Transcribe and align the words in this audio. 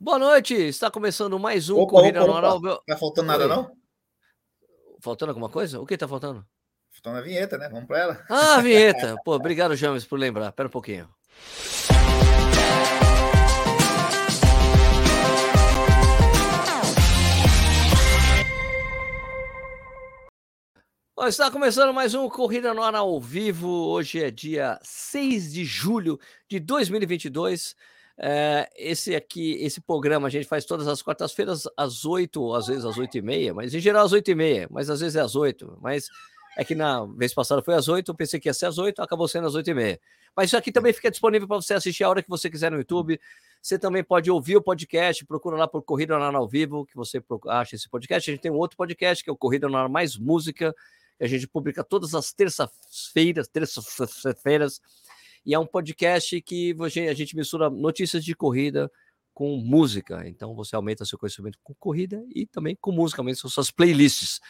Boa 0.00 0.16
noite, 0.16 0.54
está 0.54 0.88
começando 0.92 1.36
mais 1.40 1.68
um 1.68 1.78
Opa, 1.80 1.90
Corrida 1.90 2.20
opa, 2.22 2.28
no 2.30 2.36
Oral. 2.36 2.56
opa. 2.58 2.82
Tá 2.86 2.96
faltando 2.96 3.26
nada, 3.26 3.42
Oi. 3.44 3.48
não? 3.48 3.76
Faltando 5.00 5.30
alguma 5.30 5.48
coisa? 5.48 5.80
O 5.80 5.86
que 5.86 5.96
tá 5.98 6.06
faltando? 6.06 6.46
Faltando 6.92 7.18
a 7.18 7.20
vinheta, 7.20 7.58
né? 7.58 7.68
Vamos 7.68 7.86
pra 7.88 7.98
ela. 7.98 8.24
Ah, 8.30 8.54
a 8.54 8.60
vinheta. 8.60 9.16
Pô, 9.24 9.34
obrigado, 9.34 9.74
James, 9.74 10.04
por 10.04 10.16
lembrar. 10.16 10.52
Pera 10.52 10.68
um 10.68 10.70
pouquinho. 10.70 11.08
Bom, 21.16 21.26
está 21.26 21.50
começando 21.50 21.92
mais 21.92 22.14
um 22.14 22.28
Corrida 22.28 22.72
no 22.72 22.84
Ar 22.84 22.94
ao 22.94 23.20
vivo. 23.20 23.68
Hoje 23.68 24.22
é 24.22 24.30
dia 24.30 24.78
6 24.80 25.52
de 25.52 25.64
julho 25.64 26.20
de 26.48 26.60
2022. 26.60 27.74
É, 28.20 28.68
esse 28.76 29.14
aqui, 29.14 29.52
esse 29.60 29.80
programa 29.80 30.26
a 30.26 30.30
gente 30.30 30.46
faz 30.46 30.64
todas 30.64 30.88
as 30.88 31.00
quartas-feiras 31.00 31.68
às 31.76 32.04
8, 32.04 32.54
às 32.54 32.66
vezes 32.66 32.84
às 32.84 32.98
8 32.98 33.18
e 33.18 33.22
meia, 33.22 33.54
mas 33.54 33.72
em 33.72 33.78
geral 33.78 34.04
às 34.04 34.12
8 34.12 34.28
e 34.28 34.34
meia, 34.34 34.68
mas 34.70 34.90
às 34.90 34.98
vezes 34.98 35.14
é 35.14 35.20
às 35.20 35.36
8. 35.36 35.78
Mas 35.80 36.08
é 36.56 36.64
que 36.64 36.74
na 36.74 37.04
vez 37.04 37.32
passada 37.32 37.62
foi 37.62 37.74
às 37.74 37.86
8, 37.86 38.10
eu 38.10 38.14
pensei 38.16 38.40
que 38.40 38.48
ia 38.48 38.54
ser 38.54 38.66
às 38.66 38.76
8, 38.76 39.00
acabou 39.00 39.28
sendo 39.28 39.46
às 39.46 39.54
8 39.54 39.70
e 39.70 39.74
meia. 39.74 40.00
Mas 40.36 40.46
isso 40.46 40.56
aqui 40.56 40.72
também 40.72 40.92
fica 40.92 41.10
disponível 41.10 41.46
para 41.46 41.56
você 41.56 41.74
assistir 41.74 42.02
a 42.02 42.08
hora 42.08 42.22
que 42.22 42.28
você 42.28 42.50
quiser 42.50 42.70
no 42.70 42.78
YouTube. 42.78 43.20
Você 43.62 43.78
também 43.78 44.02
pode 44.02 44.30
ouvir 44.30 44.56
o 44.56 44.62
podcast, 44.62 45.24
procura 45.24 45.56
lá 45.56 45.68
por 45.68 45.82
Corrida 45.82 46.16
no 46.16 46.24
Ar 46.24 46.34
ao 46.34 46.48
vivo, 46.48 46.86
que 46.86 46.96
você 46.96 47.22
acha 47.48 47.76
esse 47.76 47.88
podcast. 47.88 48.30
A 48.30 48.34
gente 48.34 48.42
tem 48.42 48.50
um 48.50 48.56
outro 48.56 48.76
podcast, 48.76 49.22
que 49.22 49.30
é 49.30 49.32
o 49.32 49.36
Corrida 49.36 49.68
no 49.68 49.76
Ar 49.76 49.88
Mais 49.88 50.16
Música, 50.16 50.74
que 51.16 51.24
a 51.24 51.28
gente 51.28 51.46
publica 51.46 51.82
todas 51.84 52.14
as 52.14 52.32
terças-feiras, 52.32 53.48
terças-feiras, 53.48 54.80
e 55.48 55.54
é 55.54 55.58
um 55.58 55.64
podcast 55.64 56.42
que 56.42 56.76
a 57.08 57.14
gente 57.14 57.34
mistura 57.34 57.70
notícias 57.70 58.22
de 58.22 58.34
corrida 58.34 58.92
com 59.32 59.56
música. 59.56 60.28
Então 60.28 60.54
você 60.54 60.76
aumenta 60.76 61.06
seu 61.06 61.18
conhecimento 61.18 61.58
com 61.62 61.72
corrida 61.76 62.22
e 62.34 62.46
também 62.46 62.76
com 62.78 62.92
música, 62.92 63.22
aumenta 63.22 63.48
suas 63.48 63.70
playlists. 63.70 64.40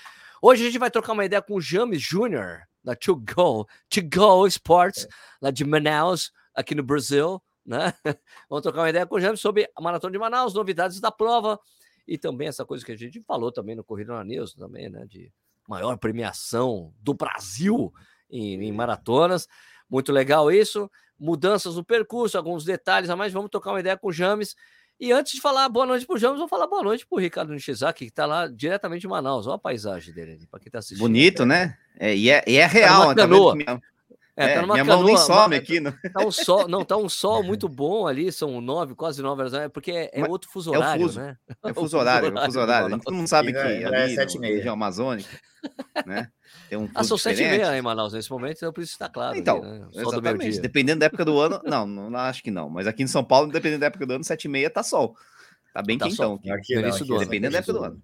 Hoje 0.43 0.65
a 0.65 0.67
gente 0.67 0.77
vai 0.77 0.91
trocar 0.91 1.13
uma 1.13 1.25
ideia 1.25 1.41
com 1.41 1.55
o 1.55 1.61
James 1.61 2.03
Jr., 2.03 2.65
da 2.83 2.97
To 2.97 3.15
Go, 3.15 3.65
To 3.89 4.01
Go 4.13 4.45
Sports, 4.49 5.07
lá 5.41 5.53
de 5.53 5.65
Manaus, 5.65 6.33
aqui 6.53 6.75
no 6.75 6.83
Brasil. 6.83 7.41
Né? 7.65 7.95
Vamos 8.51 8.65
trocar 8.65 8.81
uma 8.81 8.91
ideia 8.91 9.07
com 9.07 9.15
o 9.15 9.21
James 9.21 9.39
sobre 9.41 9.71
a 9.77 9.81
Maratona 9.81 10.11
de 10.11 10.19
Manaus, 10.19 10.53
novidades 10.53 10.99
da 10.99 11.13
prova 11.13 11.61
e 12.09 12.19
também 12.19 12.49
essa 12.49 12.65
coisa 12.65 12.85
que 12.85 12.91
a 12.91 12.97
gente 12.97 13.23
falou 13.23 13.53
também 13.53 13.77
no 13.77 13.85
Corrida 13.85 14.15
na 14.15 14.25
News, 14.25 14.53
também, 14.53 14.89
né? 14.91 15.07
De 15.07 15.33
maior 15.69 15.97
premiação 15.97 16.93
do 16.99 17.15
Brasil 17.15 17.95
em, 18.29 18.65
em 18.65 18.73
maratonas. 18.73 19.47
Muito 19.89 20.13
legal 20.13 20.51
isso. 20.51 20.91
Mudanças 21.19 21.77
no 21.77 21.85
percurso, 21.85 22.37
alguns 22.37 22.65
detalhes 22.65 23.11
a 23.11 23.17
mais. 23.17 23.33
Vamos 23.33 23.51
trocar 23.51 23.71
uma 23.71 23.81
ideia 23.81 23.97
com 23.97 24.09
o 24.09 24.13
James. 24.13 24.55
E 25.01 25.13
antes 25.13 25.33
de 25.35 25.41
falar 25.41 25.69
boa 25.69 25.87
noite 25.87 26.05
para 26.05 26.17
o 26.17 26.19
James, 26.19 26.39
vou 26.39 26.49
falar 26.49 26.67
boa 26.67 26.83
noite 26.83 27.07
para 27.07 27.17
o 27.17 27.21
Ricardo 27.21 27.53
Nishizaki, 27.53 28.07
que 28.07 28.11
está 28.11 28.27
lá 28.27 28.49
diretamente 28.49 29.03
de 29.03 29.09
Manaus. 29.09 29.47
Olha 29.47 29.55
a 29.55 29.59
paisagem 29.59 30.13
dele, 30.13 30.41
para 30.51 30.59
quem 30.59 30.69
está 30.69 30.81
assistindo. 30.81 30.99
Bonito, 31.01 31.47
né? 31.47 31.77
É, 31.99 32.17
e, 32.17 32.31
é, 32.31 32.43
e 32.47 32.57
é 32.57 32.67
real, 32.67 33.03
numa 33.03 33.15
né? 33.15 33.15
Tá 33.15 33.29
canoa. 33.29 33.55
minha, 33.55 33.81
É, 34.39 34.45
é, 34.53 34.55
tá 34.55 34.63
numa 34.63 34.75
minha 34.75 34.85
mão 34.85 35.03
nem 35.03 35.15
canoa, 35.17 35.27
some 35.27 35.55
uma- 35.55 35.57
aqui. 35.57 35.81
No... 35.81 35.93
Tá 35.93 36.25
um 36.25 36.31
sol, 36.31 36.69
não, 36.69 36.85
tá 36.85 36.97
um 36.97 37.09
sol 37.11 37.43
muito 37.43 37.69
bom 37.69 38.07
ali, 38.07 38.31
são 38.31 38.61
nove, 38.61 38.95
quase 38.95 39.21
nove 39.21 39.43
horas, 39.43 39.55
é 39.55 39.69
porque 39.69 39.91
é, 39.91 40.11
é 40.13 40.25
outro 40.29 40.49
fuso 40.51 40.73
é 40.73 40.77
o 40.79 40.81
horário, 40.81 41.03
fuso. 41.07 41.21
né? 41.21 41.37
É 41.65 41.73
fuso 41.75 41.99
horário, 41.99 42.39
é 42.39 42.45
fuso 42.47 42.61
horário. 42.61 42.85
Manaus. 42.85 43.05
Todo 43.05 43.15
mundo 43.15 43.27
sabe 43.29 43.53
que 43.53 43.59
já 43.59 43.69
é 43.69 43.85
ali 44.05 44.15
sete 44.15 44.37
e 44.37 44.41
meia. 44.41 44.57
região 44.57 44.75
amazônica, 44.75 45.29
né? 46.07 46.29
Tem 46.69 46.79
um 46.79 46.87
fuso 46.89 46.99
Ah, 46.99 47.05
são 47.05 47.19
sete 47.19 47.43
e 47.43 47.49
meia 47.49 47.77
em 47.77 47.83
Manaus 47.83 48.13
nesse 48.13 48.31
momento, 48.31 48.57
então 48.59 48.73
por 48.73 48.83
isso 48.83 48.93
está 48.93 49.09
claro. 49.09 49.33
ali, 49.33 49.41
Então, 49.41 49.61
né? 49.61 49.81
Sol 49.93 50.13
do 50.13 50.19
exatamente. 50.21 50.61
Dependendo 50.61 51.01
da 51.01 51.07
época 51.07 51.25
do 51.25 51.39
ano, 51.39 51.61
não, 51.65 51.87
não, 51.87 52.11
não 52.11 52.19
acho 52.21 52.43
que 52.43 52.51
não. 52.51 52.71
Mas 52.71 52.87
aqui 52.87 53.03
em 53.03 53.07
São 53.07 53.25
Paulo, 53.25 53.51
dependendo 53.51 53.81
da 53.81 53.87
época 53.87 54.07
do 54.07 54.15
ano, 54.15 54.25
sete 54.25 54.45
e 54.45 54.49
meia 54.49 54.71
tá 54.71 54.83
sol. 54.83 55.17
Tá 55.75 55.83
bem 55.83 55.99
Tá 55.99 56.09
quentão. 56.09 56.35
aqui. 56.35 56.49
Não, 56.49 56.55
aqui 56.57 56.75
ano. 56.75 56.87
é 56.89 57.19
Dependendo 57.19 57.53
da 57.53 57.59
época 57.59 57.73
do 57.73 57.85
ano. 57.85 58.03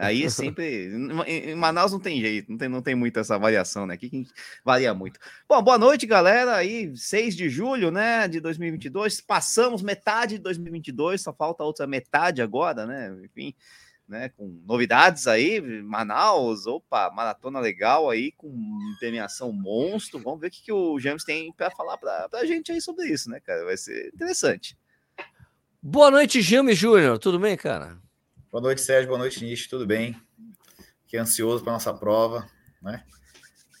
Aí 0.00 0.24
é 0.24 0.30
sempre. 0.30 0.90
Em 1.26 1.54
Manaus 1.54 1.92
não 1.92 2.00
tem 2.00 2.18
jeito, 2.20 2.50
não 2.50 2.58
tem, 2.58 2.68
não 2.68 2.82
tem 2.82 2.94
muito 2.94 3.20
essa 3.20 3.38
variação, 3.38 3.86
né? 3.86 3.94
Aqui 3.94 4.08
que 4.08 4.26
varia 4.64 4.94
muito. 4.94 5.20
Bom, 5.46 5.62
boa 5.62 5.78
noite, 5.78 6.06
galera. 6.06 6.56
Aí, 6.56 6.96
6 6.96 7.36
de 7.36 7.50
julho, 7.50 7.90
né, 7.90 8.26
de 8.26 8.40
2022. 8.40 9.20
Passamos 9.20 9.82
metade 9.82 10.36
de 10.36 10.42
2022, 10.42 11.20
só 11.20 11.32
falta 11.32 11.62
a 11.62 11.66
outra 11.66 11.86
metade 11.86 12.40
agora, 12.40 12.86
né? 12.86 13.14
Enfim, 13.22 13.54
né, 14.08 14.30
com 14.30 14.62
novidades 14.66 15.26
aí. 15.26 15.60
Manaus, 15.82 16.66
opa, 16.66 17.10
maratona 17.10 17.60
legal 17.60 18.08
aí, 18.08 18.32
com 18.32 18.50
premiação 18.98 19.52
monstro. 19.52 20.18
Vamos 20.18 20.40
ver 20.40 20.46
o 20.46 20.50
que, 20.50 20.62
que 20.62 20.72
o 20.72 20.98
James 20.98 21.24
tem 21.24 21.52
para 21.52 21.70
falar 21.70 21.98
pra, 21.98 22.26
pra 22.30 22.46
gente 22.46 22.72
aí 22.72 22.80
sobre 22.80 23.06
isso, 23.06 23.28
né, 23.28 23.38
cara? 23.40 23.66
Vai 23.66 23.76
ser 23.76 24.10
interessante. 24.14 24.78
Boa 25.82 26.10
noite, 26.10 26.40
James 26.40 26.78
Júnior. 26.78 27.18
Tudo 27.18 27.38
bem, 27.38 27.56
cara? 27.56 27.98
Boa 28.50 28.60
noite, 28.62 28.80
Sérgio. 28.80 29.08
Boa 29.08 29.18
noite, 29.18 29.44
Nish. 29.44 29.68
Tudo 29.68 29.86
bem? 29.86 30.20
Fiquei 31.02 31.18
ansioso 31.20 31.62
para 31.62 31.72
nossa 31.72 31.92
prova, 31.94 32.48
né? 32.82 33.04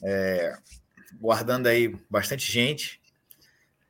É, 0.02 0.56
guardando 1.20 1.66
aí 1.66 1.88
bastante 2.08 2.50
gente, 2.50 3.00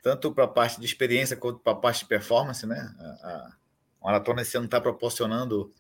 tanto 0.03 0.33
para 0.33 0.45
a 0.45 0.49
parte 0.49 0.81
de 0.81 0.87
experiência 0.87 1.37
quanto 1.37 1.59
para 1.61 1.73
a 1.73 1.77
parte 1.77 2.01
de 2.01 2.07
performance, 2.07 2.67
né? 2.67 2.95
A, 2.99 3.29
a 3.29 4.05
maratona 4.07 4.43
esse 4.43 4.57
ano 4.57 4.67
está 4.67 4.81
proporcionando 4.81 5.73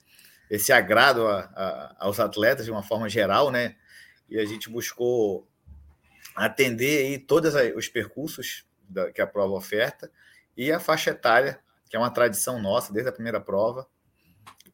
esse 0.50 0.72
agrado 0.72 1.26
a- 1.26 1.40
a- 1.54 1.96
aos 2.00 2.20
atletas 2.20 2.64
de 2.66 2.70
uma 2.70 2.82
forma 2.82 3.08
geral, 3.08 3.50
né? 3.50 3.76
E 4.28 4.38
a 4.38 4.44
gente 4.44 4.68
buscou 4.68 5.48
atender 6.36 7.06
aí 7.06 7.18
todos 7.18 7.54
os 7.74 7.88
percursos 7.88 8.64
da- 8.88 9.10
que 9.10 9.20
a 9.20 9.26
prova 9.26 9.54
oferta 9.54 10.10
e 10.56 10.70
a 10.70 10.78
faixa 10.78 11.10
etária, 11.10 11.60
que 11.88 11.96
é 11.96 11.98
uma 11.98 12.10
tradição 12.10 12.60
nossa 12.60 12.92
desde 12.92 13.08
a 13.08 13.12
primeira 13.12 13.40
prova, 13.40 13.88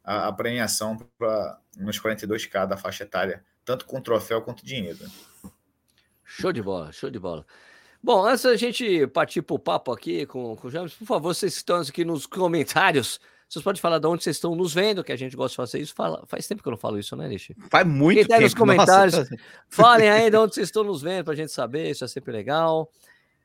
a, 0.07 0.29
a 0.29 0.33
premiação 0.33 0.97
pra, 1.19 1.59
nos 1.77 2.01
42K 2.01 2.67
da 2.67 2.77
faixa 2.77 3.03
etária, 3.03 3.45
tanto 3.65 3.85
com 3.85 4.01
troféu 4.01 4.41
quanto 4.41 4.65
dinheiro. 4.65 4.99
Show 6.25 6.53
de 6.53 6.63
bola, 6.63 6.93
show 6.93 7.11
de 7.11 7.19
bola. 7.19 7.45
Bom, 8.03 8.25
antes 8.25 8.45
da 8.45 8.55
gente 8.55 9.07
partir 9.09 9.43
para 9.43 9.57
o 9.57 9.59
papo 9.59 9.91
aqui 9.91 10.25
com, 10.27 10.55
com 10.55 10.69
o 10.69 10.71
James, 10.71 10.95
por 10.95 11.07
favor, 11.07 11.35
vocês 11.35 11.55
que 11.55 11.59
estão 11.59 11.81
aqui 11.81 12.05
nos 12.05 12.25
comentários, 12.25 13.19
vocês 13.49 13.63
podem 13.63 13.81
falar 13.81 13.99
de 13.99 14.07
onde 14.07 14.23
vocês 14.23 14.37
estão 14.37 14.55
nos 14.55 14.73
vendo, 14.73 15.03
que 15.03 15.11
a 15.11 15.17
gente 15.17 15.35
gosta 15.35 15.51
de 15.51 15.57
fazer 15.57 15.81
isso. 15.81 15.95
Fala, 15.95 16.25
faz 16.27 16.47
tempo 16.47 16.63
que 16.63 16.69
eu 16.69 16.73
não 16.73 16.79
falo 16.79 16.99
isso, 16.99 17.17
né, 17.17 17.27
Nishi? 17.27 17.57
Faz 17.69 17.85
muito 17.85 18.19
Quem 18.19 18.27
tá 18.27 18.37
aí 18.37 18.43
nos 18.43 18.53
tempo, 18.55 18.67
nossa. 18.67 18.87
comentários, 18.87 19.29
Falem 19.69 20.09
aí 20.09 20.31
de 20.31 20.37
onde 20.37 20.55
vocês 20.55 20.69
estão 20.69 20.85
nos 20.85 21.03
vendo, 21.03 21.25
para 21.25 21.33
a 21.33 21.37
gente 21.37 21.51
saber, 21.51 21.91
isso 21.91 22.05
é 22.05 22.09
sempre 22.09 22.33
legal. 22.33 22.91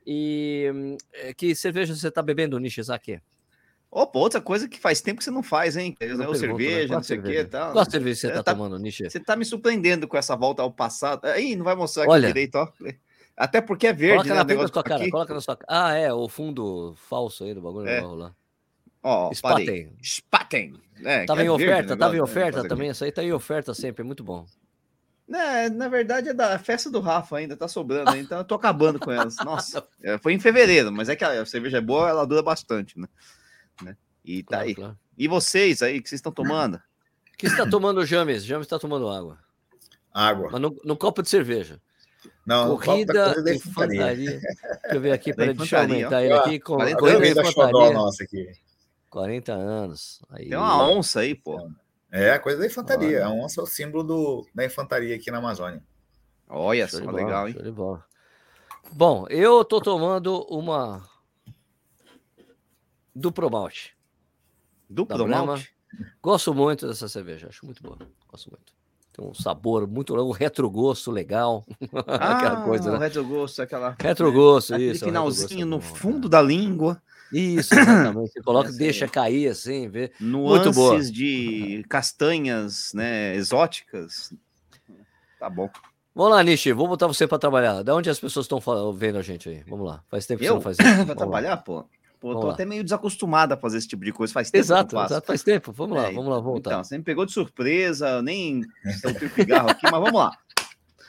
E 0.06 0.70
hum, 0.72 0.96
eh, 1.12 1.34
que 1.34 1.54
cerveja 1.54 1.94
você 1.94 2.08
está 2.08 2.22
bebendo, 2.22 2.58
Nishizaki? 2.58 3.20
Opa, 3.94 4.18
outra 4.18 4.40
coisa 4.40 4.66
que 4.66 4.80
faz 4.80 5.02
tempo 5.02 5.18
que 5.18 5.24
você 5.24 5.30
não 5.30 5.42
faz, 5.42 5.76
hein? 5.76 5.94
Eu 6.00 6.16
né? 6.16 6.34
cerveja, 6.34 6.94
não 6.94 7.02
sei 7.02 7.18
o 7.18 7.22
que 7.22 7.38
e 7.40 7.44
tal. 7.44 7.72
Qual 7.72 7.84
cerveja 7.90 8.20
você 8.20 8.26
É, 8.28 8.30
está 8.30 8.42
tá- 8.42 8.54
tomando, 8.54 8.78
Nishi? 8.78 9.04
Você 9.10 9.20
tá 9.20 9.36
me 9.36 9.44
surpreendendo 9.44 10.08
com 10.08 10.16
essa 10.16 10.34
volta 10.34 10.62
ao 10.62 10.70
passado. 10.72 11.26
Aí, 11.26 11.54
não 11.54 11.62
vai 11.62 11.74
mostrar 11.74 12.04
aqui 12.04 12.12
Olha. 12.12 12.28
direito, 12.28 12.54
ó. 12.54 12.66
Até 13.36 13.60
porque 13.60 13.86
é 13.88 13.92
verde, 13.92 14.14
Coloca 14.14 14.28
né? 14.30 14.34
na 14.36 14.44
negócio 14.44 14.72
sua 14.72 14.82
cara, 14.82 15.02
aqui. 15.02 15.10
coloca 15.10 15.34
na 15.34 15.40
sua 15.42 15.56
cara. 15.56 15.86
Ah, 15.86 15.94
é, 15.94 16.10
o 16.10 16.26
fundo 16.26 16.94
falso 16.96 17.44
aí 17.44 17.52
do 17.52 17.60
bagulho 17.60 17.86
É. 17.86 17.96
não 18.00 18.08
vai 18.08 18.10
rolar. 18.16 18.34
Ó. 19.02 19.30
Spaten. 19.34 19.92
Spaten. 20.02 20.74
É, 21.04 21.26
Tava 21.26 21.42
em 21.42 21.46
é 21.46 21.48
verde 21.48 21.50
o 21.50 21.54
oferta, 21.54 21.96
tava 21.96 22.14
em 22.14 22.18
né, 22.18 22.22
oferta 22.22 22.66
também. 22.68 22.88
Essa 22.88 23.04
aí 23.04 23.12
tá 23.12 23.22
em 23.22 23.32
oferta 23.32 23.74
sempre, 23.74 24.00
é 24.02 24.04
muito 24.06 24.24
bom. 24.24 24.46
Né, 25.28 25.68
na 25.68 25.88
verdade 25.88 26.30
é 26.30 26.34
da 26.34 26.58
festa 26.58 26.90
do 26.90 27.00
Rafa 27.00 27.36
ainda, 27.36 27.56
tá 27.56 27.66
sobrando, 27.68 28.14
então 28.16 28.38
eu 28.38 28.44
tô 28.44 28.54
acabando 28.54 28.98
com 28.98 29.10
elas. 29.10 29.36
Nossa, 29.44 29.86
é, 30.02 30.16
foi 30.18 30.32
em 30.34 30.38
fevereiro, 30.40 30.90
mas 30.92 31.08
é 31.08 31.16
que 31.16 31.24
a 31.24 31.44
cerveja 31.44 31.78
é 31.78 31.80
boa, 31.80 32.08
ela 32.08 32.26
dura 32.26 32.42
bastante, 32.42 32.98
né? 32.98 33.06
Né? 33.82 33.96
E 34.24 34.42
tá 34.42 34.48
Claro, 34.56 34.64
aí. 34.68 34.74
claro. 34.74 34.98
E 35.18 35.28
vocês 35.28 35.82
aí, 35.82 36.00
que 36.00 36.08
vocês 36.08 36.18
estão 36.18 36.32
tomando? 36.32 36.76
O 36.76 37.36
que 37.36 37.48
você 37.48 37.56
tá 37.56 37.68
tomando, 37.68 38.04
James? 38.06 38.44
James 38.44 38.66
tá 38.66 38.78
tomando 38.78 39.08
água. 39.08 39.38
Água. 40.12 40.48
Mas 40.52 40.60
no, 40.60 40.76
no 40.84 40.96
copo 40.96 41.22
de 41.22 41.28
cerveja. 41.28 41.80
Não, 42.46 42.68
no 42.68 42.78
copo 42.78 42.86
da 42.86 42.86
Corrida 42.86 43.24
coisa 43.24 43.42
da 43.42 43.52
e 43.52 43.56
infantaria. 43.56 43.96
infantaria. 43.96 44.40
Deixa 44.40 44.94
eu 44.96 45.00
ver 45.00 45.12
aqui, 45.12 45.32
peraí, 45.34 45.54
deixa 45.54 45.76
eu 45.76 45.80
aumentar 45.82 46.22
ele 46.22 46.32
aqui. 46.34 46.60
Com, 46.60 46.76
Quarenta 46.76 46.98
corrida 46.98 47.18
Corrida 47.18 47.40
e 47.40 47.44
da 47.44 47.50
xodó 47.50 47.68
infantaria. 47.68 47.92
nossa 47.98 48.24
aqui. 48.24 48.52
40 49.10 49.52
anos. 49.52 50.22
Aí. 50.30 50.48
Tem 50.48 50.56
uma 50.58 50.88
onça 50.90 51.20
aí, 51.20 51.34
pô. 51.34 51.68
É 52.10 52.30
a 52.32 52.38
coisa 52.38 52.58
da 52.60 52.66
infantaria. 52.66 53.18
Olha. 53.18 53.26
A 53.26 53.30
onça 53.32 53.60
é 53.60 53.64
o 53.64 53.66
símbolo 53.66 54.04
do, 54.04 54.46
da 54.54 54.64
infantaria 54.64 55.16
aqui 55.16 55.30
na 55.30 55.38
Amazônia. 55.38 55.82
Olha 56.48 56.86
só, 56.88 56.98
legal, 57.10 57.48
hein? 57.48 57.56
Bom, 58.92 59.26
eu 59.30 59.64
tô 59.64 59.80
tomando 59.80 60.42
uma 60.50 61.02
Duplo 64.88 65.16
da 65.18 65.24
Brahma. 65.24 65.46
malte. 65.46 65.72
Gosto 66.22 66.54
muito 66.54 66.86
dessa 66.86 67.08
cerveja, 67.08 67.48
acho 67.48 67.64
muito 67.66 67.82
boa. 67.82 67.98
Gosto 68.28 68.50
muito. 68.50 68.72
Tem 69.12 69.22
um 69.26 69.34
sabor 69.34 69.86
muito, 69.86 70.14
um 70.14 70.30
retrogosto 70.30 71.10
legal. 71.10 71.66
Aquela 72.06 72.60
Ah, 72.60 72.64
coisa, 72.64 72.90
o 72.90 72.92
né? 72.94 72.98
retrogosto, 73.06 73.60
aquela... 73.60 73.94
Retrogosto, 74.00 74.74
Aquele 74.74 74.92
isso. 74.92 75.04
é 75.04 75.06
finalzinho 75.08 75.66
no 75.66 75.76
é 75.76 75.80
bom, 75.80 75.84
fundo 75.94 76.28
é. 76.28 76.30
da 76.30 76.40
língua, 76.40 77.02
Isso, 77.30 77.74
exatamente. 77.78 78.32
Você 78.32 78.40
coloca 78.42 78.68
e 78.68 78.70
Essa 78.70 78.78
deixa 78.78 79.08
cair 79.08 79.48
assim, 79.48 79.86
vê. 79.88 80.12
nuances 80.18 80.74
boa. 80.74 80.98
de 81.02 81.84
castanhas, 81.90 82.94
né, 82.94 83.34
exóticas. 83.36 84.32
Tá 85.38 85.50
bom. 85.50 85.68
Vamos 86.14 86.32
lá, 86.32 86.42
Nishi, 86.42 86.72
vou 86.72 86.88
botar 86.88 87.06
você 87.06 87.26
para 87.26 87.38
trabalhar. 87.38 87.82
Da 87.82 87.94
onde 87.94 88.08
as 88.08 88.18
pessoas 88.20 88.44
estão 88.44 88.60
vendo 88.94 89.18
a 89.18 89.22
gente 89.22 89.48
aí? 89.48 89.62
Vamos 89.68 89.86
lá. 89.86 90.02
Faz 90.08 90.24
tempo 90.26 90.38
que 90.40 90.44
você 90.46 90.50
Eu? 90.50 90.54
não 90.54 90.60
faz 90.62 90.78
isso. 90.78 90.88
Vamos 90.88 91.06
Vai 91.06 91.14
lá. 91.14 91.14
trabalhar, 91.16 91.56
pô? 92.22 92.32
Pô, 92.34 92.40
tô 92.40 92.50
até 92.50 92.64
meio 92.64 92.84
desacostumado 92.84 93.52
a 93.52 93.56
fazer 93.56 93.78
esse 93.78 93.88
tipo 93.88 94.04
de 94.04 94.12
coisa. 94.12 94.32
Faz 94.32 94.50
tempo. 94.50 94.62
Exato, 94.62 94.96
exato 94.96 95.26
faz 95.26 95.42
tempo. 95.42 95.72
Vamos 95.72 95.96
lá, 95.96 96.08
é, 96.08 96.12
vamos 96.12 96.30
lá, 96.30 96.38
voltar. 96.38 96.70
Então, 96.70 96.84
você 96.84 96.96
me 96.96 97.04
pegou 97.04 97.26
de 97.26 97.32
surpresa, 97.32 98.22
nem 98.22 98.62
eu 99.02 99.14
tenho 99.14 99.34
cigarro 99.34 99.70
aqui, 99.70 99.82
mas 99.82 100.00
vamos 100.00 100.12
lá. 100.12 100.30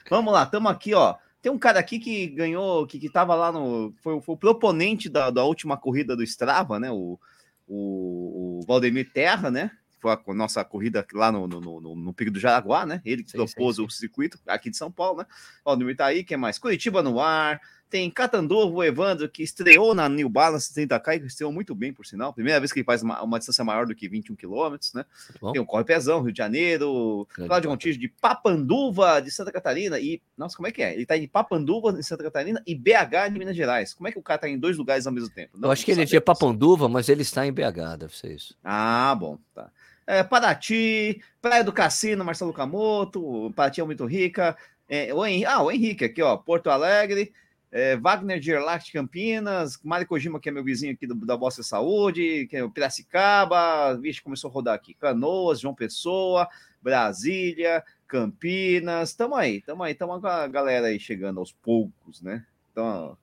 Vamos 0.10 0.33
lá, 0.33 0.44
estamos 0.44 0.71
aqui, 0.71 0.94
ó. 0.94 1.15
Tem 1.42 1.51
um 1.51 1.60
cara 1.60 1.80
aqui 1.80 2.00
que 2.00 2.27
ganhou, 2.27 2.88
que, 2.88 2.98
que 2.98 3.10
tava 3.10 3.36
lá 3.36 3.51
no. 3.51 3.94
Foi, 4.01 4.19
foi 4.21 4.36
o 4.36 4.38
proponente 4.38 5.07
da, 5.07 5.30
da 5.30 5.44
última 5.44 5.77
corrida 5.77 6.15
do 6.15 6.24
Strava, 6.24 6.80
né? 6.80 6.89
O, 6.89 7.19
o, 7.68 8.59
o 8.59 8.66
Valdemir 8.66 9.12
Terra, 9.13 9.51
né? 9.51 9.71
Foi 10.00 10.12
a 10.12 10.33
nossa 10.33 10.66
corrida 10.66 11.06
lá 11.13 11.31
no, 11.31 11.48
no, 11.48 11.62
no, 11.62 11.95
no 11.95 12.13
Pico 12.13 12.31
do 12.31 12.39
Jaraguá, 12.39 12.86
né? 12.86 13.01
Ele 13.06 13.24
que 13.24 13.31
sim, 13.31 13.38
propôs 13.38 13.75
sim, 13.75 13.81
sim. 13.81 13.88
o 13.88 13.89
circuito 13.89 14.39
aqui 14.48 14.69
de 14.69 14.77
São 14.77 14.92
Paulo, 14.92 15.19
né? 15.19 15.25
Valdemir 15.63 15.95
tá 15.95 16.07
aí, 16.07 16.24
quem 16.24 16.38
mais? 16.38 16.57
Curitiba 16.57 17.01
no 17.01 17.19
ar, 17.19 17.62
tem 17.94 18.10
Catanduvo, 18.10 18.78
o 18.78 18.84
Evandro, 18.84 19.30
que 19.30 19.44
estreou 19.44 19.94
na 19.94 20.10
New 20.10 20.28
Balance 20.28 20.74
30K 20.74 21.22
e 21.22 21.28
estreou 21.28 21.54
muito 21.54 21.75
bem, 21.75 21.94
por 21.94 22.07
sinal. 22.07 22.34
Primeira 22.34 22.60
vez 22.60 22.74
que 22.74 22.80
ele 22.80 22.86
faz 22.86 23.04
uma, 23.04 23.22
uma 23.22 23.38
distância 23.38 23.63
maior 23.63 23.86
do 23.86 23.94
que 23.94 24.10
21 24.10 24.36
km, 24.36 24.78
né? 24.95 25.06
Bom. 25.40 25.51
Tem 25.51 25.62
o 25.62 25.66
Corre 25.66 25.84
Pezão, 25.84 26.24
Rio 26.24 26.31
de 26.31 26.38
Janeiro, 26.40 27.28
Cláudio 27.36 27.69
Montijo 27.69 28.00
de 28.00 28.07
Papanduva, 28.07 29.22
de 29.22 29.30
Santa 29.30 29.51
Catarina. 29.51 30.00
E, 30.00 30.19
nossa, 30.36 30.56
como 30.56 30.68
é 30.68 30.72
que 30.72 30.81
é? 30.81 30.95
Ele 30.95 31.06
tá 31.06 31.16
em 31.16 31.28
Papanduva, 31.28 31.94
de 31.94 32.01
Santa 32.01 32.24
Catarina, 32.24 32.63
e 32.66 32.74
BH, 32.74 33.31
de 33.31 33.38
Minas 33.38 33.56
Gerais. 33.56 33.94
Como 33.94 34.07
é 34.07 34.12
que 34.12 34.18
o 34.18 34.24
cara 34.24 34.40
tá 34.40 34.50
em 34.50 34.57
dois 34.57 34.75
lugares 34.75 35.06
ao 35.06 35.13
mesmo 35.13 35.30
tempo? 35.30 35.56
Não, 35.56 35.69
Eu 35.69 35.72
acho 35.72 35.86
que 35.86 35.92
ele 35.92 36.01
é 36.01 36.06
de 36.06 36.19
Papanduva, 36.19 36.90
mas 36.90 37.10
ele 37.10 37.22
está 37.22 37.45
em 37.45 37.54
BH, 37.54 38.00
deve 38.00 38.18
ser 38.18 38.34
isso. 38.34 38.57
Ah, 38.63 39.16
bom, 39.19 39.38
tá. 39.54 39.69
É, 40.07 40.24
Paraty, 40.24 41.22
Praia 41.40 41.63
do 41.63 41.72
Cassino, 41.72 42.25
Marcelo 42.25 42.54
Camoto, 42.54 43.54
Paraty 43.56 43.81
é 43.81 43.84
muito 43.84 44.04
rica. 44.07 44.57
É, 44.90 45.13
o 45.13 45.24
Henrique, 45.24 45.45
ah, 45.45 45.62
o 45.62 45.72
Henrique 45.72 46.06
aqui, 46.06 46.24
ó, 46.24 46.36
Porto 46.36 46.72
Alegre 46.72 47.31
é, 47.73 47.97
Wagner 47.97 48.39
de 48.39 48.51
Erlacht 48.51 48.93
Campinas, 48.93 49.79
Mário 49.83 50.05
Kojima, 50.05 50.39
que 50.39 50.47
é 50.47 50.51
meu 50.51 50.63
vizinho 50.63 50.93
aqui 50.93 51.07
do, 51.07 51.15
da 51.15 51.35
Bossa 51.35 51.63
Saúde, 51.63 52.45
que 52.47 52.55
é 52.55 52.63
o 52.63 52.69
Piracicaba, 52.69 53.97
vixe, 53.99 54.21
começou 54.21 54.51
a 54.51 54.53
rodar 54.53 54.75
aqui, 54.75 54.93
Canoas, 54.93 55.59
João 55.59 55.73
Pessoa, 55.73 56.47
Brasília, 56.79 57.83
Campinas, 58.07 59.15
tamo 59.15 59.33
aí, 59.33 59.59
tamo 59.59 59.81
aí, 59.81 59.95
tamo 59.95 60.13
a 60.13 60.47
galera 60.47 60.85
aí 60.85 60.99
chegando 60.99 61.39
aos 61.39 61.51
poucos, 61.51 62.21
né? 62.21 62.45
Então, 62.71 63.17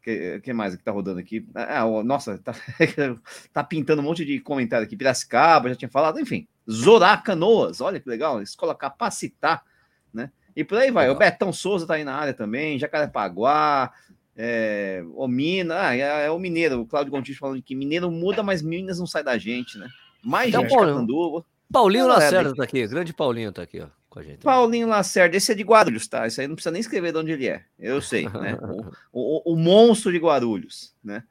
que, 0.00 0.38
que 0.38 0.52
mais 0.52 0.76
que 0.76 0.84
tá 0.84 0.92
rodando 0.92 1.18
aqui? 1.18 1.44
Ah, 1.52 1.82
ah 1.82 2.04
nossa, 2.04 2.38
tá, 2.44 2.54
tá 3.52 3.64
pintando 3.64 4.02
um 4.02 4.04
monte 4.04 4.24
de 4.24 4.38
comentário 4.38 4.86
aqui, 4.86 4.96
Piracicaba, 4.96 5.68
já 5.68 5.74
tinha 5.74 5.90
falado, 5.90 6.20
enfim, 6.20 6.46
Zorá 6.70 7.16
Canoas, 7.16 7.80
olha 7.80 7.98
que 7.98 8.08
legal, 8.08 8.40
escola 8.40 8.72
capacitar? 8.72 9.64
E 10.54 10.64
por 10.64 10.78
aí 10.78 10.90
vai. 10.90 11.04
Legal. 11.08 11.16
O 11.16 11.18
Betão 11.18 11.52
Souza 11.52 11.86
tá 11.86 11.94
aí 11.94 12.04
na 12.04 12.14
área 12.14 12.34
também, 12.34 12.78
Jacarepaguá, 12.78 13.92
é, 14.36 15.04
o 15.14 15.28
Mina, 15.28 15.88
ah, 15.88 15.96
é, 15.96 16.26
é, 16.26 16.30
o 16.30 16.38
Mineiro, 16.38 16.80
o 16.80 16.86
Cláudio 16.86 17.10
Gontijo 17.10 17.38
falando 17.38 17.62
que 17.62 17.74
Mineiro 17.74 18.10
muda, 18.10 18.42
mas 18.42 18.62
Minas 18.62 18.98
não 18.98 19.06
sai 19.06 19.22
da 19.22 19.36
gente, 19.36 19.78
né? 19.78 19.88
Mais 20.22 20.48
então, 20.48 20.62
gente 20.62 20.74
Paulinho, 20.74 21.44
Paulinho 21.70 22.06
Lacerda 22.06 22.54
tá 22.54 22.64
aqui, 22.64 22.86
grande 22.86 23.12
Paulinho 23.12 23.52
tá 23.52 23.62
aqui, 23.62 23.80
ó, 23.80 23.88
com 24.08 24.20
a 24.20 24.22
gente. 24.22 24.38
Paulinho 24.38 24.88
Lacerda, 24.88 25.36
esse 25.36 25.52
é 25.52 25.54
de 25.54 25.62
Guarulhos, 25.62 26.06
tá? 26.06 26.26
Isso 26.26 26.40
aí 26.40 26.46
não 26.46 26.54
precisa 26.54 26.70
nem 26.70 26.80
escrever 26.80 27.12
de 27.12 27.18
onde 27.18 27.32
ele 27.32 27.48
é, 27.48 27.64
eu 27.78 28.00
sei, 28.00 28.28
né? 28.28 28.56
o, 29.12 29.50
o, 29.50 29.52
o 29.52 29.56
monstro 29.56 30.12
de 30.12 30.18
Guarulhos, 30.18 30.94
né? 31.04 31.24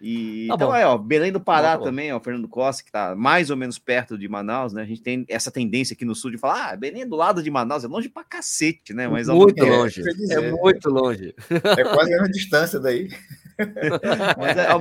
E 0.00 0.46
tá 0.48 0.54
então, 0.54 0.74
é, 0.74 0.86
ó, 0.86 0.98
Belém 0.98 1.32
do 1.32 1.40
Pará 1.40 1.78
tá 1.78 1.84
também, 1.84 2.12
ó, 2.12 2.20
Fernando 2.20 2.48
Costa, 2.48 2.84
que 2.84 2.92
tá 2.92 3.14
mais 3.14 3.50
ou 3.50 3.56
menos 3.56 3.78
perto 3.78 4.18
de 4.18 4.28
Manaus, 4.28 4.72
né? 4.72 4.82
A 4.82 4.86
gente 4.86 5.00
tem 5.00 5.24
essa 5.28 5.50
tendência 5.50 5.94
aqui 5.94 6.04
no 6.04 6.14
sul 6.14 6.30
de 6.30 6.38
falar, 6.38 6.72
ah, 6.72 6.76
Belém 6.76 7.02
é 7.02 7.06
do 7.06 7.16
lado 7.16 7.42
de 7.42 7.50
Manaus, 7.50 7.84
é 7.84 7.88
longe 7.88 8.08
pra 8.08 8.22
cacete, 8.22 8.92
né? 8.92 9.08
Mas 9.08 9.28
muito 9.28 9.64
longe. 9.64 10.02
É, 10.30 10.34
é, 10.34 10.50
muito 10.52 10.90
longe. 10.90 11.34
É 11.50 11.84
quase 11.84 12.12
a 12.12 12.16
mesma 12.16 12.30
distância 12.30 12.78
daí. 12.78 13.08
mas, 14.38 14.56
é, 14.56 14.66
ao, 14.66 14.80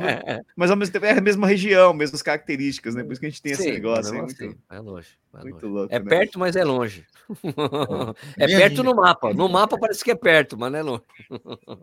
mas 0.55 0.71
ao 0.71 0.77
mesmo 0.77 0.93
tempo 0.93 1.05
é 1.05 1.17
a 1.17 1.21
mesma 1.21 1.47
região, 1.47 1.93
mesmas 1.93 2.21
características, 2.21 2.95
né? 2.95 3.03
Por 3.03 3.13
isso 3.13 3.21
que 3.21 3.27
a 3.27 3.29
gente 3.29 3.41
tem 3.41 3.53
Sim, 3.53 3.63
esse 3.63 3.71
negócio. 3.71 4.13
É, 4.13 4.17
muito, 4.17 4.33
assim, 4.33 4.55
é 4.69 4.79
longe. 4.79 5.09
É 5.33 5.41
muito 5.41 5.53
longe. 5.53 5.67
louco. 5.67 5.95
É 5.95 5.99
né? 5.99 6.05
perto, 6.05 6.39
mas 6.39 6.55
é 6.55 6.63
longe. 6.63 7.05
é 8.37 8.45
perto 8.47 8.83
no 8.83 8.95
mapa. 8.95 9.33
No 9.33 9.47
mapa 9.47 9.77
parece 9.77 10.03
que 10.03 10.11
é 10.11 10.15
perto, 10.15 10.57
mas 10.57 10.71
não 10.71 10.79
é 10.79 10.83
longe. 10.83 11.03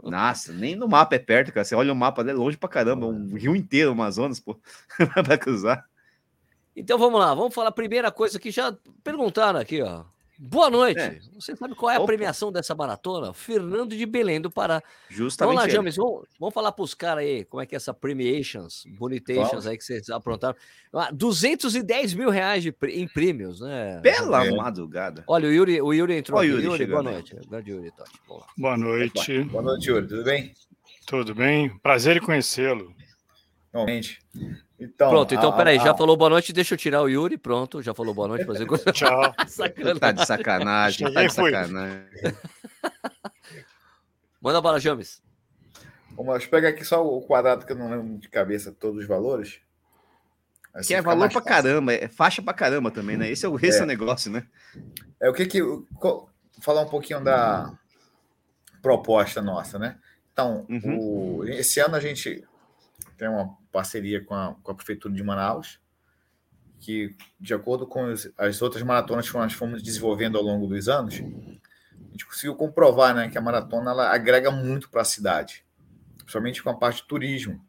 Nossa, 0.02 0.52
nem 0.52 0.76
no 0.76 0.88
mapa 0.88 1.16
é 1.16 1.18
perto, 1.18 1.52
cara. 1.52 1.64
Você 1.64 1.74
olha 1.74 1.92
o 1.92 1.96
mapa, 1.96 2.22
é 2.22 2.32
longe 2.32 2.56
pra 2.56 2.68
caramba. 2.68 3.06
Um 3.06 3.34
rio 3.34 3.56
inteiro, 3.56 3.90
o 3.90 3.92
Amazonas, 3.92 4.38
pô, 4.38 4.58
pra 5.24 5.38
cruzar. 5.38 5.84
Então 6.76 6.98
vamos 6.98 7.20
lá, 7.20 7.34
vamos 7.34 7.54
falar 7.54 7.68
a 7.68 7.72
primeira 7.72 8.10
coisa 8.10 8.38
que 8.38 8.50
já 8.50 8.74
perguntaram 9.04 9.60
aqui, 9.60 9.82
ó. 9.82 10.04
Boa 10.44 10.68
noite. 10.68 10.98
É. 10.98 11.20
Você 11.34 11.54
sabe 11.54 11.76
qual 11.76 11.88
é 11.88 11.94
a 11.94 11.98
Opa. 11.98 12.06
premiação 12.08 12.50
dessa 12.50 12.74
maratona? 12.74 13.32
Fernando 13.32 13.96
de 13.96 14.04
Belém 14.04 14.40
do 14.40 14.50
Pará. 14.50 14.82
Justamente. 15.08 15.54
Vamos 15.54 15.62
lá, 15.62 15.72
James, 15.72 15.94
vamos, 15.94 16.24
vamos 16.36 16.52
falar 16.52 16.72
para 16.72 16.82
os 16.82 16.94
caras 16.94 17.22
aí 17.22 17.44
como 17.44 17.62
é 17.62 17.66
que 17.66 17.76
é 17.76 17.76
essa 17.76 17.94
premiations, 17.94 18.84
bonitations 18.98 19.68
aí 19.68 19.78
que 19.78 19.84
vocês 19.84 20.10
aprontaram. 20.10 20.56
210 21.12 22.12
ah, 22.12 22.16
mil 22.16 22.28
reais 22.28 22.64
de, 22.64 22.74
em 22.88 23.06
prêmios, 23.06 23.60
né? 23.60 24.00
Pela 24.02 24.44
é. 24.44 24.50
madrugada. 24.50 25.22
Olha, 25.28 25.48
o 25.48 25.52
Yuri, 25.52 25.80
o 25.80 25.92
Yuri 25.92 26.16
entrou. 26.16 26.40
Olha, 26.40 26.48
Yuri, 26.48 26.64
Yuri 26.64 26.86
boa 26.86 27.02
noite. 27.04 27.36
Grande 27.48 27.70
Yuri, 27.70 27.92
Totti. 27.92 28.20
Boa 28.58 28.76
noite. 28.76 29.44
Boa 29.44 29.62
noite, 29.62 29.90
Yuri. 29.90 30.08
Tudo 30.08 30.24
bem? 30.24 30.52
Tudo 31.06 31.34
bem. 31.36 31.78
Prazer 31.78 32.16
em 32.16 32.20
conhecê-lo. 32.20 32.92
Realmente. 33.72 34.18
Então, 34.82 35.10
Pronto, 35.10 35.32
então 35.32 35.50
a, 35.50 35.56
peraí, 35.56 35.78
a, 35.78 35.84
já 35.84 35.94
falou 35.94 36.16
boa 36.16 36.30
noite, 36.30 36.52
deixa 36.52 36.74
eu 36.74 36.78
tirar 36.78 37.02
o 37.02 37.08
Yuri, 37.08 37.38
pronto, 37.38 37.80
já 37.80 37.94
falou 37.94 38.12
boa 38.12 38.26
noite, 38.26 38.44
fazer 38.44 38.66
coisa. 38.74 38.90
Tchau. 38.90 39.32
sacanagem. 39.46 40.00
Tá 40.00 40.12
de 40.12 40.26
sacanagem, 40.26 41.12
tá 41.12 41.22
de 41.22 41.32
sacanagem. 41.32 42.06
Manda 44.42 44.60
bala, 44.60 44.80
James. 44.80 45.22
Vamos 46.16 46.34
lá, 46.34 46.50
pegar 46.50 46.70
aqui 46.70 46.84
só 46.84 47.06
o 47.06 47.22
quadrado 47.22 47.64
que 47.64 47.72
eu 47.72 47.76
não 47.76 47.88
lembro 47.88 48.18
de 48.18 48.28
cabeça 48.28 48.72
todos 48.72 49.02
os 49.02 49.06
valores. 49.06 49.60
Assim 50.74 50.88
que 50.88 50.94
é 50.94 51.02
valor 51.02 51.30
pra 51.30 51.40
caramba, 51.40 51.92
é 51.92 52.08
faixa 52.08 52.42
pra 52.42 52.52
caramba 52.52 52.90
também, 52.90 53.16
né? 53.16 53.30
Esse 53.30 53.46
é 53.46 53.48
o, 53.48 53.56
esse 53.56 53.78
é. 53.78 53.82
o 53.82 53.86
negócio, 53.86 54.32
né? 54.32 54.46
É 55.20 55.28
o 55.28 55.32
que 55.32 55.46
que. 55.46 55.60
Falar 56.60 56.82
um 56.82 56.88
pouquinho 56.88 57.22
da 57.22 57.72
proposta 58.80 59.40
nossa, 59.40 59.78
né? 59.78 59.96
Então, 60.32 60.66
uhum. 60.68 61.38
o, 61.38 61.44
esse 61.44 61.78
ano 61.78 61.94
a 61.94 62.00
gente 62.00 62.44
tem 63.22 63.28
uma 63.28 63.56
parceria 63.70 64.20
com 64.20 64.34
a, 64.34 64.56
com 64.64 64.72
a 64.72 64.74
Prefeitura 64.74 65.14
de 65.14 65.22
Manaus, 65.22 65.78
que, 66.80 67.14
de 67.38 67.54
acordo 67.54 67.86
com 67.86 68.06
as, 68.06 68.28
as 68.36 68.60
outras 68.60 68.82
maratonas 68.82 69.30
que 69.30 69.36
nós 69.36 69.52
fomos 69.52 69.80
desenvolvendo 69.80 70.36
ao 70.36 70.42
longo 70.42 70.66
dos 70.66 70.88
anos, 70.88 71.14
a 71.14 72.10
gente 72.10 72.26
conseguiu 72.26 72.56
comprovar 72.56 73.14
né, 73.14 73.30
que 73.30 73.38
a 73.38 73.40
maratona 73.40 73.92
ela 73.92 74.12
agrega 74.12 74.50
muito 74.50 74.90
para 74.90 75.02
a 75.02 75.04
cidade, 75.04 75.64
principalmente 76.18 76.64
com 76.64 76.70
a 76.70 76.74
parte 76.74 77.02
de 77.02 77.06
turismo. 77.06 77.64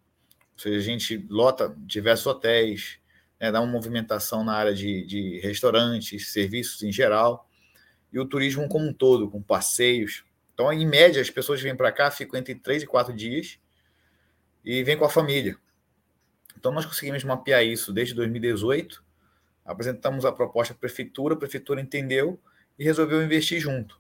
Ou 0.53 0.59
seja, 0.59 0.79
a 0.79 0.81
gente 0.81 1.23
lota 1.29 1.71
diversos 1.85 2.25
hotéis, 2.25 2.97
né, 3.39 3.51
dá 3.51 3.61
uma 3.61 3.71
movimentação 3.71 4.43
na 4.43 4.55
área 4.55 4.73
de, 4.73 5.05
de 5.05 5.39
restaurantes, 5.43 6.31
serviços 6.31 6.81
em 6.81 6.91
geral, 6.91 7.47
e 8.11 8.19
o 8.19 8.25
turismo 8.25 8.67
como 8.67 8.87
um 8.87 8.93
todo, 8.93 9.29
com 9.29 9.39
passeios. 9.39 10.25
Então, 10.55 10.73
em 10.73 10.87
média, 10.87 11.21
as 11.21 11.29
pessoas 11.29 11.61
vêm 11.61 11.75
para 11.75 11.91
cá, 11.91 12.09
ficam 12.09 12.39
entre 12.39 12.55
três 12.55 12.81
e 12.81 12.87
quatro 12.87 13.13
dias 13.13 13.59
e 14.63 14.83
vêm 14.83 14.97
com 14.97 15.05
a 15.05 15.09
família. 15.09 15.57
Então, 16.57 16.71
nós 16.71 16.85
conseguimos 16.85 17.23
mapear 17.23 17.63
isso 17.63 17.91
desde 17.91 18.13
2018, 18.13 19.03
apresentamos 19.65 20.25
a 20.25 20.31
proposta 20.31 20.73
à 20.73 20.77
prefeitura, 20.77 21.33
a 21.33 21.37
prefeitura 21.37 21.81
entendeu 21.81 22.39
e 22.77 22.83
resolveu 22.83 23.23
investir 23.23 23.59
junto. 23.59 23.99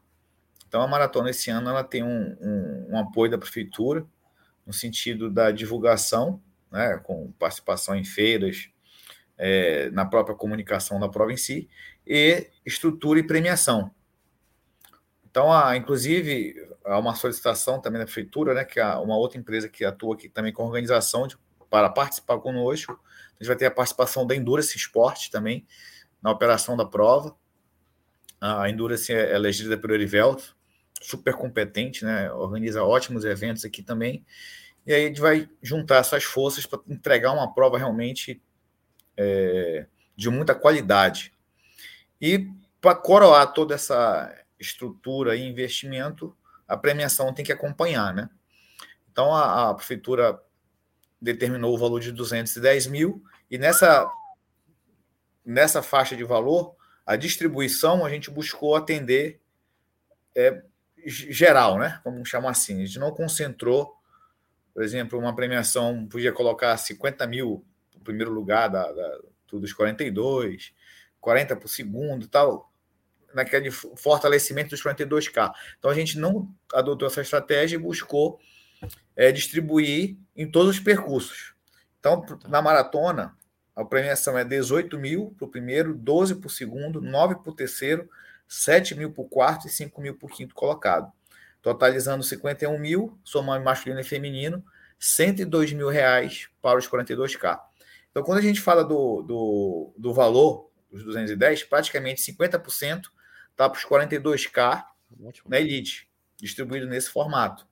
Então, 0.67 0.81
a 0.81 0.87
maratona 0.87 1.29
esse 1.29 1.49
ano 1.49 1.69
ela 1.69 1.83
tem 1.83 2.03
um, 2.03 2.37
um, 2.41 2.87
um 2.91 2.99
apoio 2.99 3.29
da 3.29 3.37
prefeitura, 3.37 4.05
no 4.65 4.73
sentido 4.73 5.29
da 5.29 5.51
divulgação, 5.51 6.41
né, 6.71 6.99
com 7.03 7.31
participação 7.33 7.95
em 7.95 8.03
feiras, 8.03 8.69
é, 9.37 9.89
na 9.91 10.05
própria 10.05 10.35
comunicação 10.35 10.99
da 10.99 11.09
prova 11.09 11.31
em 11.31 11.37
si, 11.37 11.69
e 12.05 12.49
estrutura 12.65 13.19
e 13.19 13.23
premiação. 13.23 13.93
Então, 15.33 15.51
há, 15.51 15.75
inclusive, 15.75 16.53
há 16.85 16.99
uma 16.99 17.15
solicitação 17.15 17.81
também 17.81 17.97
da 17.97 18.05
prefeitura, 18.05 18.53
né, 18.53 18.63
que 18.63 18.79
há 18.79 18.99
uma 18.99 19.17
outra 19.17 19.39
empresa 19.39 19.67
que 19.67 19.83
atua 19.83 20.13
aqui 20.13 20.29
também 20.29 20.53
com 20.53 20.63
organização 20.63 21.25
de 21.25 21.35
para 21.71 21.89
participar 21.89 22.37
conosco. 22.37 22.91
A 23.31 23.33
gente 23.43 23.47
vai 23.47 23.55
ter 23.55 23.65
a 23.65 23.71
participação 23.71 24.27
da 24.27 24.35
Endurance 24.35 24.77
Sport 24.77 25.29
também 25.31 25.65
na 26.21 26.29
operação 26.29 26.77
da 26.77 26.85
prova. 26.85 27.35
A 28.39 28.69
Endurance 28.69 29.11
é, 29.11 29.31
é 29.31 29.33
elegida 29.33 29.75
pelo 29.75 29.95
Erivelto, 29.95 30.55
super 31.01 31.33
competente, 31.33 32.05
né? 32.05 32.31
organiza 32.31 32.83
ótimos 32.83 33.25
eventos 33.25 33.65
aqui 33.65 33.81
também. 33.81 34.23
E 34.85 34.93
aí 34.93 35.05
a 35.05 35.07
gente 35.07 35.19
vai 35.19 35.49
juntar 35.63 35.95
essas 35.95 36.23
forças 36.23 36.67
para 36.67 36.79
entregar 36.87 37.31
uma 37.31 37.51
prova 37.51 37.79
realmente 37.79 38.39
é, 39.17 39.87
de 40.15 40.29
muita 40.29 40.53
qualidade. 40.53 41.33
E 42.21 42.51
para 42.79 42.93
coroar 42.93 43.51
toda 43.51 43.73
essa 43.73 44.42
estrutura 44.63 45.35
e 45.35 45.47
investimento, 45.47 46.35
a 46.67 46.75
premiação 46.75 47.33
tem 47.33 47.45
que 47.45 47.51
acompanhar, 47.51 48.13
né? 48.13 48.29
Então 49.11 49.33
a, 49.35 49.69
a 49.69 49.73
prefeitura 49.73 50.41
determinou 51.21 51.73
o 51.73 51.77
valor 51.77 51.99
de 51.99 52.11
210 52.11 52.87
mil, 52.87 53.23
e 53.49 53.57
nessa, 53.57 54.09
nessa 55.45 55.83
faixa 55.83 56.15
de 56.15 56.23
valor, 56.23 56.75
a 57.05 57.15
distribuição 57.15 58.05
a 58.05 58.09
gente 58.09 58.31
buscou 58.31 58.75
atender 58.75 59.39
é, 60.35 60.63
geral, 61.05 61.77
né? 61.77 62.01
Vamos 62.03 62.27
chamar 62.27 62.51
assim. 62.51 62.81
A 62.81 62.85
gente 62.85 62.99
não 62.99 63.11
concentrou 63.11 63.95
Por 64.73 64.81
exemplo, 64.81 65.19
uma 65.19 65.35
premiação 65.35 66.07
podia 66.07 66.33
colocar 66.33 66.75
50 66.77 67.27
mil 67.27 67.63
para 67.91 67.99
o 67.99 68.03
primeiro 68.03 68.31
lugar 68.31 68.69
da, 68.69 68.91
da, 68.91 69.19
dos 69.51 69.73
42, 69.73 70.73
40 71.21 71.55
para 71.55 71.65
o 71.65 71.69
segundo 71.69 72.27
tal, 72.27 72.72
naquele 73.33 73.71
fortalecimento 73.71 74.71
dos 74.71 74.83
42K. 74.83 75.51
Então 75.77 75.89
a 75.89 75.93
gente 75.93 76.17
não 76.17 76.47
adotou 76.73 77.07
essa 77.07 77.21
estratégia 77.21 77.75
e 77.75 77.79
buscou 77.79 78.39
é, 79.15 79.31
distribuir 79.31 80.17
em 80.35 80.49
todos 80.49 80.75
os 80.75 80.79
percursos. 80.79 81.53
Então, 81.99 82.21
tá. 82.21 82.37
na 82.47 82.61
maratona, 82.61 83.35
a 83.75 83.83
premiação 83.83 84.37
é 84.37 84.43
18 84.43 84.97
mil 84.99 85.33
para 85.37 85.45
o 85.45 85.49
primeiro, 85.49 85.95
12 85.95 86.35
para 86.35 86.47
o 86.47 86.49
segundo, 86.49 87.01
9 87.01 87.35
para 87.35 87.51
o 87.51 87.55
terceiro, 87.55 88.09
7 88.47 88.95
mil 88.95 89.11
para 89.11 89.23
o 89.23 89.27
quarto 89.27 89.67
e 89.67 89.69
5 89.69 90.01
mil 90.01 90.15
para 90.15 90.27
o 90.27 90.29
quinto 90.29 90.53
colocado. 90.53 91.11
Totalizando 91.61 92.23
51 92.23 92.77
mil, 92.77 93.17
somando 93.23 93.63
masculino 93.63 94.01
e 94.01 94.03
feminino, 94.03 94.63
102 94.99 95.73
mil 95.73 95.89
reais 95.89 96.49
para 96.61 96.77
os 96.77 96.87
42K. 96.87 97.59
Então, 98.11 98.21
quando 98.21 98.37
a 98.37 98.41
gente 98.41 98.61
fala 98.61 98.83
do, 98.83 99.21
do, 99.23 99.93
do 99.97 100.13
valor 100.13 100.69
dos 100.91 101.03
210, 101.03 101.63
praticamente 101.63 102.21
50% 102.21 103.05
está 103.53 103.69
para 103.69 103.77
os 103.77 103.85
42K 103.85 104.83
na 105.47 105.59
Elite, 105.59 106.09
distribuído 106.37 106.87
nesse 106.87 107.09
formato. 107.09 107.65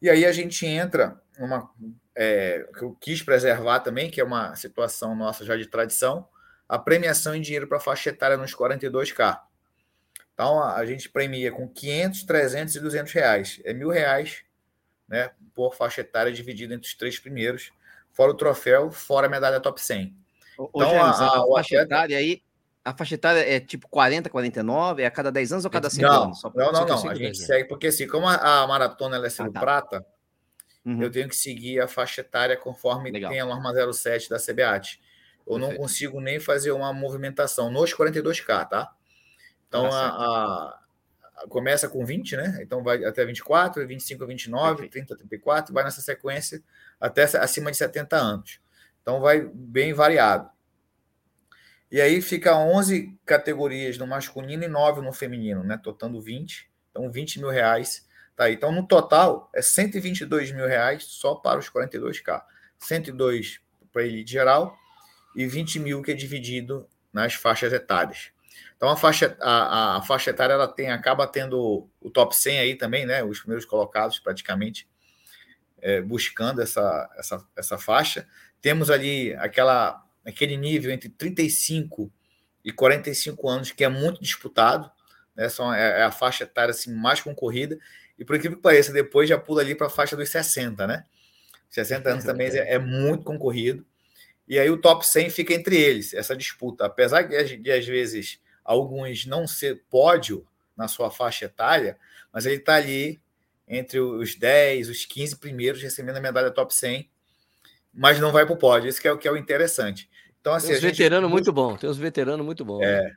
E 0.00 0.08
aí 0.08 0.24
a 0.24 0.32
gente 0.32 0.64
entra 0.64 1.20
numa 1.38 1.70
é, 2.14 2.68
que 2.76 2.82
eu 2.82 2.96
quis 3.00 3.22
preservar 3.22 3.80
também, 3.80 4.10
que 4.10 4.20
é 4.20 4.24
uma 4.24 4.54
situação 4.54 5.14
nossa 5.14 5.44
já 5.44 5.56
de 5.56 5.66
tradição, 5.66 6.28
a 6.68 6.78
premiação 6.78 7.34
em 7.34 7.40
dinheiro 7.40 7.66
para 7.66 7.80
faixa 7.80 8.10
etária 8.10 8.36
nos 8.36 8.54
42K. 8.54 9.40
Então, 10.34 10.62
a, 10.62 10.84
gente 10.84 11.08
premia 11.08 11.50
com 11.50 11.66
500, 11.66 12.24
300 12.24 12.76
e 12.76 12.80
200 12.80 13.12
reais. 13.12 13.60
É 13.64 13.72
mil 13.72 13.88
reais 13.88 14.42
né, 15.08 15.30
por 15.54 15.74
faixa 15.74 16.02
etária 16.02 16.30
dividida 16.30 16.74
entre 16.74 16.86
os 16.86 16.94
três 16.94 17.18
primeiros, 17.18 17.72
fora 18.12 18.32
o 18.32 18.34
troféu, 18.34 18.90
fora 18.90 19.28
a 19.28 19.30
medalha 19.30 19.60
top 19.60 19.80
100. 19.80 20.14
Ô, 20.58 20.70
então, 20.74 20.90
James, 20.90 21.20
a, 21.20 21.26
a, 21.26 21.42
a, 21.42 21.46
faixa 21.46 21.76
etária 21.76 22.18
aí, 22.18 22.42
a 22.86 22.94
faixa 22.94 23.14
etária 23.16 23.40
é 23.40 23.58
tipo 23.58 23.88
40, 23.88 24.30
49, 24.30 25.02
é 25.02 25.06
a 25.06 25.10
cada 25.10 25.32
10 25.32 25.52
anos 25.52 25.64
ou 25.64 25.70
cada 25.70 25.90
5 25.90 26.02
não, 26.02 26.22
anos? 26.22 26.40
Só 26.40 26.52
não, 26.54 26.72
não, 26.72 26.86
não. 26.86 27.10
A 27.10 27.14
gente 27.14 27.38
segue, 27.38 27.68
porque 27.68 27.88
assim, 27.88 28.06
como 28.06 28.26
a, 28.28 28.66
maratona 28.66 29.16
ela 29.16 29.26
é 29.26 29.30
sendo 29.30 29.50
ah, 29.50 29.52
tá. 29.52 29.60
prata, 29.60 30.06
Uhum. 30.86 31.02
Eu 31.02 31.10
tenho 31.10 31.28
que 31.28 31.36
seguir 31.36 31.80
a 31.80 31.88
faixa 31.88 32.20
etária 32.20 32.56
conforme 32.56 33.10
Legal. 33.10 33.28
tem 33.28 33.40
a 33.40 33.44
norma 33.44 33.74
07 33.92 34.30
da 34.30 34.38
CBAT. 34.38 35.00
Eu 35.44 35.54
Perfeito. 35.54 35.58
não 35.58 35.76
consigo 35.76 36.20
nem 36.20 36.38
fazer 36.38 36.70
uma 36.70 36.92
movimentação 36.92 37.70
nos 37.72 37.92
42K, 37.92 38.68
tá? 38.68 38.92
Então, 39.66 39.90
tá 39.90 39.96
a, 39.96 40.80
a, 41.42 41.48
começa 41.48 41.88
com 41.88 42.04
20, 42.06 42.36
né? 42.36 42.60
Então, 42.62 42.84
vai 42.84 43.04
até 43.04 43.24
24, 43.24 43.84
25 43.84 44.22
a 44.22 44.26
29, 44.28 44.68
Perfeito. 44.68 44.92
30 44.92 45.14
a 45.14 45.16
34, 45.16 45.74
vai 45.74 45.82
nessa 45.82 46.00
sequência 46.00 46.62
até 47.00 47.24
acima 47.24 47.72
de 47.72 47.76
70 47.76 48.16
anos. 48.16 48.60
Então, 49.02 49.20
vai 49.20 49.40
bem 49.40 49.92
variado. 49.92 50.48
E 51.90 52.00
aí 52.00 52.20
fica 52.20 52.56
11 52.56 53.16
categorias 53.24 53.96
no 53.98 54.06
masculino 54.06 54.64
e 54.64 54.68
9 54.68 55.00
no 55.00 55.12
feminino, 55.12 55.62
né? 55.62 55.78
Totando 55.82 56.20
20. 56.20 56.68
Então, 56.90 57.10
20 57.10 57.40
mil 57.40 57.50
reais 57.50 58.06
Tá, 58.36 58.50
então, 58.50 58.70
no 58.70 58.86
total, 58.86 59.50
é 59.54 59.62
122 59.62 60.52
mil 60.52 60.66
reais 60.66 61.04
só 61.04 61.34
para 61.34 61.58
os 61.58 61.70
42K. 61.70 62.42
102 62.78 63.60
para 63.90 64.02
a 64.02 64.04
elite 64.04 64.30
geral 64.30 64.76
e 65.34 65.46
20 65.46 65.80
mil 65.80 66.02
que 66.02 66.10
é 66.10 66.14
dividido 66.14 66.86
nas 67.10 67.32
faixas 67.32 67.72
etárias. 67.72 68.30
Então, 68.76 68.90
a 68.90 68.96
faixa, 68.96 69.34
a, 69.40 69.96
a, 69.96 70.02
faixa 70.02 70.30
etária 70.30 70.52
ela 70.52 70.68
tem, 70.68 70.90
acaba 70.90 71.26
tendo 71.26 71.88
o 71.98 72.10
top 72.10 72.36
100 72.36 72.58
aí 72.58 72.74
também, 72.74 73.06
né? 73.06 73.24
Os 73.24 73.38
primeiros 73.38 73.64
colocados, 73.64 74.18
praticamente, 74.18 74.86
é, 75.80 76.02
buscando 76.02 76.60
essa, 76.60 77.10
essa, 77.16 77.46
essa 77.56 77.78
faixa. 77.78 78.28
Temos 78.60 78.90
ali 78.90 79.34
aquela, 79.36 80.04
aquele 80.26 80.56
nível 80.56 80.90
entre 80.90 81.08
35 81.08 82.12
e 82.64 82.72
45 82.72 83.48
anos, 83.48 83.72
que 83.72 83.84
é 83.84 83.88
muito 83.88 84.20
disputado, 84.20 84.90
né? 85.36 85.46
É, 85.76 86.00
é 86.00 86.02
a 86.02 86.10
faixa 86.10 86.44
etária 86.44 86.70
assim, 86.70 86.92
mais 86.92 87.20
concorrida. 87.20 87.78
E 88.18 88.24
por 88.24 88.34
incrível 88.34 88.56
que 88.56 88.62
pareça, 88.62 88.92
depois 88.92 89.28
já 89.28 89.38
pula 89.38 89.60
ali 89.60 89.74
para 89.74 89.86
a 89.86 89.90
faixa 89.90 90.16
dos 90.16 90.28
60, 90.30 90.86
né? 90.86 91.04
60 91.68 92.10
anos 92.10 92.24
também 92.24 92.48
é, 92.48 92.74
é, 92.74 92.78
muito 92.78 93.24
concorrido. 93.24 93.84
E 94.48 94.58
aí 94.58 94.70
o 94.70 94.78
top 94.78 95.06
100 95.06 95.30
fica 95.30 95.52
entre 95.52 95.76
eles, 95.76 96.14
essa 96.14 96.36
disputa. 96.36 96.86
Apesar 96.86 97.22
de, 97.22 97.56
de 97.56 97.70
às 97.70 97.84
vezes, 97.84 98.40
alguns 98.64 99.26
não 99.26 99.46
ser 99.46 99.82
pódio 99.90 100.46
na 100.76 100.88
sua 100.88 101.10
faixa 101.10 101.44
etária, 101.44 101.98
mas 102.32 102.46
ele 102.46 102.56
está 102.56 102.74
ali 102.74 103.20
entre 103.68 103.98
os 103.98 104.34
10, 104.36 104.88
os 104.88 105.04
15 105.04 105.36
primeiros 105.36 105.82
recebendo 105.82 106.16
a 106.16 106.20
medalha 106.20 106.50
top 106.50 106.72
100, 106.72 107.10
mas 107.92 108.20
não 108.20 108.30
vai 108.30 108.46
para 108.46 108.54
o 108.54 108.58
pódio. 108.58 108.88
Isso 108.88 109.00
que 109.00 109.08
é 109.08 109.12
o 109.12 109.18
que 109.18 109.26
é 109.26 109.32
o 109.32 109.36
interessante. 109.36 110.08
Então, 110.46 110.54
assim, 110.54 110.68
tem 110.68 110.76
uns 110.76 110.82
veteranos 110.82 111.28
muito 111.28 111.52
bom, 111.52 111.76
tem 111.76 111.90
uns 111.90 111.98
veteranos 111.98 112.46
muito 112.46 112.64
bons. 112.64 112.80
É, 112.80 113.10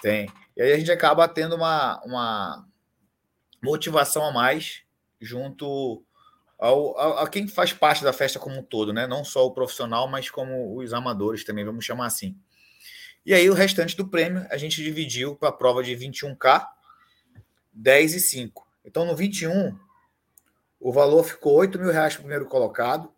tem. 0.00 0.30
E 0.56 0.62
aí 0.62 0.72
a 0.72 0.78
gente 0.78 0.92
acaba 0.92 1.26
tendo 1.26 1.56
uma, 1.56 2.00
uma, 2.04 2.68
motivação 3.60 4.24
a 4.24 4.30
mais 4.30 4.82
junto 5.20 6.04
ao, 6.56 6.96
a, 6.96 7.24
a, 7.24 7.28
quem 7.28 7.48
faz 7.48 7.72
parte 7.72 8.04
da 8.04 8.12
festa 8.12 8.38
como 8.38 8.60
um 8.60 8.62
todo, 8.62 8.92
né? 8.92 9.08
Não 9.08 9.24
só 9.24 9.44
o 9.44 9.50
profissional, 9.50 10.06
mas 10.06 10.30
como 10.30 10.76
os 10.76 10.94
amadores 10.94 11.42
também, 11.42 11.64
vamos 11.64 11.84
chamar 11.84 12.06
assim. 12.06 12.38
E 13.26 13.34
aí 13.34 13.50
o 13.50 13.54
restante 13.54 13.96
do 13.96 14.06
prêmio 14.06 14.46
a 14.48 14.56
gente 14.56 14.80
dividiu 14.80 15.34
para 15.34 15.48
a 15.48 15.52
prova 15.52 15.82
de 15.82 15.96
21K, 15.96 16.64
10 17.72 18.14
e 18.14 18.20
5. 18.20 18.68
Então 18.84 19.04
no 19.04 19.16
21, 19.16 19.76
o 20.78 20.92
valor 20.92 21.24
ficou 21.24 21.56
8 21.56 21.76
mil 21.76 21.90
reais 21.90 22.14
para 22.14 22.20
o 22.20 22.22
primeiro 22.22 22.46
colocado, 22.46 23.12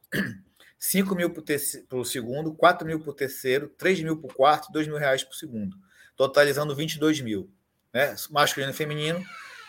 5 0.80 1.14
mil 1.14 1.28
para 1.28 1.98
o 1.98 2.04
segundo, 2.06 2.54
4 2.54 2.86
mil 2.86 2.98
para 2.98 3.10
o 3.10 3.12
terceiro, 3.12 3.68
3 3.68 4.00
mil 4.00 4.16
para 4.16 4.30
o 4.30 4.34
quarto, 4.34 4.72
2 4.72 4.88
mil 4.88 4.96
reais 4.96 5.22
para 5.22 5.32
o 5.32 5.36
segundo, 5.36 5.76
totalizando 6.16 6.74
22 6.74 7.20
mil. 7.20 7.52
Né? 7.92 8.16
Masculino 8.30 8.72
e 8.72 8.74
feminino, 8.74 9.22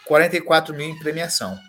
44 0.06 0.74
mil 0.74 0.88
em 0.88 0.98
premiação. 0.98 1.60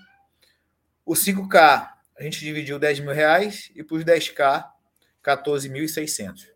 O 1.04 1.14
5K, 1.14 1.90
a 2.16 2.22
gente 2.22 2.38
dividiu 2.38 2.78
10 2.78 3.00
mil 3.00 3.12
reais 3.12 3.72
e 3.74 3.82
para 3.82 3.96
os 3.96 4.04
10K, 4.04 4.70
14.600. 5.24 6.46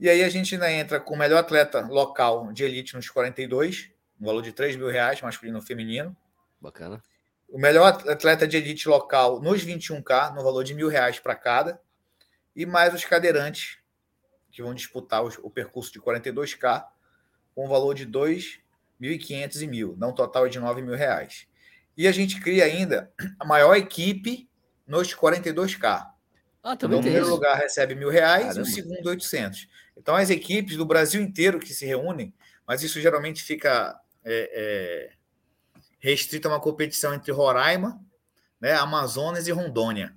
E 0.00 0.10
aí 0.10 0.24
a 0.24 0.28
gente 0.28 0.54
ainda 0.56 0.70
entra 0.70 0.98
com 0.98 1.14
o 1.14 1.18
melhor 1.18 1.38
atleta 1.38 1.86
local 1.86 2.52
de 2.52 2.64
elite 2.64 2.96
nos 2.96 3.08
42, 3.08 3.90
no 4.18 4.26
valor 4.26 4.42
de 4.42 4.52
3 4.52 4.74
mil 4.74 4.88
reais, 4.88 5.22
masculino 5.22 5.60
e 5.60 5.62
feminino. 5.62 6.16
Bacana. 6.60 7.00
O 7.48 7.58
melhor 7.58 7.86
atleta 8.08 8.46
de 8.46 8.56
elite 8.56 8.88
local 8.88 9.40
nos 9.40 9.64
21K, 9.64 10.34
no 10.34 10.42
valor 10.42 10.64
de 10.64 10.74
mil 10.74 10.88
reais 10.88 11.18
para 11.18 11.34
cada. 11.34 11.80
E 12.54 12.66
mais 12.66 12.94
os 12.94 13.04
cadeirantes, 13.04 13.78
que 14.50 14.62
vão 14.62 14.74
disputar 14.74 15.24
o 15.24 15.50
percurso 15.50 15.92
de 15.92 16.00
42K, 16.00 16.86
com 17.54 17.66
o 17.66 17.68
valor 17.68 17.94
de 17.94 18.04
2 18.04 18.60
1.500 19.00 19.62
e 19.62 19.66
mil, 19.66 19.96
dá 19.96 20.06
um 20.06 20.14
total 20.14 20.48
de 20.48 20.58
9 20.58 20.82
mil 20.82 20.94
reais. 20.94 21.46
E 21.96 22.06
a 22.06 22.12
gente 22.12 22.40
cria 22.40 22.64
ainda 22.64 23.10
a 23.38 23.44
maior 23.44 23.74
equipe 23.74 24.48
nos 24.86 25.14
42K. 25.14 26.06
Ah, 26.62 26.76
também 26.76 26.98
o 26.98 27.02
primeiro 27.02 27.28
lugar 27.28 27.56
recebe 27.56 27.94
mil 27.94 28.10
reais 28.10 28.46
Caramba. 28.46 28.60
e 28.60 28.62
o 28.62 28.66
segundo 28.66 29.06
800. 29.06 29.68
Então 29.96 30.14
as 30.14 30.30
equipes 30.30 30.76
do 30.76 30.84
Brasil 30.84 31.22
inteiro 31.22 31.58
que 31.58 31.72
se 31.72 31.86
reúnem, 31.86 32.34
mas 32.66 32.82
isso 32.82 33.00
geralmente 33.00 33.42
fica 33.42 33.98
é, 34.24 34.50
é, 34.52 35.12
restrito 36.06 36.46
a 36.46 36.52
uma 36.52 36.60
competição 36.60 37.12
entre 37.12 37.32
Roraima, 37.32 38.00
né, 38.60 38.74
Amazonas 38.74 39.48
e 39.48 39.50
Rondônia. 39.50 40.14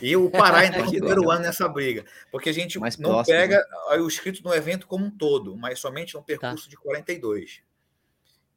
E 0.00 0.14
o 0.14 0.30
Pará 0.30 0.64
entrou 0.66 0.84
no 0.84 0.90
primeiro 0.90 1.30
ano 1.30 1.40
nessa 1.40 1.66
briga, 1.66 2.04
porque 2.30 2.50
a 2.50 2.52
gente 2.52 2.78
Mais 2.78 2.98
não 2.98 3.10
próximo, 3.10 3.34
pega 3.34 3.56
né? 3.56 3.96
o 3.96 4.06
inscrito 4.06 4.44
no 4.44 4.54
evento 4.54 4.86
como 4.86 5.06
um 5.06 5.10
todo, 5.10 5.56
mas 5.56 5.78
somente 5.78 6.14
no 6.14 6.22
percurso 6.22 6.64
tá. 6.64 6.70
de 6.70 6.76
42. 6.76 7.62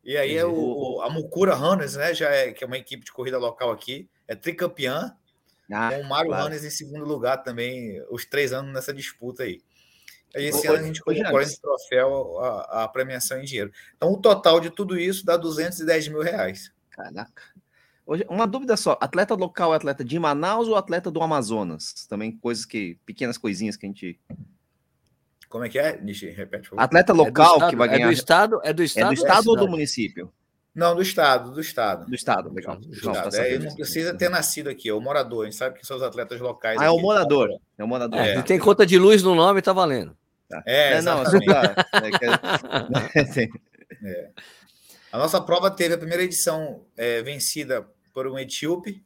E 0.03 0.17
aí 0.17 0.35
é 0.35 0.45
o, 0.45 1.01
a 1.01 1.09
Mukura 1.09 1.55
Runners, 1.55 1.95
né? 1.95 2.13
Já 2.13 2.29
é, 2.29 2.51
que 2.51 2.65
é 2.65 2.67
uma 2.67 2.77
equipe 2.77 3.05
de 3.05 3.13
corrida 3.13 3.37
local 3.37 3.71
aqui, 3.71 4.09
é 4.27 4.35
tricampeã. 4.35 5.15
Ah, 5.71 5.89
com 5.93 6.01
o 6.01 6.09
Mário 6.09 6.27
claro. 6.27 6.43
Runners 6.43 6.65
em 6.65 6.69
segundo 6.69 7.05
lugar 7.05 7.37
também, 7.37 8.03
os 8.11 8.25
três 8.25 8.51
anos 8.51 8.73
nessa 8.73 8.93
disputa 8.93 9.43
aí. 9.43 9.61
Aí 10.35 10.45
esse 10.45 10.67
ano 10.67 10.79
a 10.79 10.83
gente 10.83 10.99
colocou 10.99 11.39
esse 11.39 11.61
troféu 11.61 12.39
a, 12.39 12.83
a, 12.83 12.87
premiação 12.87 13.39
em 13.39 13.45
dinheiro. 13.45 13.71
Então 13.95 14.11
o 14.11 14.17
total 14.17 14.59
de 14.59 14.71
tudo 14.71 14.97
isso 14.99 15.25
dá 15.25 15.37
210 15.37 16.07
mil 16.07 16.21
reais. 16.21 16.72
Caraca. 16.93 17.43
Hoje, 18.05 18.25
uma 18.29 18.47
dúvida 18.47 18.77
só: 18.77 18.97
atleta 19.01 19.35
local 19.35 19.73
é 19.73 19.77
atleta 19.77 20.03
de 20.03 20.17
Manaus 20.17 20.67
ou 20.67 20.77
atleta 20.77 21.11
do 21.11 21.21
Amazonas? 21.21 22.05
Também 22.07 22.31
coisas 22.31 22.65
que. 22.65 22.97
pequenas 23.05 23.37
coisinhas 23.37 23.75
que 23.75 23.85
a 23.85 23.89
gente 23.89 24.19
como 25.53 25.63
é 25.65 25.69
que 25.69 25.77
é, 25.77 26.01
Nishi? 26.01 26.31
Repete, 26.31 26.63
por 26.63 26.77
favor. 26.77 26.83
Atleta 26.83 27.13
local 27.13 27.61
é 27.61 27.69
que 27.69 27.75
vai 27.75 27.87
ganhar. 27.87 28.05
É 28.05 28.07
do 28.07 28.11
estado? 28.11 28.59
É 28.63 28.73
do 28.73 28.81
estado, 28.81 29.05
é 29.05 29.09
do 29.09 29.13
estado 29.13 29.47
ou 29.49 29.55
do 29.55 29.67
município? 29.67 30.33
Não, 30.73 30.95
do 30.95 31.01
estado, 31.03 31.51
do 31.51 31.61
estado. 31.61 32.07
Do 32.07 32.15
estado, 32.15 32.51
legal. 32.51 32.77
Do 32.77 32.91
estado. 32.91 33.29
Tá 33.29 33.47
é, 33.47 33.59
não 33.59 33.75
precisa 33.75 34.17
ter 34.17 34.29
nascido 34.29 34.67
aqui, 34.67 34.89
é 34.89 34.93
o 34.95 34.99
morador. 34.99 35.43
A 35.43 35.45
gente 35.45 35.55
sabe 35.55 35.77
que 35.77 35.85
são 35.85 35.97
os 35.97 36.01
atletas 36.01 36.41
locais. 36.41 36.81
Ah, 36.81 36.85
é 36.85 36.89
o 36.89 36.97
morador. 36.97 37.49
É 37.77 37.83
o 37.83 37.87
morador. 37.87 38.19
É. 38.19 38.41
tem 38.41 38.57
conta 38.57 38.83
de 38.83 38.97
luz 38.97 39.21
no 39.21 39.35
nome, 39.35 39.61
tá 39.61 39.71
valendo. 39.71 40.17
É, 40.65 40.93
é 40.93 41.01
não, 41.03 41.21
é. 41.21 41.23
A 45.13 45.17
nossa 45.19 45.39
prova 45.39 45.69
teve 45.69 45.93
a 45.93 45.97
primeira 45.97 46.23
edição 46.23 46.85
é, 46.97 47.21
vencida 47.21 47.87
por 48.11 48.25
um 48.27 48.37
etíope, 48.39 49.05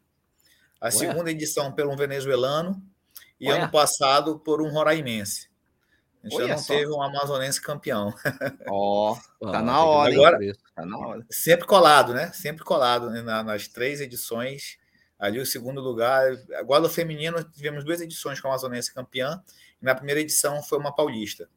A 0.79 0.85
Ué. 0.85 0.91
segunda 0.91 1.29
edição 1.29 1.71
por 1.73 1.85
um 1.85 1.97
venezuelano 1.97 2.81
e 3.39 3.49
Ué. 3.49 3.59
ano 3.59 3.69
passado 3.69 4.39
por 4.39 4.61
um 4.61 4.69
roraimense. 4.71 5.49
A 6.23 6.27
gente 6.29 6.35
Olha 6.37 6.43
ainda 6.45 6.55
não 6.55 6.63
só. 6.63 6.73
teve 6.73 6.91
um 6.91 7.01
amazonense 7.01 7.61
campeão. 7.61 8.13
Ó, 8.69 9.17
Ah, 9.43 9.51
Tá 9.51 9.61
na 9.61 9.83
hora, 9.83 10.11
hein? 10.43 10.49
isso. 10.49 10.59
tá 10.73 10.85
na 10.85 10.97
hora. 10.97 11.25
Sempre 11.29 11.67
colado, 11.67 12.13
né? 12.13 12.31
Sempre 12.33 12.63
colado 12.63 13.09
né? 13.09 13.21
Na- 13.21 13.43
nas 13.43 13.67
três 13.67 13.99
edições. 14.01 14.77
Ali 15.19 15.39
o 15.39 15.45
segundo 15.45 15.81
lugar. 15.81 16.31
Agora 16.55 16.81
no 16.83 16.89
feminino 16.89 17.43
tivemos 17.43 17.83
duas 17.83 17.99
edições 18.01 18.39
com 18.39 18.47
a 18.47 18.51
amazonense 18.51 18.93
campeã. 18.93 19.43
E 19.81 19.85
na 19.85 19.93
primeira 19.93 20.21
edição 20.21 20.61
foi 20.63 20.77
uma 20.79 20.93
paulista. 20.95 21.49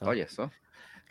Olha 0.00 0.28
só. 0.28 0.50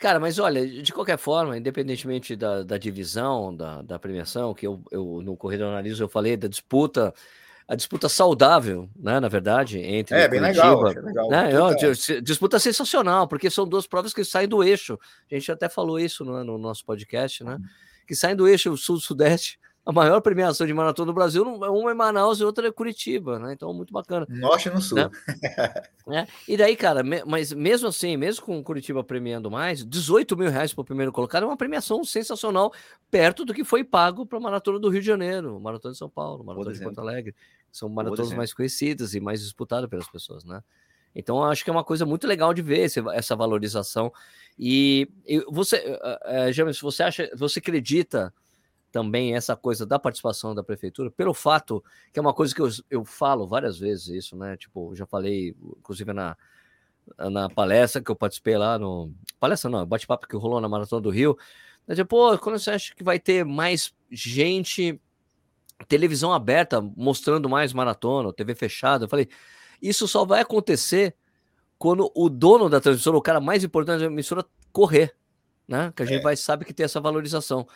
Cara, 0.00 0.18
mas 0.18 0.38
olha, 0.38 0.66
de 0.66 0.92
qualquer 0.94 1.18
forma, 1.18 1.58
independentemente 1.58 2.34
da, 2.34 2.62
da 2.62 2.78
divisão, 2.78 3.54
da, 3.54 3.82
da 3.82 3.98
premiação, 3.98 4.54
que 4.54 4.66
eu, 4.66 4.82
eu 4.90 5.20
no 5.22 5.36
Corrida 5.36 5.66
Analiso 5.66 6.02
eu 6.02 6.08
falei 6.08 6.38
da 6.38 6.48
disputa, 6.48 7.12
a 7.68 7.74
disputa 7.74 8.08
saudável, 8.08 8.88
né, 8.96 9.20
na 9.20 9.28
verdade, 9.28 9.78
entre 9.78 10.16
É, 10.16 10.26
bem 10.26 10.40
Curitiba, 10.40 10.88
legal. 11.02 11.28
legal. 11.28 11.70
né, 11.70 11.76
dis- 11.76 12.22
disputa 12.22 12.58
sensacional, 12.58 13.28
porque 13.28 13.50
são 13.50 13.68
duas 13.68 13.86
provas 13.86 14.14
que 14.14 14.24
saem 14.24 14.48
do 14.48 14.64
eixo. 14.64 14.98
A 15.30 15.34
gente 15.34 15.52
até 15.52 15.68
falou 15.68 16.00
isso 16.00 16.24
no, 16.24 16.42
no 16.42 16.56
nosso 16.56 16.82
podcast, 16.84 17.44
né? 17.44 17.58
Que 18.06 18.16
saem 18.16 18.34
do 18.34 18.48
eixo 18.48 18.74
sul-sudeste. 18.78 19.60
A 19.90 19.92
maior 19.92 20.20
premiação 20.20 20.64
de 20.68 20.72
maratona 20.72 21.06
do 21.06 21.12
Brasil, 21.12 21.42
uma 21.42 21.90
é 21.90 21.94
Manaus 21.94 22.38
e 22.38 22.44
outra 22.44 22.68
é 22.68 22.70
Curitiba, 22.70 23.40
né? 23.40 23.52
Então, 23.52 23.74
muito 23.74 23.92
bacana. 23.92 24.24
no 24.28 24.36
Norte 24.38 24.68
e 24.68 24.70
no 24.72 24.80
Sul. 24.80 24.98
Né? 24.98 25.10
né? 26.06 26.28
E 26.46 26.56
daí, 26.56 26.76
cara, 26.76 27.02
me- 27.02 27.24
mas 27.24 27.52
mesmo 27.52 27.88
assim, 27.88 28.16
mesmo 28.16 28.44
com 28.46 28.62
Curitiba 28.62 29.02
premiando 29.02 29.50
mais, 29.50 29.84
18 29.84 30.36
mil 30.36 30.48
reais 30.48 30.72
para 30.72 30.82
o 30.82 30.84
primeiro 30.84 31.10
colocado 31.10 31.42
é 31.42 31.46
uma 31.46 31.56
premiação 31.56 32.04
sensacional, 32.04 32.72
perto 33.10 33.44
do 33.44 33.52
que 33.52 33.64
foi 33.64 33.82
pago 33.82 34.24
para 34.24 34.38
a 34.38 34.40
Maratona 34.40 34.78
do 34.78 34.88
Rio 34.88 35.00
de 35.00 35.06
Janeiro, 35.08 35.58
Maratona 35.58 35.90
de 35.92 35.98
São 35.98 36.08
Paulo, 36.08 36.44
Maratona 36.44 36.72
de. 36.72 36.80
Porto 36.84 37.00
Alegre. 37.00 37.34
São 37.72 37.88
maratonas 37.88 38.28
mais 38.36 38.54
conhecidas 38.54 39.12
e 39.14 39.18
mais 39.20 39.40
disputadas 39.42 39.90
pelas 39.90 40.08
pessoas, 40.08 40.44
né? 40.44 40.62
Então, 41.16 41.42
acho 41.42 41.64
que 41.64 41.70
é 41.70 41.72
uma 41.72 41.82
coisa 41.82 42.06
muito 42.06 42.28
legal 42.28 42.54
de 42.54 42.62
ver 42.62 42.80
esse- 42.84 43.00
essa 43.12 43.34
valorização. 43.34 44.12
E, 44.56 45.08
e 45.26 45.40
você, 45.48 45.76
eh, 45.78 46.20
eh, 46.24 46.52
James, 46.52 46.80
você 46.80 47.02
acha, 47.02 47.28
você 47.36 47.58
acredita 47.58 48.32
também 48.90 49.34
essa 49.34 49.56
coisa 49.56 49.86
da 49.86 49.98
participação 49.98 50.54
da 50.54 50.62
prefeitura, 50.62 51.10
pelo 51.10 51.32
fato 51.32 51.82
que 52.12 52.18
é 52.18 52.22
uma 52.22 52.34
coisa 52.34 52.54
que 52.54 52.60
eu, 52.60 52.68
eu 52.90 53.04
falo 53.04 53.46
várias 53.46 53.78
vezes 53.78 54.08
isso, 54.08 54.36
né? 54.36 54.56
Tipo, 54.56 54.94
já 54.94 55.06
falei, 55.06 55.54
inclusive 55.78 56.12
na, 56.12 56.36
na 57.18 57.48
palestra 57.48 58.02
que 58.02 58.10
eu 58.10 58.16
participei 58.16 58.56
lá 58.56 58.78
no. 58.78 59.12
Palestra 59.38 59.70
não, 59.70 59.86
bate-papo 59.86 60.26
que 60.26 60.36
rolou 60.36 60.60
na 60.60 60.68
Maratona 60.68 61.02
do 61.02 61.10
Rio. 61.10 61.36
Eu 61.86 61.94
disse, 61.94 62.04
Pô, 62.04 62.36
quando 62.38 62.58
você 62.58 62.70
acha 62.72 62.94
que 62.94 63.02
vai 63.02 63.18
ter 63.18 63.44
mais 63.44 63.92
gente, 64.10 65.00
televisão 65.88 66.32
aberta, 66.32 66.80
mostrando 66.96 67.48
mais 67.48 67.72
maratona, 67.72 68.32
TV 68.32 68.54
fechada? 68.54 69.04
Eu 69.04 69.08
falei, 69.08 69.28
isso 69.80 70.06
só 70.06 70.24
vai 70.24 70.40
acontecer 70.40 71.14
quando 71.78 72.10
o 72.14 72.28
dono 72.28 72.68
da 72.68 72.80
transmissora, 72.80 73.16
o 73.16 73.22
cara 73.22 73.40
mais 73.40 73.64
importante 73.64 74.00
da 74.00 74.06
emissora, 74.06 74.44
correr, 74.70 75.14
né? 75.66 75.92
Que 75.96 76.02
a 76.02 76.06
gente 76.06 76.20
É. 76.20 76.22
vai 76.22 76.36
sabe 76.36 76.64
que 76.64 76.74
tem 76.74 76.84
essa 76.84 77.00
valorização. 77.00 77.66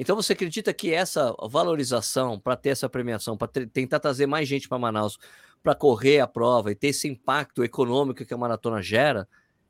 Então 0.00 0.16
você 0.16 0.32
acredita 0.32 0.72
que 0.72 0.94
essa 0.94 1.34
valorização 1.46 2.40
para 2.40 2.56
ter 2.56 2.70
essa 2.70 2.88
premiação, 2.88 3.36
para 3.36 3.48
tentar 3.48 4.00
trazer 4.00 4.24
mais 4.24 4.48
gente 4.48 4.66
para 4.66 4.78
Manaus, 4.78 5.18
para 5.62 5.74
correr 5.74 6.20
a 6.20 6.26
prova 6.26 6.72
e 6.72 6.74
ter 6.74 6.86
esse 6.86 7.06
impacto 7.06 7.62
econômico 7.62 8.24
que 8.24 8.32
a 8.32 8.38
maratona 8.38 8.80
gera, 8.80 9.28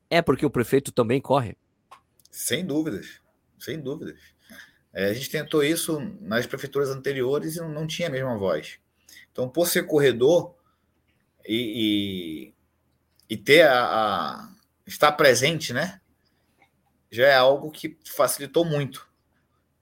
é 0.08 0.22
porque 0.22 0.46
o 0.46 0.50
prefeito 0.50 0.92
também 0.92 1.20
corre? 1.20 1.58
Sem 2.30 2.64
dúvidas, 2.64 3.20
sem 3.58 3.80
dúvidas. 3.80 4.20
É, 4.92 5.06
a 5.06 5.12
gente 5.12 5.28
tentou 5.28 5.64
isso 5.64 5.98
nas 6.20 6.46
prefeituras 6.46 6.90
anteriores 6.90 7.56
e 7.56 7.60
não, 7.60 7.84
tinha 7.84 8.06
a 8.06 8.12
mesma 8.12 8.38
voz. 8.38 8.78
Então, 9.32 9.48
por 9.48 9.66
ser 9.66 9.82
corredor 9.82 10.54
e, 11.44 12.54
e, 13.28 13.34
e 13.34 13.36
ter 13.36 13.62
a, 13.62 13.82
a- 13.82 14.52
estar 14.86 15.10
presente, 15.10 15.72
né, 15.72 16.00
já 17.10 17.26
é 17.26 17.34
algo 17.34 17.68
que 17.72 17.98
facilitou 18.04 18.64
muito. 18.64 19.09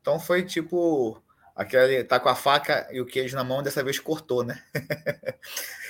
Então 0.09 0.19
foi 0.19 0.43
tipo 0.43 1.23
aquele 1.55 2.03
tá 2.03 2.19
com 2.19 2.31
a 2.31 2.35
faca 2.35 2.89
e 2.91 2.99
o 2.99 3.05
queijo 3.05 3.37
na 3.37 3.45
mão 3.45 3.63
dessa 3.63 3.85
vez 3.85 3.99
cortou, 3.99 4.43
né? 4.43 4.65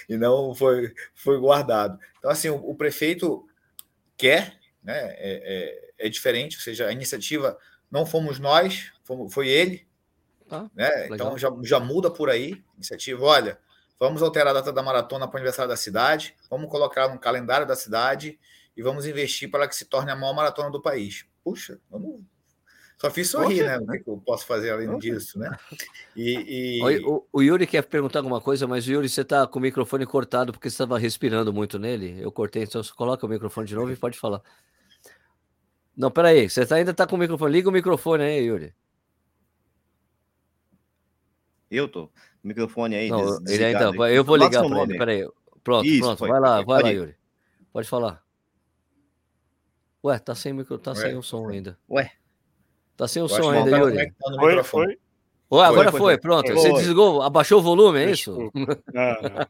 e 0.09 0.17
não 0.17 0.53
foi 0.57 0.93
foi 1.15 1.39
guardado. 1.39 2.01
Então 2.19 2.29
assim 2.29 2.49
o, 2.49 2.57
o 2.57 2.75
prefeito 2.75 3.49
quer, 4.17 4.59
né? 4.83 4.99
É, 5.19 5.93
é, 5.99 6.07
é 6.07 6.09
diferente, 6.09 6.57
ou 6.57 6.63
seja, 6.63 6.89
a 6.89 6.93
iniciativa 6.93 7.57
não 7.89 8.05
fomos 8.05 8.41
nós, 8.41 8.91
fomos- 9.05 9.33
foi 9.33 9.47
ele, 9.47 9.87
Tá, 10.49 10.69
né? 10.75 10.89
legal. 11.09 11.15
Então 11.15 11.39
já, 11.39 11.49
já 11.63 11.79
muda 11.79 12.11
por 12.11 12.29
aí, 12.29 12.61
iniciativa, 12.75 13.25
olha, 13.25 13.57
vamos 14.01 14.21
alterar 14.21 14.49
a 14.49 14.55
data 14.55 14.73
da 14.73 14.83
maratona 14.83 15.29
para 15.29 15.37
o 15.37 15.39
aniversário 15.39 15.69
da 15.69 15.77
cidade, 15.77 16.35
vamos 16.51 16.69
colocar 16.69 17.07
no 17.07 17.21
calendário 17.21 17.69
da 17.69 17.77
cidade 17.77 18.37
e 18.77 18.83
vamos 18.83 19.07
investir 19.07 19.49
para 19.49 19.69
que 19.69 19.77
se 19.77 19.85
torne 19.85 20.11
a 20.11 20.17
maior 20.17 20.35
maratona 20.35 20.73
do 20.73 20.83
país. 20.83 21.25
Puxa, 21.45 21.79
vamos... 21.89 22.21
só 23.01 23.11
fiz 23.11 23.31
sorrir, 23.31 23.65
né? 23.65 23.79
O 23.79 23.87
que 23.87 23.99
que 24.01 24.11
eu 24.11 24.17
posso 24.19 24.45
fazer 24.45 24.71
além 24.71 24.99
disso, 24.99 25.39
né? 25.39 25.57
E, 26.17 26.81
e- 26.81 26.81
O, 27.07 27.25
o 27.33 27.43
Yuri 27.43 27.67
quer 27.67 27.83
perguntar 27.85 28.19
alguma 28.19 28.41
coisa, 28.41 28.67
mas 28.67 28.87
Yuri, 28.87 29.09
você 29.09 29.25
tá 29.25 29.47
com 29.47 29.59
o 29.59 29.63
microfone 29.63 30.05
cortado 30.05 30.53
porque 30.53 30.69
você 30.69 30.75
estava 30.75 30.99
respirando 30.99 31.53
muito 31.53 31.79
nele. 31.79 32.21
Eu 32.21 32.33
cortei, 32.33 32.65
então 32.65 32.83
você 32.83 32.93
coloca 32.93 33.25
o 33.25 33.29
microfone 33.29 33.67
de 33.69 33.75
novo 33.75 33.91
e 33.93 33.97
pode 33.97 34.19
falar. 34.19 34.43
Não, 35.97 36.11
peraí, 36.11 36.49
você 36.51 36.65
tá- 36.67 36.77
ainda 36.77 36.93
tá 36.93 37.07
com 37.07 37.17
o 37.17 37.19
microfone. 37.19 37.53
Liga 37.53 37.69
o 37.69 37.73
microfone 37.73 38.23
aí, 38.25 38.45
Yuri. 38.45 38.75
Eu 41.71 41.89
tô. 41.89 42.11
Microfone 42.43 42.95
aí. 42.97 43.09
Não, 43.11 43.39
ele 43.47 43.65
ainda. 43.65 43.91
aí. 43.91 44.15
Eu 44.17 44.25
vou 44.25 44.37
ligar 44.37 44.65
para 44.67 44.83
ele. 44.83 44.99
Peraí. 44.99 45.29
Pronto, 45.63 45.87
Isso, 45.87 46.01
pronto. 46.01 46.19
foi, 46.19 46.29
Vai 46.31 46.41
lá, 46.41 46.63
vai 46.63 46.83
lá. 46.83 46.89
Yuri. 46.89 47.15
Pode 47.73 47.89
falar. 47.89 48.25
Ué, 50.03 50.19
tá 50.19 50.35
sem 50.35 50.53
micro, 50.53 50.79
tá 50.79 50.93
Ué? 50.93 50.97
sem 50.97 51.17
o 51.17 51.23
som 51.23 51.49
ainda. 51.49 51.79
Ué. 51.91 52.13
Tá 52.99 53.07
sem 53.07 53.23
o 53.23 53.29
som 53.29 53.51
ainda, 53.51 53.71
não 53.71 53.79
tá 53.79 53.79
Yuri. 53.79 54.13
o 54.21 54.41
Foi, 54.41 54.63
foi. 54.65 54.99
Ué, 55.51 55.65
agora 55.65 55.91
foi, 55.91 56.01
foi, 56.01 56.13
foi. 56.15 56.19
pronto. 56.19 56.47
Foi. 56.53 56.57
Você 56.57 56.73
desligou, 56.75 57.23
abaixou 57.23 57.61
o 57.61 57.63
volume, 57.63 58.01
é 58.01 58.11
isso? 58.11 58.51
Não, 58.53 58.73
não. 58.93 59.47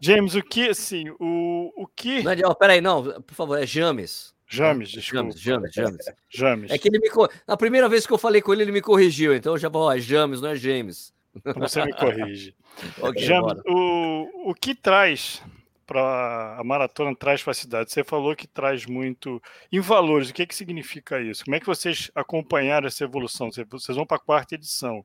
James, 0.00 0.34
o 0.36 0.42
que, 0.42 0.68
assim, 0.70 1.10
o, 1.18 1.72
o 1.76 1.86
que. 1.88 2.22
Não, 2.22 2.30
é- 2.30 2.40
ó, 2.44 2.54
peraí, 2.54 2.80
não, 2.80 3.02
por 3.22 3.34
favor, 3.34 3.58
é 3.62 3.66
James. 3.66 4.32
James, 4.46 4.88
desculpa. 4.90 5.36
James, 5.36 5.40
James, 5.42 5.74
James. 5.74 6.04
James. 6.30 6.70
É 6.70 6.78
que 6.78 6.88
ele 6.88 6.98
me. 7.00 7.08
Na 7.46 7.56
primeira 7.56 7.88
vez 7.88 8.06
que 8.06 8.12
eu 8.12 8.18
falei 8.18 8.40
com 8.40 8.52
ele, 8.52 8.62
ele 8.62 8.72
me 8.72 8.80
corrigiu. 8.80 9.34
Então 9.34 9.52
eu 9.54 9.58
já 9.58 9.68
vou, 9.68 9.82
ó, 9.82 9.92
é 9.92 9.98
James, 9.98 10.40
não 10.40 10.50
é 10.50 10.56
James. 10.56 11.12
Você 11.56 11.84
me 11.84 11.92
corrige. 11.92 12.54
Ok, 13.02 13.20
James, 13.22 13.42
bora. 13.42 13.62
o, 13.66 14.50
o 14.50 14.54
que 14.54 14.74
traz 14.76 15.42
para 15.90 16.56
a 16.56 16.62
maratona 16.62 17.16
traz 17.16 17.42
para 17.42 17.50
a 17.50 17.54
cidade? 17.54 17.90
Você 17.90 18.04
falou 18.04 18.36
que 18.36 18.46
traz 18.46 18.86
muito 18.86 19.42
em 19.72 19.80
valores. 19.80 20.30
O 20.30 20.32
que, 20.32 20.46
que 20.46 20.54
significa 20.54 21.20
isso? 21.20 21.44
Como 21.44 21.56
é 21.56 21.58
que 21.58 21.66
vocês 21.66 22.12
acompanharam 22.14 22.86
essa 22.86 23.02
evolução? 23.02 23.50
Vocês- 23.50 23.96
vão 23.96 24.06
para 24.06 24.16
a 24.16 24.20
quarta 24.20 24.54
edição. 24.54 25.04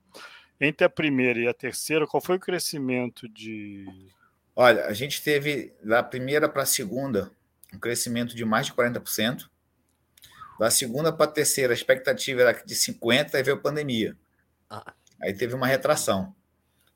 Entre 0.62 0.86
a 0.86 0.89
primeira 0.89 1.39
e 1.39 1.48
a 1.48 1.54
terceira, 1.56 2.06
qual 2.06 2.21
foi 2.21 2.36
o 2.36 2.39
crescimento 2.39 3.28
de. 3.28 3.88
Olha, 4.56 4.86
a 4.86 4.93
gente 4.93 5.24
teve 5.24 5.74
da 5.84 6.04
primeira 6.04 6.48
para 6.48 6.62
a 6.62 6.67
segunda 6.67 7.32
um 7.74 7.80
crescimento 7.80 8.36
de 8.36 8.45
mais 8.45 8.67
de 8.67 8.74
40%. 8.74 9.50
Da 10.60 10.69
segunda 10.69 11.12
para 11.12 11.26
a 11.26 11.34
terceira, 11.34 11.74
a 11.74 11.76
expectativa 11.76 12.41
era 12.41 12.54
de 12.63 12.76
50%, 12.76 13.34
aí 13.34 13.41
veio 13.43 13.58
a 13.58 13.60
pandemia. 13.60 14.15
Ah. 14.69 14.93
Aí 15.19 15.34
teve 15.34 15.56
uma 15.56 15.65
retração. 15.65 16.34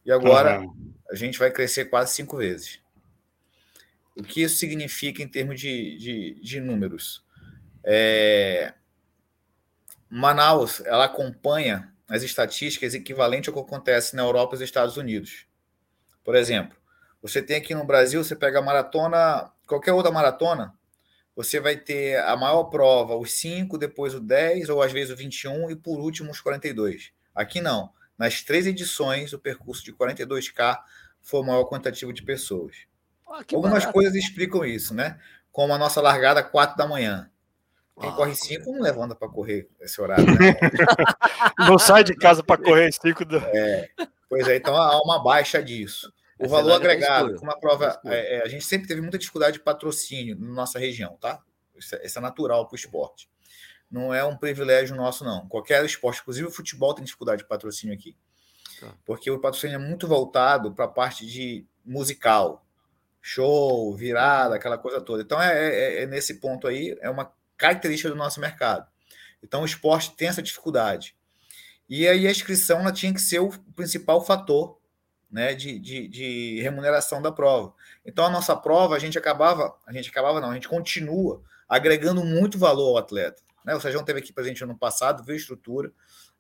E 0.05 0.11
agora 0.11 0.59
Aham. 0.59 0.73
a 1.11 1.15
gente 1.15 1.39
vai 1.39 1.49
crescer 1.51 1.85
quase 1.85 2.13
cinco 2.13 2.37
vezes. 2.37 2.79
O 4.19 4.23
que 4.23 4.41
isso 4.41 4.57
significa 4.57 5.23
em 5.23 5.27
termos 5.29 5.57
de, 5.57 5.97
de, 5.97 6.33
de 6.41 6.59
números? 6.59 7.23
É, 7.81 8.73
Manaus 10.09 10.81
ela 10.81 11.05
acompanha 11.05 11.93
as 12.05 12.21
estatísticas 12.21 12.93
equivalentes 12.93 13.47
ao 13.47 13.53
que 13.53 13.61
acontece 13.61 14.17
na 14.17 14.23
Europa 14.23 14.55
e 14.55 14.59
nos 14.59 14.65
Estados 14.65 14.97
Unidos. 14.97 15.45
Por 16.21 16.35
exemplo, 16.35 16.77
você 17.21 17.41
tem 17.41 17.55
aqui 17.55 17.73
no 17.73 17.85
Brasil, 17.85 18.21
você 18.21 18.35
pega 18.35 18.59
a 18.59 18.61
maratona, 18.61 19.53
qualquer 19.65 19.93
outra 19.93 20.11
maratona, 20.11 20.73
você 21.33 21.61
vai 21.61 21.77
ter 21.77 22.19
a 22.19 22.35
maior 22.35 22.65
prova, 22.65 23.15
os 23.15 23.31
5, 23.31 23.77
depois 23.77 24.13
o 24.13 24.19
10, 24.19 24.67
ou 24.67 24.81
às 24.81 24.91
vezes 24.91 25.13
o 25.13 25.15
21, 25.15 25.71
e 25.71 25.77
por 25.77 25.97
último 25.97 26.31
os 26.31 26.41
42. 26.41 27.13
Aqui 27.33 27.61
não. 27.61 27.93
Nas 28.17 28.41
três 28.41 28.67
edições, 28.67 29.31
o 29.31 29.39
percurso 29.39 29.81
de 29.85 29.93
42K 29.93 30.77
foi 31.21 31.39
o 31.39 31.43
maior 31.43 31.63
quantitativo 31.63 32.11
de 32.11 32.21
pessoas. 32.21 32.88
Ah, 33.29 33.43
Algumas 33.53 33.79
barato. 33.83 33.93
coisas 33.93 34.15
explicam 34.15 34.65
isso, 34.65 34.93
né? 34.93 35.19
Como 35.51 35.73
a 35.73 35.77
nossa 35.77 36.01
largada 36.01 36.43
4 36.43 36.75
da 36.77 36.87
manhã. 36.87 37.29
Quem 37.99 38.09
Ah, 38.09 38.13
corre 38.13 38.31
com 38.31 38.35
5 38.37 38.71
não 38.71 38.81
levanta 38.81 39.13
para 39.13 39.27
correr 39.27 39.69
esse 39.81 39.99
horário, 40.01 40.25
né? 40.25 40.33
Não 41.59 41.77
sai 41.77 42.03
de 42.03 42.15
casa 42.15 42.41
para 42.41 42.61
correr 42.61 42.91
cinco 42.93 43.25
da. 43.25 43.41
Pois 44.29 44.47
é, 44.47 44.55
então 44.55 44.75
há 44.77 45.01
uma 45.01 45.21
baixa 45.21 45.61
disso. 45.61 46.11
O 46.39 46.45
Essa 46.45 46.55
valor 46.55 46.69
tá 46.69 46.75
agregado, 46.77 47.35
como 47.35 47.51
a 47.51 47.57
prova. 47.59 47.99
É, 48.05 48.37
é, 48.37 48.43
a 48.43 48.47
gente 48.47 48.63
sempre 48.63 48.87
teve 48.87 49.01
muita 49.01 49.17
dificuldade 49.17 49.57
de 49.57 49.59
patrocínio 49.63 50.37
na 50.39 50.47
nossa 50.47 50.79
região, 50.79 51.17
tá? 51.19 51.41
Isso 51.75 51.95
é, 51.95 52.05
isso 52.05 52.17
é 52.17 52.21
natural 52.21 52.65
para 52.65 52.73
o 52.75 52.77
esporte. 52.77 53.29
Não 53.91 54.13
é 54.13 54.23
um 54.23 54.37
privilégio 54.37 54.95
nosso, 54.95 55.25
não. 55.25 55.47
Qualquer 55.49 55.83
esporte, 55.83 56.21
inclusive 56.21 56.47
o 56.47 56.51
futebol, 56.51 56.93
tem 56.93 57.03
dificuldade 57.03 57.41
de 57.41 57.47
patrocínio 57.49 57.93
aqui. 57.93 58.15
Tá. 58.79 58.93
Porque 59.03 59.29
o 59.29 59.39
patrocínio 59.39 59.75
é 59.75 59.79
muito 59.79 60.07
voltado 60.07 60.71
para 60.73 60.85
a 60.85 60.89
parte 60.89 61.25
de 61.25 61.65
musical, 61.83 62.65
show, 63.21 63.95
virada, 63.95 64.55
aquela 64.55 64.77
coisa 64.77 65.01
toda. 65.01 65.21
Então, 65.21 65.41
é, 65.41 65.69
é, 65.69 66.03
é, 66.03 66.05
nesse 66.05 66.35
ponto 66.35 66.67
aí, 66.67 66.97
é 67.01 67.09
uma 67.09 67.31
característica 67.57 68.09
do 68.09 68.15
nosso 68.15 68.39
mercado. 68.39 68.87
Então, 69.43 69.61
o 69.61 69.65
esporte 69.65 70.15
tem 70.15 70.27
essa 70.27 70.41
dificuldade. 70.41 71.15
E 71.89 72.07
aí 72.07 72.27
a 72.27 72.31
inscrição 72.31 72.81
ela 72.81 72.91
tinha 72.91 73.13
que 73.13 73.21
ser 73.21 73.39
o 73.39 73.49
principal 73.75 74.23
fator 74.23 74.77
né, 75.31 75.53
de, 75.53 75.79
de, 75.79 76.07
de, 76.07 76.61
remuneração 76.61 77.21
da 77.21 77.31
prova. 77.31 77.73
Então, 78.05 78.25
a 78.25 78.29
nossa 78.29 78.55
prova, 78.55 78.95
a 78.95 78.99
gente 78.99 79.17
acabava, 79.17 79.75
a 79.85 79.93
gente 79.93 80.09
acabava 80.09 80.39
não, 80.39 80.51
a 80.51 80.53
gente 80.53 80.67
continua 80.67 81.41
agregando 81.67 82.23
muito 82.23 82.57
valor 82.57 82.89
ao 82.89 82.97
atleta. 82.97 83.41
Né? 83.63 83.75
O 83.75 83.79
Sérgio 83.79 84.03
teve 84.03 84.19
aqui 84.19 84.33
presente 84.33 84.63
ano 84.63 84.77
passado, 84.77 85.23
viu 85.23 85.33
a 85.33 85.37
estrutura, 85.37 85.91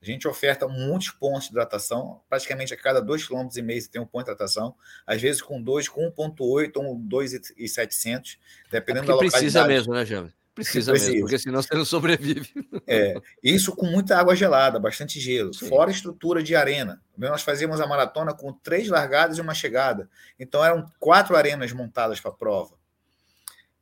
a 0.01 0.05
gente 0.05 0.27
oferta 0.27 0.67
muitos 0.67 1.11
pontos 1.11 1.43
de 1.43 1.49
hidratação, 1.49 2.21
praticamente 2.29 2.73
a 2.73 2.77
cada 2.77 3.01
2,5 3.03 3.27
km 3.27 3.49
você 3.49 3.89
tem 3.89 4.01
um 4.01 4.05
ponto 4.05 4.25
de 4.25 4.31
hidratação, 4.31 4.73
às 5.05 5.21
vezes 5.21 5.41
com 5.41 5.61
dois, 5.61 5.89
com 5.89 6.09
1,8 6.11 6.71
ou 6.77 6.95
2,700, 6.95 8.37
dependendo 8.71 9.05
é 9.05 9.07
da 9.07 9.13
localidade. 9.13 9.43
Precisa 9.43 9.67
mesmo, 9.67 9.93
né, 9.93 10.05
James? 10.05 10.31
Precisa, 10.55 10.91
precisa, 10.91 11.11
mesmo, 11.11 11.25
porque 11.25 11.39
senão 11.39 11.61
você 11.61 11.73
não 11.73 11.85
sobrevive. 11.85 12.49
É, 12.87 13.13
isso 13.43 13.75
com 13.75 13.85
muita 13.85 14.17
água 14.17 14.35
gelada, 14.35 14.79
bastante 14.79 15.19
gelo, 15.19 15.53
Sim. 15.53 15.69
fora 15.69 15.91
estrutura 15.91 16.41
de 16.41 16.55
arena. 16.55 17.01
Nós 17.17 17.43
fazíamos 17.43 17.79
a 17.79 17.87
maratona 17.87 18.33
com 18.33 18.51
três 18.51 18.87
largadas 18.89 19.37
e 19.37 19.41
uma 19.41 19.53
chegada. 19.53 20.09
Então 20.39 20.65
eram 20.65 20.89
quatro 20.99 21.35
arenas 21.35 21.71
montadas 21.71 22.19
para 22.19 22.31
a 22.31 22.33
prova. 22.33 22.79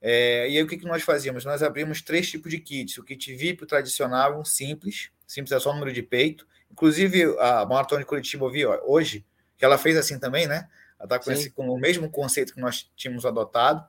É, 0.01 0.49
e 0.49 0.57
aí 0.57 0.63
o 0.63 0.67
que, 0.67 0.77
que 0.77 0.85
nós 0.85 1.03
fazíamos? 1.03 1.45
Nós 1.45 1.63
abrimos 1.63 2.01
três 2.01 2.29
tipos 2.29 2.51
de 2.51 2.59
kits: 2.59 2.97
o 2.97 3.03
kit 3.03 3.33
VIP, 3.33 3.63
o 3.63 3.67
tradicional, 3.67 4.39
um 4.39 4.45
simples, 4.45 5.09
simples 5.27 5.51
é 5.51 5.59
só 5.59 5.71
o 5.71 5.73
número 5.73 5.91
de 5.91 6.01
peito. 6.01 6.47
Inclusive, 6.71 7.35
a 7.39 7.65
maratona 7.65 8.01
de 8.01 8.07
Curitiba, 8.07 8.45
eu 8.45 8.49
vi 8.49 8.65
ó, 8.65 8.79
hoje, 8.85 9.25
que 9.57 9.65
ela 9.65 9.77
fez 9.77 9.97
assim 9.97 10.17
também, 10.17 10.47
né? 10.47 10.67
Ela 10.97 11.05
está 11.05 11.19
com, 11.19 11.31
esse, 11.31 11.51
com 11.51 11.69
o 11.69 11.77
mesmo 11.77 12.09
conceito 12.09 12.53
que 12.53 12.61
nós 12.61 12.89
tínhamos 12.95 13.25
adotado. 13.25 13.85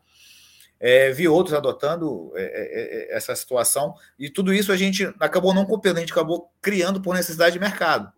É, 0.81 1.11
vi 1.11 1.27
outros 1.27 1.55
adotando 1.55 2.33
é, 2.37 2.43
é, 2.43 3.13
é, 3.13 3.17
essa 3.17 3.35
situação, 3.35 3.95
e 4.17 4.31
tudo 4.31 4.55
isso 4.55 4.71
a 4.71 4.77
gente 4.77 5.13
acabou 5.19 5.53
não 5.53 5.67
copiando, 5.67 5.97
a 5.97 6.01
gente 6.01 6.13
acabou 6.13 6.53
criando 6.63 7.01
por 7.01 7.17
necessidade 7.17 7.55
de 7.55 7.59
mercado. 7.59 8.13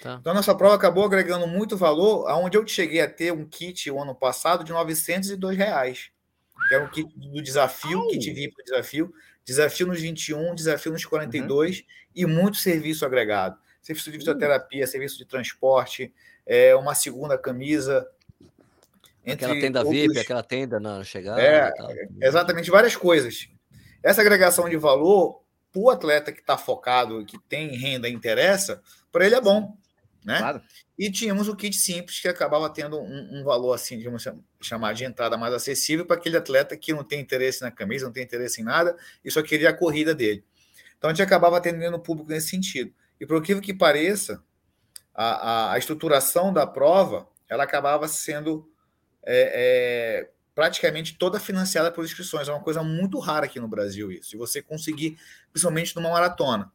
Tá. 0.00 0.16
Então, 0.18 0.32
a 0.32 0.34
nossa 0.34 0.54
prova 0.54 0.74
acabou 0.74 1.04
agregando 1.04 1.46
muito 1.46 1.76
valor, 1.76 2.26
aonde 2.26 2.56
eu 2.56 2.66
cheguei 2.66 3.02
a 3.02 3.10
ter 3.10 3.32
um 3.32 3.44
kit 3.44 3.90
o 3.90 4.00
ano 4.00 4.14
passado 4.14 4.64
de 4.64 4.72
902 4.72 5.58
reais, 5.58 6.10
que 6.68 6.74
era 6.74 6.84
um 6.84 6.88
kit 6.88 7.06
do 7.14 7.42
desafio, 7.42 8.00
Ai. 8.00 8.08
kit 8.08 8.32
VIP 8.32 8.56
do 8.56 8.64
desafio, 8.64 9.12
desafio 9.44 9.86
nos 9.86 10.00
21, 10.00 10.54
desafio 10.54 10.92
nos 10.92 11.04
42 11.04 11.78
uhum. 11.78 11.84
e 12.14 12.26
muito 12.26 12.56
serviço 12.56 13.04
agregado. 13.04 13.58
Serviço 13.82 14.10
de 14.10 14.18
fisioterapia, 14.18 14.84
uhum. 14.84 14.90
serviço 14.90 15.18
de 15.18 15.24
transporte, 15.24 16.12
é, 16.46 16.74
uma 16.74 16.94
segunda 16.94 17.38
camisa, 17.38 18.06
aquela 19.26 19.54
tenda 19.54 19.80
outros... 19.80 20.00
VIP, 20.00 20.18
aquela 20.18 20.42
tenda 20.42 20.80
na 20.80 21.04
chegada. 21.04 21.40
É, 21.42 21.72
exatamente, 22.22 22.70
várias 22.70 22.96
coisas. 22.96 23.48
Essa 24.02 24.20
agregação 24.20 24.68
de 24.68 24.76
valor, 24.76 25.42
para 25.72 25.80
o 25.80 25.90
atleta 25.90 26.32
que 26.32 26.40
está 26.40 26.56
focado, 26.56 27.24
que 27.24 27.38
tem 27.38 27.76
renda 27.76 28.08
e 28.08 28.12
interessa, 28.12 28.82
para 29.12 29.26
ele 29.26 29.34
é 29.34 29.40
bom. 29.40 29.76
Né? 30.24 30.38
Claro. 30.38 30.62
E 30.98 31.10
tínhamos 31.10 31.48
o 31.48 31.56
kit 31.56 31.74
simples, 31.74 32.20
que 32.20 32.28
acabava 32.28 32.68
tendo 32.68 32.98
um, 33.00 33.40
um 33.40 33.44
valor 33.44 33.72
assim, 33.72 33.98
de 33.98 34.06
chamar 34.60 34.92
de 34.92 35.04
entrada 35.04 35.36
mais 35.36 35.54
acessível 35.54 36.04
para 36.04 36.16
aquele 36.16 36.36
atleta 36.36 36.76
que 36.76 36.92
não 36.92 37.02
tem 37.02 37.20
interesse 37.20 37.62
na 37.62 37.70
camisa, 37.70 38.04
não 38.04 38.12
tem 38.12 38.22
interesse 38.22 38.60
em 38.60 38.64
nada, 38.64 38.96
e 39.24 39.30
só 39.30 39.42
queria 39.42 39.70
a 39.70 39.74
corrida 39.74 40.14
dele. 40.14 40.44
Então 40.98 41.08
a 41.08 41.14
gente 41.14 41.22
acabava 41.22 41.56
atendendo 41.56 41.96
o 41.96 42.00
público 42.00 42.30
nesse 42.30 42.48
sentido. 42.48 42.92
E 43.18 43.26
por 43.26 43.38
aquilo 43.38 43.60
que 43.60 43.72
pareça, 43.72 44.42
a, 45.14 45.24
a, 45.24 45.72
a 45.72 45.78
estruturação 45.78 46.52
da 46.52 46.66
prova 46.66 47.26
ela 47.48 47.64
acabava 47.64 48.06
sendo 48.06 48.70
é, 49.22 50.22
é, 50.22 50.30
praticamente 50.54 51.16
toda 51.16 51.40
financiada 51.40 51.90
por 51.90 52.04
inscrições. 52.04 52.48
É 52.48 52.52
uma 52.52 52.62
coisa 52.62 52.82
muito 52.82 53.18
rara 53.18 53.46
aqui 53.46 53.58
no 53.58 53.66
Brasil 53.68 54.12
isso. 54.12 54.36
E 54.36 54.38
você 54.38 54.62
conseguir, 54.62 55.18
principalmente 55.52 55.96
numa 55.96 56.10
maratona. 56.10 56.70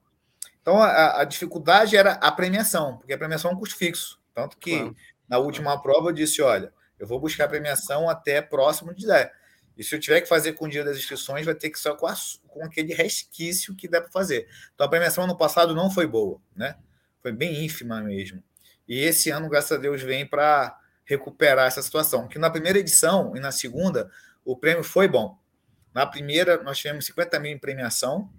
Então 0.65 0.82
a, 0.82 1.21
a, 1.21 1.23
dificuldade 1.25 1.95
era 1.95 2.13
a 2.13 2.32
premiação, 2.32 2.97
porque 2.97 3.13
a 3.13 3.17
premiação 3.19 3.51
é 3.51 3.54
um 3.54 3.58
custo 3.60 3.78
fixo. 3.78 4.19
Tanto 4.34 4.58
que 4.58 4.75
claro. 4.75 4.95
na 5.30 5.38
última 5.38 5.80
prova 5.80 6.10
eu 6.10 6.12
disse: 6.12 6.41
olha, 6.41 6.73
eu 6.97 7.06
vou 7.06 7.19
buscar 7.19 7.45
a 7.45 7.47
premiação 7.47 8.10
até 8.10 8.41
próximo 8.41 8.91
de 8.91 9.06
10. 9.06 9.30
E 9.78 9.84
se 9.84 9.93
eu 9.93 9.99
tiver 9.99 10.21
que 10.21 10.28
fazer 10.28 10.54
com 10.54 10.65
o 10.65 10.67
dia 10.67 10.84
das 10.84 10.97
inscrições, 10.97 11.45
vai 11.45 11.54
ter 11.54 11.69
que 11.69 11.78
ser 11.78 11.95
com, 11.95 12.08
a, 12.08 12.15
com 12.47 12.65
aquele 12.65 12.95
resquício 12.95 13.75
que 13.75 13.88
dá 13.88 14.01
para 14.01 14.10
fazer. 14.10 14.47
Então 14.73 14.88
a 14.88 14.89
premiação 14.89 15.28
no 15.28 15.38
passado 15.38 15.75
não 15.75 15.91
foi 15.91 16.08
boa, 16.08 16.41
né? 16.56 16.75
Foi 17.21 17.32
bem 17.32 17.63
ínfima 17.63 18.01
mesmo. 18.01 18.41
E 18.88 18.99
esse 19.01 19.30
ano, 19.30 19.47
graças 19.47 19.71
a 19.71 19.78
Deus, 19.80 20.01
vem 20.01 20.25
para 20.25 20.75
recuperar 21.04 21.67
essa 21.67 21.84
situação. 21.84 22.28
Que 22.28 22.39
na 22.39 22.49
primeira 22.49 22.80
edição 22.80 23.38
e 23.38 23.39
na 23.39 23.51
segunda, 23.51 24.10
o 24.43 24.58
prêmio 24.58 24.84
foi 24.84 25.08
bom. 25.08 25.38
Na 25.93 26.08
primeira, 26.08 26.63
nós 26.63 26.80
tivemos 26.80 27.06
50 27.06 27.39
mil 27.39 27.51
em 27.51 27.60
premiação, 27.60 28.32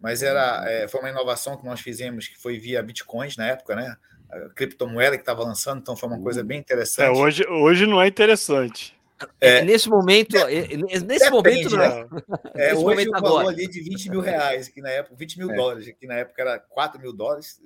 mas 0.00 0.22
era, 0.22 0.64
é, 0.66 0.88
foi 0.88 1.00
uma 1.00 1.10
inovação 1.10 1.56
que 1.56 1.64
nós 1.64 1.80
fizemos, 1.80 2.26
que 2.26 2.38
foi 2.38 2.58
via 2.58 2.82
bitcoins 2.82 3.36
na 3.36 3.46
época, 3.46 3.76
né? 3.76 3.96
A 4.30 4.48
criptomoeda 4.54 5.16
que 5.16 5.22
estava 5.22 5.42
lançando, 5.42 5.80
então 5.80 5.96
foi 5.96 6.08
uma 6.08 6.20
coisa 6.20 6.42
bem 6.42 6.58
interessante. 6.58 7.06
É, 7.06 7.10
hoje, 7.10 7.46
hoje 7.46 7.86
não 7.86 8.00
é 8.00 8.06
interessante. 8.06 8.98
É, 9.40 9.58
é 9.58 9.62
nesse 9.62 9.88
momento, 9.88 10.36
é, 10.36 10.76
nesse 10.76 11.04
Depende, 11.04 11.30
momento, 11.30 11.76
né? 11.76 12.06
É, 12.54 12.72
hoje 12.72 12.84
momento 12.84 13.08
o 13.08 13.12
valor 13.12 13.40
agora. 13.40 13.48
ali 13.48 13.68
de 13.68 13.80
20 13.82 14.10
mil 14.10 14.20
reais, 14.20 14.68
que 14.68 14.80
na 14.80 14.88
época, 14.88 15.16
20 15.16 15.38
mil 15.38 15.50
é. 15.50 15.54
dólares, 15.54 15.94
que 15.98 16.06
na 16.06 16.14
época 16.14 16.40
era 16.40 16.58
4 16.58 17.00
mil 17.00 17.12
dólares. 17.12 17.60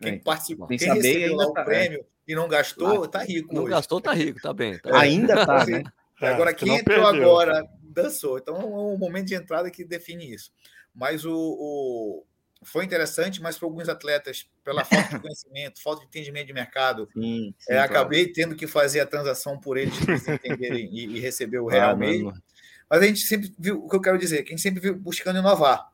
Quem 0.00 0.18
participou, 0.18 0.66
quem 0.66 0.78
recebeu 0.78 1.36
lá 1.36 1.46
o 1.46 1.52
tá, 1.52 1.64
prêmio, 1.64 2.04
e 2.26 2.34
não 2.34 2.48
gastou, 2.48 3.06
tá 3.08 3.22
rico. 3.22 3.52
Não 3.54 3.62
hoje. 3.62 3.70
gastou, 3.70 4.00
tá 4.00 4.12
rico, 4.12 4.40
tá 4.40 4.52
bem. 4.52 4.78
Tá 4.78 4.98
Ainda 4.98 5.46
tá, 5.46 5.66
né? 5.66 5.82
Agora, 6.20 6.50
é, 6.50 6.54
quem 6.54 6.76
entrou 6.76 7.02
perdeu. 7.02 7.24
agora 7.24 7.64
dançou. 7.82 8.38
Então, 8.38 8.56
é 8.56 8.64
um 8.64 8.96
momento 8.96 9.26
de 9.26 9.34
entrada 9.34 9.70
que 9.70 9.84
define 9.84 10.32
isso. 10.32 10.52
Mas 10.94 11.24
o, 11.24 11.34
o... 11.34 12.24
foi 12.62 12.84
interessante, 12.84 13.40
mas 13.40 13.58
para 13.58 13.66
alguns 13.66 13.88
atletas, 13.88 14.48
pela 14.62 14.84
falta 14.84 15.16
de 15.16 15.20
conhecimento, 15.22 15.82
falta 15.82 16.00
de 16.00 16.06
entendimento 16.06 16.46
de 16.46 16.52
mercado, 16.52 17.08
sim, 17.12 17.54
sim, 17.58 17.72
é, 17.72 17.74
claro. 17.74 17.90
acabei 17.90 18.32
tendo 18.32 18.54
que 18.54 18.66
fazer 18.66 19.00
a 19.00 19.06
transação 19.06 19.58
por 19.58 19.76
eles 19.76 19.94
entenderem 20.28 20.88
e, 20.92 21.16
e, 21.16 21.20
receber 21.20 21.58
o 21.58 21.66
real 21.66 21.90
ah, 21.90 21.96
mesmo. 21.96 22.26
Mano. 22.26 22.42
Mas 22.88 23.02
a 23.02 23.06
gente 23.06 23.20
sempre 23.20 23.54
viu, 23.58 23.84
o 23.84 23.88
que 23.88 23.96
eu 23.96 24.00
quero 24.02 24.18
dizer, 24.18 24.42
que 24.42 24.52
a 24.52 24.56
gente 24.56 24.62
sempre 24.62 24.80
viu 24.80 24.94
buscando 24.94 25.38
inovar. 25.38 25.90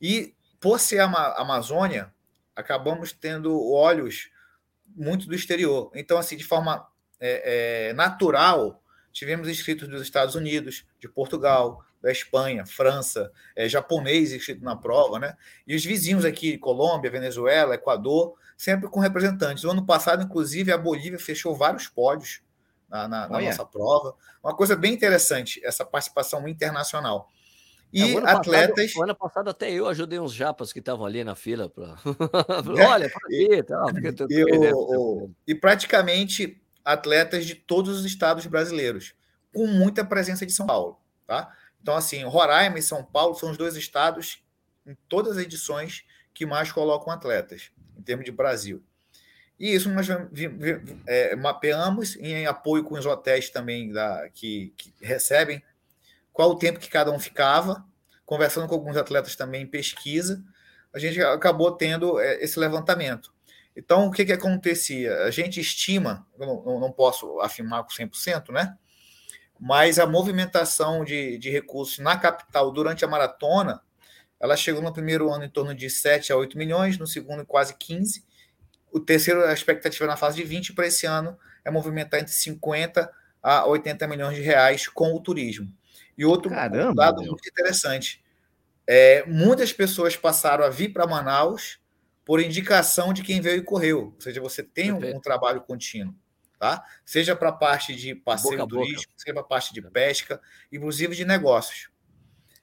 E 0.00 0.34
por 0.58 0.80
ser 0.80 1.00
a 1.00 1.04
Amazônia, 1.36 2.12
acabamos 2.54 3.12
tendo 3.12 3.70
olhos 3.70 4.30
muito 4.86 5.26
do 5.26 5.34
exterior. 5.34 5.90
Então, 5.94 6.16
assim, 6.18 6.36
de 6.36 6.44
forma 6.44 6.86
é, 7.20 7.88
é, 7.88 7.92
natural, 7.92 8.82
tivemos 9.12 9.48
inscritos 9.48 9.88
dos 9.88 10.02
Estados 10.02 10.34
Unidos, 10.34 10.86
de 10.98 11.08
Portugal, 11.08 11.84
da 12.02 12.10
Espanha, 12.10 12.66
França, 12.66 13.30
é, 13.54 13.68
japonês 13.68 14.32
na 14.60 14.74
prova, 14.74 15.18
né? 15.18 15.36
E 15.66 15.76
os 15.76 15.84
vizinhos 15.84 16.24
aqui, 16.24 16.58
Colômbia, 16.58 17.10
Venezuela, 17.10 17.76
Equador, 17.76 18.34
sempre 18.56 18.88
com 18.88 18.98
representantes. 18.98 19.62
O 19.64 19.70
ano 19.70 19.86
passado, 19.86 20.22
inclusive, 20.22 20.72
a 20.72 20.78
Bolívia 20.78 21.18
fechou 21.18 21.54
vários 21.54 21.86
pódios 21.86 22.42
na, 22.90 23.06
na, 23.06 23.28
na 23.28 23.40
nossa 23.40 23.64
prova. 23.64 24.16
Uma 24.42 24.54
coisa 24.54 24.74
bem 24.74 24.92
interessante, 24.92 25.64
essa 25.64 25.84
participação 25.84 26.46
internacional. 26.48 27.28
E 27.92 28.16
é, 28.16 28.18
atletas. 28.18 28.86
Passado, 28.86 29.00
o 29.00 29.02
ano 29.04 29.14
passado 29.14 29.50
até 29.50 29.70
eu 29.70 29.86
ajudei 29.86 30.18
uns 30.18 30.32
japas 30.32 30.72
que 30.72 30.78
estavam 30.78 31.06
ali 31.06 31.22
na 31.22 31.36
fila. 31.36 31.68
Pra... 31.68 31.96
Olha, 32.90 33.08
por 33.10 33.22
aqui, 33.26 33.62
tá, 33.62 33.84
e, 34.28 34.72
o, 34.72 35.30
e 35.46 35.54
praticamente 35.54 36.60
atletas 36.84 37.46
de 37.46 37.54
todos 37.54 37.98
os 37.98 38.04
estados 38.04 38.46
brasileiros, 38.46 39.14
com 39.54 39.66
muita 39.66 40.04
presença 40.04 40.44
de 40.44 40.52
São 40.52 40.66
Paulo. 40.66 40.98
Tá? 41.26 41.52
Então, 41.82 41.96
assim, 41.96 42.22
Roraima 42.24 42.78
e 42.78 42.82
São 42.82 43.04
Paulo 43.04 43.34
são 43.34 43.50
os 43.50 43.58
dois 43.58 43.74
estados 43.74 44.40
em 44.86 44.96
todas 45.08 45.36
as 45.36 45.42
edições 45.42 46.04
que 46.32 46.46
mais 46.46 46.70
colocam 46.70 47.12
atletas, 47.12 47.70
em 47.98 48.02
termos 48.02 48.24
de 48.24 48.30
Brasil. 48.30 48.82
E 49.58 49.74
isso 49.74 49.90
nós 49.90 50.06
é, 51.06 51.36
mapeamos 51.36 52.16
em 52.16 52.46
apoio 52.46 52.84
com 52.84 52.94
os 52.94 53.04
hotéis 53.04 53.50
também 53.50 53.92
da, 53.92 54.28
que, 54.30 54.72
que 54.76 54.92
recebem 55.00 55.62
qual 56.32 56.50
o 56.50 56.58
tempo 56.58 56.80
que 56.80 56.88
cada 56.88 57.10
um 57.10 57.18
ficava, 57.18 57.84
conversando 58.24 58.66
com 58.66 58.74
alguns 58.74 58.96
atletas 58.96 59.36
também 59.36 59.62
em 59.62 59.66
pesquisa, 59.66 60.42
a 60.92 60.98
gente 60.98 61.20
acabou 61.20 61.72
tendo 61.72 62.18
é, 62.18 62.42
esse 62.42 62.58
levantamento. 62.58 63.32
Então, 63.76 64.06
o 64.06 64.10
que, 64.10 64.24
que 64.24 64.32
acontecia? 64.32 65.24
A 65.24 65.30
gente 65.30 65.60
estima, 65.60 66.26
não, 66.38 66.78
não 66.78 66.92
posso 66.92 67.40
afirmar 67.40 67.82
com 67.84 67.90
100%, 67.90 68.50
né? 68.52 68.76
Mas 69.64 70.00
a 70.00 70.06
movimentação 70.06 71.04
de, 71.04 71.38
de 71.38 71.48
recursos 71.48 72.00
na 72.00 72.18
capital 72.18 72.72
durante 72.72 73.04
a 73.04 73.08
maratona, 73.08 73.80
ela 74.40 74.56
chegou 74.56 74.82
no 74.82 74.92
primeiro 74.92 75.30
ano 75.30 75.44
em 75.44 75.48
torno 75.48 75.72
de 75.72 75.88
7 75.88 76.32
a 76.32 76.36
8 76.36 76.58
milhões, 76.58 76.98
no 76.98 77.06
segundo 77.06 77.46
quase 77.46 77.76
15. 77.78 78.24
O 78.90 78.98
terceiro, 78.98 79.44
a 79.44 79.52
expectativa 79.52 80.04
na 80.04 80.16
fase 80.16 80.38
de 80.38 80.42
20 80.42 80.72
para 80.72 80.88
esse 80.88 81.06
ano 81.06 81.38
é 81.64 81.70
movimentar 81.70 82.18
entre 82.18 82.32
50 82.32 83.08
a 83.40 83.64
80 83.66 84.08
milhões 84.08 84.34
de 84.34 84.42
reais 84.42 84.88
com 84.88 85.14
o 85.14 85.20
turismo. 85.20 85.72
E 86.18 86.24
outro 86.24 86.50
Caramba, 86.50 87.04
dado 87.04 87.20
meu. 87.20 87.30
muito 87.30 87.48
interessante: 87.48 88.20
é, 88.84 89.24
muitas 89.28 89.72
pessoas 89.72 90.16
passaram 90.16 90.64
a 90.64 90.70
vir 90.70 90.92
para 90.92 91.06
Manaus 91.06 91.78
por 92.24 92.40
indicação 92.40 93.12
de 93.12 93.22
quem 93.22 93.40
veio 93.40 93.58
e 93.58 93.64
correu. 93.64 94.12
Ou 94.12 94.20
seja, 94.20 94.40
você 94.40 94.60
tem 94.60 94.90
um, 94.90 95.16
um 95.16 95.20
trabalho 95.20 95.60
contínuo. 95.60 96.12
Tá? 96.62 96.80
Seja 97.04 97.34
para 97.34 97.48
a 97.48 97.52
parte 97.52 97.92
de 97.92 98.14
passeio 98.14 98.64
turístico, 98.68 99.12
seja 99.16 99.34
para 99.34 99.42
a 99.42 99.44
parte 99.44 99.74
de 99.74 99.82
pesca, 99.82 100.40
inclusive 100.70 101.16
de 101.16 101.24
negócios. 101.24 101.90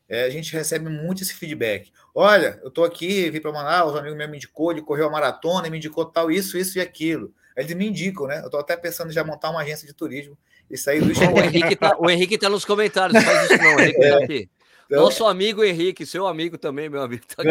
É, 0.08 0.24
a 0.24 0.30
gente 0.30 0.54
recebe 0.54 0.88
muito 0.88 1.22
esse 1.22 1.34
feedback. 1.34 1.92
Olha, 2.16 2.62
eu 2.64 2.70
estou 2.70 2.86
aqui, 2.86 3.30
vim 3.30 3.42
para 3.42 3.52
Manaus, 3.52 3.94
um 3.94 3.98
amigo 3.98 4.16
meu 4.16 4.30
me 4.30 4.38
indicou, 4.38 4.72
ele 4.72 4.82
correu 4.82 5.08
a 5.08 5.12
maratona 5.12 5.68
e 5.68 5.70
me 5.70 5.76
indicou 5.76 6.06
tal, 6.06 6.32
isso, 6.32 6.58
isso 6.58 6.78
e 6.78 6.82
aquilo. 6.82 7.34
Eles 7.58 7.76
me 7.76 7.90
indicam, 7.90 8.26
né? 8.26 8.40
Eu 8.40 8.46
estou 8.46 8.62
até 8.62 8.78
pensando 8.78 9.10
em 9.10 9.14
já 9.14 9.22
montar 9.22 9.50
uma 9.50 9.64
agência 9.64 9.86
de 9.86 9.94
turismo 9.94 10.38
e 10.72 10.78
sair 10.78 11.02
do 11.02 11.08
O 12.00 12.10
Henrique 12.10 12.36
está 12.36 12.48
tá 12.48 12.50
nos 12.50 12.64
comentários, 12.64 13.22
faz 13.22 13.52
isso 13.52 13.62
não, 13.62 13.76
o 13.76 13.80
Henrique 13.82 14.00
tá 14.00 14.06
é. 14.06 14.24
aqui. 14.24 14.50
Então, 14.86 15.04
Nosso 15.04 15.26
amigo 15.26 15.62
Henrique, 15.62 16.06
seu 16.06 16.26
amigo 16.26 16.58
também, 16.58 16.90
meu 16.90 17.02
amigo. 17.02 17.22
Tá 17.28 17.44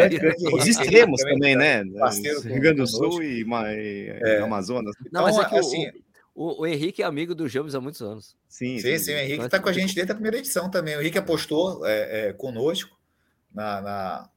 Os 0.51 0.65
extremos 0.65 1.21
também, 1.21 1.55
né? 1.55 1.83
Rio 1.83 2.59
Grande 2.59 2.81
do 2.81 2.87
Sul 2.87 3.21
e, 3.21 3.45
e 3.45 4.07
é. 4.19 4.39
Amazonas. 4.39 4.95
Não, 5.11 5.21
mas 5.21 5.37
é 5.37 5.39
então, 5.39 5.49
que 5.51 5.57
assim, 5.57 5.87
o, 5.87 6.08
o, 6.39 6.65
Henrique 6.65 7.01
é 7.01 7.05
amigo 7.05 7.35
do 7.35 7.47
James 7.47 7.75
há 7.75 7.81
muitos 7.81 8.01
anos. 8.01 8.35
Sim, 8.47 8.77
sim, 8.79 8.97
sim, 8.97 8.99
sim 8.99 9.13
o 9.13 9.17
Henrique 9.17 9.45
está 9.45 9.59
com 9.59 9.69
a 9.69 9.73
gente 9.73 9.93
desde 9.93 10.11
a 10.11 10.15
primeira 10.15 10.37
edição 10.37 10.69
também. 10.69 10.95
O 10.95 11.01
Henrique 11.01 11.17
apostou 11.17 11.85
é, 11.85 12.29
é, 12.29 12.33
conosco 12.33 12.97
na, 13.53 13.81
na, 13.81 14.29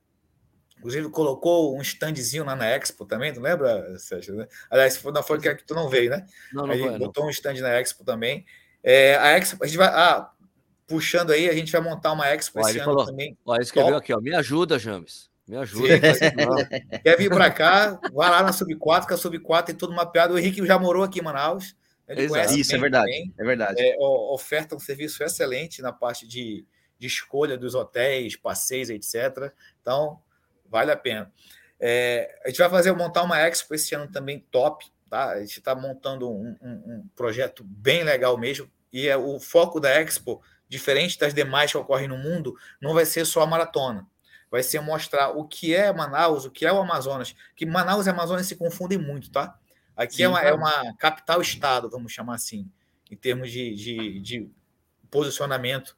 Inclusive, 0.82 1.10
colocou 1.10 1.78
um 1.78 1.80
standzinho 1.80 2.44
lá 2.44 2.56
na 2.56 2.66
Expo 2.66 3.06
também, 3.06 3.32
tu 3.32 3.40
lembra, 3.40 3.96
Sérgio? 4.00 4.34
Né? 4.34 4.48
Aliás, 4.68 5.00
não 5.00 5.22
foi 5.22 5.40
que 5.40 5.64
tu 5.64 5.74
não 5.74 5.88
veio, 5.88 6.10
né? 6.10 6.26
Não, 6.52 6.66
não 6.66 6.74
Aí 6.74 6.80
foi, 6.80 6.98
botou 6.98 7.22
não. 7.22 7.28
um 7.28 7.30
stand 7.30 7.54
na 7.60 7.80
Expo 7.80 8.04
também. 8.04 8.44
É, 8.82 9.14
a 9.14 9.38
Expo, 9.38 9.62
a 9.62 9.66
gente 9.68 9.76
vai. 9.76 9.86
Ah, 9.86 10.28
puxando 10.88 11.30
aí, 11.30 11.48
a 11.48 11.54
gente 11.54 11.70
vai 11.70 11.80
montar 11.80 12.10
uma 12.10 12.26
Expo 12.34 12.58
ó, 12.58 12.68
esse 12.68 12.78
ano 12.78 12.84
falou, 12.84 13.06
também. 13.06 13.38
Ó, 13.46 13.56
escreveu 13.58 13.96
aqui, 13.96 14.12
ó. 14.12 14.20
Me 14.20 14.34
ajuda, 14.34 14.76
James. 14.76 15.30
Me 15.46 15.56
ajuda. 15.56 15.86
Quer 17.04 17.16
vir 17.16 17.30
para 17.30 17.48
cá? 17.52 18.00
Vai 18.12 18.28
lá 18.28 18.42
na 18.42 18.52
Sub 18.52 18.74
4, 18.74 19.06
que 19.06 19.14
a 19.14 19.16
Sub 19.16 19.38
4 19.38 19.66
tem 19.66 19.76
tudo 19.76 19.94
mapeado. 19.94 20.34
O 20.34 20.38
Henrique 20.38 20.66
já 20.66 20.80
morou 20.80 21.04
aqui 21.04 21.20
em 21.20 21.22
Manaus. 21.22 21.76
Isso, 22.08 22.74
é 22.74 22.78
verdade. 22.78 23.06
Também. 23.06 23.34
É 23.38 23.44
verdade. 23.44 23.80
É, 23.80 23.96
oferta 23.98 24.74
um 24.74 24.80
serviço 24.80 25.22
excelente 25.22 25.80
na 25.80 25.92
parte 25.92 26.26
de, 26.26 26.66
de 26.98 27.06
escolha 27.06 27.56
dos 27.56 27.74
hotéis, 27.74 28.36
passeios, 28.36 28.90
etc. 28.90 29.52
Então, 29.80 30.20
vale 30.68 30.90
a 30.90 30.96
pena. 30.96 31.32
É, 31.78 32.38
a 32.44 32.48
gente 32.48 32.58
vai 32.58 32.70
fazer 32.70 32.92
montar 32.92 33.22
uma 33.22 33.38
Expo 33.40 33.74
esse 33.74 33.94
ano 33.94 34.10
também 34.10 34.40
top. 34.50 34.86
Tá? 35.08 35.30
A 35.30 35.40
gente 35.40 35.58
está 35.58 35.74
montando 35.74 36.30
um, 36.30 36.56
um, 36.60 36.70
um, 36.70 37.08
projeto 37.14 37.64
bem 37.64 38.02
legal 38.02 38.36
mesmo. 38.38 38.70
E 38.92 39.08
é, 39.08 39.16
o 39.16 39.40
foco 39.40 39.80
da 39.80 39.90
Expo 40.00 40.42
diferente 40.72 41.18
das 41.18 41.34
demais 41.34 41.70
que 41.70 41.76
ocorrem 41.76 42.08
no 42.08 42.16
mundo, 42.16 42.56
não 42.80 42.94
vai 42.94 43.04
ser 43.04 43.26
só 43.26 43.42
a 43.42 43.46
maratona. 43.46 44.06
Vai 44.50 44.62
ser 44.62 44.80
mostrar 44.80 45.28
o 45.30 45.46
que 45.46 45.74
é 45.74 45.92
Manaus, 45.92 46.46
o 46.46 46.50
que 46.50 46.64
é 46.64 46.72
o 46.72 46.78
Amazonas. 46.78 47.34
Que 47.54 47.66
Manaus 47.66 48.06
e 48.06 48.10
Amazonas 48.10 48.46
se 48.46 48.56
confundem 48.56 48.96
muito, 48.96 49.30
tá? 49.30 49.58
Aqui 50.02 50.16
Sim, 50.16 50.24
é, 50.24 50.28
uma, 50.28 50.40
é 50.40 50.52
uma 50.52 50.94
capital-estado, 50.96 51.88
vamos 51.88 52.12
chamar 52.12 52.34
assim, 52.34 52.70
em 53.10 53.16
termos 53.16 53.50
de, 53.50 53.74
de, 53.74 54.20
de 54.20 54.50
posicionamento 55.10 55.96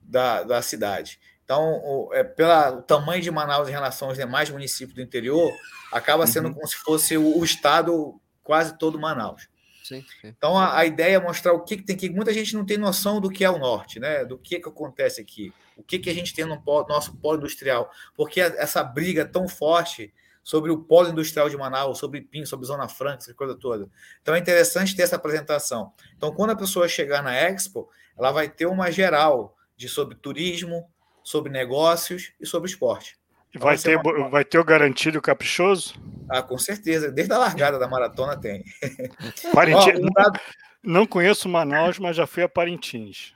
da, 0.00 0.42
da 0.42 0.62
cidade. 0.62 1.18
Então, 1.44 1.80
o, 1.82 2.12
é, 2.12 2.22
pelo 2.22 2.82
tamanho 2.82 3.22
de 3.22 3.30
Manaus 3.30 3.68
em 3.68 3.72
relação 3.72 4.08
aos 4.08 4.18
demais 4.18 4.50
municípios 4.50 4.94
do 4.94 5.00
interior, 5.00 5.50
acaba 5.90 6.26
sendo 6.26 6.48
uhum. 6.48 6.54
como 6.54 6.68
se 6.68 6.76
fosse 6.76 7.16
o, 7.16 7.38
o, 7.38 7.42
estado 7.42 8.20
quase 8.42 8.76
todo 8.76 8.98
Manaus. 8.98 9.48
Sim, 9.82 10.04
sim. 10.20 10.28
Então 10.28 10.58
a, 10.58 10.76
a, 10.76 10.84
ideia 10.84 11.16
é 11.16 11.18
mostrar 11.18 11.54
o 11.54 11.64
que, 11.64 11.78
que 11.78 11.82
tem 11.84 11.96
que. 11.96 12.10
Muita 12.10 12.34
gente 12.34 12.54
não 12.54 12.66
tem 12.66 12.76
noção 12.76 13.18
do 13.18 13.30
que 13.30 13.44
é 13.44 13.50
o 13.50 13.58
norte, 13.58 13.98
né? 13.98 14.26
Do 14.26 14.36
que, 14.36 14.60
que 14.60 14.68
acontece 14.68 15.22
aqui, 15.22 15.50
o 15.74 15.82
que, 15.82 15.98
que 15.98 16.10
a 16.10 16.14
gente 16.14 16.34
tem 16.34 16.44
no 16.44 16.60
polo, 16.60 16.86
nosso 16.86 17.16
polo 17.16 17.38
industrial, 17.38 17.90
porque 18.14 18.40
essa 18.40 18.84
briga 18.84 19.24
tão 19.24 19.48
forte 19.48 20.12
sobre 20.48 20.70
o 20.70 20.78
polo 20.78 21.10
industrial 21.10 21.50
de 21.50 21.58
Manaus, 21.58 21.98
sobre 21.98 22.22
PIN, 22.22 22.46
sobre 22.46 22.64
Zona 22.64 22.88
Franca, 22.88 23.18
essa 23.18 23.34
coisa 23.34 23.54
toda. 23.54 23.86
Então 24.22 24.34
é 24.34 24.38
interessante 24.38 24.96
ter 24.96 25.02
essa 25.02 25.16
apresentação. 25.16 25.92
Então, 26.16 26.32
quando 26.32 26.52
a 26.52 26.56
pessoa 26.56 26.88
chegar 26.88 27.22
na 27.22 27.36
Expo, 27.36 27.86
ela 28.16 28.32
vai 28.32 28.48
ter 28.48 28.64
uma 28.64 28.90
geral 28.90 29.54
de 29.76 29.90
sobre 29.90 30.14
turismo, 30.14 30.88
sobre 31.22 31.52
negócios 31.52 32.32
e 32.40 32.46
sobre 32.46 32.70
esporte. 32.70 33.18
Vai 33.58 33.76
ter, 33.76 33.96
uma... 33.98 34.30
vai 34.30 34.42
ter 34.42 34.58
o 34.58 34.64
garantido 34.64 35.20
caprichoso? 35.20 35.92
Ah, 36.30 36.40
com 36.40 36.56
certeza. 36.56 37.12
Desde 37.12 37.34
a 37.34 37.36
largada 37.36 37.78
da 37.78 37.86
maratona 37.86 38.34
tem. 38.34 38.64
Parintins, 39.52 40.00
Ó, 40.02 40.10
dado... 40.14 40.40
não, 40.82 41.06
conheço 41.06 41.46
Manaus, 41.46 41.98
mas 41.98 42.16
já 42.16 42.26
fui 42.26 42.42
a 42.42 42.48
Parintins. 42.48 43.34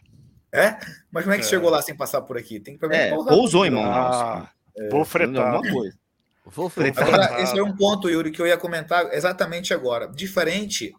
É? 0.51 0.79
Mas 1.11 1.25
como 1.25 1.35
é 1.35 1.39
que 1.39 1.45
é. 1.45 1.49
chegou 1.49 1.69
lá 1.69 1.83
sem 1.83 1.95
passar 1.95 2.23
por 2.23 2.39
aqui? 2.39 2.59
Tem 2.59 2.79
que 2.79 2.87
é, 2.87 3.11
pousou 3.11 3.67
em 3.67 3.71
Manaus. 3.71 4.17
Ah, 4.17 4.51
é, 4.79 4.89
vou 4.89 5.05
fretar. 5.05 5.61
Vou. 6.45 6.71
Agora, 6.97 7.41
esse 7.41 7.59
é 7.59 7.63
um 7.63 7.77
ponto, 7.77 8.11
Yuri, 8.11 8.31
que 8.31 8.43
eu 8.43 8.47
ia 8.47 8.59
comentar 8.59 9.13
exatamente 9.15 9.73
agora. 9.73 10.09
Diferente, 10.09 10.93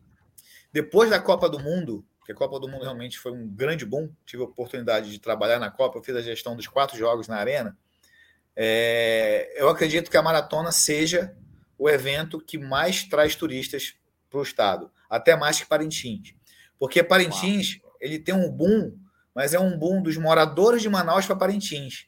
depois 0.72 1.10
da 1.10 1.20
Copa 1.20 1.50
do 1.50 1.60
Mundo, 1.60 2.06
que 2.26 2.32
a 2.32 2.36
Copa 2.36 2.60
do 2.60 2.68
Mundo 2.68 2.84
realmente 2.84 3.20
foi 3.20 3.32
um 3.32 3.48
grande 3.48 3.86
boom, 3.86 4.10
tive 4.26 4.44
a 4.44 4.46
oportunidade 4.46 5.12
de 5.12 5.20
trabalhar 5.20 5.60
na 5.60 5.70
Copa, 5.70 5.98
eu 5.98 6.04
fiz 6.04 6.16
a 6.16 6.22
gestão 6.22 6.56
dos 6.56 6.68
quatro 6.68 6.98
jogos 6.98 7.28
na 7.28 7.38
Arena. 7.38 7.78
É, 8.56 9.54
eu 9.56 9.68
acredito 9.68 10.10
que 10.10 10.18
a 10.18 10.22
maratona 10.22 10.72
seja 10.72 11.36
o 11.78 11.90
evento 11.90 12.40
que 12.40 12.58
mais 12.58 13.04
traz 13.04 13.36
turistas 13.36 13.96
para 14.30 14.40
o 14.40 14.44
estado, 14.44 14.92
até 15.10 15.36
mais 15.36 15.60
que 15.60 15.66
Parintins. 15.66 16.34
Porque 16.80 17.04
Parintins 17.04 17.80
Uau. 17.84 17.94
ele 18.00 18.20
tem 18.20 18.34
um 18.34 18.50
boom, 18.50 18.98
mas 19.36 19.54
é 19.54 19.60
um 19.60 19.78
boom 19.78 20.02
dos 20.02 20.18
moradores 20.18 20.82
de 20.82 20.90
Manaus 20.90 21.26
para 21.26 21.36
Parintins. 21.36 22.08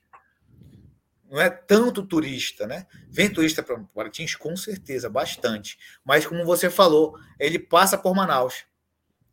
Não 1.29 1.41
é 1.41 1.49
tanto 1.49 2.05
turista, 2.05 2.67
né? 2.67 2.85
Vem 3.09 3.29
turista 3.29 3.63
para 3.63 3.79
Parintins, 3.93 4.35
com 4.35 4.55
certeza, 4.55 5.09
bastante. 5.09 5.77
Mas 6.03 6.25
como 6.25 6.45
você 6.45 6.69
falou, 6.69 7.17
ele 7.39 7.57
passa 7.57 7.97
por 7.97 8.15
Manaus. 8.15 8.65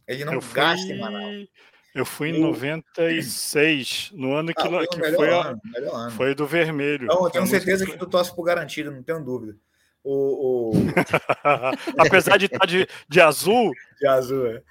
Ele 0.07 0.25
não 0.25 0.41
fui... 0.41 0.55
gasta 0.55 0.93
em 0.93 0.99
Manaus. 0.99 1.49
Eu 1.95 2.07
fui 2.07 2.31
em 2.31 2.41
96, 2.41 4.13
no 4.15 4.35
ano 4.35 4.55
que, 4.55 4.63
ah, 4.63 4.87
que 4.91 5.15
foi, 5.15 5.29
ano, 5.29 5.61
a, 5.95 6.11
foi 6.11 6.35
do 6.35 6.47
vermelho. 6.47 7.07
Não, 7.07 7.25
eu 7.25 7.31
tenho 7.31 7.47
certeza 7.47 7.85
que 7.85 7.99
tu 7.99 8.07
torce 8.07 8.35
por 8.35 8.45
garantido, 8.45 8.91
não 8.91 9.03
tenho 9.03 9.23
dúvida. 9.23 9.59
O, 10.03 10.71
o... 10.71 10.73
Apesar 11.99 12.39
de 12.39 12.47
estar 12.47 12.61
tá 12.61 12.67
de, 12.67 12.89
de 13.07 13.21
azul. 13.21 13.73
De 14.01 14.07
azul, 14.07 14.47
é. 14.47 14.63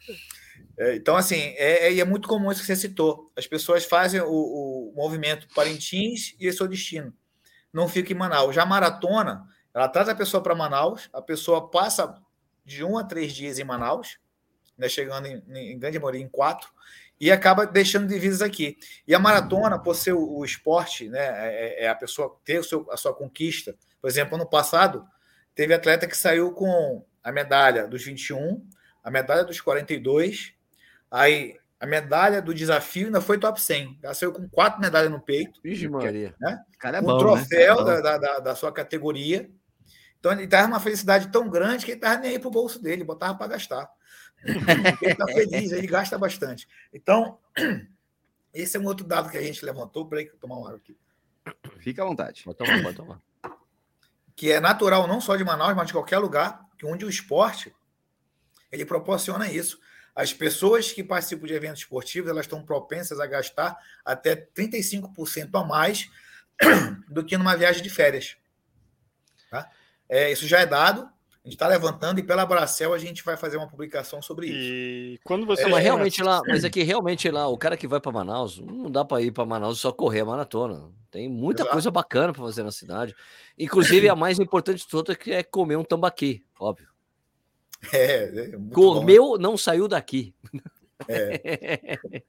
É 0.81 0.95
então, 0.95 1.15
assim, 1.15 1.35
é, 1.57 1.89
é, 1.89 1.99
é, 1.99 2.03
muito 2.03 2.27
comum 2.27 2.51
isso 2.51 2.61
que 2.61 2.67
você 2.67 2.75
citou. 2.75 3.31
As 3.37 3.45
pessoas 3.45 3.85
fazem 3.85 4.19
o, 4.19 4.27
o 4.27 4.93
movimento 4.95 5.47
Parintins 5.53 6.35
e 6.39 6.47
esse 6.47 6.59
é 6.59 6.65
o 6.65 6.67
destino. 6.67 7.13
Não 7.71 7.87
fica 7.87 8.11
em 8.11 8.15
Manaus. 8.15 8.55
Já 8.55 8.63
a 8.63 8.65
maratona, 8.65 9.45
ela 9.73 9.87
traz 9.87 10.09
a 10.09 10.15
pessoa 10.15 10.41
para 10.41 10.55
Manaus, 10.55 11.07
a 11.13 11.21
pessoa 11.21 11.69
passa 11.69 12.19
de 12.65 12.83
um 12.83 12.97
a 12.97 13.03
três 13.03 13.31
dias 13.31 13.59
em 13.59 13.63
Manaus, 13.63 14.17
né, 14.75 14.89
chegando 14.89 15.27
em, 15.27 15.43
em 15.55 15.77
grande 15.77 15.99
maioria 15.99 16.21
em 16.21 16.27
quatro, 16.27 16.71
e 17.19 17.31
acaba 17.31 17.67
deixando 17.67 18.07
divisas 18.07 18.41
aqui. 18.41 18.75
E 19.07 19.13
a 19.13 19.19
maratona, 19.19 19.77
por 19.77 19.95
ser 19.95 20.13
o, 20.13 20.37
o 20.37 20.43
esporte, 20.43 21.07
né, 21.07 21.19
é, 21.19 21.85
é, 21.85 21.87
a 21.89 21.93
pessoa 21.93 22.39
ter 22.43 22.57
o 22.57 22.63
seu, 22.63 22.87
a 22.91 22.97
sua 22.97 23.13
conquista. 23.13 23.75
Por 24.01 24.09
exemplo, 24.09 24.33
ano 24.33 24.49
passado, 24.49 25.05
teve 25.53 25.75
atleta 25.75 26.07
que 26.07 26.17
saiu 26.17 26.51
com 26.53 27.05
a 27.23 27.31
medalha 27.31 27.87
dos 27.87 28.03
21, 28.03 28.67
a 29.03 29.11
medalha 29.11 29.43
dos 29.43 29.61
42, 29.61 30.55
aí 31.11 31.59
a 31.81 31.85
medalha 31.87 32.41
do 32.41 32.53
desafio 32.53 33.07
ainda 33.07 33.19
foi 33.19 33.39
top 33.39 33.59
100. 33.59 33.99
Ela 34.03 34.13
saiu 34.13 34.31
com 34.31 34.47
quatro 34.47 34.79
medalhas 34.79 35.11
no 35.11 35.19
peito. 35.19 35.59
Vixe, 35.63 35.89
Maria. 35.89 36.35
Né? 36.39 36.63
Cara 36.77 36.99
é 36.99 37.01
um 37.01 37.05
bom, 37.05 37.17
troféu 37.17 37.83
né? 37.83 38.01
da, 38.01 38.17
da, 38.19 38.39
da, 38.39 38.55
sua 38.55 38.71
categoria. 38.71 39.49
Então 40.19 40.31
ele 40.31 40.43
estava 40.43 40.67
uma 40.67 40.79
felicidade 40.79 41.29
tão 41.29 41.49
grande 41.49 41.83
que 41.83 41.91
ele 41.91 41.97
estava 41.97 42.21
nem 42.21 42.31
aí 42.31 42.39
para 42.39 42.47
o 42.47 42.51
bolso 42.51 42.79
dele, 42.79 43.03
botava 43.03 43.35
para 43.35 43.47
gastar. 43.47 43.89
ele 45.01 45.11
está 45.11 45.25
feliz, 45.25 45.71
ele 45.71 45.87
gasta 45.87 46.19
bastante. 46.19 46.67
Então, 46.93 47.39
esse 48.53 48.77
é 48.77 48.79
um 48.79 48.85
outro 48.85 49.05
dado 49.05 49.31
que 49.31 49.37
a 49.37 49.41
gente 49.41 49.65
levantou. 49.65 50.07
Peraí, 50.07 50.25
que 50.25 50.35
eu 50.35 50.39
tomar 50.39 50.57
uma 50.57 50.67
água 50.67 50.77
aqui. 50.77 50.95
Fica 51.79 52.03
à 52.03 52.05
vontade. 52.05 52.43
Pode 52.43 52.59
tomar, 52.59 52.83
pode 52.83 52.95
tomar. 52.95 53.21
Que 54.35 54.51
é 54.51 54.59
natural 54.59 55.07
não 55.07 55.19
só 55.19 55.35
de 55.35 55.43
Manaus, 55.43 55.75
mas 55.75 55.87
de 55.87 55.93
qualquer 55.93 56.19
lugar, 56.19 56.63
que 56.77 56.85
onde 56.85 57.05
o 57.05 57.09
esporte 57.09 57.73
ele 58.71 58.85
proporciona 58.85 59.51
isso. 59.51 59.79
As 60.15 60.33
pessoas 60.33 60.91
que 60.91 61.03
participam 61.03 61.47
de 61.47 61.53
eventos 61.53 61.81
esportivos 61.81 62.29
elas 62.29 62.45
estão 62.45 62.63
propensas 62.63 63.19
a 63.19 63.25
gastar 63.25 63.77
até 64.03 64.35
35% 64.35 65.49
a 65.53 65.63
mais 65.63 66.09
do 67.09 67.23
que 67.23 67.37
numa 67.37 67.55
viagem 67.55 67.81
de 67.81 67.89
férias. 67.89 68.35
Tá? 69.49 69.69
É, 70.09 70.31
isso 70.31 70.47
já 70.47 70.59
é 70.59 70.65
dado, 70.65 71.09
a 71.43 71.47
gente 71.47 71.55
está 71.55 71.67
levantando 71.67 72.19
e 72.19 72.23
pela 72.23 72.45
Bracel 72.45 72.93
a 72.93 72.99
gente 72.99 73.23
vai 73.23 73.35
fazer 73.35 73.57
uma 73.57 73.67
publicação 73.67 74.21
sobre 74.21 74.45
isso. 74.45 74.57
E 74.57 75.19
quando 75.23 75.43
você. 75.43 75.63
É, 75.63 75.67
mas 75.69 75.83
realmente 75.83 76.21
lá, 76.21 76.39
mas 76.47 76.63
é 76.63 76.69
que 76.69 76.83
realmente 76.83 77.31
lá, 77.31 77.47
o 77.47 77.57
cara 77.57 77.75
que 77.75 77.87
vai 77.87 77.99
para 77.99 78.11
Manaus, 78.11 78.59
não 78.59 78.91
dá 78.91 79.03
para 79.03 79.23
ir 79.23 79.31
para 79.31 79.43
Manaus 79.43 79.79
só 79.79 79.91
correr 79.91 80.19
a 80.19 80.25
maratona. 80.25 80.91
Tem 81.09 81.27
muita 81.27 81.63
Exato. 81.63 81.73
coisa 81.73 81.89
bacana 81.89 82.31
para 82.31 82.43
fazer 82.43 82.61
na 82.61 82.71
cidade. 82.71 83.15
Inclusive, 83.57 84.07
a 84.07 84.15
mais 84.15 84.37
importante 84.37 84.81
de 84.81 84.87
todas 84.87 85.17
é, 85.27 85.31
é 85.31 85.43
comer 85.43 85.77
um 85.77 85.83
tambaqui, 85.83 86.45
óbvio. 86.59 86.90
É, 87.93 88.23
é 88.23 88.51
Comeu, 88.73 89.23
bom. 89.29 89.37
não 89.37 89.57
saiu 89.57 89.87
daqui. 89.87 90.33
É. 91.07 91.97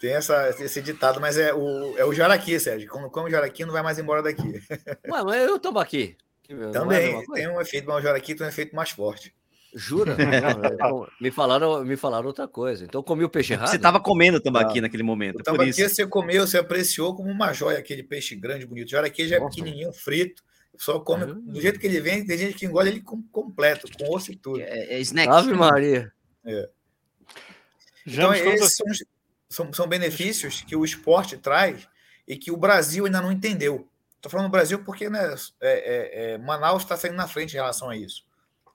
Tem 0.00 0.12
essa, 0.12 0.50
esse 0.60 0.80
ditado, 0.80 1.20
mas 1.20 1.36
é 1.36 1.52
o, 1.52 1.98
é 1.98 2.04
o 2.04 2.12
jaraqui, 2.12 2.58
Sérgio. 2.60 2.88
Quando 2.88 3.10
come 3.10 3.28
o 3.28 3.30
jaraqui, 3.30 3.64
não 3.64 3.72
vai 3.72 3.82
mais 3.82 3.98
embora 3.98 4.22
daqui. 4.22 4.62
Ué, 5.08 5.22
mas 5.24 5.42
eu 5.42 5.58
tambaqui. 5.58 6.16
Não 6.48 6.64
é 6.64 6.68
a 6.68 6.70
Também 6.70 7.12
coisa? 7.24 7.32
tem 7.32 7.48
um 7.48 7.60
efeito 7.60 7.88
maior 7.88 8.14
aqui, 8.14 8.34
tem 8.34 8.46
um 8.46 8.48
efeito 8.50 8.74
mais 8.74 8.90
forte. 8.90 9.34
Jura? 9.74 10.16
Não, 10.18 10.64
então, 10.74 11.08
me, 11.20 11.30
falaram, 11.30 11.84
me 11.84 11.96
falaram 11.96 12.26
outra 12.26 12.48
coisa. 12.48 12.84
Então 12.84 12.98
eu 12.98 13.04
comi 13.04 13.22
o 13.24 13.28
peixe 13.28 13.52
errado? 13.52 13.68
Você 13.68 13.76
estava 13.76 14.00
comendo 14.00 14.40
tambaqui 14.40 14.80
naquele 14.80 15.04
momento, 15.04 15.36
O 15.36 15.40
é 15.40 15.44
por 15.44 15.64
isso. 15.66 15.78
tambaqui 15.78 15.94
você 15.94 16.06
comeu, 16.06 16.44
você 16.46 16.58
apreciou 16.58 17.14
como 17.14 17.30
uma 17.30 17.52
joia, 17.52 17.78
aquele 17.78 18.02
peixe 18.02 18.34
grande, 18.34 18.66
bonito. 18.66 18.90
Jaraqui 18.90 19.28
já 19.28 19.36
é 19.36 19.38
Nossa. 19.38 19.54
pequenininho, 19.56 19.92
frito. 19.92 20.42
Só 20.80 20.98
come 20.98 21.24
Hum. 21.26 21.42
do 21.42 21.60
jeito 21.60 21.78
que 21.78 21.86
ele 21.86 22.00
vem, 22.00 22.24
tem 22.24 22.38
gente 22.38 22.54
que 22.56 22.64
engole 22.64 22.88
ele 22.88 23.02
com- 23.02 23.22
completo, 23.24 23.86
com 23.98 24.14
osso 24.14 24.32
e 24.32 24.36
tudo. 24.36 24.62
É, 24.62 24.94
é 24.94 25.00
snack. 25.00 25.28
Ave 25.30 25.52
Maria. 25.52 26.10
Então, 26.42 26.66
James, 28.06 28.40
quando 28.40 28.54
esses 28.54 28.76
são, 28.76 28.86
são, 29.48 29.72
são 29.74 29.86
benefícios 29.86 30.62
que 30.62 30.74
o 30.74 30.82
esporte 30.82 31.36
traz 31.36 31.86
e 32.26 32.34
que 32.34 32.50
o 32.50 32.56
Brasil 32.56 33.04
ainda 33.04 33.20
não 33.20 33.30
entendeu. 33.30 33.86
Estou 34.16 34.30
falando 34.30 34.46
do 34.48 34.52
Brasil 34.52 34.82
porque 34.82 35.10
né, 35.10 35.34
é- 35.60 36.30
é- 36.30 36.32
é, 36.32 36.38
Manaus 36.38 36.82
está 36.82 36.96
saindo 36.96 37.16
na 37.16 37.28
frente 37.28 37.52
em 37.52 37.56
relação 37.56 37.90
a 37.90 37.96
isso, 37.96 38.24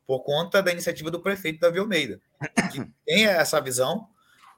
por 0.06 0.20
conta 0.22 0.62
da 0.62 0.72
iniciativa 0.72 1.10
do 1.10 1.20
prefeito 1.22 1.60
Davi 1.60 1.80
Almeida, 1.80 2.22
que 2.72 2.86
tem 3.04 3.26
essa 3.26 3.60
visão, 3.60 4.08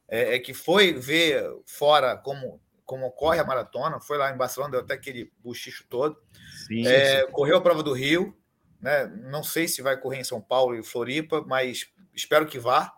é, 0.09 0.35
é 0.35 0.39
que 0.39 0.53
foi 0.53 0.91
ver 0.93 1.49
fora 1.65 2.17
como, 2.17 2.59
como 2.87 3.05
ocorre 3.05 3.37
a 3.37 3.43
maratona, 3.43 3.99
foi 3.99 4.17
lá 4.17 4.31
em 4.33 4.37
Barcelona, 4.37 4.71
deu 4.71 4.79
até 4.79 4.95
aquele 4.95 5.31
buchicho 5.43 5.85
todo, 5.87 6.17
Sim, 6.65 6.87
é, 6.87 7.27
correu 7.27 7.57
a 7.57 7.61
prova 7.61 7.83
do 7.83 7.93
Rio, 7.93 8.35
né? 8.81 9.05
Não 9.29 9.43
sei 9.43 9.67
se 9.67 9.81
vai 9.83 9.99
correr 9.99 10.21
em 10.21 10.23
São 10.23 10.41
Paulo 10.41 10.73
e 10.75 10.81
Floripa, 10.81 11.43
mas 11.45 11.87
espero 12.15 12.47
que 12.47 12.57
vá, 12.57 12.91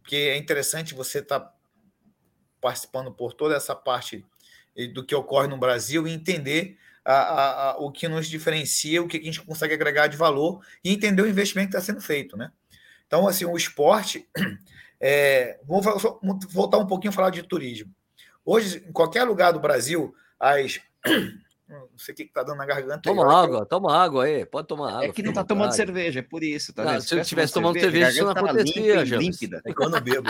porque 0.00 0.16
é 0.16 0.36
interessante 0.36 0.94
você 0.94 1.18
estar 1.18 1.52
participando 2.60 3.12
por 3.12 3.34
toda 3.34 3.56
essa 3.56 3.74
parte 3.74 4.24
do 4.92 5.04
que 5.04 5.14
ocorre 5.14 5.48
no 5.48 5.58
Brasil 5.58 6.06
e 6.06 6.12
entender 6.12 6.78
a- 7.04 7.12
a- 7.12 7.70
a- 7.72 7.76
o 7.78 7.92
que 7.92 8.08
nos 8.08 8.28
diferencia, 8.28 9.02
o 9.02 9.06
que 9.08 9.18
a 9.18 9.22
gente 9.22 9.42
consegue 9.42 9.74
agregar 9.74 10.06
de 10.06 10.16
valor 10.16 10.64
e 10.82 10.90
entender 10.92 11.22
o 11.22 11.28
investimento 11.28 11.70
que 11.70 11.76
está 11.76 11.84
sendo 11.84 12.00
feito, 12.00 12.36
né? 12.36 12.50
Então, 13.06 13.26
assim, 13.28 13.44
o 13.44 13.56
esporte. 13.56 14.28
É, 15.06 15.60
vamos 15.66 15.84
voltar 16.48 16.78
um 16.78 16.86
pouquinho 16.86 17.10
a 17.10 17.12
falar 17.12 17.28
de 17.28 17.42
turismo. 17.42 17.94
Hoje, 18.44 18.84
em 18.88 18.92
qualquer 18.92 19.24
lugar 19.24 19.52
do 19.52 19.60
Brasil, 19.60 20.14
as. 20.38 20.80
Não 21.66 21.88
sei 21.96 22.12
o 22.12 22.16
que 22.16 22.22
está 22.24 22.42
dando 22.42 22.58
na 22.58 22.66
garganta. 22.66 22.96
aí, 22.96 23.02
Toma 23.16 23.22
eu 23.22 23.28
que 23.28 23.34
água, 23.34 23.66
toma 23.66 23.96
água 23.96 24.24
aí. 24.26 24.44
Pode 24.44 24.68
tomar 24.68 24.90
água. 24.92 25.04
É 25.06 25.12
que 25.12 25.22
não 25.22 25.32
tá 25.32 25.40
à 25.40 25.44
tomando 25.44 25.70
vontade. 25.70 25.76
cerveja, 25.78 26.18
é 26.20 26.22
por 26.22 26.44
isso. 26.44 26.74
Tá 26.74 26.84
Não, 26.84 27.00
se 27.00 27.14
eu 27.16 27.24
tivesse 27.24 27.54
tomando 27.54 27.80
cerveja, 27.80 28.10
isso 28.10 28.22
não 28.22 28.30
acontecia, 28.32 28.82
limpa 28.92 29.04
James. 29.06 29.26
límpida. 29.40 29.62
É 29.64 29.72
que 29.72 29.82
eu 29.82 29.90
bebo. 30.02 30.28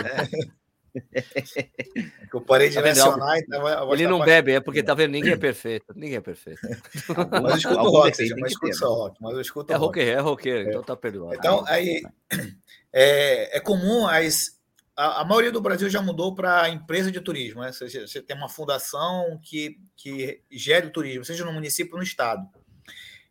É 1.13 1.21
que 1.21 2.33
eu 2.35 2.39
parei 2.41 2.69
de 2.69 2.75
Tá 2.75 2.81
vendo? 2.81 2.95
lecionar, 2.95 3.37
então 3.37 3.93
Ele 3.93 4.07
não 4.07 4.19
bebe, 4.23 4.53
é 4.53 4.59
porque 4.61 4.81
tá 4.81 4.93
vendo? 4.93 5.11
Ninguém 5.11 5.33
é 5.33 5.37
perfeito. 5.37 5.93
Ninguém 5.93 6.15
é 6.15 6.21
perfeito. 6.21 6.61
Mas 6.63 7.51
eu 7.51 7.57
escuto 7.57 7.79
Algum 7.79 7.91
rock, 7.97 8.15
seja, 8.15 8.35
mas 8.39 8.51
escuto 8.53 8.75
só 8.77 8.93
rock, 8.93 9.17
mas 9.21 9.33
eu 9.33 9.41
escuto 9.41 9.73
É 9.73 9.75
rock. 9.75 9.85
roqueiro, 9.99 10.17
é 10.17 10.21
roqueiro, 10.21 10.69
então 10.69 10.83
tá 10.83 10.95
perdoado. 10.95 11.35
Então, 11.35 11.65
aí, 11.67 12.01
é, 12.93 13.57
é 13.57 13.59
comum 13.59 14.07
as. 14.07 14.55
A, 14.95 15.21
a 15.21 15.25
maioria 15.25 15.51
do 15.51 15.61
Brasil 15.61 15.89
já 15.89 16.01
mudou 16.01 16.33
para 16.33 16.69
empresa 16.69 17.11
de 17.11 17.19
turismo, 17.19 17.61
né? 17.61 17.71
Você, 17.71 18.07
você 18.07 18.21
tem 18.21 18.35
uma 18.35 18.49
fundação 18.49 19.39
que, 19.43 19.79
que 19.95 20.41
gere 20.49 20.87
o 20.87 20.91
turismo, 20.91 21.25
seja 21.25 21.43
no 21.43 21.51
município 21.51 21.93
ou 21.93 21.99
no 21.99 22.03
estado. 22.03 22.47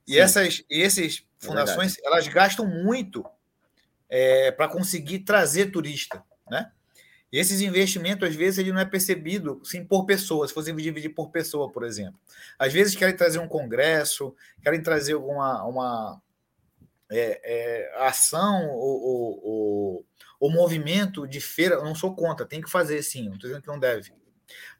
E 0.07 0.13
Sim. 0.13 0.19
essas 0.19 0.65
esses 0.69 1.25
É 1.43 1.47
fundações, 1.47 1.97
elas 2.05 2.29
gastam 2.29 2.67
muito 2.67 3.25
para 4.57 4.69
conseguir 4.69 5.21
trazer 5.21 5.73
turista, 5.73 6.23
né? 6.49 6.71
E 7.35 7.39
esses 7.39 7.61
investimentos, 7.61 8.29
às 8.29 8.37
vezes, 8.37 8.59
ele 8.59 8.71
não 8.71 8.79
é 8.79 8.85
percebido 8.85 9.61
sim, 9.65 9.85
por 9.85 10.07
pessoa, 10.07 10.47
se 10.47 10.55
fosse 10.55 10.73
dividir 10.73 11.09
por 11.09 11.31
pessoa, 11.31 11.69
por 11.69 11.83
exemplo. 11.83 12.15
Às 12.57 12.73
vezes 12.73 12.95
querem 12.95 13.17
trazer 13.17 13.41
um 13.41 13.49
congresso, 13.49 14.33
querem 14.63 14.81
trazer 14.81 15.15
alguma 15.15 15.65
uma, 15.67 16.23
é, 17.11 17.41
é, 17.43 18.07
ação 18.07 18.69
ou, 18.71 19.03
ou, 19.03 19.41
ou, 19.43 20.07
ou 20.39 20.51
movimento 20.51 21.27
de 21.27 21.41
feira. 21.41 21.77
Eu 21.77 21.85
não 21.85 21.95
sou 21.95 22.15
contra, 22.15 22.47
tem 22.47 22.61
que 22.61 22.71
fazer 22.71 23.03
sim, 23.03 23.27
não 23.27 23.35
estou 23.35 23.49
dizendo 23.49 23.63
que 23.63 23.69
não 23.69 23.79
deve. 23.79 24.13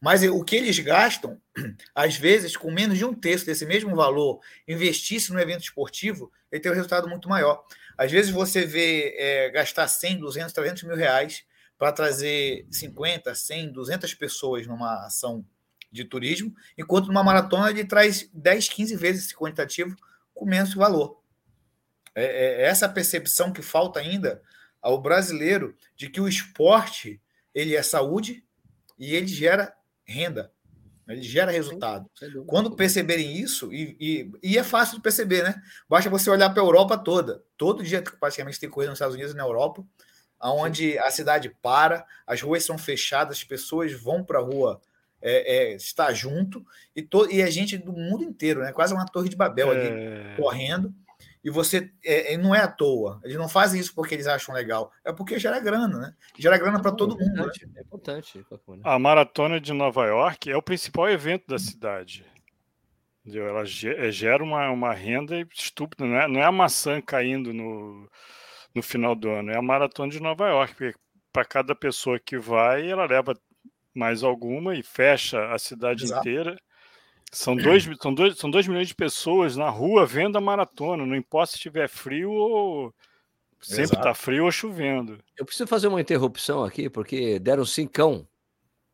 Mas 0.01 0.23
o 0.23 0.45
que 0.45 0.57
eles 0.57 0.79
gastam, 0.79 1.41
às 1.95 2.17
vezes, 2.17 2.57
com 2.57 2.71
menos 2.71 2.99
de 2.99 3.05
um 3.05 3.15
terço 3.15 3.47
desse 3.47 3.65
mesmo 3.65 3.95
valor, 3.95 4.41
investisse 4.69 5.33
no 5.33 5.41
evento 5.41 5.63
esportivo, 5.63 6.31
ele 6.51 6.61
tem 6.61 6.71
um 6.71 6.75
resultado 6.75 7.09
muito 7.09 7.29
maior. 7.29 7.65
Às 7.97 8.11
vezes 8.11 8.31
você 8.31 8.65
vê 8.65 9.15
é, 9.19 9.51
gastar 9.51 9.89
100, 9.89 10.19
200, 10.19 10.53
300 10.53 10.83
mil 10.85 10.97
reais 10.97 11.45
para 11.79 11.93
trazer 11.93 12.67
50, 12.71 13.35
100, 13.35 13.73
200 13.73 14.15
pessoas 14.15 14.67
numa 14.67 15.07
ação 15.07 15.45
de 15.91 16.05
turismo, 16.05 16.53
enquanto 16.77 17.07
numa 17.07 17.23
maratona 17.23 17.71
ele 17.71 17.85
traz 17.85 18.29
10, 18.33 18.69
15 18.69 18.97
vezes 18.97 19.27
esse 19.27 19.37
quantitativo 19.37 19.97
com 20.35 20.45
menos 20.45 20.75
valor. 20.75 21.21
É, 22.15 22.25
é 22.25 22.63
essa 22.63 22.89
percepção 22.89 23.53
que 23.53 23.63
falta 23.63 24.01
ainda 24.01 24.43
ao 24.85 25.01
brasileiro 25.01 25.75
de 25.97 26.11
que 26.11 26.21
o 26.21 26.29
esporte 26.29 27.19
ele 27.55 27.75
é 27.75 27.83
saúde 27.83 28.45
e 28.99 29.15
ele 29.15 29.27
gera 29.27 29.75
renda, 30.05 30.53
ele 31.09 31.23
gera 31.23 31.51
resultado. 31.51 32.09
Quando 32.47 32.77
perceberem 32.77 33.35
isso, 33.35 33.73
e, 33.73 33.97
e, 33.99 34.33
e, 34.43 34.59
é 34.59 34.63
fácil 34.63 34.97
de 34.97 35.03
perceber, 35.03 35.43
né? 35.43 35.63
Basta 35.89 36.11
você 36.11 36.29
olhar 36.29 36.51
para 36.51 36.63
a 36.63 36.67
Europa 36.67 36.99
toda. 36.99 37.43
Todo 37.57 37.83
dia, 37.83 38.03
praticamente, 38.03 38.61
tem 38.61 38.69
corrida 38.69 38.91
nos 38.91 38.99
Estados 38.99 39.15
Unidos 39.15 39.33
e 39.33 39.37
na 39.37 39.43
Europa, 39.43 39.85
onde 40.41 40.99
a 40.99 41.11
cidade 41.11 41.55
para, 41.63 42.07
as 42.27 42.43
ruas 42.43 42.65
são 42.65 42.77
fechadas, 42.77 43.39
as 43.39 43.45
pessoas 43.45 43.93
vão 43.93 44.23
para 44.23 44.39
a 44.39 44.43
rua 44.43 44.81
é, 45.23 45.57
é, 45.57 45.75
estar 45.75 46.13
junto, 46.13 46.65
e, 46.95 47.01
to, 47.03 47.27
e 47.31 47.43
a 47.43 47.51
gente 47.51 47.79
do 47.79 47.93
mundo 47.93 48.23
inteiro, 48.23 48.61
né? 48.61 48.73
Quase 48.73 48.93
uma 48.93 49.07
torre 49.07 49.31
de 49.31 49.37
Babel 49.37 49.71
ali, 49.71 49.89
É. 49.89 50.37
correndo. 50.37 50.95
E 51.45 51.51
você 51.51 51.93
é, 52.03 52.37
não 52.39 52.55
é 52.55 52.61
à 52.61 52.69
toa. 52.69 53.21
Eles 53.23 53.37
não 53.37 53.49
fazem 53.51 53.79
isso 53.79 53.95
porque 53.95 54.15
eles 54.15 54.27
acham 54.27 54.55
legal. 54.55 54.91
É 55.05 55.13
porque 55.13 55.39
gera 55.39 55.61
grana, 55.61 55.99
né? 55.99 56.15
Gera 56.39 56.57
grana 56.57 56.81
para 56.81 56.91
todo 56.93 57.19
mundo. 57.19 57.47
Né? 57.47 57.53
É 57.77 57.81
importante. 57.83 58.43
A 58.83 58.99
maratona 58.99 59.61
de 59.61 59.75
Nova 59.75 60.07
York 60.07 60.51
é 60.51 60.57
o 60.57 60.63
principal 60.63 61.11
evento 61.11 61.47
da 61.47 61.59
cidade. 61.59 62.25
Entendeu? 63.21 63.47
Ela 63.47 63.65
ge- 63.67 64.11
gera 64.11 64.43
uma, 64.43 64.71
uma 64.71 64.95
renda 64.95 65.39
estúpida. 65.55 66.07
Não 66.07 66.17
é, 66.17 66.29
não 66.29 66.41
é 66.41 66.45
a 66.45 66.53
maçã 66.53 66.99
caindo 67.01 67.53
no, 67.53 68.09
no 68.75 68.83
final 68.83 69.15
do 69.15 69.29
ano, 69.29 69.51
é 69.51 69.59
a 69.59 69.63
maratona 69.63 70.11
de 70.11 70.21
Nova 70.21 70.49
York. 70.49 70.75
Porque 70.75 70.95
para 71.31 71.45
cada 71.45 71.75
pessoa 71.75 72.19
que 72.19 72.39
vai, 72.39 72.91
ela 72.91 73.05
leva 73.05 73.35
mais 73.95 74.23
alguma 74.23 74.75
e 74.75 74.83
fecha 74.83 75.53
a 75.53 75.59
cidade 75.59 76.05
Exato. 76.05 76.21
inteira. 76.27 76.57
São 77.35 77.57
dois, 77.57 77.85
são, 78.01 78.15
dois, 78.15 78.39
são 78.39 78.51
dois 78.51 78.67
milhões 78.69 78.89
de 78.89 78.95
pessoas 78.95 79.57
na 79.57 79.69
rua 79.69 80.07
vendo 80.07 80.39
a 80.39 80.41
maratona. 80.41 81.05
Não 81.05 81.17
importa 81.17 81.51
se 81.51 81.57
estiver 81.57 81.89
frio 81.89 82.31
ou. 82.31 82.95
Sempre 83.61 83.83
Exato. 83.85 84.01
está 84.01 84.15
frio 84.15 84.45
ou 84.45 84.53
chovendo. 84.53 85.19
Eu 85.37 85.45
preciso 85.45 85.67
fazer 85.67 85.89
uma 85.89 86.01
interrupção 86.01 86.63
aqui, 86.63 86.89
porque 86.89 87.39
deram 87.39 87.65
cincão. 87.65 88.27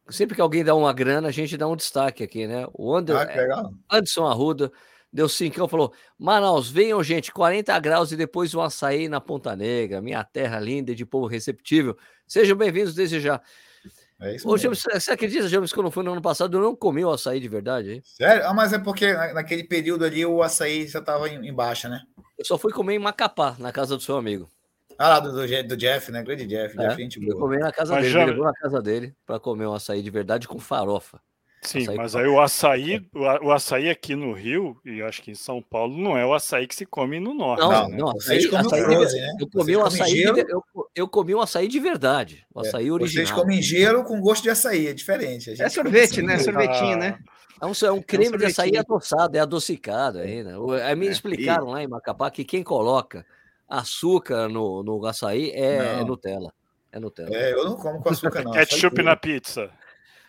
Sempre 0.08 0.34
que 0.34 0.40
alguém 0.40 0.64
dá 0.64 0.74
uma 0.74 0.92
grana, 0.92 1.28
a 1.28 1.32
gente 1.32 1.56
dá 1.56 1.68
um 1.68 1.76
destaque 1.76 2.22
aqui, 2.22 2.46
né? 2.46 2.66
O 2.72 2.94
Ander, 2.94 3.16
Ah, 3.16 3.26
que 3.26 3.36
legal. 3.36 3.72
Anderson 3.90 4.26
Arruda 4.26 4.72
deu 5.12 5.28
cincão, 5.28 5.68
falou: 5.68 5.92
Manaus, 6.18 6.70
venham, 6.70 7.02
gente, 7.02 7.32
40 7.32 7.78
graus 7.78 8.10
e 8.12 8.16
depois 8.16 8.54
um 8.54 8.60
açaí 8.60 9.08
na 9.08 9.20
Ponta 9.20 9.54
Negra, 9.54 10.00
minha 10.00 10.24
terra 10.24 10.58
linda 10.58 10.92
e 10.92 10.94
de 10.94 11.04
povo 11.04 11.26
receptível. 11.26 11.96
Sejam 12.26 12.56
bem-vindos 12.56 12.94
desde 12.94 13.20
já. 13.20 13.40
É 14.20 14.36
isso 14.36 14.48
Ô. 14.48 14.56
James, 14.58 14.82
você 14.82 15.10
acredita, 15.12 15.48
James, 15.48 15.70
que 15.70 15.74
quando 15.76 15.90
foi 15.90 16.02
no 16.04 16.12
ano 16.12 16.20
passado 16.22 16.56
eu 16.56 16.60
não 16.62 16.76
comi 16.76 17.04
o 17.04 17.10
açaí 17.10 17.40
de 17.40 17.48
verdade? 17.48 17.92
Hein? 17.92 18.02
Sério? 18.04 18.46
Ah, 18.46 18.52
mas 18.52 18.72
é 18.72 18.78
porque 18.78 19.12
na- 19.12 19.32
naquele 19.34 19.64
período 19.64 20.04
ali 20.04 20.24
o 20.26 20.42
açaí 20.42 20.86
já 20.86 20.98
estava 20.98 21.28
em, 21.28 21.48
em 21.48 21.52
baixa, 21.54 21.88
né? 21.88 22.02
Eu 22.38 22.44
só 22.44 22.58
fui 22.58 22.72
comer 22.72 22.94
em 22.94 22.98
Macapá, 22.98 23.56
na 23.58 23.72
casa 23.72 23.96
do 23.96 24.02
seu 24.02 24.16
amigo. 24.16 24.48
Ah, 24.98 25.08
lá 25.08 25.20
do, 25.20 25.32
do, 25.32 25.68
do 25.68 25.76
Jeff, 25.76 26.12
né? 26.12 26.22
Grande 26.22 26.46
Jeff. 26.46 26.78
É, 26.78 26.88
Jeff, 26.88 26.96
gente 27.02 27.18
eu 27.20 27.26
boa. 27.28 27.40
comi 27.40 27.58
na 27.58 27.72
casa 27.72 27.94
Mas 27.94 28.02
dele, 28.02 28.12
já- 28.14 28.20
me 28.20 28.26
levou 28.32 28.44
na 28.44 28.52
casa 28.52 28.82
dele 28.82 29.14
para 29.24 29.40
comer 29.40 29.66
um 29.66 29.72
açaí 29.72 30.02
de 30.02 30.10
verdade 30.10 30.46
com 30.46 30.58
farofa. 30.58 31.18
Sim, 31.62 31.82
Açaí 31.82 31.96
mas 31.96 32.16
aí 32.16 32.26
o 32.26 32.40
açaí, 32.40 33.06
o 33.14 33.24
a- 33.26 33.40
o 33.42 33.52
açaí 33.52 33.90
aqui 33.90 34.16
no 34.16 34.32
Rio, 34.32 34.80
e 34.82 35.02
acho 35.02 35.20
que 35.20 35.30
em 35.30 35.34
São 35.34 35.60
Paulo, 35.60 35.94
não 35.98 36.16
é 36.16 36.24
o 36.24 36.32
açaí 36.32 36.66
que 36.66 36.74
se 36.74 36.86
come 36.86 37.20
no 37.20 37.34
norte. 37.34 37.60
Não, 37.60 37.70
Não, 37.70 37.88
né? 37.88 37.96
não, 37.98 38.10
açaí, 38.16 38.48
comem 38.48 38.62
o 38.62 38.66
açaí 38.66 38.80
de- 38.80 38.86
frozen, 38.86 39.20
né? 39.20 39.32
eu 39.40 39.50
comi 39.50 39.76
um 39.76 39.80
comem 39.82 40.02
açaí, 40.02 40.14
de, 40.14 40.46
eu, 40.50 40.64
eu 40.94 41.08
comi 41.08 41.34
um 41.34 41.40
açaí 41.40 41.68
de 41.68 41.78
verdade, 41.78 42.46
o 42.54 42.60
açaí 42.60 42.88
É, 42.88 42.92
original. 42.92 43.26
Vocês 43.26 43.38
comem 43.38 43.60
gelo 43.60 44.04
com 44.04 44.18
gosto 44.22 44.42
de 44.42 44.48
açaí, 44.50 44.86
é 44.86 44.94
diferente. 44.94 45.50
A 45.50 45.54
gente 45.54 45.60
É 45.60 45.64
come 45.64 45.74
sorvete, 45.90 46.22
né? 46.22 46.38
Sorvetinho, 46.38 46.96
né? 46.96 47.18
É 47.60 47.66
um, 47.66 47.72
é 47.84 47.92
um 47.92 48.00
creme 48.00 48.38
de 48.38 48.46
açaí 48.46 48.74
adoçado, 48.78 49.36
é 49.36 49.40
adocicado 49.40 50.18
ainda. 50.20 50.58
O- 50.58 50.72
Aí 50.72 50.96
me 50.96 51.08
É, 51.08 51.10
explicaram 51.10 51.66
lá 51.66 51.82
em 51.82 51.86
Macapá 51.86 52.30
que 52.30 52.42
quem 52.42 52.62
coloca 52.62 53.26
açúcar 53.68 54.48
no, 54.48 54.82
no 54.82 55.04
açaí 55.04 55.50
é, 55.50 56.00
é. 56.00 56.04
Nutella. 56.04 56.52
É 56.90 56.98
Nutella. 56.98 57.36
É, 57.36 57.52
eu 57.52 57.64
não 57.64 57.76
como 57.76 58.00
com 58.02 58.08
açúcar, 58.08 58.42
não. 58.42 58.50
Ketchup 58.92 59.02
na 59.02 59.14
pizza. 59.14 59.70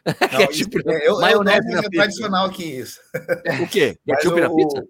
Não, 0.32 0.38
Ketchup 0.47 0.78
isso- 0.78 0.86
na- 0.88 0.93
é, 0.93 0.97
eu, 0.97 1.02
eu 1.14 1.20
maionese 1.20 1.68
na 1.68 1.76
mas 1.76 1.86
é 1.86 1.89
pizza. 1.89 1.89
tradicional 2.04 2.45
aqui 2.47 2.64
isso. 2.64 2.99
O 3.64 3.68
quê? 3.68 3.97
Ketchup 4.06 4.39
na 4.41 4.49
pizza? 4.56 4.88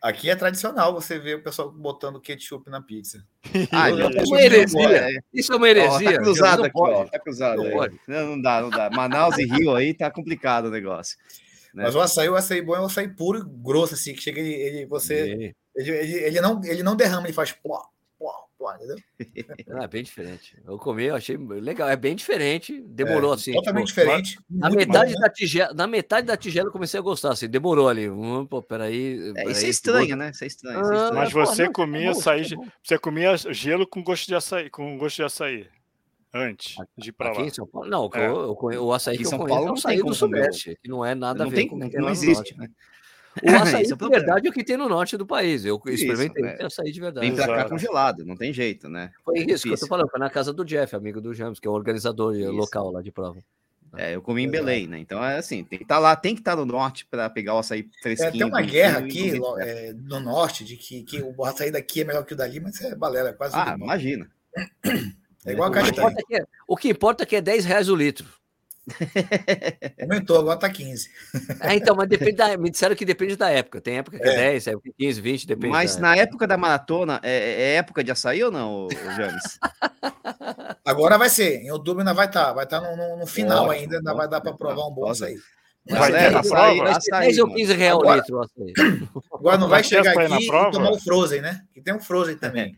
Aqui 0.00 0.30
é 0.30 0.36
tradicional 0.36 0.92
você 0.94 1.18
ver 1.18 1.36
o 1.38 1.42
pessoal 1.42 1.72
botando 1.72 2.20
ketchup 2.20 2.70
na 2.70 2.80
pizza. 2.80 3.24
Ah, 3.72 3.90
Eu- 3.90 3.96
então 3.96 4.10
eu- 4.10 4.16
tá 4.16 4.22
uma 4.26 4.40
heresia. 4.42 4.88
É, 5.08 5.18
Isso 5.34 5.52
é 5.52 5.56
uma 5.56 5.66
ó, 5.66 5.70
heresia. 5.70 6.12
tá 6.12 6.18
cruzado 6.18 6.58
não 6.58 6.64
aqui, 6.66 6.78
ó. 6.78 7.04
Tá 7.06 7.18
cruzado 7.18 7.64
Não 7.64 7.80
aí. 7.82 7.98
Não, 8.06 8.26
não 8.28 8.40
dá, 8.42 8.60
não 8.60 8.70
dá. 8.70 8.90
Manaus 8.90 9.36
e 9.38 9.44
Rio 9.44 9.74
aí 9.74 9.92
tá 9.94 10.08
complicado 10.10 10.66
o 10.66 10.70
negócio. 10.70 11.18
né? 11.74 11.82
Mas 11.84 11.94
o 11.96 12.00
açaí, 12.00 12.28
o 12.28 12.36
açaí 12.36 12.62
bom 12.62 12.76
é 12.76 12.80
o 12.80 12.84
açaí 12.84 13.08
puro 13.08 13.40
e 13.40 13.44
grosso, 13.62 13.94
assim, 13.94 14.14
que 14.14 14.22
chega 14.22 14.38
ele, 14.40 14.52
ele- 14.54 14.86
você. 14.86 15.52
Ele, 15.74 15.90
ele, 15.90 16.12
ele, 16.24 16.40
não, 16.40 16.60
ele 16.64 16.82
não 16.84 16.94
derrama, 16.94 17.26
ele 17.26 17.32
faz 17.32 17.50
pló, 17.52 17.80
pló, 18.58 18.74
entendeu? 18.74 18.96
Ah, 19.70 19.84
é 19.84 19.88
bem 19.88 20.02
diferente. 20.02 20.56
Eu 20.66 20.76
comi, 20.78 21.04
eu 21.04 21.14
achei 21.14 21.36
legal. 21.36 21.88
É 21.88 21.96
bem 21.96 22.16
diferente. 22.16 22.80
Demorou 22.82 23.32
É, 23.32 23.34
assim. 23.36 23.52
Totalmente 23.52 23.86
tipo, 23.88 24.00
diferente. 24.00 24.38
Na 24.50 24.68
metade, 24.70 25.12
né? 25.14 25.20
da 25.20 25.28
tigela, 25.30 25.72
na 25.74 25.86
metade 25.86 26.26
da 26.26 26.36
tigela 26.36 26.68
eu 26.68 26.72
comecei 26.72 26.98
a 26.98 27.02
gostar, 27.02 27.32
assim, 27.32 27.48
demorou 27.48 27.88
ali. 27.88 28.10
Hum, 28.10 28.44
pô, 28.46 28.60
peraí. 28.62 29.30
É, 29.30 29.32
peraí, 29.34 29.52
isso 29.52 29.66
é 29.66 29.68
estranho, 29.68 30.16
né? 30.16 30.30
Isso 30.30 30.44
é 30.44 30.46
estranho. 30.48 30.80
isso 30.82 30.90
é 30.90 30.94
Ah, 30.94 30.98
estranho. 31.04 31.14
Mas 31.22 31.32
pô, 31.32 31.46
você 31.46 31.64
não, 31.64 31.72
comia 31.72 32.12
tá 32.12 32.18
açaí, 32.18 32.48
tá 32.50 32.56
bom. 32.56 32.66
você 32.82 32.98
comia 32.98 33.36
gelo 33.36 33.86
com 33.86 34.02
gosto 34.02 34.26
de 34.26 34.34
açaí, 34.34 34.68
com 34.68 34.98
gosto 34.98 35.16
de 35.16 35.22
açaí 35.22 35.66
antes 36.34 36.76
de 36.96 37.08
ir 37.08 37.12
pra 37.12 37.30
Aqui 37.30 37.40
lá. 37.40 37.46
em 37.46 37.50
São 37.50 37.66
Paulo? 37.66 37.88
Não, 37.88 38.10
É. 38.12 38.26
eu, 38.26 38.40
eu 38.40 38.54
conhe- 38.56 38.78
o 38.78 38.92
açaí 38.92 39.14
Aqui 39.14 39.22
em 39.22 39.26
que 39.26 39.26
eu 39.26 39.30
São 39.30 39.38
conheço 39.38 39.54
Paulo 39.54 39.66
é 39.66 39.70
o 39.70 39.72
não 39.72 39.78
açaí 39.78 40.02
do. 40.02 40.14
Sudeste, 40.14 40.78
que 40.82 40.88
não 40.90 41.04
é 41.04 41.14
nada 41.14 41.42
a 41.42 41.44
Não 41.44 41.50
ver 41.50 41.56
tem, 41.56 41.68
com 41.68 41.76
o 41.76 41.80
que 41.80 41.90
tem 41.90 42.00
não 42.00 42.10
existe, 42.10 42.56
né? 42.58 42.68
O 43.42 43.50
açaí 43.50 43.82
é 43.82 43.86
o 43.86 43.88
de 43.88 43.96
problema. 43.96 44.24
verdade 44.24 44.46
é 44.46 44.50
o 44.50 44.52
que 44.52 44.64
tem 44.64 44.76
no 44.76 44.88
norte 44.88 45.16
do 45.16 45.26
país. 45.26 45.64
Eu 45.64 45.80
Isso, 45.86 46.04
experimentei 46.04 46.44
é. 46.44 46.64
açaí 46.64 46.90
de 46.90 47.00
verdade. 47.00 47.26
Vem 47.26 47.36
pra 47.36 47.46
cá 47.46 47.68
congelado, 47.68 48.24
não 48.24 48.36
tem 48.36 48.52
jeito, 48.52 48.88
né? 48.88 49.10
Foi 49.24 49.38
é 49.38 49.42
isso 49.50 49.62
que 49.68 49.74
eu 49.74 49.78
tô 49.78 49.86
falando, 49.86 50.08
foi 50.10 50.18
na 50.18 50.30
casa 50.30 50.52
do 50.52 50.64
Jeff, 50.64 50.94
amigo 50.96 51.20
do 51.20 51.32
James, 51.34 51.60
que 51.60 51.68
é 51.68 51.70
o 51.70 51.74
organizador 51.74 52.34
Isso. 52.34 52.50
local 52.50 52.90
lá 52.90 53.00
de 53.02 53.12
prova. 53.12 53.38
É, 53.96 54.14
eu 54.14 54.20
comi 54.20 54.42
em. 54.42 54.50
Belém, 54.50 54.86
né? 54.86 54.98
Então 54.98 55.24
é 55.24 55.38
assim, 55.38 55.64
tem 55.64 55.78
que 55.78 55.84
estar 55.84 55.98
lá, 55.98 56.14
tem 56.14 56.34
que 56.34 56.40
estar 56.42 56.54
no 56.56 56.66
norte 56.66 57.06
para 57.10 57.30
pegar 57.30 57.54
o 57.54 57.58
açaí 57.58 57.88
É, 57.98 58.02
fresquinho. 58.02 58.32
tem 58.32 58.44
uma 58.44 58.60
guerra 58.60 58.98
aqui 58.98 59.32
é, 59.60 59.94
no 59.94 60.20
norte 60.20 60.62
de 60.64 60.76
que, 60.76 61.02
que 61.04 61.22
o 61.22 61.44
açaí 61.44 61.70
daqui 61.70 62.02
é 62.02 62.04
melhor 62.04 62.24
que 62.24 62.34
o 62.34 62.36
dali, 62.36 62.60
mas 62.60 62.78
é 62.82 62.94
balela, 62.94 63.30
é 63.30 63.32
quase 63.32 63.54
Ah, 63.56 63.76
imagina. 63.80 64.28
É 65.46 65.52
igual 65.52 65.68
a 65.68 65.70
O 65.70 65.72
que, 65.72 65.78
castanha. 65.80 66.08
importa 66.08 66.20
é 66.20 66.24
que 66.24 66.36
é, 66.36 66.44
o 66.66 66.76
que 66.76 66.88
importa 66.90 67.22
é 67.22 67.26
que 67.26 67.36
é 67.36 67.40
10 67.40 67.64
reais 67.64 67.88
o 67.88 67.94
litro. 67.96 68.26
Aumentou, 70.00 70.38
agora 70.38 70.58
tá 70.58 70.68
15. 70.68 71.08
É, 71.60 71.74
então, 71.76 71.94
mas 71.96 72.08
depende 72.08 72.32
da, 72.32 72.56
me 72.56 72.70
disseram 72.70 72.94
que 72.96 73.04
depende 73.04 73.36
da 73.36 73.50
época. 73.50 73.80
Tem 73.80 73.98
época 73.98 74.18
que 74.18 74.26
é, 74.28 74.32
É. 74.32 74.36
10, 74.52 74.66
época 74.68 74.82
que 74.96 75.04
é 75.04 75.06
15, 75.08 75.20
20, 75.20 75.46
depende. 75.46 75.72
Mas 75.72 75.96
da... 75.96 76.02
na 76.02 76.16
época 76.16 76.46
da 76.46 76.56
maratona, 76.56 77.20
é, 77.22 77.72
é 77.72 77.74
época 77.76 78.02
de 78.02 78.10
açaí 78.10 78.42
ou 78.42 78.50
não, 78.50 78.88
James? 79.16 79.58
Agora 80.84 81.18
vai 81.18 81.28
ser, 81.28 81.60
em 81.62 81.70
outubro 81.70 82.00
ainda 82.00 82.14
vai 82.14 82.26
estar, 82.26 82.52
vai 82.52 82.64
estar 82.64 82.80
no, 82.80 82.96
no- 82.96 83.16
no 83.18 83.26
final 83.26 83.64
Ótimo, 83.66 83.72
ainda, 83.72 83.96
ainda 83.98 84.14
vai 84.14 84.28
dar 84.28 84.40
para 84.40 84.52
provar 84.52 84.86
um 84.86 84.90
bom 84.90 85.02
Gostosa. 85.02 85.26
açaí. 85.26 85.38
Mas 85.90 85.98
Vai 85.98 86.12
é, 86.12 86.26
açaí, 86.28 86.48
prova? 86.50 86.76
Vai 86.84 87.00
ser 87.00 87.14
açaí, 87.14 87.26
10 87.28 87.38
ou 87.38 87.46
mano. 87.46 87.58
15 87.58 87.72
reais 87.74 87.98
o 87.98 88.14
litro 88.14 88.40
açaí. 88.40 88.72
Agora 89.32 89.58
não 89.58 89.68
vai 89.68 89.82
chegar 89.84 90.18
aqui 90.18 90.44
e 90.46 90.70
tomar 90.70 90.90
o 90.90 91.00
Frozen, 91.00 91.40
né? 91.40 91.62
Que 91.72 91.80
tem 91.80 91.94
um 91.94 92.00
Frozen 92.00 92.36
também. 92.36 92.76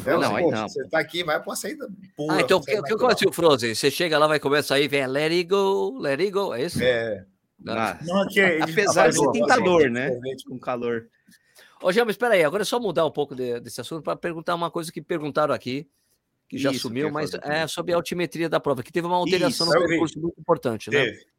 Então, 0.00 0.20
Não, 0.20 0.36
aí 0.36 0.46
não. 0.46 0.68
Você 0.68 0.86
tá 0.88 0.98
aqui, 0.98 1.22
vai 1.22 1.40
pro 1.42 1.52
açaí 1.52 1.76
puro. 2.16 2.32
Ah, 2.32 2.40
então 2.40 2.58
o 2.58 2.62
que, 2.62 2.82
que, 2.82 2.96
como 2.96 3.10
assim 3.10 3.28
o 3.28 3.32
Frozen? 3.32 3.74
Você 3.74 3.90
chega 3.90 4.18
lá, 4.18 4.26
vai 4.26 4.40
comer 4.40 4.58
açaí, 4.58 4.88
vem 4.88 5.06
let 5.06 5.30
it 5.32 5.44
go, 5.44 5.98
let 5.98 6.18
it 6.20 6.30
go, 6.30 6.54
é 6.54 6.64
isso? 6.64 6.82
É, 6.82 7.24
Ah, 7.66 7.98
não, 8.02 8.22
é 8.22 8.26
que 8.28 8.40
eles 8.40 8.70
Apesar 8.72 9.08
de 9.10 9.18
ser 9.18 9.30
tentador, 9.32 9.90
né? 9.90 10.10
com 10.48 10.58
calor. 10.58 11.08
Ô, 11.82 11.86
mas 11.86 11.96
espera 11.96 12.34
aí, 12.34 12.44
agora 12.44 12.62
é 12.62 12.64
só 12.64 12.78
mudar 12.78 13.04
um 13.04 13.10
pouco 13.10 13.34
de- 13.34 13.58
desse 13.60 13.80
assunto 13.80 14.02
para 14.02 14.16
perguntar 14.16 14.54
uma 14.54 14.70
coisa 14.70 14.90
que 14.92 15.02
perguntaram 15.02 15.52
aqui, 15.52 15.88
que 16.48 16.56
já 16.56 16.70
Isso, 16.70 16.80
que 16.82 16.86
eu 16.86 16.90
sumiu, 16.90 17.10
mas 17.10 17.34
é 17.34 17.66
sobre 17.66 17.92
a 17.92 17.96
altimetria 17.96 18.48
da 18.48 18.60
prova, 18.60 18.82
que 18.82 18.92
teve 18.92 19.06
uma 19.06 19.16
alteração 19.16 19.66
Isso, 19.66 19.66
no 19.66 19.74
eu 19.82 19.88
percurso 19.88 20.20
muito 20.20 20.40
importante, 20.40 20.90
né? 20.90 21.04
Teve. 21.04 21.18
A 21.18 21.31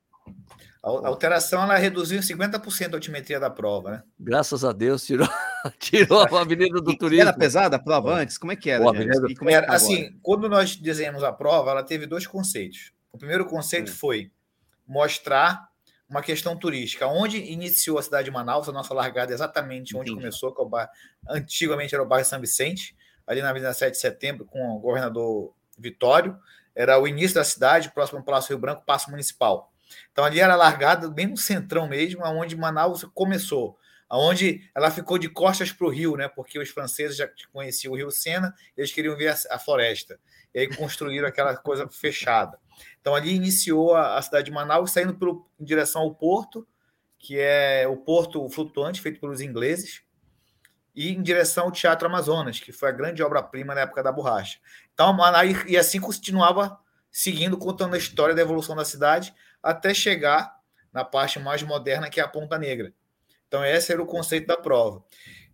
a 0.84 1.08
alteração 1.08 1.64
ela 1.64 1.78
reduziu 1.78 2.20
em 2.20 2.22
50% 2.22 2.92
a 2.94 2.98
altimetria 2.98 3.40
da 3.40 3.50
prova, 3.50 3.90
né? 3.92 4.04
Graças 4.20 4.66
a 4.66 4.72
Deus, 4.74 5.06
tirou, 5.06 5.28
tirou 5.80 6.20
a 6.22 6.42
Avenida 6.42 6.82
do 6.82 6.92
E 6.92 6.98
Turismo. 6.98 7.22
Era 7.22 7.32
pesada 7.34 7.78
a 7.78 7.80
prova 7.80 8.14
antes? 8.16 8.38
Como 8.38 8.52
é 8.52 8.56
que 8.56 8.70
era? 8.70 8.88
Avenida- 8.90 9.28
E 9.30 9.36
como 9.36 9.50
é 9.50 9.54
que 9.54 9.60
tá 9.60 9.64
agora? 9.74 9.76
assim, 9.78 10.20
quando 10.22 10.50
nós 10.50 10.76
desenhamos 10.76 11.24
a 11.24 11.32
prova, 11.32 11.72
ela 11.72 11.84
teve 11.84 12.06
dois 12.06 12.28
conceitos. 12.28 12.92
O 13.12 13.18
primeiro 13.18 13.46
conceito 13.46 13.92
Hum. 13.92 13.96
foi 13.96 14.32
mostrar 14.88 15.68
uma 16.10 16.22
questão 16.22 16.56
turística. 16.58 17.08
Onde 17.08 17.38
iniciou 17.38 17.98
a 17.98 18.04
cidade 18.04 18.26
de 18.26 18.32
Manaus, 18.32 18.68
a 18.70 18.72
nossa 18.72 18.94
largada 18.94 19.32
é 19.32 19.36
exatamente 19.36 19.96
onde 19.96 20.12
Entendi. 20.12 20.16
começou, 20.26 20.54
que 20.54 20.62
é 20.62 20.66
o 20.66 20.68
bairro, 20.70 20.90
antigamente 21.30 21.96
era 21.96 22.04
o 22.04 22.08
bairro 22.08 22.26
São 22.26 22.40
Vicente, 22.40 22.96
ali 23.26 23.42
na 23.42 23.50
Avenida 23.50 23.74
7 23.74 23.94
de 23.94 24.00
Setembro, 24.00 24.46
com 24.46 24.60
o 24.76 24.80
governador 24.80 25.54
Vitório. 25.78 26.38
Era 26.76 27.00
o 27.00 27.08
início 27.08 27.36
da 27.36 27.44
cidade, 27.44 27.92
próximo 27.92 28.20
ao 28.20 28.26
Palácio 28.26 28.50
Rio 28.50 28.60
Branco, 28.60 28.84
Passo 28.86 29.10
Municipal. 29.10 29.73
Então 30.12 30.24
ali 30.24 30.40
era 30.40 30.56
largada 30.56 31.10
bem 31.10 31.28
no 31.28 31.38
centrão 31.38 31.88
mesmo, 31.88 32.24
aonde 32.24 32.56
Manaus 32.56 33.04
começou. 33.14 33.78
Aonde 34.10 34.70
ela 34.76 34.92
ficou 34.92 35.18
de 35.18 35.28
costas 35.28 35.72
para 35.72 35.88
o 35.88 35.90
rio, 35.90 36.16
né? 36.16 36.28
Porque 36.28 36.60
os 36.60 36.70
franceses 36.70 37.18
já 37.18 37.28
conheciam 37.52 37.94
o 37.94 37.98
Rio 37.98 38.12
Sena, 38.12 38.54
eles 38.78 38.92
queriam 38.92 39.16
ver 39.16 39.36
a, 39.50 39.58
floresta. 39.58 40.20
E 40.54 40.60
aí 40.60 40.76
construíram 40.76 41.28
aquela 41.28 41.56
coisa 41.58 41.88
fechada. 41.90 42.60
Então 43.02 43.16
ali 43.16 43.34
iniciou 43.34 43.96
a, 43.96 44.22
cidade 44.22 44.46
de 44.46 44.52
Manaus, 44.52 44.92
saindo 44.92 45.16
pelo, 45.16 45.50
em 45.60 45.66
direção 45.66 46.04
ao 46.04 46.14
porto, 46.14 46.68
que 47.18 47.40
é 47.40 47.88
o 47.88 47.98
porto 47.98 48.48
flutuante 48.50 49.02
feito 49.02 49.20
pelos 49.20 49.42
ingleses, 49.42 50.04
e 50.96 51.10
em 51.10 51.22
direção 51.24 51.66
ao 51.66 51.72
Teatro 51.72 52.08
Amazonas, 52.08 52.60
que 52.60 52.72
foi 52.72 52.90
a 52.90 52.92
grande 52.92 53.24
obra-prima 53.24 53.74
na 53.74 53.82
época 53.82 54.04
da 54.04 54.12
borracha. 54.12 54.60
Então, 54.94 55.18
e 55.68 55.76
assim 55.76 56.00
continuava 56.00 56.78
seguindo, 57.14 57.58
contando 57.58 57.94
a 57.94 57.98
história 57.98 58.34
da 58.34 58.42
evolução 58.42 58.76
da 58.76 58.84
cidade, 58.84 59.34
até 59.64 59.94
chegar 59.94 60.54
na 60.92 61.06
parte 61.06 61.40
mais 61.40 61.64
moderna, 61.64 62.10
que 62.10 62.20
é 62.20 62.24
a 62.24 62.28
Ponta 62.28 62.58
Negra. 62.60 62.94
Então, 63.48 63.64
esse 63.66 63.92
era 63.92 64.02
o 64.02 64.06
conceito 64.06 64.48
da 64.48 64.58
prova. 64.58 65.04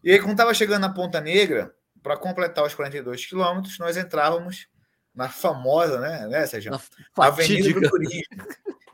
E 0.03 0.11
aí, 0.11 0.19
quando 0.19 0.31
estava 0.31 0.53
chegando 0.53 0.81
na 0.81 0.93
Ponta 0.93 1.21
Negra, 1.21 1.73
para 2.01 2.17
completar 2.17 2.65
os 2.65 2.73
42 2.73 3.25
quilômetros, 3.25 3.77
nós 3.77 3.95
entrávamos 3.95 4.67
na 5.13 5.29
famosa, 5.29 5.99
né, 5.99 6.27
né 6.27 6.45
Sérgio? 6.47 6.71
Avenida 7.17 7.79
do 7.79 7.89
Turismo. 7.89 8.23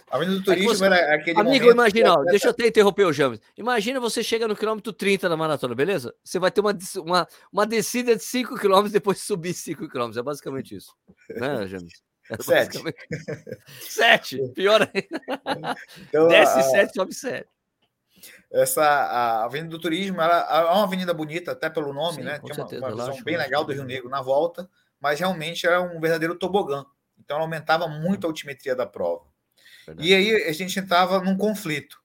A 0.09 0.17
Avenida 0.17 0.39
do 0.39 0.51
É 0.51 0.55
Turismo 0.55 0.75
você- 0.75 0.85
era 0.85 1.15
aquele 1.15 1.39
Amigo, 1.39 1.69
imagina, 1.69 2.13
ó, 2.13 2.23
deixa 2.23 2.47
eu 2.47 2.51
até 2.51 2.67
interromper 2.67 3.05
o 3.05 3.13
James. 3.13 3.39
Imagina 3.57 3.99
você 3.99 4.23
chega 4.23 4.47
no 4.47 4.55
quilômetro 4.55 4.93
30 4.93 5.27
da 5.27 5.35
maratona, 5.35 5.75
beleza? 5.75 6.13
Você 6.23 6.39
vai 6.39 6.51
ter 6.51 6.61
uma, 6.61 6.77
uma, 6.97 7.27
uma 7.51 7.65
descida 7.65 8.15
de 8.15 8.23
5 8.23 8.55
quilômetros 8.57 8.91
depois 8.91 9.17
de 9.17 9.23
subir 9.23 9.53
5 9.53 9.89
quilômetros. 9.89 10.17
É 10.17 10.23
basicamente 10.23 10.75
isso. 10.75 10.95
Né, 11.29 11.67
James? 11.67 12.01
É 12.29 12.37
Sete. 12.41 12.79
Sete. 13.81 14.49
Pior 14.55 14.81
ainda. 14.93 15.75
Então, 16.09 16.27
Desce 16.27 16.59
a- 16.59 16.63
7, 16.63 16.93
sobe 16.95 17.13
7. 17.13 17.47
essa 18.51 18.83
a 18.83 19.43
Avenida 19.45 19.69
do 19.69 19.79
Turismo 19.79 20.21
ela 20.21 20.39
é 20.49 20.71
uma 20.73 20.83
avenida 20.83 21.13
bonita 21.13 21.51
até 21.51 21.69
pelo 21.69 21.93
nome, 21.93 22.17
Sim, 22.17 22.23
né? 22.23 22.39
Tinha 22.39 22.55
uma, 22.55 22.67
certeza, 22.67 22.81
uma 22.81 22.89
eu 22.89 22.95
visão 23.11 23.23
bem 23.23 23.37
legal 23.37 23.63
do 23.63 23.73
Rio. 23.73 23.83
Negro 23.83 24.09
na 24.09 24.21
volta, 24.21 24.69
mas 24.99 25.19
realmente 25.19 25.67
era 25.67 25.81
um 25.81 25.99
verdadeiro 25.99 26.35
tobogã. 26.35 26.85
Então 27.19 27.37
ela 27.37 27.45
aumentava 27.45 27.87
muito 27.87 28.25
a 28.25 28.29
altimetria 28.29 28.75
da 28.75 28.85
prova. 28.85 29.25
Verdade. 29.85 30.07
E 30.07 30.13
aí 30.15 30.43
a 30.47 30.51
gente 30.51 30.79
estava 30.79 31.19
num 31.21 31.37
conflito. 31.37 31.99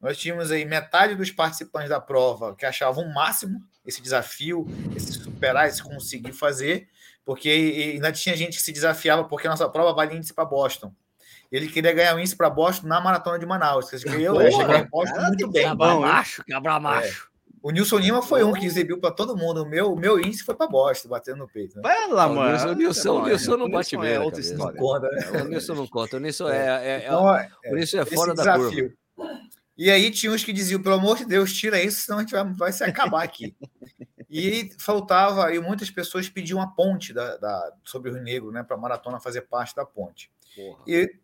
Nós 0.00 0.18
tínhamos 0.18 0.50
aí 0.50 0.64
metade 0.64 1.14
dos 1.14 1.30
participantes 1.30 1.88
da 1.88 2.00
prova 2.00 2.54
que 2.56 2.66
achavam 2.66 3.04
o 3.04 3.14
máximo 3.14 3.62
esse 3.86 4.02
desafio, 4.02 4.66
esse 4.96 5.12
superar, 5.12 5.68
esse 5.68 5.82
conseguir 5.82 6.32
fazer, 6.32 6.88
porque 7.24 7.92
ainda 7.94 8.10
tinha 8.12 8.36
gente 8.36 8.56
que 8.56 8.62
se 8.62 8.72
desafiava 8.72 9.24
porque 9.24 9.46
a 9.46 9.50
nossa 9.50 9.68
prova 9.68 9.92
vale 9.94 10.16
índice 10.16 10.32
para 10.34 10.44
Boston. 10.44 10.92
Ele 11.50 11.68
queria 11.68 11.92
ganhar 11.92 12.16
o 12.16 12.18
índice 12.18 12.34
para 12.36 12.48
Boston 12.48 12.86
na 12.86 13.00
maratona 13.00 13.38
de 13.38 13.44
Manaus. 13.44 13.92
Eu 13.92 14.00
Porra, 14.34 14.50
cheguei 14.50 14.76
em 14.76 14.84
Boston 14.88 15.14
cara, 15.16 15.28
muito 15.28 15.50
bem. 15.50 15.66
Hein? 15.66 15.76
macho, 15.76 16.42
cabra 16.48 16.80
macho. 16.80 17.30
O 17.62 17.70
Nilson 17.70 17.98
Lima 17.98 18.22
foi 18.22 18.42
um 18.42 18.52
que 18.52 18.66
exibiu 18.66 18.98
para 18.98 19.12
todo 19.12 19.36
mundo. 19.36 19.62
O 19.62 19.66
meu, 19.68 19.92
o 19.92 19.96
meu 19.96 20.18
índice 20.18 20.42
foi 20.42 20.54
para 20.54 20.66
Boston, 20.66 21.08
batendo 21.10 21.36
no 21.38 21.48
peito. 21.48 21.76
Né? 21.76 21.82
Vai 21.82 22.08
lá, 22.08 22.26
O 22.26 22.34
mano. 22.34 22.50
Nilson- 22.50 22.68
o 22.68 22.74
Nilson- 22.74 23.10
o 23.10 23.18
Não, 23.20 23.26
Nilson 23.28 23.56
não 23.56 23.70
bate 23.70 23.96
Nilson 23.96 24.00
bem 24.00 24.10
É 24.10 24.18
na 24.18 24.24
outra 24.24 24.40
cabeça. 24.42 24.52
história. 24.54 24.78
Conta, 24.80 25.08
né? 25.08 25.42
O 25.42 25.48
Nilson 25.48 25.74
não 25.74 25.86
conta. 25.86 26.16
O 26.16 26.20
Nilson 26.20 26.48
é, 26.48 26.56
é- 26.56 26.88
é- 27.02 27.04
Então, 27.06 27.36
é, 27.36 27.50
o 27.70 27.74
Nilson 27.76 27.98
é 28.00 28.04
fora 28.06 28.34
da 28.34 28.42
curva. 28.56 28.58
desafio. 28.70 28.92
E 29.78 29.90
aí 29.90 30.10
tinha 30.10 30.32
uns 30.32 30.42
que 30.42 30.52
diziam, 30.52 30.82
pelo 30.82 30.96
amor 30.96 31.18
de 31.18 31.24
Deus, 31.24 31.52
tira 31.52 31.80
isso, 31.80 32.00
senão 32.00 32.18
a 32.18 32.22
gente 32.22 32.32
vai, 32.32 32.44
vai 32.52 32.72
se 32.72 32.82
acabar 32.82 33.22
aqui. 33.22 33.54
e 34.32 34.70
faltava, 34.78 35.54
e 35.54 35.60
muitas 35.60 35.90
pessoas 35.90 36.28
pediam 36.28 36.60
a 36.60 36.66
ponte 36.66 37.12
da, 37.12 37.36
da- 37.36 37.72
sobre 37.84 38.10
o 38.10 38.14
Rio 38.14 38.22
Negro, 38.22 38.50
né, 38.50 38.62
para 38.62 38.76
a 38.76 38.80
maratona 38.80 39.20
fazer 39.20 39.42
parte 39.42 39.76
da 39.76 39.84
ponte. 39.84 40.30
Porra. 40.56 40.82
E 40.86 41.14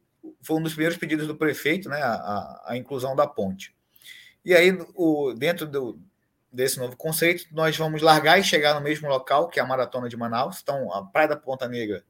foi 0.42 0.58
um 0.58 0.62
dos 0.62 0.72
primeiros 0.74 0.98
pedidos 0.98 1.26
do 1.26 1.34
prefeito, 1.34 1.88
né, 1.88 2.02
a, 2.02 2.62
a- 2.66 2.76
inclusão 2.76 3.16
da 3.16 3.26
ponte. 3.26 3.74
E 4.44 4.54
aí, 4.54 4.76
o, 4.94 5.32
dentro 5.32 5.66
do, 5.66 5.98
desse 6.52 6.78
novo 6.78 6.96
conceito, 6.96 7.44
nós 7.50 7.76
vamos 7.76 8.02
largar 8.02 8.38
e 8.38 8.44
chegar 8.44 8.74
no 8.74 8.80
mesmo 8.82 9.08
local, 9.08 9.48
que 9.48 9.58
é 9.58 9.62
a 9.62 9.66
Maratona 9.66 10.08
de 10.08 10.16
Manaus. 10.16 10.60
Então, 10.62 10.92
a 10.92 11.02
Praia 11.04 11.28
da 11.28 11.36
Ponta 11.36 11.66
Negra, 11.68 12.04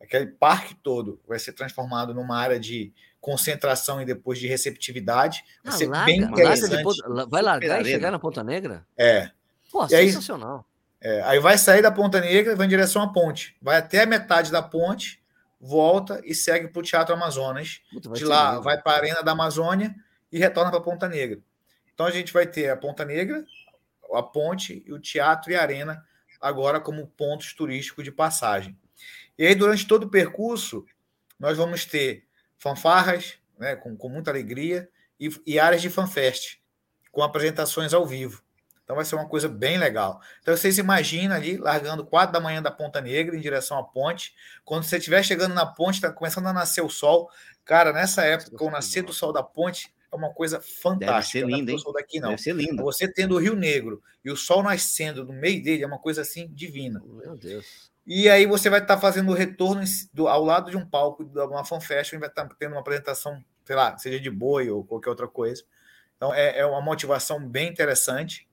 aquele 0.00 0.26
parque 0.26 0.74
todo, 0.82 1.20
vai 1.28 1.38
ser 1.38 1.52
transformado 1.52 2.12
numa 2.14 2.36
área 2.36 2.58
de 2.58 2.92
concentração 3.20 4.00
e 4.00 4.04
depois 4.04 4.38
de 4.38 4.46
receptividade. 4.46 5.44
Vai 5.62 5.74
Ah, 5.74 5.76
ser 5.76 5.86
larga, 5.88 6.06
bem 6.06 6.20
larga 6.22 6.34
de 6.36 6.42
interessante. 6.42 6.82
ponta- 6.82 7.08
la- 7.08 7.24
vai 7.26 7.42
largar 7.42 7.82
e 7.82 7.84
chegar 7.84 8.10
na 8.10 8.18
Ponta 8.18 8.42
Negra? 8.42 8.86
É, 8.96 9.30
Pô, 9.70 9.86
E 9.90 9.94
aí- 9.94 10.08
sensacional. 10.08 10.66
é, 11.00 11.22
aí 11.22 11.38
vai 11.38 11.56
sair 11.58 11.82
da 11.82 11.90
Ponta 11.90 12.20
Negra 12.20 12.52
e 12.52 12.56
vai 12.56 12.66
em 12.66 12.70
direção 12.70 13.02
à 13.02 13.12
ponte. 13.12 13.56
Vai 13.62 13.76
até 13.78 14.02
a 14.02 14.06
metade 14.06 14.50
da 14.50 14.62
ponte, 14.62 15.22
volta 15.60 16.20
e 16.24 16.34
segue 16.34 16.68
para 16.68 16.80
o 16.80 16.82
Teatro 16.82 17.14
Amazonas. 17.14 17.80
Puta, 17.90 18.10
de 18.10 18.24
lá 18.24 18.52
lindo. 18.52 18.62
vai 18.62 18.80
para 18.80 18.92
a 18.92 18.96
Arena 18.96 19.22
da 19.22 19.32
Amazônia 19.32 19.94
e 20.32 20.38
retorna 20.38 20.70
para 20.70 20.80
Ponta 20.80 21.08
Negra. 21.08 21.38
Então 21.94 22.06
a 22.06 22.10
gente 22.10 22.32
vai 22.32 22.46
ter 22.46 22.70
a 22.70 22.76
Ponta 22.76 23.04
Negra, 23.04 23.44
a 24.12 24.22
ponte, 24.22 24.82
e 24.86 24.92
o 24.92 24.98
teatro 24.98 25.52
e 25.52 25.54
a 25.54 25.62
arena 25.62 26.04
agora 26.40 26.80
como 26.80 27.06
pontos 27.06 27.52
turísticos 27.54 28.02
de 28.02 28.10
passagem. 28.10 28.76
E 29.38 29.46
aí, 29.46 29.54
durante 29.54 29.86
todo 29.86 30.04
o 30.04 30.08
percurso, 30.10 30.84
nós 31.38 31.56
vamos 31.56 31.84
ter 31.84 32.24
fanfarras, 32.58 33.34
né, 33.58 33.76
com, 33.76 33.96
com 33.96 34.08
muita 34.08 34.30
alegria, 34.30 34.88
e, 35.18 35.28
e 35.46 35.60
áreas 35.60 35.80
de 35.82 35.88
fanfest, 35.90 36.58
com 37.12 37.22
apresentações 37.22 37.94
ao 37.94 38.04
vivo. 38.06 38.42
Então 38.90 38.96
vai 38.96 39.04
ser 39.04 39.14
uma 39.14 39.28
coisa 39.28 39.48
bem 39.48 39.78
legal. 39.78 40.20
Então 40.42 40.56
vocês 40.56 40.76
imaginam 40.76 41.36
ali, 41.36 41.56
largando 41.56 42.04
4 42.04 42.32
da 42.32 42.40
manhã 42.40 42.60
da 42.60 42.72
Ponta 42.72 43.00
Negra 43.00 43.36
em 43.36 43.40
direção 43.40 43.78
à 43.78 43.84
ponte. 43.84 44.34
Quando 44.64 44.82
você 44.82 44.96
estiver 44.96 45.22
chegando 45.22 45.54
na 45.54 45.64
ponte, 45.64 45.94
está 45.94 46.10
começando 46.10 46.48
a 46.48 46.52
nascer 46.52 46.82
o 46.82 46.88
sol. 46.88 47.30
Cara, 47.64 47.92
nessa 47.92 48.24
época, 48.24 48.64
o 48.64 48.68
nascer 48.68 49.04
do 49.04 49.12
sol 49.12 49.32
da 49.32 49.44
ponte, 49.44 49.94
é 50.10 50.16
uma 50.16 50.34
coisa 50.34 50.60
fantástica. 50.60 51.06
Deve 51.06 51.26
ser 51.26 51.46
lindo, 51.46 51.70
hein? 51.70 51.78
Daqui, 51.94 52.18
não. 52.18 52.30
Deve 52.30 52.42
ser 52.42 52.52
lindo. 52.52 52.82
Você 52.82 53.06
tendo 53.06 53.36
o 53.36 53.38
Rio 53.38 53.54
Negro 53.54 54.02
e 54.24 54.30
o 54.32 54.36
sol 54.36 54.60
nascendo 54.60 55.24
no 55.24 55.34
meio 55.34 55.62
dele 55.62 55.84
é 55.84 55.86
uma 55.86 56.00
coisa 56.00 56.22
assim 56.22 56.48
divina. 56.48 57.00
Meu 57.06 57.36
Deus. 57.36 57.92
E 58.04 58.28
aí 58.28 58.44
você 58.44 58.68
vai 58.68 58.80
estar 58.80 58.98
fazendo 58.98 59.30
o 59.30 59.34
retorno 59.34 59.84
ao 60.26 60.44
lado 60.44 60.68
de 60.68 60.76
um 60.76 60.84
palco 60.84 61.24
de 61.24 61.38
uma 61.38 61.64
fan 61.64 61.80
fashion 61.80 62.16
e 62.16 62.18
vai 62.18 62.28
estar 62.28 62.48
tendo 62.58 62.72
uma 62.72 62.80
apresentação, 62.80 63.40
sei 63.64 63.76
lá, 63.76 63.96
seja 63.98 64.18
de 64.18 64.30
boi 64.30 64.68
ou 64.68 64.82
qualquer 64.82 65.10
outra 65.10 65.28
coisa. 65.28 65.62
Então 66.16 66.34
é, 66.34 66.58
é 66.58 66.66
uma 66.66 66.80
motivação 66.80 67.48
bem 67.48 67.68
interessante 67.68 68.49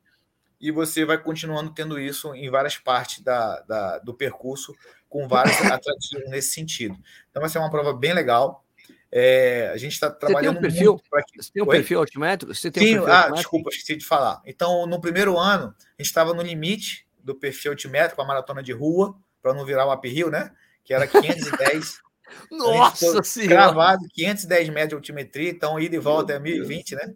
e 0.60 0.72
você 0.72 1.06
vai 1.06 1.18
continuando 1.18 1.72
tendo 1.72 2.00
isso 2.00 2.34
em 2.34 2.50
várias 2.50 2.78
partes 2.78 3.22
da, 3.22 3.62
da 3.62 4.00
do 4.00 4.14
percurso, 4.14 4.76
com 5.10 5.28
vários 5.28 5.56
atrativos 5.72 6.30
nesse 6.30 6.54
sentido. 6.54 6.98
Então 7.30 7.42
vai 7.42 7.50
ser 7.50 7.60
uma 7.60 7.70
prova 7.70 7.94
bem 7.94 8.14
legal. 8.14 8.64
É, 9.12 9.70
a 9.74 9.78
gente 9.78 9.94
está 9.94 10.10
trabalhando 10.10 10.56
você 10.56 10.68
tem 10.68 10.90
um 10.90 10.98
perfil, 10.98 11.02
Você 11.38 11.52
tem 11.52 11.64
um 11.64 11.68
Oi? 11.68 11.76
perfil 11.78 12.00
altimétrico? 12.00 12.54
Você 12.54 12.70
tem 12.70 12.88
Sim, 12.88 13.00
um 13.00 13.08
ah, 13.08 13.30
desculpa, 13.30 13.70
esqueci 13.70 13.96
de 13.96 14.06
falar. 14.06 14.42
Então, 14.46 14.86
no 14.86 15.00
primeiro 15.00 15.38
ano, 15.38 15.74
a 15.78 16.02
gente 16.02 16.10
estava 16.10 16.34
no 16.34 16.42
limite 16.42 17.08
do 17.24 17.34
perfil 17.34 17.72
altimétrico, 17.72 18.22
a 18.22 18.26
maratona 18.26 18.62
de 18.62 18.74
rua, 18.74 19.16
para 19.42 19.54
não 19.54 19.66
virar 19.66 19.86
o 19.86 19.94
uphill, 19.94 20.30
né? 20.30 20.52
Que 20.84 20.94
era 20.94 21.08
510. 21.08 22.00
Nossa 22.52 23.24
Senhora! 23.24 23.56
Gravado 23.56 24.06
510 24.14 24.70
metros 24.70 24.90
de 24.90 24.96
altimetria, 24.96 25.50
então 25.50 25.80
ida 25.80 25.96
e 25.96 26.00
volta 26.00 26.34
é 26.34 26.40
1020, 26.40 26.96
né? 26.96 27.14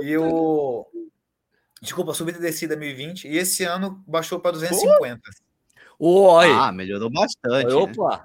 E 0.00 0.16
o. 0.16 0.86
Desculpa, 1.84 2.14
subida 2.14 2.38
e 2.38 2.40
descida 2.40 2.74
1020. 2.76 3.28
E 3.28 3.36
esse 3.36 3.62
ano 3.64 4.02
baixou 4.06 4.40
para 4.40 4.52
250. 4.52 5.20
Oi! 5.98 6.46
Ah, 6.50 6.72
melhorou 6.72 7.10
bastante. 7.10 7.66
né? 7.68 7.74
Opa! 7.74 8.24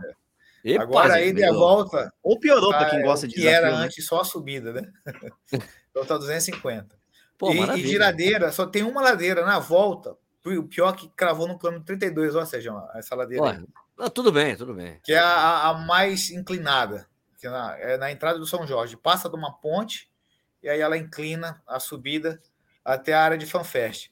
Epa, 0.64 0.84
Agora 0.84 1.14
a 1.16 1.22
ida 1.22 1.39
e 1.39 1.43
a 1.43 1.47
melhorou. 1.51 1.60
volta. 1.86 2.14
Ou 2.24 2.39
piorou 2.39 2.70
para 2.72 2.89
quem 2.89 2.99
é 2.99 3.03
gosta 3.03 3.28
de 3.28 3.36
que 3.36 3.47
era 3.47 3.68
desafio, 3.68 3.80
né? 3.80 3.86
antes 3.86 4.05
só 4.05 4.22
a 4.22 4.26
subida, 4.26 4.74
né? 4.74 4.82
então 5.91 6.05
tá 6.05 6.18
250. 6.18 6.97
Pô, 7.38 7.51
e, 7.53 7.62
e 7.80 7.84
de 7.84 7.97
ladeira, 7.97 8.51
só 8.51 8.66
tem 8.66 8.84
uma 8.84 9.01
ladeira 9.01 9.45
na 9.45 9.60
volta. 9.60 10.18
O 10.45 10.64
pior 10.64 10.93
que 10.95 11.07
cravou 11.16 11.47
no 11.47 11.57
quilômetro 11.57 11.86
32, 11.86 12.36
ou 12.36 12.45
seja, 12.45 12.74
essa 12.95 13.16
ladeira 13.16 13.43
aí, 13.45 13.49
Olha, 13.57 13.68
ah, 13.99 14.10
tudo 14.10 14.32
bem, 14.32 14.55
tudo 14.55 14.74
bem. 14.74 14.99
que 15.03 15.14
é 15.14 15.20
a, 15.20 15.26
a- 15.28 15.70
a 15.70 15.74
mais 15.76 16.30
inclinada, 16.32 17.07
que 17.38 17.45
é 17.47 17.49
na, 17.49 17.78
é 17.78 17.97
na 17.97 18.12
entrada 18.12 18.39
do 18.39 18.45
São 18.47 18.66
Jorge. 18.68 18.97
Passa 18.97 19.30
de 19.30 19.36
uma 19.36 19.53
ponte 19.53 20.10
e 20.64 20.68
aí 20.68 20.80
ela 20.82 20.97
inclina 20.97 21.62
a 21.68 21.80
subida 21.80 22.41
até 22.94 23.14
a 23.14 23.22
área 23.22 23.38
de 23.38 23.46
FanFest. 23.46 24.12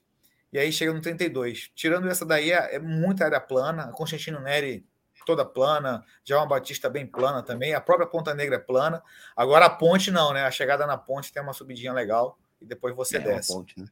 E 0.52 0.58
aí 0.60 0.72
chega 0.72 0.94
no 0.94 1.02
32. 1.02 1.72
Tirando 1.76 2.08
essa 2.10 2.26
daí, 2.26 2.52
é, 2.52 2.76
é 2.76 2.80
muita 2.80 3.26
área 3.26 3.40
plana. 3.40 3.84
A 3.84 3.92
Constantino 3.92 4.40
Neri 4.40 4.86
toda 5.26 5.44
plana, 5.44 6.06
João 6.24 6.48
Batista 6.48 6.90
bem 6.90 7.06
plana 7.06 7.44
também. 7.44 7.74
A 7.74 7.82
própria 7.82 8.08
Ponta 8.08 8.34
Negra 8.34 8.56
é 8.56 8.60
plana. 8.60 9.04
Agora 9.36 9.66
a 9.66 9.70
ponte 9.70 10.10
não, 10.10 10.32
né? 10.34 10.44
A 10.46 10.52
chegada 10.52 10.86
na 10.88 10.98
ponte 10.98 11.34
tem 11.34 11.42
uma 11.44 11.52
subidinha 11.52 11.92
legal 11.92 12.40
e 12.62 12.66
depois 12.66 12.96
você 12.96 13.18
É, 13.18 13.20
uma 13.20 13.28
desce. 13.36 13.54
ponte, 13.54 13.78
né? 13.78 13.86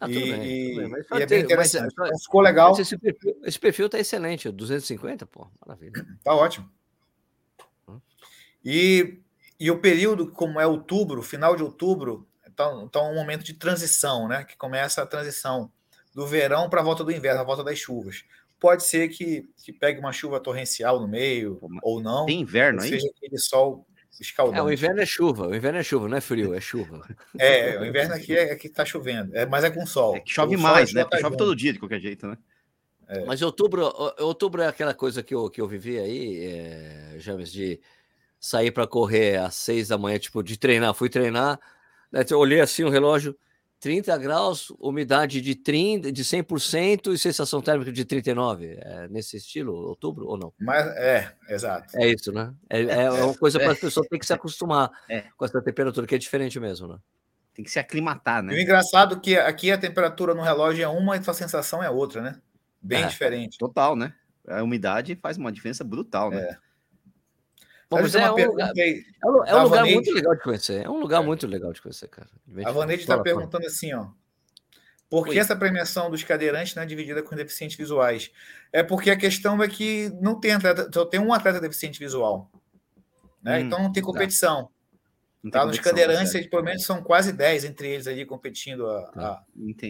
Ah, 0.00 0.06
tudo 0.08 0.18
E- 0.20 0.30
bem, 0.30 0.40
tudo 0.68 0.80
bem. 0.80 0.88
Mas 0.88 1.06
e 1.20 1.22
é 1.22 1.26
bem 1.26 1.38
mas, 1.38 1.44
interessante. 1.44 1.94
só- 1.94 2.06
Então, 2.06 2.18
ficou 2.18 2.40
legal, 2.40 2.70
mas 2.70 2.78
esse 2.78 2.96
perfil, 2.96 3.36
esse 3.44 3.58
perfil 3.58 3.88
tá 3.90 3.98
excelente, 3.98 4.50
250, 4.50 5.26
pô, 5.26 5.46
maravilha. 5.60 5.92
tá 6.24 6.34
ótimo. 6.34 6.70
E, 8.64 9.20
e 9.60 9.70
o 9.70 9.78
período, 9.78 10.30
como 10.32 10.58
é 10.60 10.66
outubro, 10.66 11.22
final 11.22 11.54
de 11.54 11.62
outubro, 11.62 12.26
então, 12.56 12.84
então 12.86 13.06
é 13.06 13.10
um 13.10 13.14
momento 13.14 13.44
de 13.44 13.52
transição, 13.52 14.26
né? 14.26 14.42
Que 14.44 14.56
começa 14.56 15.02
a 15.02 15.06
transição 15.06 15.70
do 16.14 16.26
verão 16.26 16.70
para 16.70 16.80
a 16.80 16.84
volta 16.84 17.04
do 17.04 17.12
inverno, 17.12 17.42
a 17.42 17.44
volta 17.44 17.62
das 17.62 17.78
chuvas. 17.78 18.24
Pode 18.58 18.82
ser 18.84 19.08
que, 19.10 19.46
que 19.62 19.70
pegue 19.70 20.00
uma 20.00 20.12
chuva 20.12 20.40
torrencial 20.40 20.98
no 20.98 21.06
meio, 21.06 21.58
ou 21.82 22.00
não, 22.00 22.24
Tem 22.24 22.40
inverno 22.40 22.80
aí? 22.82 22.88
seja 22.88 23.06
aquele 23.14 23.36
sol 23.38 23.86
É, 23.90 24.02
o 24.18 24.22
escaldante. 24.22 24.72
inverno 24.72 25.02
é 25.02 25.06
chuva, 25.06 25.46
o 25.48 25.54
inverno 25.54 25.78
é 25.78 25.82
chuva, 25.82 26.08
não 26.08 26.16
é 26.16 26.20
frio, 26.22 26.54
é 26.54 26.60
chuva. 26.62 27.06
É, 27.38 27.78
o 27.78 27.84
inverno 27.84 28.14
aqui 28.14 28.34
é, 28.34 28.52
é 28.52 28.56
que 28.56 28.66
está 28.68 28.82
chovendo, 28.86 29.36
é, 29.36 29.44
mas 29.44 29.62
é 29.62 29.68
com 29.70 29.84
sol. 29.86 30.16
É 30.16 30.20
que 30.20 30.30
chove 30.32 30.56
O 30.56 30.58
mais, 30.58 30.94
né? 30.94 31.04
tá 31.04 31.18
chove 31.18 31.32
junto. 31.34 31.36
todo 31.36 31.54
dia, 31.54 31.74
de 31.74 31.78
qualquer 31.78 32.00
jeito, 32.00 32.26
né? 32.26 32.38
Mas 33.26 33.40
outubro, 33.42 33.84
outubro 34.18 34.62
é 34.62 34.66
aquela 34.66 34.92
coisa 34.94 35.22
que 35.22 35.32
eu, 35.34 35.48
que 35.50 35.60
eu 35.60 35.68
vivi 35.68 35.96
aí, 35.98 36.44
é, 36.44 37.14
James, 37.18 37.52
de 37.52 37.78
sair 38.40 38.72
para 38.72 38.86
correr 38.86 39.36
às 39.36 39.54
seis 39.54 39.88
da 39.88 39.96
manhã, 39.98 40.18
tipo, 40.18 40.42
de 40.42 40.58
treinar. 40.58 40.92
Fui 40.94 41.08
treinar, 41.08 41.60
eu 42.30 42.38
olhei 42.38 42.60
assim 42.60 42.84
o 42.84 42.88
relógio, 42.90 43.36
30 43.78 44.16
graus, 44.18 44.72
umidade 44.80 45.40
de 45.40 45.54
30, 45.54 46.10
de 46.10 46.24
100% 46.24 47.12
e 47.12 47.18
sensação 47.18 47.60
térmica 47.60 47.92
de 47.92 48.04
39. 48.04 48.78
É 48.80 49.06
nesse 49.08 49.36
estilo, 49.36 49.74
outubro 49.74 50.26
ou 50.26 50.38
não? 50.38 50.52
Mas 50.58 50.86
é, 50.96 51.32
exato. 51.48 51.96
É 51.96 52.08
isso, 52.08 52.32
né? 52.32 52.54
É, 52.70 52.80
é 52.82 53.10
uma 53.10 53.34
coisa 53.34 53.58
para 53.58 53.72
as 53.72 53.78
pessoas 53.78 54.06
terem 54.08 54.18
que 54.20 54.26
se 54.26 54.32
acostumar 54.32 54.90
É. 55.08 55.24
com 55.36 55.44
essa 55.44 55.60
temperatura, 55.62 56.06
que 56.06 56.14
é 56.14 56.18
diferente 56.18 56.58
mesmo, 56.58 56.88
né? 56.88 56.98
Tem 57.54 57.64
que 57.64 57.70
se 57.70 57.78
aclimatar, 57.78 58.42
E 58.42 58.48
o 58.48 58.50
né? 58.50 58.62
engraçado 58.62 59.14
é 59.16 59.20
que 59.20 59.36
aqui 59.36 59.70
a 59.70 59.78
temperatura 59.78 60.34
no 60.34 60.42
relógio 60.42 60.82
é 60.82 60.88
uma 60.88 61.16
e 61.16 61.20
a 61.26 61.34
sensação 61.34 61.82
é 61.82 61.90
outra, 61.90 62.20
né? 62.22 62.40
Bem 62.82 63.02
É. 63.02 63.06
diferente. 63.06 63.58
Total, 63.58 63.94
né? 63.96 64.12
A 64.48 64.62
umidade 64.62 65.16
faz 65.20 65.36
uma 65.36 65.50
diferença 65.52 65.82
brutal, 65.84 66.30
né? 66.30 66.56
Eu 67.90 67.98
é 67.98 68.00
uma 68.00 68.32
um, 68.32 68.34
pergunta 68.34 68.66
lugar, 68.66 68.72
aí. 68.76 69.04
é 69.22 69.26
um- 69.26 69.44
é 69.44 69.54
um 69.54 69.62
lugar 69.62 69.68
Vaneide. 69.68 69.94
muito 69.94 70.12
legal 70.12 70.34
de 70.34 70.42
conhecer. 70.42 70.84
É 70.84 70.90
um 70.90 70.98
lugar 71.00 71.22
É. 71.22 71.26
muito 71.26 71.46
legal 71.46 71.72
de 71.72 71.80
conhecer, 71.82 72.08
cara. 72.08 72.28
A 72.64 72.70
Vaneide 72.72 73.02
está 73.02 73.14
fala. 73.14 73.22
perguntando 73.24 73.66
assim, 73.66 73.94
ó. 73.94 74.08
Por 75.08 75.24
que 75.28 75.38
essa 75.38 75.54
premiação 75.54 76.10
dos 76.10 76.24
cadeirantes 76.24 76.74
não 76.74 76.82
é 76.82 76.86
dividida 76.86 77.22
com 77.22 77.36
deficientes 77.36 77.76
visuais? 77.76 78.30
É 78.72 78.82
porque 78.82 79.08
a 79.08 79.16
questão 79.16 79.62
é 79.62 79.68
que 79.68 80.10
não 80.20 80.40
tem 80.40 80.52
atleta, 80.52 80.90
só 80.92 81.04
tem 81.04 81.20
um 81.20 81.32
atleta 81.32 81.60
deficiente 81.60 81.98
visual. 82.00 82.50
Né? 83.40 83.58
Hum, 83.58 83.60
então 83.60 83.82
não 83.84 83.92
tem 83.92 84.02
tá. 84.02 84.06
competição. 84.08 84.68
Não 85.42 85.50
tem 85.52 85.60
Tá? 85.60 85.64
Nos 85.64 85.78
cadeirantes, 85.78 86.32
tá 86.32 86.38
eles, 86.38 86.50
pelo 86.50 86.64
menos 86.64 86.82
são 86.82 87.00
quase 87.04 87.32
10 87.32 87.64
entre 87.64 87.88
eles 87.88 88.08
ali 88.08 88.26
competindo 88.26 88.84
a, 88.90 89.02
Tá. 89.12 89.44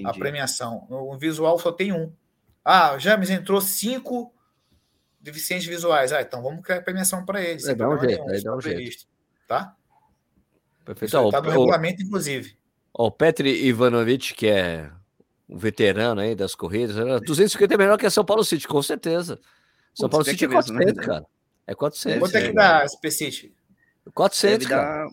a, 0.05 0.11
a 0.11 0.13
premiação. 0.13 0.87
No 0.91 1.17
visual 1.19 1.59
só 1.59 1.73
tem 1.73 1.93
um. 1.95 2.13
Ah, 2.63 2.99
James 2.99 3.31
entrou 3.31 3.59
cinco 3.63 4.35
deficientes 5.27 5.67
visuais. 5.67 6.13
Ah, 6.13 6.23
então 6.23 6.43
vamos 6.43 6.63
criar 6.65 6.81
premiação 6.83 7.25
para 7.25 7.43
eles. 7.43 7.67
É, 7.67 7.75
dá 7.75 7.89
um 7.89 7.99
jeito, 7.99 8.23
aí 8.31 8.43
dá 8.43 8.51
tá 8.51 8.57
um 8.57 8.61
jeito. 8.61 9.07
Tá? 9.47 9.77
Perfeito. 10.85 11.11
Isso 11.11 11.19
Ó, 11.19 11.27
está 11.27 11.43
no 11.43 11.49
o- 11.49 11.51
regulamento, 11.51 12.03
inclusive. 12.03 12.57
ó, 12.95 13.07
o 13.09 13.11
Petri 13.11 13.67
Ivanovic, 13.67 14.35
que 14.35 14.47
é 14.47 14.91
um 15.49 15.59
veterano 15.59 16.21
aí 16.21 16.35
das 16.35 16.55
corridas, 16.55 16.97
era 16.97 17.21
250 17.21 17.75
é 17.75 17.77
melhor 17.77 17.99
que 17.99 18.07
a 18.07 18.11
São 18.11 18.25
Paulo 18.25 18.45
City, 18.45 18.67
com 18.67 18.81
certeza. 18.83 19.39
São 19.95 20.09
Putz, 20.09 20.11
Paulo 20.11 20.25
City 20.25 20.45
é 20.45 20.49
que 20.49 20.55
é 20.55 20.57
mesmo, 20.57 20.75
né? 20.75 20.85
400, 20.85 21.07
cara. 21.07 21.27
É 21.67 21.75
400. 21.75 22.19
Vou 22.21 22.29
ter 22.29 22.41
ser, 22.41 22.49
que 22.49 22.55
dar 22.55 22.85
esse 22.87 23.11
City. 23.11 23.55
400, 24.15 24.59
Deve 24.59 24.71
cara. 24.71 25.05
dar... 25.05 25.11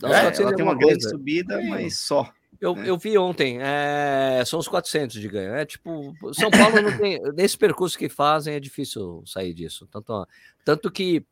Dá 0.00 0.08
É, 0.08 0.20
400 0.22 0.40
Ela 0.40 0.54
tem 0.56 0.64
uma 0.64 0.76
grande 0.78 1.08
subida, 1.08 1.60
mas 1.62 1.98
só. 1.98 2.32
Eu, 2.60 2.74
né? 2.74 2.88
eu 2.88 2.98
vi 2.98 3.16
ontem, 3.16 3.58
é, 3.60 4.42
são 4.44 4.58
os 4.58 4.66
400 4.66 5.20
de 5.20 5.28
ganho. 5.28 5.54
É 5.54 5.64
tipo, 5.64 6.14
São 6.32 6.50
Paulo 6.50 6.82
não 6.82 6.98
tem. 6.98 7.20
Nesse 7.34 7.56
percurso 7.56 7.96
que 7.96 8.08
fazem 8.08 8.54
é 8.54 8.60
difícil 8.60 9.22
sair 9.24 9.54
disso. 9.54 9.86
Tanto, 9.90 10.26
tanto 10.64 10.90
que 10.90 11.24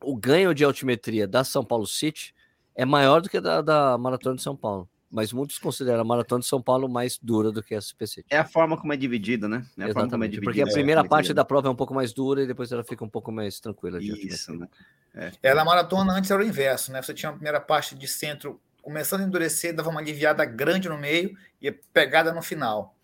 o 0.00 0.16
ganho 0.16 0.54
de 0.54 0.64
altimetria 0.64 1.26
da 1.26 1.44
São 1.44 1.64
Paulo 1.64 1.86
City 1.86 2.34
é 2.74 2.84
maior 2.84 3.20
do 3.20 3.28
que 3.28 3.40
da, 3.40 3.60
da 3.60 3.98
Maratona 3.98 4.36
de 4.36 4.42
São 4.42 4.56
Paulo. 4.56 4.88
Mas 5.10 5.30
muitos 5.30 5.58
consideram 5.58 6.00
a 6.00 6.04
Maratona 6.04 6.40
de 6.40 6.46
São 6.46 6.62
Paulo 6.62 6.88
mais 6.88 7.18
dura 7.18 7.52
do 7.52 7.62
que 7.62 7.74
a 7.74 7.80
SP 7.84 8.06
City. 8.06 8.26
É 8.30 8.38
a 8.38 8.46
forma 8.46 8.78
como 8.78 8.94
é 8.94 8.96
dividida, 8.96 9.46
né? 9.46 9.56
É 9.56 9.58
a 9.58 9.62
forma 9.62 9.74
como 9.76 9.84
é 9.84 9.90
Exatamente. 9.90 10.30
dividida. 10.30 10.50
Porque 10.50 10.60
a 10.62 10.64
essa 10.64 10.72
primeira 10.72 11.02
parte 11.02 11.12
altimetria. 11.12 11.34
da 11.34 11.44
prova 11.44 11.68
é 11.68 11.70
um 11.70 11.76
pouco 11.76 11.92
mais 11.92 12.14
dura 12.14 12.42
e 12.42 12.46
depois 12.46 12.72
ela 12.72 12.82
fica 12.82 13.04
um 13.04 13.10
pouco 13.10 13.30
mais 13.30 13.60
tranquila. 13.60 14.00
de 14.00 14.06
Isso, 14.06 14.52
altimetria. 14.52 14.86
né? 15.14 15.32
Ela, 15.42 15.60
a 15.60 15.64
maratona 15.66 16.14
antes 16.14 16.30
era 16.30 16.40
o 16.40 16.44
inverso, 16.44 16.90
né? 16.90 17.02
Você 17.02 17.12
tinha 17.12 17.28
a 17.28 17.34
primeira 17.34 17.60
parte 17.60 17.94
de 17.94 18.08
centro 18.08 18.58
começando 18.82 19.22
a 19.22 19.24
endurecer, 19.24 19.74
dava 19.74 19.88
uma 19.88 20.00
aliviada 20.00 20.44
grande 20.44 20.88
no 20.88 20.98
meio 20.98 21.36
e 21.60 21.70
pegada 21.72 22.32
no 22.32 22.42
final. 22.42 22.94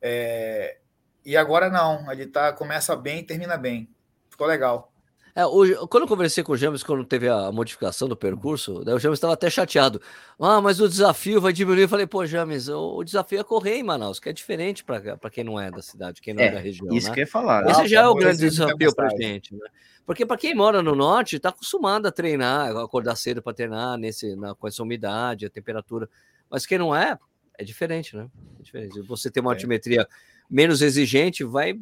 É, 0.00 0.78
E 1.24 1.36
agora 1.36 1.68
não, 1.68 2.10
ele 2.12 2.26
tá, 2.26 2.52
começa 2.52 2.94
bem 2.96 3.18
e 3.20 3.22
termina 3.24 3.56
bem. 3.56 3.90
Ficou 4.30 4.46
legal. 4.46 4.92
É, 5.36 5.44
hoje, 5.44 5.76
quando 5.90 6.04
eu 6.04 6.08
conversei 6.08 6.42
com 6.42 6.52
o 6.52 6.56
James, 6.56 6.82
quando 6.82 7.04
teve 7.04 7.28
a 7.28 7.52
modificação 7.52 8.08
do 8.08 8.16
percurso, 8.16 8.82
daí 8.82 8.94
o 8.94 8.98
James 8.98 9.18
estava 9.18 9.34
até 9.34 9.50
chateado. 9.50 10.00
Ah, 10.40 10.62
mas 10.62 10.80
o 10.80 10.88
desafio 10.88 11.42
vai 11.42 11.52
diminuir. 11.52 11.82
Eu 11.82 11.88
falei, 11.90 12.06
pô, 12.06 12.24
James, 12.24 12.68
o, 12.68 12.96
o 12.96 13.04
desafio 13.04 13.40
é 13.40 13.44
correr 13.44 13.74
em 13.76 13.82
Manaus, 13.82 14.18
que 14.18 14.30
é 14.30 14.32
diferente 14.32 14.82
para 14.82 15.28
quem 15.30 15.44
não 15.44 15.60
é 15.60 15.70
da 15.70 15.82
cidade, 15.82 16.22
quem 16.22 16.32
não 16.32 16.42
é, 16.42 16.46
É, 16.46 16.52
da 16.52 16.58
região. 16.58 16.88
Isso 16.90 17.08
né? 17.08 17.14
que 17.14 17.20
eu 17.20 17.24
ia 17.24 17.30
falar. 17.30 17.62
né? 17.66 17.68
Ah, 17.76 17.82
Esse 17.82 17.88
já 17.88 18.00
é 18.00 18.06
o 18.08 18.14
grande 18.14 18.38
desafio 18.38 18.94
para 18.94 19.10
gente, 19.10 19.54
né? 19.54 19.68
Porque 20.06 20.24
para 20.24 20.38
quem 20.38 20.54
mora 20.54 20.80
no 20.82 20.94
norte, 20.94 21.36
está 21.36 21.50
acostumado 21.50 22.06
a 22.06 22.10
treinar, 22.10 22.74
acordar 22.74 23.14
cedo 23.14 23.42
para 23.42 23.52
treinar 23.52 23.98
nesse, 23.98 24.34
na, 24.36 24.54
com 24.54 24.66
essa 24.66 24.82
umidade, 24.82 25.44
a 25.44 25.50
temperatura. 25.50 26.08
Mas 26.48 26.64
quem 26.64 26.78
não 26.78 26.96
é, 26.96 27.18
é 27.58 27.62
diferente, 27.62 28.16
né? 28.16 28.26
É 28.58 28.62
diferente. 28.62 29.02
Você 29.02 29.30
ter 29.30 29.40
uma 29.40 29.50
É. 29.50 29.54
altimetria 29.54 30.08
menos 30.48 30.80
exigente, 30.80 31.44
vai 31.44 31.78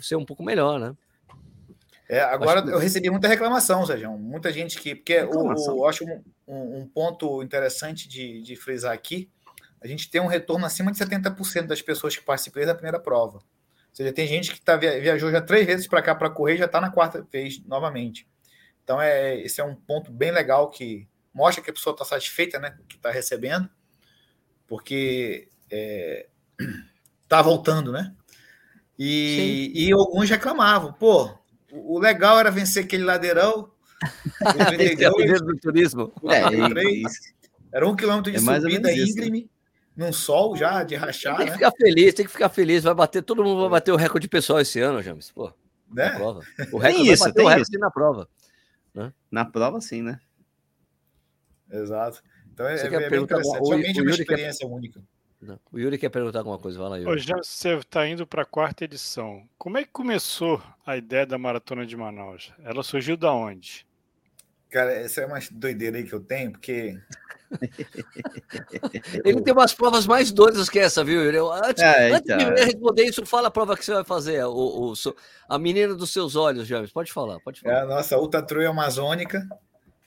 ser 0.00 0.16
um 0.16 0.24
pouco 0.24 0.42
melhor, 0.42 0.80
né? 0.80 0.92
É, 2.08 2.20
agora 2.20 2.62
que- 2.62 2.70
eu 2.70 2.78
recebi 2.78 3.10
muita 3.10 3.26
reclamação, 3.28 3.84
Sérgio. 3.84 4.12
Muita 4.12 4.52
gente 4.52 4.80
que. 4.80 4.94
Porque 4.94 5.18
o, 5.18 5.26
Reclamação. 5.26 5.74
o- 5.74 5.78
eu 5.80 5.88
acho 5.88 6.04
um, 6.04 6.22
um- 6.46 6.86
ponto 6.88 7.42
interessante 7.42 8.08
de, 8.08 8.42
de 8.42 8.56
frisar 8.56 8.92
aqui. 8.92 9.28
a 9.82 9.86
gente 9.86 10.10
tem 10.10 10.20
um 10.20 10.26
retorno 10.26 10.64
acima 10.66 10.90
de 10.90 10.98
70% 10.98 11.66
das 11.66 11.82
pessoas 11.82 12.16
que 12.16 12.24
participam 12.24 12.64
da 12.64 12.74
primeira 12.74 12.98
prova. 12.98 13.38
Ou 13.38 13.44
seja, 13.92 14.12
tem 14.12 14.26
gente 14.26 14.52
que 14.52 14.60
tá, 14.60 14.74
viajou 14.76 15.30
já 15.30 15.40
três 15.40 15.66
vezes 15.66 15.86
para 15.86 16.02
cá 16.02 16.14
para 16.14 16.30
correr 16.30 16.54
e 16.54 16.58
já 16.58 16.64
está 16.64 16.80
na 16.80 16.90
quarta 16.90 17.26
vez 17.30 17.62
novamente. 17.64 18.26
Então, 18.82 19.00
é, 19.00 19.38
esse 19.40 19.60
é 19.60 19.64
um 19.64 19.74
ponto 19.76 20.10
bem 20.10 20.32
legal 20.32 20.70
que 20.70 21.06
mostra 21.32 21.62
que 21.62 21.70
a 21.70 21.72
pessoa 21.72 21.92
está 21.92 22.04
satisfeita 22.04 22.58
né, 22.58 22.76
que 22.88 22.96
está 22.96 23.10
recebendo, 23.10 23.68
porque 24.66 25.48
está 25.64 25.76
é, 25.76 26.26
tá 27.28 27.42
voltando, 27.42 27.92
né? 27.92 28.14
E, 28.98 29.72
e, 29.74 29.92
alguns 29.92 30.28
reclamavam, 30.30 30.92
pô, 30.92 31.36
o 31.84 31.98
legal 31.98 32.38
era 32.38 32.50
vencer 32.50 32.84
aquele 32.84 33.04
ladeirão. 33.04 33.70
32, 34.68 35.40
do 35.40 35.56
turismo. 35.56 36.12
É, 36.24 36.42
era 37.72 37.88
um 37.88 37.96
quilômetro 37.96 38.30
de 38.30 38.38
é 38.38 38.40
subida 38.40 38.92
íngreme 38.92 39.50
num 39.96 40.12
sol 40.12 40.56
já 40.56 40.82
de 40.82 40.94
rachar. 40.94 41.38
Tem 41.38 41.46
que 41.46 41.52
né? 41.52 41.56
ficar 41.58 41.72
feliz, 41.72 42.14
tem 42.14 42.26
que 42.26 42.32
ficar 42.32 42.48
feliz. 42.48 42.84
Vai 42.84 42.94
bater, 42.94 43.22
todo 43.22 43.42
mundo 43.42 43.62
vai 43.62 43.70
bater 43.70 43.92
o 43.92 43.96
recorde 43.96 44.28
pessoal 44.28 44.60
esse 44.60 44.78
ano, 44.80 45.02
James. 45.02 45.30
Pô, 45.30 45.52
né? 45.90 46.10
na 46.10 46.16
prova. 46.16 46.40
O 46.72 46.78
recorde 46.78 47.02
tem 47.04 47.12
isso, 47.12 47.24
vai 47.24 47.28
bater 47.28 47.34
tem 47.34 47.44
o 47.44 47.48
recorde 47.48 47.70
isso. 47.70 47.80
na 47.80 47.90
prova. 47.90 48.28
Né? 48.94 49.12
Na 49.30 49.44
prova, 49.44 49.80
sim, 49.80 50.02
né? 50.02 50.20
Exato. 51.70 52.22
Então 52.52 52.66
é, 52.66 52.74
é 52.74 53.10
bem 53.10 53.22
interessante. 53.22 53.68
Realmente 53.68 54.00
o, 54.00 54.04
uma 54.04 54.10
experiência 54.10 54.66
quer... 54.66 54.74
única. 54.74 55.02
Não. 55.40 55.58
O 55.70 55.78
Yuri 55.78 55.98
quer 55.98 56.08
perguntar 56.08 56.38
alguma 56.40 56.58
coisa, 56.58 56.78
vai 56.78 56.88
lá, 56.88 56.96
Yuri. 56.96 57.10
Hoje 57.10 57.26
você 57.26 57.74
está 57.76 58.06
indo 58.06 58.26
para 58.26 58.42
a 58.42 58.46
quarta 58.46 58.84
edição. 58.84 59.46
Como 59.58 59.78
é 59.78 59.84
que 59.84 59.90
começou 59.90 60.62
a 60.84 60.96
ideia 60.96 61.26
da 61.26 61.38
Maratona 61.38 61.86
de 61.86 61.96
Manaus? 61.96 62.52
Ela 62.64 62.82
surgiu 62.82 63.16
da 63.16 63.32
onde? 63.32 63.86
Cara, 64.70 64.92
essa 64.92 65.20
é 65.20 65.26
uma 65.26 65.38
doideira 65.52 65.98
aí 65.98 66.04
que 66.04 66.12
eu 66.12 66.20
tenho, 66.20 66.52
porque 66.52 66.98
Ele 69.24 69.40
tem 69.40 69.52
umas 69.52 69.72
provas 69.72 70.06
mais 70.06 70.32
doidas 70.32 70.68
que 70.68 70.78
essa, 70.78 71.04
viu? 71.04 71.22
Eu, 71.32 71.52
antes, 71.52 71.82
é, 71.82 72.12
antes 72.12 72.36
de 72.36 72.42
então. 72.42 72.64
responder 72.64 73.04
isso, 73.04 73.24
fala 73.24 73.48
a 73.48 73.50
prova 73.50 73.76
que 73.76 73.84
você 73.84 73.94
vai 73.94 74.04
fazer. 74.04 74.44
O, 74.44 74.92
o, 74.92 74.94
a 75.48 75.58
menina 75.58 75.94
dos 75.94 76.10
seus 76.10 76.36
olhos, 76.36 76.66
James. 76.66 76.92
Pode 76.92 77.12
falar, 77.12 77.38
pode 77.40 77.60
falar. 77.60 77.74
É 77.74 77.80
a 77.82 77.86
nossa 77.86 78.18
Ultra 78.18 78.42
Trail 78.42 78.70
Amazônica. 78.70 79.46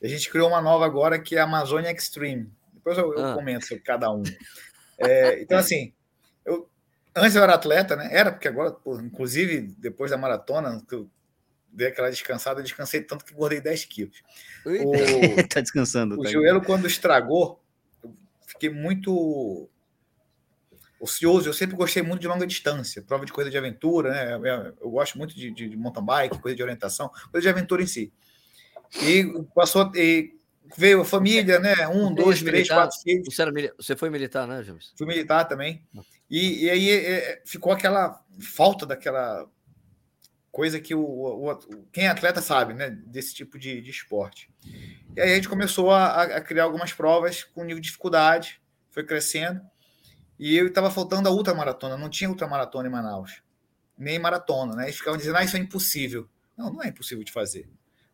A 0.02 0.08
gente 0.08 0.30
criou 0.30 0.50
uma 0.50 0.62
nova 0.62 0.86
agora 0.86 1.20
que 1.20 1.36
é 1.36 1.40
a 1.40 1.44
Amazônia 1.44 1.92
Extreme. 1.92 2.52
Depois 2.74 2.98
eu, 2.98 3.14
eu 3.14 3.26
ah. 3.26 3.34
comento 3.36 3.66
sobre 3.66 3.84
cada 3.84 4.12
um. 4.12 4.24
É, 5.00 5.42
então, 5.42 5.58
assim, 5.58 5.94
eu, 6.46 6.70
antes 7.16 7.36
eu 7.36 7.44
era 7.44 7.54
atleta, 7.54 7.96
né? 7.96 8.10
Era, 8.12 8.32
porque 8.32 8.48
agora, 8.48 8.72
pô, 8.72 9.00
inclusive, 9.00 9.62
depois 9.78 10.12
da 10.12 10.18
maratona, 10.18 10.84
que 10.88 10.96
eu 10.96 11.10
dei 11.72 11.88
aquela 11.88 12.10
descansada, 12.10 12.60
eu 12.60 12.64
descansei 12.64 13.02
tanto 13.02 13.24
que 13.24 13.34
engordei 13.34 13.62
10 13.62 13.86
quilos. 13.86 14.22
O, 14.66 14.92
tá 15.48 15.62
descansando. 15.62 16.20
O 16.20 16.24
tá 16.24 16.30
joelho, 16.30 16.62
quando 16.62 16.88
estragou, 16.88 17.64
eu 18.04 18.14
fiquei 18.46 18.70
muito 18.70 19.70
ocioso. 21.00 21.48
Eu 21.48 21.54
sempre 21.54 21.76
gostei 21.76 22.04
muito 22.04 22.22
de 22.22 22.28
longa 22.28 22.46
distância, 22.46 23.02
prova 23.02 23.26
de 23.26 23.32
corrida 23.32 23.52
de 23.52 23.58
aventura, 23.58 24.12
né? 24.12 24.74
Eu 24.82 24.90
gosto 24.90 25.18
muito 25.18 25.34
de, 25.36 25.52
de, 25.52 25.70
de 25.70 25.78
mountain 25.78 26.06
bike, 26.06 26.40
coisa 26.40 26.56
de 26.56 26.64
orientação, 26.64 27.10
coisa 27.32 27.42
de 27.42 27.50
aventura 27.50 27.82
em 27.82 27.88
si. 27.88 28.12
E 29.02 29.26
passou. 29.56 29.92
E 29.96 30.39
veio 30.78 31.02
a 31.02 31.06
família, 31.06 31.60
né? 31.60 31.88
Um, 31.88 32.14
dois, 32.14 32.42
três, 32.42 32.68
quatro 32.68 32.98
filhos. 33.02 33.34
Você, 33.34 33.42
era, 33.42 33.52
você 33.78 33.96
foi 33.96 34.10
militar, 34.10 34.48
né, 34.48 34.64
James? 34.64 34.94
Fui 34.98 35.08
militar 35.08 35.46
também. 35.46 35.84
E, 36.30 36.66
e 36.66 36.70
aí 36.70 36.92
é, 36.92 37.42
ficou 37.46 37.72
aquela 37.72 38.24
falta 38.40 38.86
daquela 38.86 39.48
coisa 40.52 40.80
que 40.80 40.94
o, 40.96 41.02
o, 41.02 41.58
quem 41.92 42.06
é 42.06 42.10
atleta 42.10 42.42
sabe, 42.42 42.74
né, 42.74 42.90
desse 42.90 43.34
tipo 43.34 43.58
de, 43.58 43.82
de 43.82 43.90
esporte. 43.90 44.52
E 45.16 45.22
aí 45.22 45.32
a 45.32 45.36
gente 45.36 45.50
começou 45.50 45.92
a, 45.92 46.24
a, 46.24 46.42
criar 46.42 46.64
algumas 46.64 46.92
provas 46.92 47.44
com 47.44 47.64
nível 47.64 47.80
de 47.80 47.88
dificuldade, 47.88 48.62
foi 48.90 49.04
crescendo, 49.04 49.62
e 50.38 50.56
eu 50.56 50.68
estava 50.68 50.90
faltando 50.90 51.30
a 51.30 51.32
ultramaratona, 51.32 51.98
não 51.98 52.10
tinha 52.10 52.30
ultramaratona 52.30 52.88
em 52.88 52.92
Manaus, 52.92 53.42
nem 53.98 54.18
maratona, 54.18 54.76
né? 54.76 54.86
Eles 54.86 54.98
ficavam 54.98 55.18
dizendo, 55.18 55.38
ah, 55.38 55.44
isso 55.44 55.58
é 55.58 55.60
impossível. 55.60 56.28
Não, 56.58 56.72
não 56.72 56.84
é 56.84 56.88
impossível 56.88 57.24
de 57.24 57.32
fazer. 57.32 57.70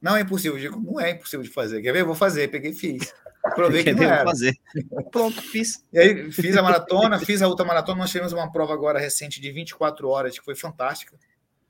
Não 0.05 0.15
é 0.15 0.21
impossível, 0.21 0.55
eu 0.55 0.61
digo, 0.61 0.79
não 0.79 1.01
é 1.01 1.09
impossível 1.09 1.43
de 1.43 1.49
fazer. 1.49 1.81
Quer 1.81 1.91
ver? 1.91 2.01
Eu 2.01 2.05
vou 2.05 2.13
fazer, 2.13 2.47
peguei 2.49 2.69
e 2.69 2.75
fiz. 2.75 3.11
Provei 3.55 3.83
que 3.83 3.91
não 3.91 4.03
era. 4.03 4.23
fazer. 4.23 4.55
Pronto, 5.11 5.41
fiz. 5.41 5.83
E 5.91 5.97
aí 5.97 6.31
fiz 6.31 6.55
a 6.55 6.61
maratona, 6.61 7.17
fiz 7.17 7.41
a 7.41 7.47
ultramaratona, 7.47 7.97
nós 7.97 8.11
tivemos 8.11 8.31
uma 8.31 8.51
prova 8.51 8.71
agora 8.71 8.99
recente 8.99 9.41
de 9.41 9.51
24 9.51 10.07
horas, 10.07 10.37
que 10.37 10.45
foi 10.45 10.53
fantástica 10.55 11.17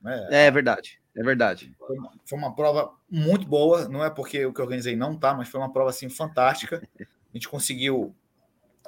né? 0.02 0.28
É 0.30 0.50
verdade, 0.50 1.00
é 1.16 1.22
verdade. 1.22 1.74
Foi 1.78 1.98
uma, 1.98 2.12
foi 2.26 2.38
uma, 2.38 2.54
prova 2.54 2.92
muito 3.10 3.46
boa, 3.46 3.88
não 3.88 4.04
é 4.04 4.10
porque 4.10 4.44
o 4.44 4.52
que 4.52 4.60
eu 4.60 4.64
organizei 4.64 4.94
não 4.94 5.16
tá, 5.16 5.34
mas 5.34 5.48
foi 5.48 5.58
uma 5.58 5.72
prova 5.72 5.88
assim 5.88 6.10
fantástica. 6.10 6.86
A 7.00 7.04
gente 7.32 7.48
conseguiu 7.48 8.14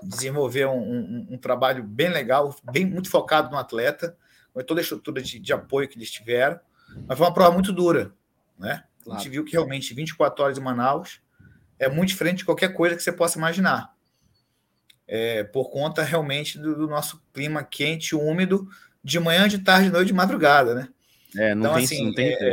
desenvolver 0.03 0.67
um, 0.67 0.79
um, 0.79 1.27
um 1.31 1.39
trabalho 1.39 1.83
bem 1.83 2.11
legal, 2.11 2.55
bem 2.63 2.85
muito 2.85 3.11
focado 3.11 3.51
no 3.51 3.57
atleta, 3.57 4.15
com 4.53 4.63
toda 4.63 4.81
a 4.81 4.83
estrutura 4.83 5.23
de, 5.23 5.39
de, 5.39 5.53
apoio 5.55 5.89
que 5.89 5.99
eles 5.99 6.11
tiveram. 6.11 6.61
Mas 7.07 7.17
foi 7.17 7.27
uma 7.27 7.35
prova 7.35 7.53
muito 7.53 7.73
dura, 7.73 8.13
né? 8.59 8.85
Claro. 9.09 9.21
A 9.21 9.23
gente 9.23 9.33
viu 9.33 9.45
que 9.45 9.53
realmente 9.53 9.95
24 9.95 10.45
horas 10.45 10.59
em 10.59 10.61
Manaus 10.61 11.21
é 11.79 11.89
muito 11.89 12.11
diferente 12.11 12.39
de 12.39 12.45
qualquer 12.45 12.75
coisa 12.75 12.95
que 12.95 13.03
você 13.03 13.11
possa 13.11 13.39
imaginar. 13.39 13.95
É, 15.07 15.43
por 15.45 15.71
conta 15.71 16.03
realmente 16.03 16.59
do, 16.59 16.77
do 16.77 16.87
nosso 16.87 17.23
clima 17.33 17.65
quente, 17.65 18.15
úmido, 18.15 18.69
de 19.03 19.19
manhã, 19.19 19.49
de 19.49 19.59
tarde, 19.59 19.87
de 19.87 19.93
noite, 19.93 20.09
de 20.09 20.13
madrugada, 20.13 20.75
né? 20.75 20.89
É, 21.35 21.55
não 21.55 21.63
então, 21.63 21.75
tem, 21.75 21.85
assim, 21.85 22.05
não 22.05 22.15
tem 22.15 22.35
é, 22.35 22.53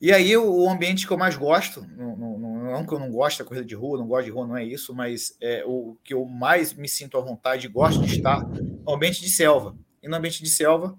E 0.00 0.12
aí 0.12 0.36
o, 0.36 0.68
ambiente 0.68 1.06
que 1.06 1.12
eu 1.12 1.18
mais 1.18 1.36
gosto, 1.36 1.86
não, 1.96 2.16
não, 2.16 2.38
não, 2.38 2.86
que 2.86 2.92
eu 2.92 2.98
não 2.98 3.12
gosto 3.12 3.38
da 3.38 3.44
corrida 3.44 3.64
de 3.64 3.76
rua, 3.76 3.98
não 3.98 4.08
gosto 4.08 4.24
de 4.24 4.32
rua, 4.32 4.46
não 4.46 4.56
é 4.56 4.64
isso, 4.64 4.92
mas 4.92 5.36
é 5.40 5.62
o 5.64 5.96
que 6.02 6.14
eu 6.14 6.24
mais 6.24 6.72
me 6.74 6.88
sinto 6.88 7.16
à 7.16 7.20
vontade 7.20 7.66
e 7.66 7.70
gosto 7.70 8.02
de 8.04 8.16
estar 8.16 8.44
no 8.44 8.92
ambiente 8.92 9.20
de 9.20 9.28
selva. 9.28 9.76
E 10.02 10.08
no 10.08 10.16
ambiente 10.16 10.42
de 10.42 10.48
selva, 10.48 10.98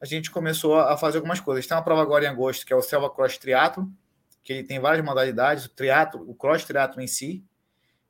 a 0.00 0.06
gente 0.06 0.30
começou 0.30 0.78
a 0.78 0.96
fazer 0.96 1.18
algumas 1.18 1.40
coisas. 1.40 1.66
Tem 1.66 1.76
uma 1.76 1.84
prova 1.84 2.02
agora 2.02 2.24
em 2.24 2.28
agosto, 2.28 2.64
que 2.64 2.72
é 2.72 2.76
o 2.76 2.82
Selva 2.82 3.10
Cross 3.10 3.38
Triathlon, 3.38 3.86
que 4.42 4.52
ele 4.52 4.62
tem 4.64 4.80
várias 4.80 5.04
modalidades, 5.04 5.66
o 5.66 5.68
triatlo, 5.68 6.28
o 6.28 6.34
cross 6.34 6.64
triatlo 6.64 7.02
em 7.02 7.06
si, 7.06 7.44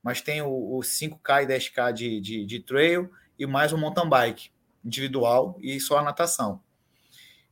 mas 0.03 0.21
tem 0.21 0.41
o, 0.41 0.49
o 0.49 0.81
5K 0.81 1.43
e 1.43 1.47
10K 1.47 1.93
de, 1.93 2.21
de, 2.21 2.47
de 2.47 2.61
trail 2.61 3.11
e 3.39 3.47
mais 3.47 3.73
um 3.73 3.79
mountain 3.79 4.09
bike 4.09 4.51
individual 4.85 5.59
e 5.61 5.79
só 5.81 5.99
a 5.99 6.03
natação. 6.03 6.61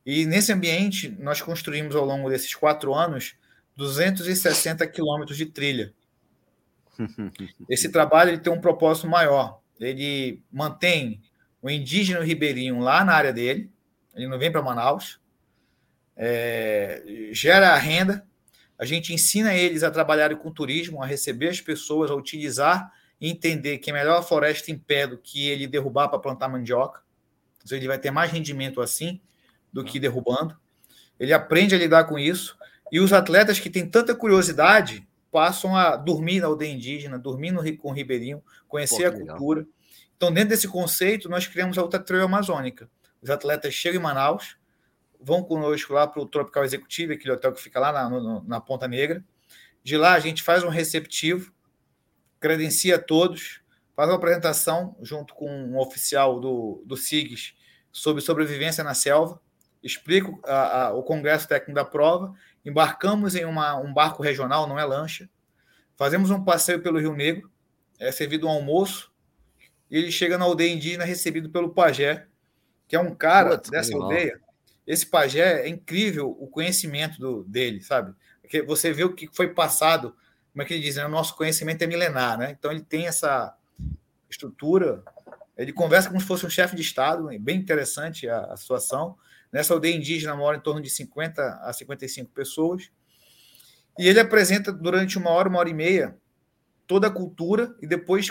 E 0.05 0.25
nesse 0.25 0.51
ambiente, 0.51 1.09
nós 1.19 1.41
construímos 1.41 1.95
ao 1.95 2.05
longo 2.05 2.29
desses 2.29 2.55
quatro 2.55 2.93
anos 2.95 3.35
260 3.75 4.87
quilômetros 4.87 5.37
de 5.37 5.45
trilha. 5.45 5.93
Esse 7.69 7.91
trabalho 7.91 8.31
ele 8.31 8.39
tem 8.39 8.51
um 8.51 8.61
propósito 8.61 9.07
maior. 9.07 9.61
Ele 9.79 10.41
mantém 10.51 11.21
o 11.61 11.69
indígena 11.69 12.23
ribeirinho 12.23 12.79
lá 12.79 13.03
na 13.05 13.13
área 13.13 13.31
dele, 13.31 13.71
ele 14.19 14.29
não 14.29 14.39
vem 14.39 14.51
para 14.51 14.61
Manaus, 14.61 15.19
é, 16.15 17.01
gera 17.31 17.75
renda, 17.77 18.25
a 18.77 18.85
gente 18.85 19.13
ensina 19.13 19.53
eles 19.53 19.83
a 19.83 19.91
trabalhar 19.91 20.33
com 20.37 20.51
turismo, 20.51 21.01
a 21.01 21.05
receber 21.05 21.49
as 21.49 21.59
pessoas, 21.59 22.09
a 22.09 22.15
utilizar 22.15 22.91
e 23.19 23.29
entender 23.29 23.77
que 23.79 23.89
é 23.89 23.93
melhor 23.93 24.19
a 24.19 24.21
floresta 24.21 24.71
em 24.71 24.77
pé 24.77 25.05
do 25.05 25.17
que 25.17 25.49
ele 25.49 25.67
derrubar 25.67 26.07
para 26.07 26.19
plantar 26.19 26.47
mandioca. 26.47 27.01
Então, 27.63 27.77
ele 27.77 27.87
vai 27.87 27.99
ter 27.99 28.11
mais 28.11 28.31
rendimento 28.31 28.81
assim 28.81 29.19
do 29.71 29.83
que 29.83 29.99
derrubando. 29.99 30.57
Ele 31.19 31.33
aprende 31.33 31.75
a 31.75 31.77
lidar 31.77 32.05
com 32.05 32.17
isso. 32.17 32.57
E 32.91 32.99
os 32.99 33.11
atletas 33.11 33.59
que 33.59 33.69
têm 33.69 33.87
tanta 33.87 34.15
curiosidade 34.15 35.05
passam 35.31 35.75
a 35.75 35.95
dormir 35.95 36.39
na 36.39 36.47
aldeia 36.47 36.71
indígena, 36.71 37.19
dormir 37.19 37.51
no, 37.51 37.77
com 37.77 37.89
o 37.89 37.93
ribeirinho, 37.93 38.41
conhecer 38.67 39.11
Pô, 39.11 39.17
a 39.17 39.27
cultura. 39.27 39.67
Então, 40.15 40.31
dentro 40.31 40.49
desse 40.49 40.67
conceito, 40.67 41.29
nós 41.29 41.45
criamos 41.45 41.77
a 41.77 41.83
Ultra 41.83 41.99
Trail 41.99 42.23
Amazônica. 42.23 42.89
Os 43.21 43.29
atletas 43.29 43.73
chegam 43.73 43.99
em 43.99 44.03
Manaus, 44.03 44.57
vão 45.19 45.43
conosco 45.43 45.93
lá 45.93 46.07
para 46.07 46.21
o 46.21 46.25
Tropical 46.25 46.63
Executivo, 46.63 47.13
aquele 47.13 47.33
hotel 47.33 47.53
que 47.53 47.61
fica 47.61 47.79
lá 47.79 47.91
na, 47.91 48.09
no, 48.09 48.43
na 48.43 48.61
Ponta 48.61 48.87
Negra. 48.87 49.23
De 49.83 49.97
lá, 49.97 50.13
a 50.13 50.19
gente 50.19 50.43
faz 50.43 50.63
um 50.63 50.69
receptivo, 50.69 51.53
credencia 52.39 52.97
todos, 52.97 53.61
faz 53.95 54.09
uma 54.09 54.15
apresentação 54.15 54.95
junto 55.01 55.33
com 55.33 55.49
um 55.49 55.77
oficial 55.77 56.39
do, 56.39 56.83
do 56.85 56.95
SIGS 56.95 57.53
sobre 57.91 58.21
sobrevivência 58.21 58.83
na 58.83 58.93
selva 58.93 59.41
explico 59.83 60.39
a, 60.45 60.87
a, 60.87 60.93
o 60.93 61.03
congresso 61.03 61.47
técnico 61.47 61.73
da 61.73 61.85
prova, 61.85 62.33
embarcamos 62.65 63.35
em 63.35 63.45
uma, 63.45 63.75
um 63.77 63.93
barco 63.93 64.21
regional, 64.21 64.67
não 64.67 64.77
é 64.77 64.85
lancha, 64.85 65.29
fazemos 65.95 66.29
um 66.29 66.43
passeio 66.43 66.81
pelo 66.81 66.99
Rio 66.99 67.15
Negro, 67.15 67.49
é 67.99 68.11
servido 68.11 68.47
um 68.47 68.49
almoço, 68.49 69.11
e 69.89 69.97
ele 69.97 70.11
chega 70.11 70.37
na 70.37 70.45
aldeia 70.45 70.71
indígena 70.71 71.05
recebido 71.05 71.49
pelo 71.49 71.73
pajé, 71.73 72.27
que 72.89 72.95
é 72.97 72.99
um 72.99 73.15
cara 73.15 73.55
dessa 73.55 73.95
aldeia. 73.95 74.41
Esse 74.85 75.05
pajé 75.05 75.61
é 75.61 75.69
incrível 75.69 76.35
o 76.37 76.47
conhecimento 76.47 77.17
do, 77.17 77.43
dele, 77.45 77.81
sabe? 77.81 78.13
Porque 78.41 78.61
você 78.61 78.91
vê 78.91 79.05
o 79.05 79.13
que 79.13 79.29
foi 79.31 79.53
passado, 79.53 80.13
como 80.51 80.61
é 80.61 80.65
que 80.65 80.73
ele 80.73 80.83
diz, 80.83 80.97
né? 80.97 81.05
o 81.05 81.09
nosso 81.09 81.37
conhecimento 81.37 81.81
é 81.81 81.87
milenar, 81.87 82.37
né? 82.37 82.53
Então 82.59 82.69
ele 82.69 82.81
tem 82.81 83.07
essa 83.07 83.55
estrutura, 84.29 85.01
ele 85.55 85.71
conversa 85.71 86.09
como 86.09 86.19
se 86.19 86.27
fosse 86.27 86.45
um 86.45 86.49
chefe 86.49 86.75
de 86.75 86.81
Estado, 86.81 87.29
bem 87.39 87.57
interessante 87.57 88.27
a, 88.27 88.41
a 88.45 88.57
situação, 88.57 89.15
Nessa 89.51 89.73
aldeia 89.73 89.95
indígena 89.95 90.35
mora 90.35 90.57
em 90.57 90.59
torno 90.59 90.81
de 90.81 90.89
50 90.89 91.41
a 91.41 91.73
55 91.73 92.31
pessoas. 92.31 92.91
E 93.97 94.07
ele 94.07 94.19
apresenta 94.19 94.71
durante 94.71 95.17
uma 95.17 95.31
hora, 95.31 95.49
uma 95.49 95.59
hora 95.59 95.69
e 95.69 95.73
meia, 95.73 96.17
toda 96.85 97.07
a 97.07 97.11
cultura 97.11 97.75
e 97.81 97.87
depois 97.87 98.29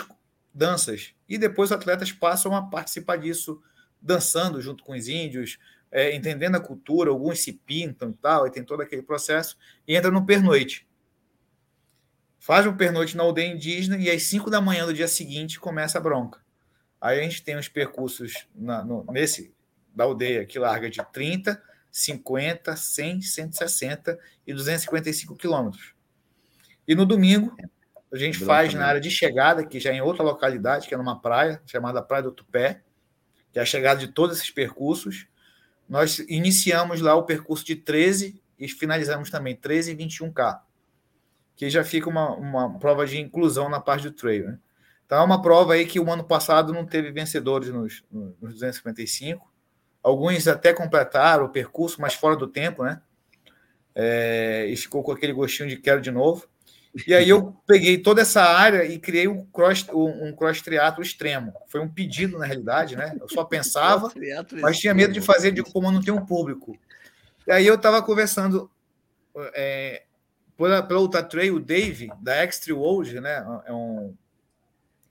danças. 0.53 1.13
E 1.27 1.37
depois 1.37 1.71
os 1.71 1.75
atletas 1.75 2.11
passam 2.11 2.55
a 2.55 2.61
participar 2.61 3.17
disso, 3.17 3.61
dançando 4.01 4.61
junto 4.61 4.83
com 4.83 4.93
os 4.93 5.07
índios, 5.07 5.57
é, 5.91 6.15
entendendo 6.15 6.55
a 6.55 6.59
cultura, 6.59 7.09
alguns 7.09 7.39
se 7.39 7.53
pintam 7.53 8.11
e 8.11 8.13
tal, 8.13 8.47
e 8.47 8.51
tem 8.51 8.63
todo 8.63 8.81
aquele 8.81 9.01
processo, 9.01 9.57
e 9.87 9.95
entra 9.95 10.11
no 10.11 10.25
pernoite. 10.25 10.87
Faz 12.39 12.65
o 12.65 12.73
pernoite 12.73 13.17
na 13.17 13.23
aldeia 13.23 13.53
indígena 13.53 13.97
e 13.97 14.09
às 14.09 14.23
5 14.23 14.49
da 14.49 14.61
manhã 14.61 14.85
do 14.85 14.93
dia 14.93 15.07
seguinte 15.07 15.59
começa 15.59 15.97
a 15.97 16.01
bronca. 16.01 16.39
Aí 17.01 17.19
a 17.19 17.23
gente 17.23 17.43
tem 17.43 17.57
os 17.57 17.67
percursos 17.67 18.47
na, 18.55 18.83
no, 18.83 19.05
nesse 19.11 19.53
da 19.93 20.03
aldeia 20.03 20.45
que 20.45 20.59
larga 20.59 20.89
de 20.89 21.01
30, 21.11 21.61
50, 21.91 22.75
100, 22.75 23.21
160 23.21 24.19
e 24.45 24.53
255 24.53 25.35
quilômetros. 25.35 25.93
E 26.87 26.95
no 26.95 27.05
domingo, 27.05 27.55
a 28.11 28.17
gente 28.17 28.39
faz 28.39 28.73
na 28.73 28.85
área 28.85 29.01
de 29.01 29.11
chegada, 29.11 29.65
que 29.65 29.79
já 29.79 29.91
é 29.91 29.95
em 29.95 30.01
outra 30.01 30.23
localidade, 30.23 30.87
que 30.87 30.93
é 30.93 30.97
numa 30.97 31.19
praia, 31.19 31.61
chamada 31.65 32.01
Praia 32.01 32.23
do 32.23 32.31
Tupé, 32.31 32.81
que 33.51 33.59
é 33.59 33.61
a 33.61 33.65
chegada 33.65 33.99
de 33.99 34.07
todos 34.07 34.37
esses 34.37 34.51
percursos. 34.51 35.27
Nós 35.87 36.19
iniciamos 36.27 37.01
lá 37.01 37.15
o 37.15 37.23
percurso 37.23 37.65
de 37.65 37.75
13 37.75 38.41
e 38.59 38.67
finalizamos 38.67 39.29
também 39.29 39.55
13 39.55 39.91
e 39.91 39.95
21K, 39.95 40.59
que 41.55 41.69
já 41.69 41.83
fica 41.83 42.09
uma, 42.09 42.35
uma 42.35 42.79
prova 42.79 43.05
de 43.05 43.19
inclusão 43.19 43.69
na 43.69 43.79
parte 43.79 44.03
do 44.03 44.11
trail. 44.11 44.47
Né? 44.47 44.59
Então 45.05 45.19
é 45.19 45.23
uma 45.23 45.41
prova 45.41 45.73
aí 45.73 45.85
que 45.85 45.99
o 45.99 46.11
ano 46.11 46.23
passado 46.23 46.71
não 46.71 46.85
teve 46.85 47.11
vencedores 47.11 47.69
nos, 47.69 48.03
nos 48.11 48.53
255. 48.53 49.49
Alguns 50.03 50.47
até 50.47 50.73
completaram 50.73 51.45
o 51.45 51.49
percurso, 51.49 51.99
mas 51.99 52.13
fora 52.13 52.35
do 52.35 52.47
tempo, 52.47 52.83
né? 52.83 53.01
É, 53.95 54.67
e 54.69 54.77
ficou 54.77 55.03
com 55.03 55.11
aquele 55.11 55.33
gostinho 55.33 55.67
de 55.67 55.75
quero 55.77 55.99
de 55.99 56.11
novo. 56.11 56.47
E 57.05 57.13
aí 57.13 57.29
eu 57.29 57.55
peguei 57.67 57.97
toda 57.99 58.21
essa 58.21 58.41
área 58.41 58.83
e 58.83 58.97
criei 58.97 59.27
um 59.27 59.45
cross, 59.45 59.85
um 59.93 60.33
cross 60.35 60.61
triatlo 60.61 61.03
extremo. 61.03 61.53
Foi 61.67 61.79
um 61.79 61.87
pedido, 61.87 62.37
na 62.37 62.45
realidade, 62.45 62.95
né? 62.95 63.15
Eu 63.19 63.29
só 63.29 63.43
pensava, 63.43 64.11
mas 64.59 64.79
tinha 64.79 64.93
medo 64.93 65.13
de 65.13 65.21
fazer 65.21 65.51
de 65.51 65.63
como 65.63 65.91
não 65.91 66.01
tem 66.01 66.13
um 66.13 66.25
público. 66.25 66.77
E 67.45 67.51
aí 67.51 67.65
eu 67.65 67.75
estava 67.75 68.01
conversando 68.01 68.69
é, 69.53 70.03
pela, 70.57 70.83
pela 70.83 70.99
Ultra 70.99 71.23
Trail, 71.23 71.55
o 71.55 71.59
Dave, 71.59 72.09
da 72.21 72.43
Extreme 72.43 72.79
World, 72.79 73.21
né? 73.21 73.45
É 73.65 73.71
um, 73.71 74.15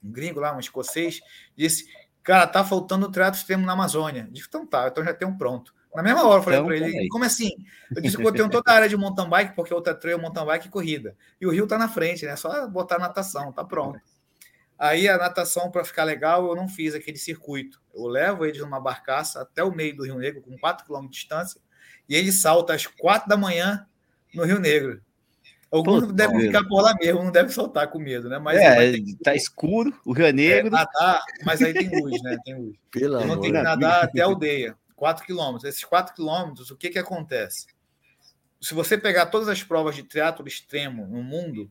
um 0.02 0.12
gringo 0.12 0.40
lá, 0.40 0.54
um 0.54 0.60
escocês, 0.60 1.20
disse: 1.56 1.86
Cara, 2.22 2.46
tá 2.46 2.64
faltando 2.64 3.06
o 3.06 3.10
triatlo 3.10 3.38
extremo 3.38 3.64
na 3.64 3.72
Amazônia. 3.72 4.28
Disse: 4.30 4.46
Então 4.48 4.66
tá, 4.66 4.88
então 4.88 5.04
já 5.04 5.14
tem 5.14 5.26
um 5.26 5.38
pronto. 5.38 5.72
Na 5.94 6.02
mesma 6.02 6.26
hora 6.26 6.38
eu 6.38 6.42
falei 6.42 6.58
então, 6.58 6.66
para 6.68 6.76
ele, 6.76 7.08
como 7.08 7.24
assim? 7.24 7.50
Eu 7.94 8.02
disse 8.02 8.16
que 8.16 8.24
eu 8.24 8.32
tenho 8.32 8.50
toda 8.50 8.70
a 8.70 8.74
área 8.74 8.88
de 8.88 8.96
mountain 8.96 9.28
bike, 9.28 9.56
porque 9.56 9.72
outra 9.72 9.94
trail, 9.94 10.18
mountain 10.18 10.44
bike 10.44 10.66
e 10.66 10.70
corrida. 10.70 11.16
E 11.40 11.46
o 11.46 11.50
rio 11.50 11.66
tá 11.66 11.78
na 11.78 11.88
frente, 11.88 12.26
né? 12.26 12.36
Só 12.36 12.68
botar 12.68 12.96
a 12.96 13.00
natação, 13.00 13.52
tá 13.52 13.64
pronto. 13.64 13.98
Aí 14.78 15.08
a 15.08 15.18
natação, 15.18 15.70
para 15.70 15.84
ficar 15.84 16.04
legal, 16.04 16.46
eu 16.46 16.54
não 16.54 16.68
fiz 16.68 16.94
aquele 16.94 17.18
circuito. 17.18 17.80
Eu 17.92 18.06
levo 18.06 18.46
eles 18.46 18.60
numa 18.60 18.80
barcaça 18.80 19.40
até 19.40 19.64
o 19.64 19.74
meio 19.74 19.96
do 19.96 20.04
Rio 20.04 20.18
Negro, 20.18 20.40
com 20.40 20.56
4 20.56 20.86
km 20.86 21.00
de 21.06 21.08
distância, 21.08 21.60
e 22.08 22.14
ele 22.14 22.30
salta 22.30 22.74
às 22.74 22.86
4 22.86 23.28
da 23.28 23.36
manhã 23.36 23.84
no 24.32 24.44
Rio 24.44 24.60
Negro. 24.60 25.00
Alguns 25.70 26.06
Pô, 26.06 26.12
devem 26.12 26.40
ficar 26.40 26.64
por 26.64 26.80
lá 26.80 26.94
mesmo, 26.94 27.24
não 27.24 27.32
deve 27.32 27.52
soltar 27.52 27.90
com 27.90 27.98
medo, 27.98 28.28
né? 28.28 28.38
Mas 28.38 28.56
é, 28.58 28.92
tá 29.22 29.34
escuro, 29.34 29.92
o 30.04 30.12
Rio 30.12 30.32
Negro. 30.32 30.68
É, 30.68 30.70
nadar, 30.70 31.22
mas 31.44 31.60
aí 31.60 31.74
tem 31.74 31.90
luz, 32.00 32.22
né? 32.22 32.38
Tem 32.44 32.54
luz. 32.54 32.76
Pelo 32.90 33.26
não 33.26 33.40
tem 33.40 33.52
que 33.52 33.60
nadar 33.60 34.04
até 34.04 34.22
a 34.22 34.26
aldeia. 34.26 34.76
4 34.98 35.24
quilômetros. 35.24 35.64
Esses 35.64 35.84
4 35.84 36.14
quilômetros, 36.14 36.70
o 36.70 36.76
que, 36.76 36.90
que 36.90 36.98
acontece? 36.98 37.66
Se 38.60 38.74
você 38.74 38.98
pegar 38.98 39.26
todas 39.26 39.48
as 39.48 39.62
provas 39.62 39.94
de 39.94 40.02
triatlo 40.02 40.46
extremo 40.46 41.06
no 41.06 41.22
mundo, 41.22 41.70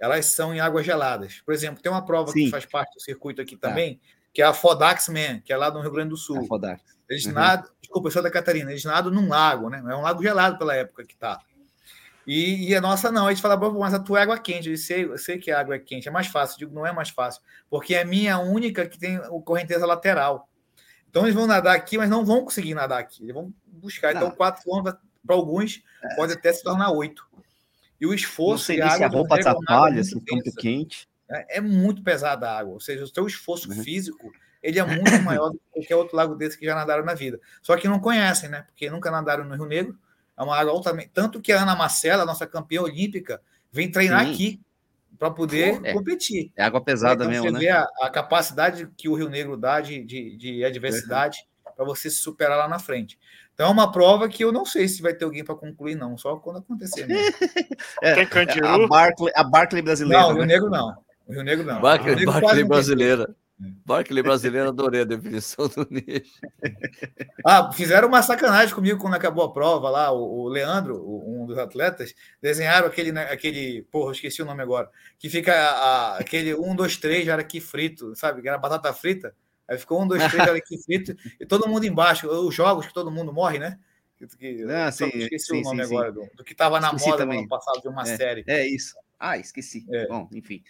elas 0.00 0.26
são 0.26 0.54
em 0.54 0.60
águas 0.60 0.84
geladas. 0.84 1.42
Por 1.44 1.52
exemplo, 1.52 1.82
tem 1.82 1.92
uma 1.92 2.04
prova 2.04 2.32
Sim. 2.32 2.44
que 2.44 2.50
faz 2.50 2.64
parte 2.64 2.94
do 2.94 3.00
circuito 3.00 3.42
aqui 3.42 3.56
tá. 3.56 3.68
também, 3.68 4.00
que 4.32 4.40
é 4.40 4.44
a 4.44 4.54
Fodax 4.54 5.08
Man, 5.08 5.40
que 5.40 5.52
é 5.52 5.56
lá 5.56 5.70
no 5.70 5.80
Rio 5.80 5.92
Grande 5.92 6.10
do 6.10 6.16
Sul. 6.16 6.40
A 6.40 6.46
Fodax. 6.46 6.82
Eles 7.08 7.26
uhum. 7.26 7.32
nadam, 7.32 7.70
desculpa, 7.80 8.08
eu 8.08 8.12
sou 8.12 8.22
da 8.22 8.30
Catarina, 8.30 8.70
eles 8.70 8.84
nadam 8.84 9.12
num 9.12 9.28
lago, 9.28 9.68
né? 9.68 9.78
É 9.86 9.94
um 9.94 10.00
lago 10.00 10.22
gelado 10.22 10.58
pela 10.58 10.74
época 10.74 11.04
que 11.04 11.14
tá. 11.14 11.38
E, 12.26 12.70
e 12.70 12.74
a 12.74 12.80
nossa 12.80 13.12
não, 13.12 13.26
a 13.26 13.30
gente 13.30 13.42
fala, 13.42 13.56
mas 13.56 13.92
a 13.92 13.98
tua 13.98 14.18
é 14.18 14.22
água 14.22 14.38
quente. 14.38 14.70
Eu 14.70 14.78
sei, 14.78 15.04
eu 15.04 15.18
sei 15.18 15.38
que 15.38 15.50
a 15.50 15.60
água 15.60 15.74
é 15.74 15.78
quente, 15.78 16.08
é 16.08 16.10
mais 16.10 16.26
fácil. 16.26 16.54
Eu 16.54 16.58
digo, 16.60 16.74
não 16.74 16.86
é 16.86 16.92
mais 16.92 17.10
fácil, 17.10 17.42
porque 17.68 17.94
a 17.94 18.04
minha 18.04 18.30
é 18.30 18.32
a 18.32 18.38
única 18.38 18.86
que 18.86 18.98
tem 18.98 19.20
correnteza 19.44 19.84
lateral. 19.84 20.48
Então 21.14 21.22
eles 21.22 21.34
vão 21.36 21.46
nadar 21.46 21.76
aqui, 21.76 21.96
mas 21.96 22.10
não 22.10 22.24
vão 22.24 22.42
conseguir 22.42 22.74
nadar 22.74 22.98
aqui. 22.98 23.22
Eles 23.22 23.32
vão 23.32 23.54
buscar. 23.68 24.10
Então, 24.10 24.22
não. 24.22 24.26
Então, 24.26 24.36
4 24.36 24.64
quilômetros 24.64 25.04
para 25.24 25.36
alguns 25.36 25.80
é. 26.02 26.16
pode 26.16 26.32
até 26.32 26.52
se 26.52 26.64
tornar 26.64 26.90
8. 26.90 27.24
E 28.00 28.04
o 28.04 28.12
esforço. 28.12 28.72
Não 28.72 28.88
sei 28.88 28.96
se 28.96 29.04
a 29.04 29.06
roupa 29.06 29.36
atrapalha, 29.36 30.02
se 30.02 30.18
fica 30.18 30.34
muito 30.34 30.52
quente. 30.56 31.08
É, 31.30 31.58
é, 31.58 31.60
muito 31.60 32.02
pesada 32.02 32.50
a 32.50 32.58
água. 32.58 32.74
Ou 32.74 32.80
seja, 32.80 33.04
o 33.04 33.06
seu 33.06 33.28
esforço 33.28 33.70
uhum. 33.70 33.84
físico 33.84 34.32
ele 34.60 34.80
é 34.80 34.84
muito 34.84 35.04
maior 35.22 35.50
do 35.50 35.58
que 35.58 35.70
qualquer 35.70 35.94
outro 35.94 36.16
lago 36.16 36.34
desse 36.34 36.58
que 36.58 36.66
já 36.66 36.74
nadaram 36.74 37.04
na 37.04 37.14
vida. 37.14 37.38
Só 37.62 37.76
que 37.76 37.86
não 37.86 38.00
conhecem, 38.00 38.48
né? 38.48 38.62
Porque 38.62 38.90
nunca 38.90 39.08
nadaram 39.08 39.44
no 39.44 39.54
Rio 39.54 39.66
Negro. 39.66 39.96
É 40.36 40.42
uma 40.42 40.56
água 40.56 40.72
altamente. 40.72 41.12
Tanto 41.14 41.40
que 41.40 41.52
a 41.52 41.62
Ana 41.62 41.76
Marcela, 41.76 42.24
nossa 42.24 42.44
campeã 42.44 42.82
olímpica, 42.82 43.40
vem 43.70 43.88
treinar 43.88 44.24
Sim. 44.24 44.32
aqui 44.32 44.60
para 45.18 45.30
poder 45.30 45.80
é, 45.84 45.92
competir. 45.92 46.52
É 46.56 46.64
água 46.64 46.80
pesada 46.80 47.24
então, 47.24 47.30
mesmo, 47.30 47.44
você 47.46 47.52
né? 47.52 47.58
vê 47.58 47.68
a, 47.68 47.86
a, 48.02 48.10
capacidade 48.10 48.88
que 48.96 49.08
o 49.08 49.14
Rio 49.14 49.28
Negro 49.28 49.56
dá 49.56 49.80
de, 49.80 50.04
de, 50.04 50.36
de 50.36 50.64
adversidade 50.64 51.38
uhum. 51.66 51.72
para 51.76 51.84
você 51.84 52.10
se 52.10 52.16
superar 52.16 52.58
lá 52.58 52.68
na 52.68 52.78
frente. 52.78 53.18
Então 53.54 53.68
é 53.68 53.70
uma 53.70 53.90
prova 53.90 54.28
que 54.28 54.44
eu 54.44 54.50
não 54.50 54.64
sei 54.64 54.88
se 54.88 55.00
vai 55.00 55.14
ter 55.14 55.24
alguém 55.24 55.44
para 55.44 55.54
concluir, 55.54 55.94
não, 55.94 56.18
só 56.18 56.36
quando 56.36 56.58
acontecer. 56.58 57.06
é, 58.02 58.14
Tem 58.14 58.26
Candiru? 58.26 58.66
A 58.66 58.88
Barclay, 58.88 59.32
a 59.34 59.44
Barclay 59.44 59.82
brasileira. 59.82 60.22
Não, 60.22 60.30
o 60.30 60.32
Rio 60.32 60.40
né? 60.40 60.54
Negro 60.54 60.70
não. 60.70 60.96
O 61.26 61.32
Rio 61.32 61.44
Negro 61.44 61.64
não. 61.64 61.80
Barclay, 61.80 62.24
Barclay 62.24 62.64
brasileira. 62.64 63.34
Barclay 63.58 64.22
brasileiro, 64.22 64.68
adorei 64.68 65.02
a 65.02 65.04
definição 65.04 65.68
do 65.68 65.86
nicho. 65.90 66.40
Ah, 67.46 67.70
fizeram 67.72 68.08
uma 68.08 68.22
sacanagem 68.22 68.74
comigo 68.74 68.98
quando 68.98 69.14
acabou 69.14 69.44
a 69.44 69.52
prova 69.52 69.90
lá. 69.90 70.10
O, 70.10 70.48
Leandro, 70.48 70.96
um 70.96 71.44
dos 71.44 71.58
atletas, 71.58 72.14
desenharam 72.40 72.86
aquele, 72.86 73.12
né, 73.12 73.24
aquele, 73.24 73.82
porra, 73.90 74.12
esqueci 74.12 74.40
o 74.40 74.46
nome 74.46 74.62
agora, 74.62 74.90
que 75.18 75.28
fica 75.28 75.52
a, 75.52 76.16
aquele 76.16 76.54
1, 76.54 76.74
2, 76.74 76.96
3 76.96 77.28
era 77.28 77.42
aqui 77.42 77.60
frito, 77.60 78.14
sabe? 78.16 78.40
Que 78.40 78.48
era 78.48 78.56
batata 78.56 78.92
frita. 78.94 79.34
Aí 79.68 79.76
ficou 79.76 80.02
1, 80.02 80.08
2, 80.08 80.26
3 80.30 80.48
era 80.48 80.56
aqui 80.56 80.82
frito 80.82 81.14
e 81.38 81.44
todo 81.44 81.68
mundo 81.68 81.84
embaixo. 81.84 82.28
Os 82.28 82.54
jogos 82.54 82.86
que 82.86 82.94
todo 82.94 83.10
mundo 83.10 83.30
morre, 83.30 83.58
né? 83.58 83.78
Que, 84.16 84.64
ah, 84.70 84.90
sim, 84.90 85.10
esqueci 85.12 85.46
sim, 85.48 85.60
o 85.60 85.62
nome 85.64 85.84
sim, 85.84 85.94
agora 85.94 86.10
do, 86.10 86.26
do, 86.34 86.44
que 86.44 86.52
estava 86.52 86.80
na 86.80 86.86
esqueci 86.86 87.06
moda 87.10 87.18
também. 87.18 87.36
no 87.36 87.40
ano 87.42 87.48
passado 87.48 87.82
de 87.82 87.88
uma 87.88 88.02
é, 88.02 88.16
série. 88.16 88.44
É 88.46 88.66
isso. 88.66 88.94
Ah, 89.20 89.36
esqueci. 89.36 89.84
É. 89.90 90.06
Bom, 90.06 90.28
enfim 90.32 90.62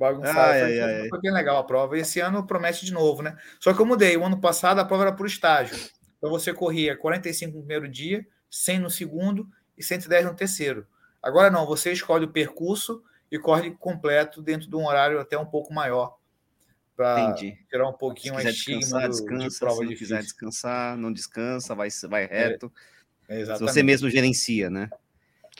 bagunçado. 0.00 0.38
Ai, 0.38 0.60
foi, 0.60 0.80
ai, 0.80 1.08
foi, 1.08 1.20
bem 1.20 1.32
legal 1.32 1.58
a 1.58 1.64
prova. 1.64 1.98
Esse 1.98 2.20
ano 2.20 2.46
promete 2.46 2.86
de 2.86 2.92
novo, 2.92 3.22
né? 3.22 3.36
Só 3.60 3.74
que 3.74 3.80
eu 3.80 3.86
mudei. 3.86 4.16
O 4.16 4.24
ano 4.24 4.40
passado 4.40 4.78
a 4.78 4.84
prova 4.84 5.04
era 5.04 5.12
por 5.12 5.26
estágio. 5.26 5.76
Então 6.16 6.30
você 6.30 6.54
corria 6.54 6.96
45 6.96 7.52
no 7.52 7.58
primeiro 7.60 7.86
dia, 7.86 8.26
100 8.50 8.78
no 8.80 8.90
segundo 8.90 9.46
e 9.76 9.84
110 9.84 10.24
no 10.24 10.34
terceiro. 10.34 10.86
Agora 11.22 11.50
não, 11.50 11.66
você 11.66 11.92
escolhe 11.92 12.24
o 12.24 12.32
percurso 12.32 13.02
e 13.30 13.38
corre 13.38 13.72
completo 13.72 14.42
dentro 14.42 14.68
de 14.68 14.74
um 14.74 14.86
horário 14.86 15.20
até 15.20 15.38
um 15.38 15.46
pouco 15.46 15.72
maior. 15.72 16.18
Para 16.96 17.34
tirar 17.34 17.88
um 17.88 17.92
pouquinho 17.92 18.36
a 18.36 18.42
estigma 18.42 19.02
do, 19.02 19.08
descansa, 19.08 19.48
de 19.48 19.58
prova 19.58 19.76
se 19.76 19.84
não 19.84 19.94
quiser 19.94 20.22
descansar, 20.22 20.96
não 20.96 21.12
descansa, 21.12 21.74
vai, 21.74 21.88
vai 22.08 22.26
reto. 22.26 22.72
É, 23.28 23.44
se 23.44 23.60
você 23.60 23.82
mesmo 23.82 24.10
gerencia, 24.10 24.68
né? 24.68 24.90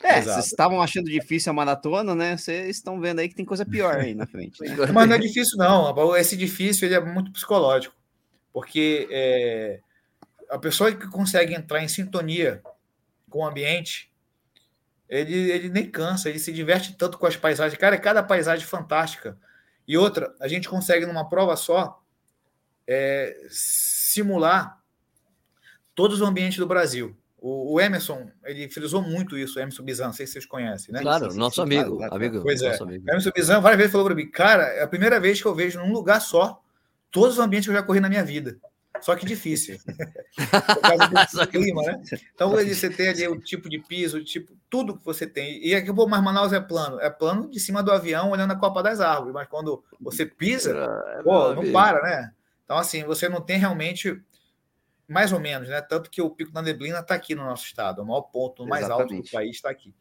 É, 0.03 0.19
Exato. 0.19 0.35
vocês 0.35 0.45
estavam 0.47 0.81
achando 0.81 1.05
difícil 1.05 1.51
a 1.51 1.53
maratona, 1.53 2.15
né? 2.15 2.37
Vocês 2.37 2.77
estão 2.77 2.99
vendo 2.99 3.19
aí 3.19 3.29
que 3.29 3.35
tem 3.35 3.45
coisa 3.45 3.65
pior 3.65 3.95
aí 3.95 4.15
na 4.15 4.25
frente. 4.25 4.57
Mas 4.93 5.07
não 5.07 5.15
é 5.15 5.19
difícil, 5.19 5.57
não. 5.57 6.15
Esse 6.15 6.35
difícil 6.35 6.87
ele 6.87 6.95
é 6.95 6.99
muito 6.99 7.31
psicológico. 7.31 7.95
Porque 8.51 9.07
é, 9.11 9.79
a 10.49 10.57
pessoa 10.57 10.91
que 10.91 11.07
consegue 11.07 11.53
entrar 11.53 11.83
em 11.83 11.87
sintonia 11.87 12.61
com 13.29 13.39
o 13.39 13.45
ambiente, 13.45 14.11
ele, 15.07 15.51
ele 15.51 15.69
nem 15.69 15.89
cansa, 15.89 16.29
ele 16.29 16.39
se 16.39 16.51
diverte 16.51 16.95
tanto 16.97 17.17
com 17.17 17.25
as 17.25 17.37
paisagens. 17.37 17.79
Cara, 17.79 17.97
cada 17.97 18.21
paisagem 18.21 18.65
fantástica. 18.65 19.37
E 19.87 19.97
outra, 19.97 20.33
a 20.39 20.47
gente 20.47 20.67
consegue 20.67 21.05
numa 21.05 21.27
prova 21.29 21.55
só 21.55 22.01
é, 22.87 23.45
simular 23.49 24.81
todos 25.95 26.21
os 26.21 26.27
ambientes 26.27 26.57
do 26.57 26.67
Brasil. 26.67 27.17
O, 27.41 27.73
o, 27.73 27.81
Emerson, 27.81 28.29
ele 28.45 28.69
frisou 28.69 29.01
muito 29.01 29.35
isso, 29.35 29.57
o 29.57 29.61
Emerson 29.61 29.81
Bizan, 29.81 30.05
não 30.05 30.13
sei 30.13 30.27
se 30.27 30.33
vocês 30.33 30.45
conhecem, 30.45 30.93
né? 30.93 31.01
Claro, 31.01 31.33
nosso 31.33 31.55
sim, 31.55 31.61
amigo, 31.63 31.97
claro, 31.97 32.15
amigo. 32.15 32.41
Pois 32.43 32.61
é. 32.61 32.77
Amigo. 32.79 33.09
Emerson 33.09 33.31
Bizan 33.35 33.59
várias 33.59 33.79
vezes 33.79 33.91
falou 33.91 34.05
para 34.05 34.15
mim, 34.15 34.29
cara, 34.29 34.63
é 34.65 34.83
a 34.83 34.87
primeira 34.87 35.19
vez 35.19 35.41
que 35.41 35.47
eu 35.47 35.55
vejo 35.55 35.79
num 35.79 35.91
lugar 35.91 36.21
só 36.21 36.61
todos 37.09 37.33
os 37.33 37.39
ambientes 37.39 37.65
que 37.65 37.71
eu 37.71 37.75
já 37.75 37.81
corri 37.81 37.99
na 37.99 38.09
minha 38.09 38.23
vida. 38.23 38.59
Só 39.01 39.15
que 39.15 39.25
difícil. 39.25 39.79
Por 40.37 40.81
causa 40.81 41.45
do 41.45 41.47
clima, 41.47 41.81
né? 41.81 42.01
Então 42.35 42.51
você 42.51 42.89
tem 42.89 43.09
ali 43.09 43.27
o 43.27 43.39
tipo 43.39 43.67
de 43.67 43.79
piso, 43.79 44.17
o 44.17 44.23
tipo, 44.23 44.53
tudo 44.69 44.95
que 44.95 45.03
você 45.03 45.25
tem. 45.25 45.65
E 45.65 45.73
aqui, 45.73 45.91
pô, 45.91 46.07
mas 46.07 46.21
Manaus 46.21 46.53
é 46.53 46.59
plano. 46.59 46.99
É 46.99 47.09
plano 47.09 47.49
de 47.49 47.59
cima 47.59 47.81
do 47.81 47.91
avião, 47.91 48.29
olhando 48.29 48.51
a 48.51 48.55
copa 48.55 48.83
das 48.83 48.99
árvores. 48.99 49.33
Mas 49.33 49.47
quando 49.47 49.83
você 49.99 50.25
pisa, 50.25 50.71
é, 51.17 51.23
pô, 51.23 51.55
não 51.55 51.71
para, 51.71 52.03
né? 52.03 52.31
Então, 52.63 52.77
assim, 52.77 53.03
você 53.03 53.27
não 53.27 53.41
tem 53.41 53.57
realmente 53.57 54.21
mais 55.11 55.33
ou 55.33 55.39
menos, 55.39 55.67
né? 55.67 55.81
Tanto 55.81 56.09
que 56.09 56.21
o 56.21 56.29
Pico 56.29 56.51
da 56.51 56.61
Neblina 56.61 56.99
está 56.99 57.15
aqui 57.15 57.35
no 57.35 57.43
nosso 57.43 57.65
estado, 57.65 58.01
o 58.01 58.05
maior 58.05 58.21
ponto, 58.21 58.63
o 58.63 58.67
mais 58.67 58.85
Exatamente. 58.85 59.13
alto 59.13 59.25
do 59.25 59.31
país 59.31 59.55
está 59.57 59.69
aqui. 59.69 59.93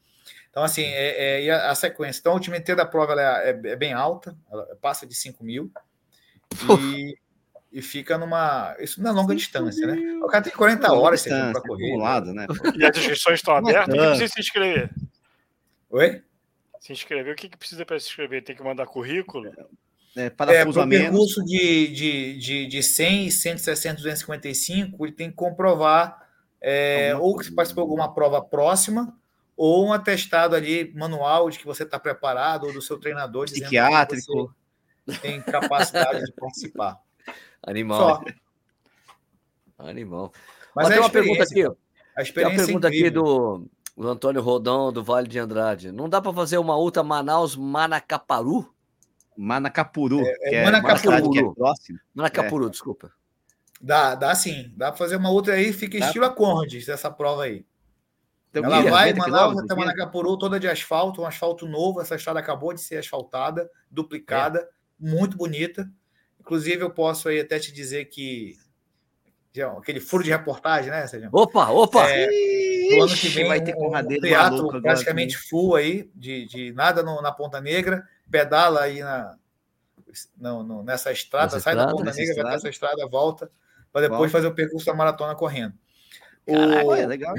Então, 0.50 0.62
assim, 0.62 0.82
é, 0.82 1.46
é 1.46 1.50
a, 1.50 1.70
a, 1.70 1.74
sequência. 1.74 2.20
Então, 2.20 2.32
a 2.32 2.36
altimetria 2.36 2.76
da 2.76 2.86
prova 2.86 3.20
é, 3.20 3.50
é, 3.50 3.50
é, 3.50 3.76
bem 3.76 3.92
alta, 3.92 4.36
passa 4.80 5.06
de 5.06 5.14
5 5.14 5.44
mil. 5.44 5.72
E, 6.92 7.16
e, 7.72 7.82
fica 7.82 8.18
numa. 8.18 8.76
Isso 8.80 9.00
na 9.00 9.12
longa 9.12 9.34
distância, 9.34 9.86
né? 9.86 10.18
O 10.22 10.26
cara 10.26 10.42
tem 10.42 10.52
40 10.52 10.92
horas 10.92 11.22
para 11.22 11.60
correr. 11.60 11.96
Lado, 11.96 12.32
né? 12.32 12.46
E 12.76 12.84
as 12.84 12.96
inscrições 12.96 13.38
estão 13.38 13.54
abertas? 13.54 13.94
O 13.94 13.98
que 13.98 14.06
precisa 14.06 14.28
se 14.28 14.40
inscrever? 14.40 14.90
Oi? 15.90 16.22
Se 16.80 16.92
inscrever, 16.92 17.32
o 17.32 17.36
que, 17.36 17.48
que 17.48 17.56
precisa 17.56 17.84
para 17.84 17.98
se 18.00 18.06
inscrever? 18.06 18.42
Tem 18.42 18.56
que 18.56 18.62
mandar 18.62 18.86
currículo? 18.86 19.52
É, 20.16 20.28
para 20.28 20.52
é, 20.52 20.64
o 20.64 20.88
percurso 20.88 21.44
de, 21.44 21.86
de, 21.88 22.38
de, 22.38 22.66
de 22.66 22.82
100, 22.82 23.30
160, 23.30 23.96
255, 23.96 25.06
ele 25.06 25.12
tem 25.12 25.30
que 25.30 25.36
comprovar 25.36 26.28
é, 26.60 27.14
ou 27.16 27.36
que 27.36 27.44
você 27.44 27.52
participou 27.52 27.84
de 27.84 27.90
alguma 27.90 28.12
prova 28.12 28.42
próxima, 28.42 29.16
ou 29.56 29.86
um 29.86 29.92
atestado 29.92 30.54
ali 30.54 30.92
manual 30.94 31.48
de 31.48 31.58
que 31.58 31.64
você 31.64 31.84
está 31.84 31.98
preparado, 31.98 32.66
ou 32.66 32.72
do 32.72 32.82
seu 32.82 32.98
treinador 32.98 33.46
psiquiátrico 33.46 34.54
tem 35.22 35.40
capacidade 35.40 36.24
de 36.24 36.32
participar. 36.32 36.98
Animal. 37.62 37.98
Só. 37.98 39.88
Animal. 39.88 40.32
Mas, 40.74 40.88
Mas 40.88 40.88
tem 40.88 40.98
uma 40.98 41.10
pergunta 41.10 41.42
aqui. 41.42 41.64
A 42.16 42.22
experiência 42.22 42.56
tem 42.66 42.74
uma 42.74 42.80
pergunta 42.80 42.88
aqui 42.88 43.10
do, 43.10 43.66
do 43.96 44.08
Antônio 44.08 44.42
Rodão, 44.42 44.92
do 44.92 45.02
Vale 45.02 45.28
de 45.28 45.38
Andrade. 45.38 45.92
Não 45.92 46.08
dá 46.08 46.20
para 46.20 46.32
fazer 46.32 46.58
uma 46.58 46.76
ultra 46.76 47.02
Manaus 47.02 47.56
Manacaparu? 47.56 48.72
Manacapuru, 49.36 50.20
é, 50.20 50.36
é, 50.42 50.54
é 50.56 50.64
Manacapuru. 50.64 51.30
Que 51.30 51.38
é 51.38 51.54
próximo. 51.54 51.98
Manacapuru, 52.14 52.66
é. 52.66 52.70
desculpa. 52.70 53.12
Dá, 53.80 54.14
dá 54.14 54.34
sim. 54.34 54.72
Dá 54.76 54.88
para 54.88 54.98
fazer 54.98 55.16
uma 55.16 55.30
outra 55.30 55.54
aí, 55.54 55.72
fica 55.72 55.98
dá. 55.98 56.06
estilo 56.06 56.26
Acordes, 56.26 56.88
essa 56.88 57.10
prova 57.10 57.44
aí. 57.44 57.64
Então, 58.50 58.64
Ela 58.64 58.82
vai, 58.82 59.14
Manaus 59.14 59.58
até 59.58 59.74
Manacapuru, 59.74 60.36
toda 60.36 60.58
de 60.58 60.68
asfalto, 60.68 61.22
um 61.22 61.26
asfalto 61.26 61.66
novo. 61.66 62.00
Essa 62.00 62.16
estrada 62.16 62.40
acabou 62.40 62.74
de 62.74 62.80
ser 62.80 62.96
asfaltada, 62.96 63.70
duplicada, 63.90 64.58
é. 64.60 64.68
muito 64.98 65.36
bonita. 65.36 65.88
Inclusive, 66.40 66.82
eu 66.82 66.90
posso 66.90 67.28
aí 67.28 67.40
até 67.40 67.58
te 67.58 67.72
dizer 67.72 68.06
que 68.06 68.56
aquele 69.78 70.00
furo 70.00 70.22
de 70.22 70.30
reportagem, 70.30 70.90
né, 70.90 71.06
Sérgio? 71.06 71.28
Opa, 71.32 71.70
opa! 71.70 72.08
É, 72.08 72.26
no 72.96 73.04
ano 73.04 73.14
que 73.14 73.28
vem 73.28 73.48
vai 73.48 73.60
ter 73.60 73.74
um, 73.76 73.96
um 73.96 74.20
teatro 74.20 74.80
praticamente 74.80 75.36
full 75.36 75.74
aí, 75.74 76.10
de, 76.14 76.46
de 76.46 76.72
nada 76.72 77.02
no, 77.02 77.20
na 77.20 77.32
Ponta 77.32 77.60
Negra, 77.60 78.04
pedala 78.30 78.82
aí 78.82 79.00
na, 79.00 79.36
não, 80.38 80.62
não, 80.62 80.82
nessa 80.82 81.12
estrada, 81.12 81.50
sai 81.50 81.74
estrada, 81.74 81.86
da 81.86 81.92
Ponta 81.92 82.12
Negra, 82.12 82.42
vai 82.42 82.54
essa 82.54 82.68
estrada, 82.68 83.06
volta, 83.08 83.50
para 83.92 84.08
depois 84.08 84.30
fazer 84.30 84.46
o 84.46 84.54
percurso 84.54 84.86
da 84.86 84.94
maratona 84.94 85.34
correndo. 85.34 85.74
Caraca, 86.46 86.86
o... 86.86 86.94
é 86.94 87.06
legal. 87.06 87.34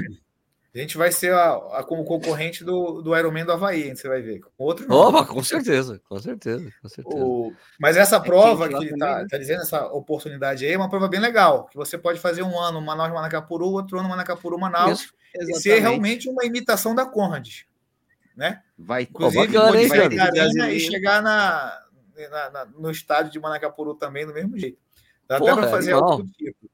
A 0.74 0.78
gente 0.78 0.96
vai 0.96 1.12
ser 1.12 1.34
a, 1.34 1.52
a, 1.52 1.84
como 1.84 2.02
concorrente 2.02 2.64
do, 2.64 3.02
do 3.02 3.14
Ironman 3.14 3.44
do 3.44 3.52
Havaí, 3.52 3.94
você 3.94 4.08
vai 4.08 4.22
ver. 4.22 4.40
Outro 4.56 4.90
Opa, 4.90 5.26
com 5.26 5.42
certeza, 5.42 6.00
com 6.08 6.18
certeza, 6.18 6.72
com 6.80 6.88
certeza. 6.88 7.22
O, 7.22 7.52
mas 7.78 7.98
essa 7.98 8.18
prova 8.18 8.64
é 8.64 8.68
que, 8.70 8.76
ele 8.76 8.94
está 8.94 9.26
tá 9.26 9.36
dizendo, 9.36 9.60
essa 9.60 9.86
oportunidade 9.88 10.64
aí, 10.64 10.72
é 10.72 10.76
uma 10.78 10.88
prova 10.88 11.08
bem 11.08 11.20
legal, 11.20 11.66
que 11.66 11.76
você 11.76 11.98
pode 11.98 12.18
fazer 12.20 12.42
um 12.42 12.58
ano 12.58 12.80
Manaus 12.80 13.12
Manacapuru, 13.12 13.66
outro 13.66 13.98
ano 13.98 14.08
Manacapuru 14.08 14.58
Manaus, 14.58 15.12
e 15.34 15.54
ser 15.56 15.78
realmente 15.80 16.30
uma 16.30 16.44
imitação 16.46 16.94
da 16.94 17.04
Conrad. 17.04 17.64
Né? 18.36 18.62
Vai, 18.78 19.02
Inclusive, 19.02 19.46
bacana, 19.46 19.80
hein, 19.80 19.88
vai 19.88 20.74
e 20.74 20.80
chegar 20.80 21.22
na, 21.22 21.78
na, 22.30 22.50
na, 22.50 22.64
no 22.64 22.90
estádio 22.90 23.30
de 23.30 23.38
Manacapuru 23.38 23.94
também 23.94 24.26
do 24.26 24.32
mesmo 24.32 24.58
jeito. 24.58 24.78
Dá 25.28 25.38
Porra, 25.38 25.52
até 25.52 25.60
para 25.60 25.70
fazer 25.70 25.92
algo 25.92 26.22
do 26.22 26.30
tipo. 26.32 26.70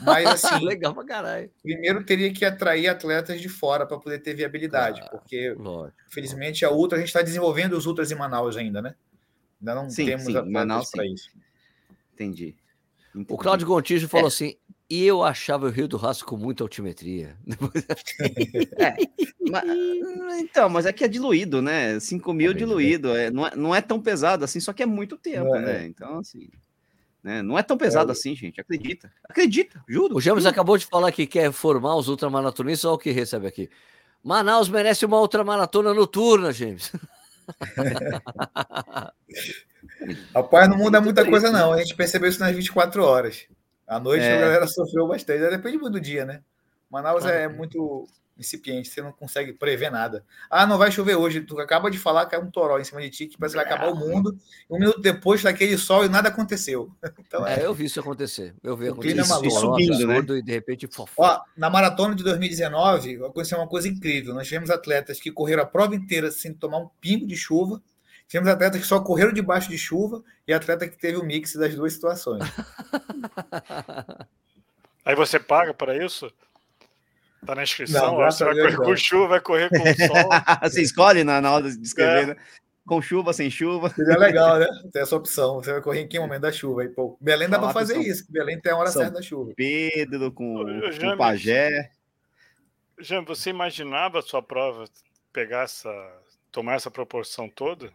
Mas 0.00 0.26
assim, 0.44 0.64
legal 0.64 0.94
pra 0.94 1.04
caralho. 1.04 1.50
Primeiro 1.62 2.04
teria 2.04 2.32
que 2.32 2.44
atrair 2.44 2.88
atletas 2.88 3.40
de 3.40 3.48
fora 3.48 3.84
para 3.86 3.98
poder 3.98 4.20
ter 4.20 4.34
viabilidade, 4.34 5.02
porque 5.10 5.52
lógico. 5.52 5.98
infelizmente 6.08 6.64
a 6.64 6.70
Ultra 6.70 6.96
a 6.96 7.00
gente 7.00 7.08
está 7.08 7.22
desenvolvendo 7.22 7.72
os 7.72 7.86
Ultras 7.86 8.10
em 8.10 8.14
Manaus 8.14 8.56
ainda, 8.56 8.80
né? 8.80 8.94
Ainda 9.60 9.74
não 9.74 9.90
sim, 9.90 10.06
temos 10.06 10.24
sim, 10.24 10.36
atletas 10.36 10.90
para 10.90 11.06
isso. 11.06 11.30
Entendi. 12.14 12.56
Entendi. 13.14 13.32
O 13.32 13.36
Claudio 13.36 13.66
Gontijo 13.66 14.08
falou 14.08 14.26
é. 14.26 14.28
assim: 14.28 14.56
eu 14.90 15.22
achava 15.22 15.66
o 15.66 15.70
Rio 15.70 15.86
do 15.86 15.96
Rastro 15.96 16.26
com 16.26 16.36
muita 16.36 16.64
altimetria. 16.64 17.36
é, 18.76 18.96
mas, 19.48 20.40
então, 20.40 20.68
mas 20.68 20.84
é 20.84 20.92
que 20.92 21.04
é 21.04 21.08
diluído, 21.08 21.62
né? 21.62 22.00
5 22.00 22.32
mil 22.32 22.50
é 22.50 22.54
diluído. 22.54 23.16
É, 23.16 23.30
não, 23.30 23.46
é, 23.46 23.54
não 23.54 23.74
é 23.74 23.80
tão 23.80 24.00
pesado 24.00 24.44
assim, 24.44 24.58
só 24.58 24.72
que 24.72 24.82
é 24.82 24.86
muito 24.86 25.16
tempo, 25.16 25.54
é. 25.54 25.60
né? 25.60 25.86
Então, 25.86 26.18
assim. 26.18 26.48
Né? 27.22 27.40
Não 27.40 27.56
é 27.56 27.62
tão 27.62 27.76
pesado 27.76 28.10
é. 28.10 28.12
assim, 28.12 28.34
gente. 28.34 28.60
Acredita. 28.60 29.12
Acredita, 29.28 29.80
juro. 29.88 30.16
O 30.16 30.20
James 30.20 30.44
acabou 30.44 30.76
de 30.76 30.86
falar 30.86 31.12
que 31.12 31.26
quer 31.26 31.52
formar 31.52 31.94
os 31.94 32.08
ultramaratonistas, 32.08 32.86
olha 32.86 32.94
o 32.94 32.98
que 32.98 33.12
recebe 33.12 33.46
aqui. 33.46 33.70
Manaus 34.24 34.68
merece 34.68 35.06
uma 35.06 35.20
ultramaratona 35.20 35.94
noturna, 35.94 36.52
James. 36.52 36.92
Rapaz, 40.34 40.68
não 40.68 40.76
muda 40.76 41.00
muita 41.00 41.24
coisa, 41.24 41.52
não. 41.52 41.72
A 41.72 41.78
gente 41.78 41.94
percebeu 41.94 42.28
isso 42.28 42.40
nas 42.40 42.54
24 42.54 43.04
horas. 43.04 43.46
À 43.90 43.98
noite 43.98 44.22
é. 44.22 44.36
a 44.36 44.40
galera 44.40 44.68
sofreu 44.68 45.08
bastante. 45.08 45.40
Depende 45.50 45.76
muito 45.76 45.94
do 45.94 46.00
dia, 46.00 46.24
né? 46.24 46.42
Manaus 46.88 47.24
é 47.24 47.48
muito 47.48 48.06
incipiente, 48.38 48.88
você 48.88 49.02
não 49.02 49.10
consegue 49.10 49.52
prever 49.52 49.90
nada. 49.90 50.24
Ah, 50.48 50.64
não 50.64 50.78
vai 50.78 50.92
chover 50.92 51.16
hoje. 51.16 51.40
Tu 51.40 51.58
acaba 51.58 51.90
de 51.90 51.98
falar 51.98 52.26
que 52.26 52.36
é 52.36 52.38
um 52.38 52.48
toró 52.48 52.78
em 52.78 52.84
cima 52.84 53.00
de 53.00 53.10
ti, 53.10 53.26
que 53.26 53.36
parece 53.36 53.56
que 53.56 53.64
vai 53.64 53.66
acabar 53.66 53.92
o 53.92 53.96
mundo. 53.96 54.38
Um 54.70 54.78
minuto 54.78 55.00
depois 55.00 55.42
daquele 55.42 55.76
sol 55.76 56.04
e 56.04 56.08
nada 56.08 56.28
aconteceu. 56.28 56.90
Então, 57.30 57.46
é, 57.46 57.60
é, 57.60 57.66
eu 57.66 57.74
vi 57.74 57.84
isso 57.84 58.00
acontecer. 58.00 58.54
Eu 58.62 58.76
vi 58.76 58.88
acontecer. 58.88 59.20
Isso, 59.20 59.44
isso 59.44 59.60
subindo, 59.60 60.06
né? 60.06 60.18
E 60.18 60.42
de 60.42 60.52
repente, 60.52 60.88
Ó, 61.16 61.40
na 61.56 61.70
maratona 61.70 62.14
de 62.14 62.24
2019, 62.24 63.24
aconteceu 63.24 63.58
uma 63.58 63.68
coisa 63.68 63.86
incrível. 63.88 64.34
Nós 64.34 64.48
tivemos 64.48 64.70
atletas 64.70 65.20
que 65.20 65.30
correram 65.30 65.62
a 65.62 65.66
prova 65.66 65.94
inteira 65.94 66.30
sem 66.30 66.52
tomar 66.52 66.78
um 66.78 66.88
pingo 67.00 67.26
de 67.26 67.36
chuva. 67.36 67.80
Tivemos 68.30 68.48
atletas 68.48 68.80
que 68.80 68.86
só 68.86 69.00
correram 69.00 69.32
debaixo 69.32 69.68
de 69.68 69.76
chuva 69.76 70.22
e 70.46 70.52
atleta 70.52 70.86
que 70.86 70.96
teve 70.96 71.18
o 71.18 71.24
mix 71.24 71.56
das 71.56 71.74
duas 71.74 71.94
situações. 71.94 72.44
Aí 75.04 75.16
você 75.16 75.40
paga 75.40 75.74
para 75.74 75.96
isso? 75.96 76.32
Tá 77.44 77.56
na 77.56 77.64
inscrição, 77.64 78.18
não, 78.18 78.30
você 78.30 78.44
vai 78.44 78.54
correr 78.54 78.76
com 78.76 78.96
chuva, 78.96 79.26
vai 79.26 79.40
correr 79.40 79.68
com 79.68 79.78
sol. 80.06 80.28
você 80.62 80.80
escolhe 80.80 81.24
na, 81.24 81.40
na 81.40 81.50
hora 81.50 81.68
de 81.68 81.82
escrever, 81.82 82.22
é. 82.22 82.26
né? 82.26 82.36
Com 82.86 83.02
chuva, 83.02 83.32
sem 83.32 83.50
chuva. 83.50 83.90
Seria 83.90 84.16
legal, 84.16 84.60
né? 84.60 84.68
Tem 84.92 85.02
essa 85.02 85.16
opção. 85.16 85.56
Você 85.56 85.72
vai 85.72 85.80
correr 85.80 86.02
em 86.02 86.06
que 86.06 86.20
momento 86.20 86.42
da 86.42 86.52
chuva? 86.52 86.82
Aí, 86.82 86.88
pô, 86.88 87.18
Belém 87.20 87.48
dá 87.48 87.58
para 87.58 87.72
fazer 87.72 87.94
São... 87.94 88.02
isso. 88.02 88.30
Belém 88.30 88.60
tem 88.60 88.70
a 88.70 88.76
hora 88.76 88.92
São 88.92 89.02
certa 89.02 89.16
da 89.16 89.22
chuva. 89.22 89.54
Pedro 89.56 90.30
com, 90.30 90.62
o 90.62 91.16
Pajé. 91.16 91.90
Jean, 92.96 93.24
você 93.24 93.50
imaginava 93.50 94.20
a 94.20 94.22
sua 94.22 94.40
prova 94.40 94.84
pegar 95.32 95.62
essa. 95.62 95.90
tomar 96.52 96.74
essa 96.74 96.92
proporção 96.92 97.48
toda? 97.48 97.92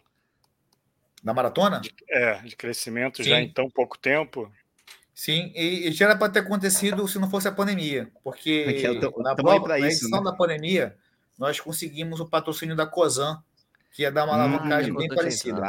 Na 1.25 1.33
maratona? 1.33 1.81
De, 1.81 1.91
é, 2.07 2.35
de 2.43 2.55
crescimento 2.55 3.23
Sim. 3.23 3.29
já 3.29 3.41
em 3.41 3.51
tão 3.51 3.67
pouco 3.67 3.97
tempo. 3.97 4.49
Sim, 5.13 5.51
e, 5.55 5.87
e 5.87 5.91
já 5.91 6.05
era 6.05 6.15
para 6.15 6.31
ter 6.31 6.39
acontecido 6.39 7.07
se 7.07 7.17
não 7.17 7.29
fosse 7.29 7.47
a 7.47 7.51
pandemia, 7.51 8.11
porque 8.23 8.83
é 8.85 8.99
tô, 8.99 9.23
na, 9.23 9.33
prova, 9.33 9.69
na 9.69 9.79
isso, 9.79 10.03
edição 10.03 10.19
né? 10.21 10.29
da 10.29 10.37
pandemia 10.37 10.95
nós 11.37 11.59
conseguimos 11.59 12.19
o 12.19 12.25
patrocínio 12.25 12.75
da 12.75 12.85
COSAN, 12.85 13.41
que 13.91 14.03
ia 14.03 14.11
dar 14.11 14.25
uma 14.25 14.35
hum, 14.35 14.41
alavancagem 14.41 14.93
bem 14.93 15.07
parecida. 15.07 15.61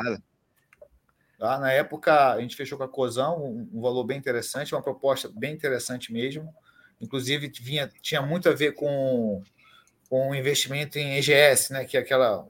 Tá? 1.38 1.58
Na 1.58 1.72
época, 1.72 2.32
a 2.32 2.40
gente 2.40 2.56
fechou 2.56 2.76
com 2.78 2.84
a 2.84 2.88
COSAN, 2.88 3.30
um, 3.30 3.68
um, 3.72 3.80
valor 3.80 4.04
bem 4.04 4.18
interessante, 4.18 4.74
uma 4.74 4.82
proposta 4.82 5.30
bem 5.34 5.54
interessante 5.54 6.12
mesmo. 6.12 6.52
Inclusive, 7.00 7.50
vinha, 7.60 7.90
tinha 8.00 8.22
muito 8.22 8.48
a 8.48 8.52
ver 8.52 8.74
com, 8.74 9.42
com 10.08 10.30
o 10.30 10.34
investimento 10.34 10.98
em 10.98 11.16
EGS, 11.16 11.72
né, 11.72 11.84
que 11.84 11.96
é 11.96 12.00
aquela 12.00 12.46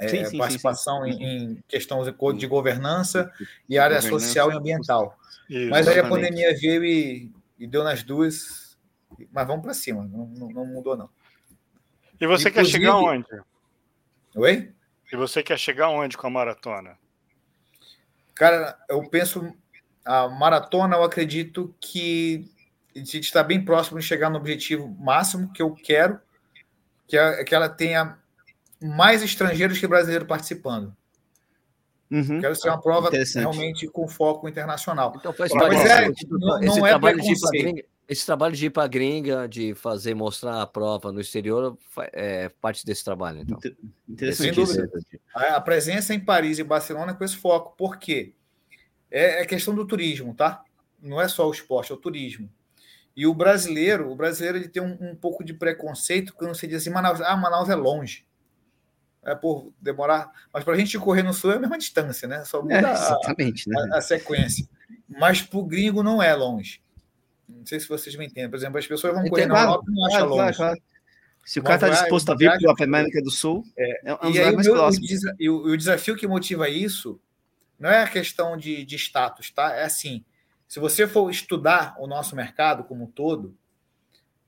é, 0.00 0.08
sim, 0.08 0.24
sim, 0.24 0.38
participação 0.38 1.04
sim, 1.04 1.10
em, 1.10 1.36
em 1.52 1.64
questões 1.68 2.06
de 2.38 2.46
governança 2.46 3.30
e 3.68 3.78
área 3.78 4.00
social 4.00 4.50
e 4.50 4.56
ambiental. 4.56 5.18
Mas 5.68 5.86
aí 5.86 5.98
a 5.98 6.08
pandemia 6.08 6.56
veio 6.56 6.84
e, 6.84 7.32
e 7.58 7.66
deu 7.66 7.84
nas 7.84 8.02
duas. 8.02 8.78
Mas 9.30 9.46
vamos 9.46 9.62
para 9.62 9.74
cima, 9.74 10.02
não, 10.04 10.26
não, 10.26 10.48
não, 10.48 10.64
mudou, 10.66 10.96
não. 10.96 11.10
E 12.18 12.26
você 12.26 12.48
Inclusive... 12.48 12.52
quer 12.52 12.64
chegar 12.64 12.96
onde? 12.96 13.26
Oi? 14.34 14.72
E 15.12 15.16
você 15.16 15.42
quer 15.42 15.58
chegar 15.58 15.90
onde 15.90 16.16
com 16.16 16.26
a 16.26 16.30
maratona? 16.30 16.96
Cara, 18.34 18.78
eu 18.88 19.02
penso. 19.08 19.54
A 20.02 20.28
maratona, 20.28 20.96
eu 20.96 21.04
acredito 21.04 21.74
que 21.78 22.50
a 22.96 22.98
gente 22.98 23.20
está 23.20 23.42
bem 23.42 23.62
próximo 23.62 23.98
de 23.98 24.06
chegar 24.06 24.30
no 24.30 24.38
objetivo 24.38 24.88
máximo 24.98 25.52
que 25.52 25.60
eu 25.60 25.74
quero, 25.74 26.18
que 27.06 27.18
é 27.18 27.44
que 27.44 27.54
ela 27.54 27.68
tenha 27.68 28.18
mais 28.82 29.22
estrangeiros 29.22 29.78
que 29.78 29.86
brasileiros 29.86 30.26
participando. 30.26 30.94
Uhum. 32.10 32.40
Quero 32.40 32.56
ser 32.56 32.68
uma 32.68 32.80
prova 32.80 33.10
realmente 33.34 33.86
com 33.86 34.08
foco 34.08 34.48
internacional. 34.48 35.12
Então 35.16 35.32
faz 35.32 35.52
parte 35.52 35.76
é, 35.76 36.08
não, 36.28 36.60
esse, 36.60 36.78
não 36.80 36.86
é 36.86 36.90
trabalho 36.90 37.18
gringa, 37.52 37.84
esse 38.08 38.26
trabalho 38.26 38.56
de 38.56 38.66
ir 38.66 38.70
para 38.70 38.82
a 38.82 38.88
gringa, 38.88 39.48
de 39.48 39.72
fazer, 39.74 40.14
mostrar 40.14 40.60
a 40.60 40.66
prova 40.66 41.12
no 41.12 41.20
exterior, 41.20 41.78
é 42.12 42.48
parte 42.60 42.84
desse 42.84 43.04
trabalho, 43.04 43.42
então. 43.42 43.56
Interessante. 44.08 44.60
A, 45.32 45.54
a 45.54 45.60
presença 45.60 46.12
em 46.12 46.18
Paris 46.18 46.58
e 46.58 46.64
Barcelona 46.64 47.12
é 47.12 47.14
com 47.14 47.22
esse 47.22 47.36
foco. 47.36 47.76
Por 47.76 47.98
quê? 47.98 48.34
É, 49.08 49.42
é 49.42 49.46
questão 49.46 49.72
do 49.72 49.86
turismo, 49.86 50.34
tá? 50.34 50.64
Não 51.00 51.20
é 51.20 51.28
só 51.28 51.48
o 51.48 51.52
esporte, 51.52 51.92
é 51.92 51.94
o 51.94 51.98
turismo. 51.98 52.50
E 53.16 53.26
o 53.26 53.34
brasileiro, 53.34 54.10
o 54.10 54.16
brasileiro 54.16 54.58
ele 54.58 54.68
tem 54.68 54.82
um, 54.82 54.96
um 55.00 55.14
pouco 55.14 55.44
de 55.44 55.54
preconceito 55.54 56.34
quando 56.34 56.54
você 56.54 56.66
diz 56.66 56.78
assim, 56.78 56.90
Manaus, 56.90 57.20
ah, 57.20 57.36
Manaus 57.36 57.68
é 57.68 57.76
longe. 57.76 58.26
É 59.24 59.34
por 59.34 59.72
demorar. 59.80 60.30
Mas 60.52 60.64
para 60.64 60.74
a 60.74 60.76
gente 60.78 60.98
correr 60.98 61.22
no 61.22 61.32
sul 61.34 61.52
é 61.52 61.56
a 61.56 61.60
mesma 61.60 61.76
distância, 61.78 62.26
né? 62.26 62.44
Só 62.44 62.62
muda 62.62 62.74
É, 62.74 62.92
exatamente, 62.92 63.68
né? 63.68 63.88
a, 63.92 63.98
a 63.98 64.00
sequência. 64.00 64.66
Mas 65.08 65.42
para 65.42 65.58
o 65.58 65.64
gringo 65.64 66.02
não 66.02 66.22
é 66.22 66.34
longe. 66.34 66.80
Não 67.48 67.66
sei 67.66 67.78
se 67.80 67.88
vocês 67.88 68.14
me 68.16 68.26
entendem. 68.26 68.48
Por 68.50 68.56
exemplo, 68.56 68.78
as 68.78 68.86
pessoas 68.86 69.12
vão 69.12 69.22
correr 69.28 69.42
Entendo, 69.42 69.54
na 69.54 69.62
Europa 69.62 69.84
e 69.88 69.92
não 69.94 70.06
acham 70.06 70.20
longe. 70.26 70.36
claro, 70.36 70.56
claro. 70.56 70.82
Se 71.44 71.58
o 71.58 71.62
cara 71.62 71.74
está 71.76 71.88
disposto 71.88 72.30
a 72.30 72.34
vir 72.36 72.50
para 72.58 72.72
a 72.78 72.84
América 72.84 73.20
do 73.22 73.30
Sul, 73.30 73.64
é, 73.76 74.14
um 74.22 74.28
dos 74.28 74.36
E 74.36 74.40
aí, 74.40 74.54
mais 74.54 74.66
meu- 74.66 74.74
o 74.76 74.78
próximos. 74.78 75.08
desa- 75.08 75.34
e 75.38 75.48
o- 75.50 75.64
o 75.64 75.76
desafio 75.76 76.14
que 76.16 76.26
motiva 76.26 76.68
isso 76.68 77.20
não 77.78 77.90
é 77.90 78.02
a 78.02 78.06
questão 78.08 78.56
de, 78.56 78.84
de 78.84 78.96
status, 78.96 79.50
tá? 79.50 79.74
É 79.74 79.84
assim: 79.84 80.24
se 80.68 80.78
você 80.78 81.08
for 81.08 81.28
estudar 81.30 81.96
o 81.98 82.06
nosso 82.06 82.36
mercado 82.36 82.84
como 82.84 83.04
um 83.04 83.10
todo, 83.10 83.56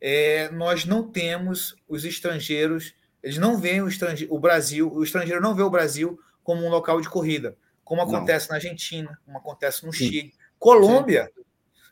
é, 0.00 0.50
nós 0.50 0.84
não 0.84 1.02
temos 1.10 1.74
os 1.88 2.04
estrangeiros, 2.04 2.94
eles 3.22 3.38
não 3.38 3.56
veem 3.58 3.82
o, 3.82 3.88
o 4.30 4.38
Brasil, 4.38 4.92
o 4.92 5.02
estrangeiro 5.02 5.40
não 5.40 5.54
vê 5.54 5.62
o 5.62 5.70
Brasil 5.70 6.18
como 6.42 6.64
um 6.64 6.68
local 6.68 7.00
de 7.00 7.08
corrida, 7.08 7.56
como 7.84 8.02
Não. 8.04 8.08
acontece 8.14 8.48
na 8.48 8.56
Argentina, 8.56 9.18
como 9.24 9.38
acontece 9.38 9.84
no 9.86 9.92
Sim. 9.92 10.06
Chile. 10.08 10.34
Colômbia, 10.58 11.30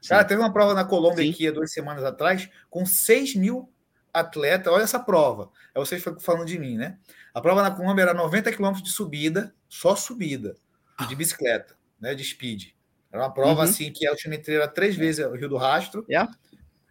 Sim. 0.02 0.08
Cara, 0.08 0.24
teve 0.24 0.40
uma 0.40 0.52
prova 0.52 0.72
na 0.74 0.84
Colômbia 0.84 1.24
Sim. 1.24 1.30
aqui 1.30 1.46
há 1.48 1.52
duas 1.52 1.72
semanas 1.72 2.02
atrás, 2.04 2.48
com 2.70 2.86
6 2.86 3.34
mil 3.34 3.70
atletas. 4.12 4.72
Olha 4.72 4.82
essa 4.82 4.98
prova. 4.98 5.50
É 5.74 5.78
vocês 5.78 6.02
falando 6.20 6.46
de 6.46 6.58
mim, 6.58 6.76
né? 6.78 6.98
A 7.34 7.40
prova 7.40 7.62
na 7.62 7.70
Colômbia 7.70 8.02
era 8.02 8.14
90 8.14 8.50
quilômetros 8.50 8.82
de 8.82 8.90
subida, 8.90 9.54
só 9.68 9.94
subida, 9.94 10.56
de 11.08 11.14
bicicleta, 11.14 11.76
né? 12.00 12.14
De 12.14 12.24
speed. 12.24 12.70
Era 13.12 13.22
uma 13.24 13.32
prova 13.34 13.62
Uhum. 13.62 13.68
assim 13.68 13.92
que 13.92 14.06
a 14.06 14.10
altimetria 14.10 14.56
era 14.56 14.68
três 14.68 14.96
vezes 14.96 15.24
o 15.26 15.34
Rio 15.34 15.48
do 15.48 15.56
Rastro, 15.56 16.04
Yeah. 16.08 16.32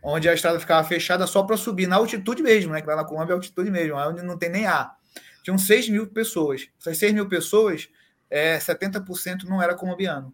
Onde 0.03 0.27
a 0.29 0.33
estrada 0.33 0.59
ficava 0.59 0.87
fechada 0.87 1.25
só 1.27 1.43
para 1.43 1.57
subir, 1.57 1.87
na 1.87 1.97
altitude 1.97 2.41
mesmo, 2.41 2.71
né? 2.73 2.81
Que 2.81 2.87
lá 2.87 2.95
na 2.95 3.03
Colômbia 3.05 3.33
é 3.33 3.35
altitude 3.35 3.69
mesmo, 3.69 3.95
onde 3.97 4.21
não 4.21 4.37
tem 4.37 4.49
nem 4.49 4.65
ar. 4.65 4.97
Tinham 5.43 5.57
6 5.57 5.89
mil 5.89 6.07
pessoas. 6.07 6.67
Essas 6.79 6.97
6 6.97 7.13
mil 7.13 7.27
pessoas, 7.27 7.89
é, 8.29 8.57
70% 8.59 9.43
não 9.43 9.61
era 9.61 9.75
colombiano. 9.75 10.33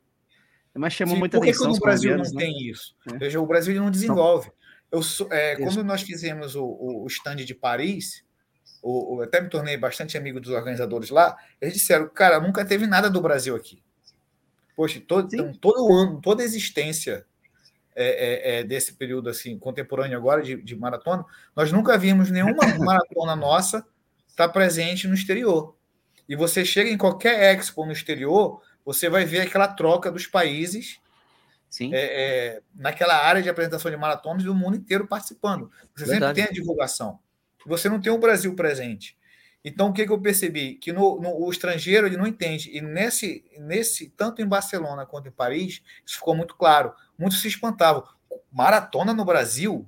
Mas 0.73 0.93
chamou 0.93 1.13
Sim, 1.15 1.19
muita 1.19 1.37
por 1.37 1.43
que, 1.45 1.51
atenção 1.51 1.71
os 1.71 1.79
Brasil 1.79 2.17
não 2.17 2.23
né? 2.23 2.31
tem 2.35 2.69
isso? 2.69 2.95
É. 3.13 3.17
Veja, 3.17 3.39
o 3.39 3.45
Brasil 3.45 3.73
não 3.81 3.89
desenvolve. 3.89 4.51
Eu 4.91 4.99
é, 5.31 5.55
quando 5.55 5.83
nós 5.83 6.01
fizemos 6.01 6.55
o, 6.55 6.63
o, 6.63 7.03
o 7.03 7.07
stand 7.07 7.37
de 7.37 7.55
Paris, 7.55 8.23
o, 8.81 9.15
o- 9.15 9.21
até 9.21 9.39
me 9.41 9.49
tornei 9.49 9.77
bastante 9.77 10.17
amigo 10.17 10.39
dos 10.39 10.51
organizadores 10.51 11.09
lá, 11.09 11.37
eles 11.61 11.73
disseram, 11.73 12.09
cara, 12.09 12.39
nunca 12.39 12.65
teve 12.65 12.85
nada 12.85 13.09
do 13.09 13.21
Brasil 13.21 13.55
aqui. 13.55 13.81
Poxa, 14.75 15.01
todo, 15.07 15.33
então, 15.33 15.53
todo 15.53 15.93
ano, 15.93 16.19
toda 16.21 16.43
a 16.43 16.45
existência 16.45 17.25
é, 17.95 18.05
é, 18.05 18.59
é, 18.59 18.63
desse 18.63 18.93
período 18.93 19.29
assim 19.29 19.57
contemporâneo 19.57 20.17
agora 20.17 20.43
de, 20.43 20.61
de 20.61 20.75
maratona, 20.75 21.25
nós 21.55 21.71
nunca 21.71 21.97
vimos 21.97 22.29
nenhuma 22.29 22.65
maratona 22.77 23.35
nossa 23.35 23.85
estar 24.27 24.49
presente 24.49 25.07
no 25.07 25.13
exterior. 25.13 25.75
E 26.27 26.35
você 26.35 26.65
chega 26.65 26.89
em 26.89 26.97
qualquer 26.97 27.55
expo 27.55 27.85
no 27.85 27.91
exterior, 27.91 28.61
você 28.83 29.09
vai 29.09 29.25
ver 29.25 29.41
aquela 29.41 29.67
troca 29.67 30.11
dos 30.11 30.27
países 30.27 30.99
é, 31.81 31.87
é, 31.93 32.61
naquela 32.75 33.15
área 33.15 33.41
de 33.41 33.49
apresentação 33.49 33.91
de 33.91 33.97
maratonas 33.97 34.43
do 34.43 34.53
mundo 34.53 34.77
inteiro 34.77 35.07
participando. 35.07 35.71
Você 35.95 36.05
Verdade. 36.05 36.39
sempre 36.39 36.43
tem 36.43 36.43
a 36.43 36.61
divulgação. 36.61 37.19
Você 37.65 37.89
não 37.89 37.99
tem 37.99 38.11
o 38.11 38.17
Brasil 38.17 38.53
presente. 38.55 39.17
Então, 39.67 39.89
o 39.89 39.93
que, 39.93 40.05
que 40.05 40.11
eu 40.11 40.21
percebi? 40.21 40.75
Que 40.75 40.93
no, 40.93 41.19
no- 41.19 41.43
o 41.43 41.49
estrangeiro 41.49 42.05
ele 42.05 42.17
não 42.17 42.27
entende. 42.27 42.69
E 42.71 42.79
nesse, 42.81 43.43
nesse, 43.59 44.09
tanto 44.09 44.39
em 44.39 44.47
Barcelona 44.47 45.07
quanto 45.07 45.27
em 45.27 45.31
Paris, 45.31 45.81
isso 46.05 46.17
ficou 46.17 46.35
muito 46.35 46.55
claro. 46.55 46.93
Muitos 47.17 47.41
se 47.41 47.47
espantavam. 47.47 48.03
Maratona 48.51 49.11
no 49.11 49.25
Brasil? 49.25 49.83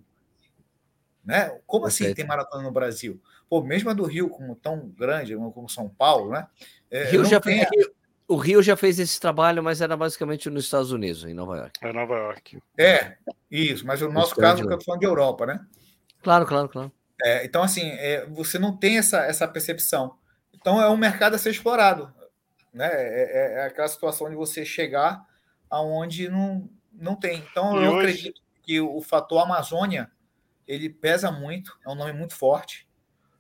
Né? 1.24 1.60
Como 1.68 1.86
assim 1.86 2.06
Perfeito. 2.06 2.16
tem 2.18 2.26
maratona 2.26 2.64
no 2.64 2.72
Brasil? 2.72 3.22
Pô, 3.48 3.62
mesmo 3.62 3.92
a 3.92 3.94
do 3.94 4.04
Rio, 4.04 4.30
como 4.30 4.56
tão 4.56 4.90
grande, 4.90 5.36
como 5.36 5.70
São 5.70 5.88
Paulo, 5.88 6.32
né? 6.32 6.48
É, 6.90 7.12
Rio 7.12 7.24
já 7.26 7.40
tem 7.40 7.64
fez, 7.66 7.88
o 8.28 8.36
Rio 8.36 8.64
já 8.64 8.76
fez 8.76 8.98
esse 8.98 9.20
trabalho, 9.20 9.62
mas 9.62 9.80
era 9.80 9.96
basicamente 9.96 10.50
nos 10.50 10.66
Estados 10.66 10.92
Unidos, 10.92 11.24
em 11.24 11.34
Nova 11.34 11.56
York. 11.56 11.80
É 11.82 11.94
Nova 11.94 12.16
York. 12.16 12.58
É, 12.78 13.16
isso, 13.52 13.86
mas 13.86 14.02
o 14.02 14.10
nosso 14.10 14.36
caso, 14.36 14.66
que 14.66 14.74
eu 14.74 14.78
tô 14.78 14.84
falando 14.84 15.02
de 15.02 15.06
Europa, 15.06 15.46
né? 15.46 15.66
Claro, 16.24 16.46
claro, 16.46 16.68
claro. 16.68 16.92
É, 17.24 17.46
então, 17.46 17.64
assim, 17.64 17.90
é, 17.92 18.26
você 18.28 18.60
não 18.60 18.76
tem 18.76 18.98
essa, 18.98 19.20
essa 19.26 19.48
percepção. 19.48 20.18
Então, 20.54 20.82
é 20.82 20.90
um 20.90 20.98
mercado 20.98 21.36
a 21.36 21.38
ser 21.38 21.50
explorado. 21.52 22.14
Né? 22.74 22.88
É, 22.92 23.24
é- 23.24 23.54
é 23.60 23.66
aquela 23.66 23.88
situação 23.88 24.30
de 24.30 24.36
você 24.36 24.64
chegar 24.66 25.26
aonde 25.70 26.30
não, 26.30 26.70
não 26.94 27.16
tem. 27.16 27.40
Então, 27.52 27.82
E 27.82 27.86
eu 27.86 27.92
hoje- 27.94 28.08
acredito 28.10 28.42
que 28.62 28.80
o 28.82 29.02
fator 29.02 29.40
Amazônia 29.44 30.12
ele 30.68 30.90
pesa 30.90 31.32
muito, 31.32 31.78
é 31.86 31.90
um 31.90 31.96
nome 31.96 32.12
muito 32.14 32.36
forte, 32.36 32.88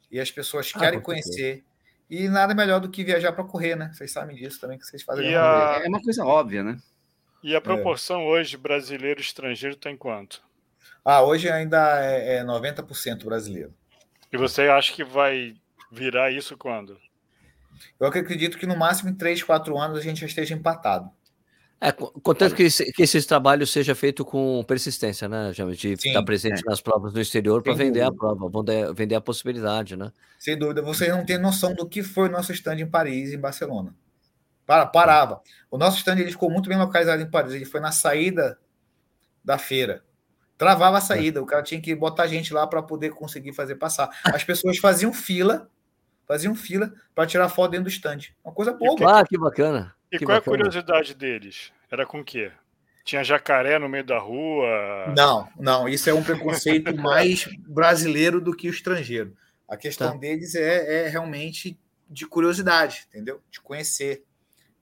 e 0.09 0.19
as 0.19 0.31
pessoas 0.31 0.71
Ah, 0.75 0.79
querem 0.79 1.01
conhecer. 1.01 1.63
E 2.09 2.29
nada 2.29 2.55
melhor 2.55 2.79
do 2.79 2.89
que 2.89 3.03
viajar 3.03 3.33
para 3.33 3.43
correr, 3.43 3.75
né? 3.75 3.91
Vocês 3.93 4.11
sabem 4.11 4.35
disso 4.37 4.61
também, 4.61 4.77
que 4.79 4.85
vocês 4.85 5.03
fazem. 5.03 5.35
A- 5.35 5.81
É 5.83 5.87
uma 5.89 6.01
coisa 6.01 6.23
óbvia, 6.25 6.63
né? 6.63 6.77
E 7.43 7.53
a 7.53 7.59
proporção 7.61 8.25
hoje 8.25 8.55
brasileiro 8.55 9.19
e 9.19 9.23
estrangeiro 9.23 9.75
está 9.75 9.91
em 9.91 9.97
quanto? 9.97 10.41
Ah, 11.03 11.21
hoje 11.21 11.49
ainda 11.49 12.03
é, 12.03 12.37
é 12.37 12.43
90% 12.43 13.25
brasileiro. 13.25 13.73
E 14.31 14.37
você 14.37 14.63
acha 14.63 14.93
que 14.93 15.03
vai 15.03 15.55
virar 15.91 16.31
isso 16.31 16.57
quando? 16.57 16.97
Eu 17.99 18.07
acredito 18.07 18.57
que 18.57 18.65
no 18.65 18.75
máximo 18.75 19.09
em 19.09 19.15
3, 19.15 19.41
4 19.43 19.77
anos 19.77 19.97
a 19.97 20.01
gente 20.01 20.21
já 20.21 20.27
esteja 20.27 20.53
empatado. 20.53 21.09
É, 21.79 21.91
co- 21.91 22.11
contanto 22.21 22.55
que, 22.55 22.63
esse, 22.63 22.91
que 22.91 23.03
esse 23.03 23.21
trabalho 23.25 23.65
seja 23.67 23.93
feito 23.93 24.25
com 24.25 24.63
persistência, 24.63 25.29
né, 25.29 25.53
James? 25.53 25.77
De 25.77 25.95
Sim, 25.95 26.09
estar 26.09 26.23
presente 26.23 26.65
nas 26.65 26.81
provas 26.81 27.13
no 27.13 27.21
exterior 27.21 27.61
para 27.61 27.73
vender 27.73 28.01
a 28.01 28.09
dúvida. 28.09 28.35
prova, 28.35 28.49
vender, 28.49 28.93
vender 28.95 29.15
a 29.15 29.21
possibilidade, 29.21 29.95
né? 29.95 30.11
Sem 30.39 30.57
dúvida, 30.57 30.81
vocês 30.81 31.09
não 31.11 31.23
têm 31.23 31.37
noção 31.37 31.75
do 31.75 31.87
que 31.87 32.01
foi 32.01 32.29
o 32.29 32.31
nosso 32.31 32.51
stand 32.51 32.79
em 32.79 32.89
Paris 32.89 33.31
e 33.31 33.35
em 33.35 33.39
Barcelona. 33.39 33.95
Para, 34.65 34.87
parava. 34.87 35.41
O 35.69 35.77
nosso 35.77 35.97
stand 35.97 36.19
ele 36.19 36.31
ficou 36.31 36.49
muito 36.49 36.67
bem 36.67 36.77
localizado 36.77 37.21
em 37.21 37.29
Paris. 37.29 37.53
Ele 37.53 37.63
foi 37.65 37.79
na 37.79 37.91
saída 37.91 38.59
da 39.45 39.57
feira. 39.59 40.03
Travava 40.57 40.97
a 40.97 41.01
saída. 41.01 41.41
O 41.41 41.45
cara 41.45 41.61
tinha 41.61 41.79
que 41.79 41.93
botar 41.95 42.25
gente 42.27 42.53
lá 42.53 42.65
para 42.65 42.81
poder 42.81 43.11
conseguir 43.11 43.53
fazer 43.53 43.75
passar. 43.75 44.09
As 44.23 44.43
pessoas 44.43 44.77
faziam 44.77 45.13
fila, 45.13 45.69
faziam 46.27 46.55
fila 46.55 46.91
para 47.13 47.27
tirar 47.27 47.47
foto 47.49 47.71
dentro 47.71 47.85
do 47.85 47.89
stand. 47.89 48.19
Uma 48.43 48.53
coisa 48.53 48.73
boba. 48.73 49.19
Ah, 49.19 49.25
que 49.25 49.37
bacana. 49.37 49.93
E 50.11 50.17
que 50.17 50.25
qual 50.25 50.35
é 50.35 50.37
a 50.37 50.41
bacana. 50.41 50.57
curiosidade 50.57 51.13
deles? 51.13 51.71
Era 51.91 52.05
com 52.05 52.21
o 52.21 52.23
quê? 52.23 52.51
Tinha 53.05 53.23
jacaré 53.23 53.77
no 53.79 53.87
meio 53.87 54.03
da 54.03 54.17
rua? 54.19 55.13
Não, 55.15 55.47
não. 55.57 55.87
Isso 55.87 56.09
é 56.09 56.13
um 56.13 56.23
preconceito 56.23 56.93
mais 56.97 57.47
brasileiro 57.67 58.41
do 58.41 58.53
que 58.55 58.67
o 58.67 58.71
estrangeiro. 58.71 59.35
A 59.67 59.77
questão 59.77 60.11
Tá. 60.13 60.17
deles 60.17 60.55
é, 60.55 61.05
é 61.05 61.07
realmente 61.07 61.79
de 62.09 62.25
curiosidade, 62.25 63.05
entendeu? 63.09 63.41
De 63.51 63.61
conhecer. 63.61 64.23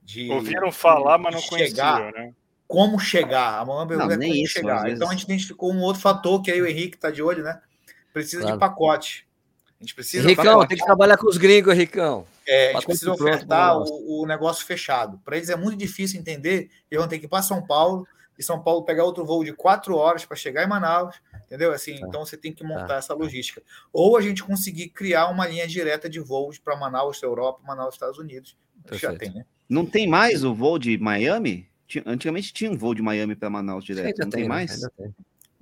De, 0.02 0.30
Ouviram 0.32 0.72
falar, 0.72 1.18
de 1.18 1.24
mas 1.24 1.36
não 1.36 1.42
conheciam, 1.42 2.12
né? 2.12 2.34
Como 2.68 3.00
chegar. 3.00 3.60
A 3.60 3.66
maior 3.66 3.86
pergunta 3.86 4.08
Não, 4.10 4.14
é 4.16 4.18
nem 4.18 4.32
como 4.32 4.44
isso, 4.44 4.54
chegar. 4.54 4.90
Então 4.90 5.08
a 5.10 5.12
gente 5.12 5.24
identificou 5.24 5.72
um 5.72 5.82
outro 5.82 6.02
fator 6.02 6.42
que 6.42 6.52
aí 6.52 6.62
o 6.62 6.68
Henrique 6.68 6.96
está 6.96 7.12
de 7.12 7.22
olho, 7.22 7.44
né? 7.44 7.62
Precisa 8.14 8.42
Claro. 8.42 8.56
de 8.56 8.60
pacote. 8.60 9.28
A 9.80 9.84
gente 9.84 9.94
precisa 9.94 10.24
de 10.24 10.30
Ricão, 10.30 10.66
tem 10.66 10.78
que 10.78 10.86
trabalhar 10.86 11.18
com 11.18 11.28
os 11.28 11.38
gringos, 11.38 11.74
Ricão. 11.76 12.26
É, 12.48 12.70
a 12.70 12.74
gente 12.74 12.86
precisa 12.86 13.12
ofertar 13.12 13.78
o, 13.78 14.22
o 14.22 14.26
negócio 14.26 14.66
fechado. 14.66 15.20
Para 15.24 15.36
eles 15.38 15.50
é 15.50 15.56
muito 15.56 15.78
difícil 15.78 16.20
entender. 16.20 16.70
Eles 16.90 17.00
vão 17.00 17.08
ter 17.08 17.20
que 17.20 17.26
ir 17.26 17.28
para 17.30 17.42
São 17.42 17.66
Paulo 17.66 18.08
e 18.38 18.44
São 18.44 18.62
Paulo 18.62 18.84
pegar 18.84 19.04
outro 19.04 19.26
voo 19.26 19.44
de 19.44 19.52
quatro 19.54 19.96
horas 19.96 20.26
para 20.26 20.36
chegar 20.38 20.64
em 20.64 20.68
Manaus, 20.68 21.16
entendeu? 21.46 21.72
Assim, 21.74 22.00
Tá. 22.00 22.08
então 22.08 22.26
você 22.26 22.38
tem 22.38 22.54
que 22.54 22.64
montar 22.64 22.88
Tá. 22.88 22.96
essa 22.96 23.14
logística. 23.14 23.62
Ou 23.92 24.18
a 24.18 24.22
gente 24.22 24.44
conseguir 24.44 24.90
criar 24.90 25.28
uma 25.28 25.46
linha 25.48 25.68
direta 25.68 26.10
de 26.10 26.20
voos 26.20 26.58
para 26.58 26.76
Manaus, 26.78 27.22
Europa, 27.22 27.62
Manaus, 27.66 27.96
Estados 27.96 28.18
Unidos. 28.18 28.58
Já 28.94 29.16
tem, 29.16 29.32
né? 29.34 29.46
Não 29.68 29.86
tem 29.86 30.08
mais 30.08 30.44
o 30.44 30.54
voo 30.54 30.78
de 30.80 30.98
Miami? 30.98 31.68
Tinha- 31.88 32.04
Antigamente 32.08 32.52
tinha 32.54 32.72
um 32.72 32.78
voo 32.78 32.94
de 32.96 33.02
Miami 33.02 33.36
para 33.36 33.50
Manaus 33.50 33.84
direto. 33.84 34.06
Ainda 34.08 34.24
não 34.26 34.30
tem, 34.32 34.44
né? 34.44 34.48
mais? 34.50 34.72
Ainda 34.72 34.92
tem. 34.98 35.16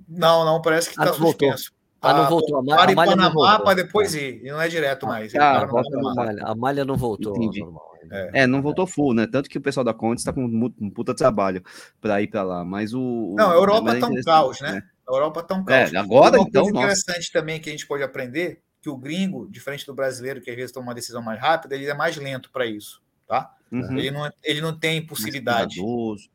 Não, 0.08 0.44
não, 0.44 0.60
parece 0.62 0.90
que 0.90 0.96
Ah, 0.98 1.04
está 1.04 1.12
não 1.12 1.18
voltou. 1.24 1.48
suspenso. 1.52 1.72
Ah, 2.00 2.12
não 2.12 2.24
Tá- 2.24 2.28
voltou. 2.30 2.58
A 2.58 2.62
Ma- 2.62 2.76
Para 2.76 2.88
a 2.88 2.92
em 2.92 2.94
malha 2.94 3.10
não 3.12 3.16
Panamá 3.16 3.34
voltou. 3.50 3.64
para 3.64 3.74
depois 3.74 4.14
ir. 4.14 4.40
E 4.44 4.50
não 4.50 4.60
é 4.60 4.68
direto 4.68 5.06
mais. 5.06 5.34
Ah, 5.34 5.38
para 5.54 5.66
no 5.66 5.72
volta 5.72 5.96
A 5.98 6.02
malha, 6.14 6.42
a 6.44 6.54
malha 6.54 6.84
não 6.84 6.96
voltou. 6.96 7.34
Entendi. 7.36 7.64
É. 8.10 8.42
É, 8.42 8.46
não 8.46 8.60
voltou 8.60 8.86
full, 8.86 9.14
né? 9.14 9.26
Tanto 9.26 9.48
que 9.48 9.56
o 9.56 9.60
pessoal 9.62 9.82
da 9.82 9.94
Conte 9.94 10.18
está 10.18 10.30
com 10.30 10.44
um, 10.44 10.90
puta 10.90 11.14
trabalho 11.14 11.62
para 12.02 12.20
ir 12.20 12.26
para 12.26 12.42
lá. 12.42 12.62
Mas 12.64 12.92
o. 12.92 13.34
Não, 13.36 13.50
a 13.50 13.54
Europa 13.54 13.82
mas 13.82 13.94
é 13.96 14.00
tá 14.00 14.06
um 14.08 14.22
caos, 14.22 14.60
né? 14.60 14.82
A 15.08 15.12
Europa 15.12 15.40
está 15.40 15.54
um 15.54 15.64
caos. 15.64 15.92
É, 15.92 15.96
agora 15.96 16.38
uma 16.38 16.46
então, 16.46 16.62
coisa 16.64 16.74
nossa. 16.74 16.86
interessante 16.86 17.32
também 17.32 17.58
que 17.58 17.70
a 17.70 17.72
gente 17.72 17.86
pode 17.86 18.02
aprender 18.02 18.60
que 18.82 18.90
o 18.90 18.96
gringo, 18.98 19.48
diferente 19.50 19.86
do 19.86 19.94
brasileiro, 19.94 20.42
que 20.42 20.50
às 20.50 20.56
vezes 20.56 20.70
toma 20.72 20.88
uma 20.88 20.94
decisão 20.94 21.22
mais 21.22 21.40
rápida, 21.40 21.74
ele 21.74 21.86
é 21.86 21.94
mais 21.94 22.14
lento 22.18 22.50
para 22.52 22.66
isso, 22.66 23.00
tá? 23.42 23.54
Uhum. 23.72 23.98
Ele, 23.98 24.10
não, 24.10 24.30
ele 24.42 24.60
não 24.60 24.78
tem 24.78 25.04
cuidadoso, 25.06 26.28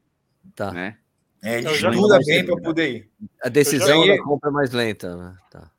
Tá. 0.56 0.72
né? 0.72 0.98
É, 1.42 1.60
ele 1.60 1.70
estuda 1.72 2.20
bem 2.26 2.46
para 2.46 2.58
poder 2.62 2.92
ir. 2.92 3.10
A 3.42 3.48
decisão 3.48 4.06
da 4.06 4.22
compra 4.22 4.50
é 4.50 4.54
mais 4.54 4.72
lenta, 4.72 5.16
né? 5.16 5.38
Tá. 5.50 5.72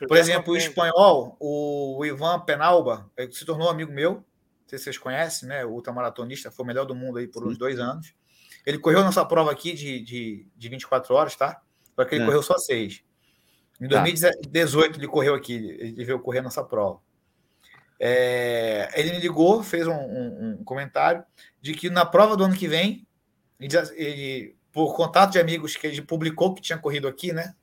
Eu 0.00 0.08
Por 0.08 0.16
exemplo, 0.16 0.52
o 0.52 0.56
espanhol, 0.56 1.36
o 1.38 2.04
Ivan 2.04 2.40
Penalba, 2.40 3.08
ele 3.16 3.30
se 3.32 3.44
tornou 3.44 3.68
amigo 3.70 3.92
meu. 3.92 4.14
Não 4.14 4.24
sei 4.66 4.78
se 4.78 4.84
vocês 4.84 4.98
conhecem, 4.98 5.48
né? 5.48 5.64
O 5.64 5.70
ultramaratonista, 5.70 6.50
foi 6.50 6.64
o 6.64 6.66
melhor 6.66 6.84
do 6.84 6.94
mundo 6.96 7.18
aí 7.18 7.28
por 7.28 7.46
uns 7.46 7.56
dois 7.56 7.78
anos. 7.78 8.12
Ele 8.66 8.78
correu 8.78 9.04
nossa 9.04 9.24
prova 9.24 9.52
aqui 9.52 9.72
de, 9.72 10.00
de, 10.00 10.46
de 10.56 10.68
24 10.68 11.14
horas, 11.14 11.36
tá? 11.36 11.60
Só 11.94 12.04
que 12.04 12.14
ele 12.16 12.24
É. 12.24 12.26
correu 12.26 12.42
só 12.42 12.58
seis. 12.58 13.04
Em 13.80 13.88
Tá. 13.88 14.00
2018 14.00 14.98
ele 14.98 15.06
correu 15.06 15.34
aqui, 15.34 15.54
ele 15.54 16.04
veio 16.04 16.18
correr 16.18 16.40
nossa 16.40 16.64
prova. 16.64 16.98
É, 17.98 18.90
ele 18.94 19.12
me 19.12 19.20
ligou, 19.20 19.62
fez 19.62 19.86
um, 19.86 19.92
um, 19.92 20.58
um, 20.60 20.64
comentário 20.64 21.24
de 21.60 21.72
que 21.72 21.88
na 21.88 22.04
prova 22.04 22.36
do 22.36 22.44
ano 22.44 22.54
que 22.54 22.66
vem, 22.66 23.06
ele, 23.58 23.76
ele, 23.94 24.56
por 24.72 24.94
contato 24.94 25.32
de 25.32 25.38
amigos 25.38 25.76
que 25.76 25.86
ele 25.86 26.02
publicou 26.02 26.54
que 26.54 26.60
tinha 26.60 26.78
corrido 26.78 27.06
aqui, 27.06 27.32
né? 27.32 27.54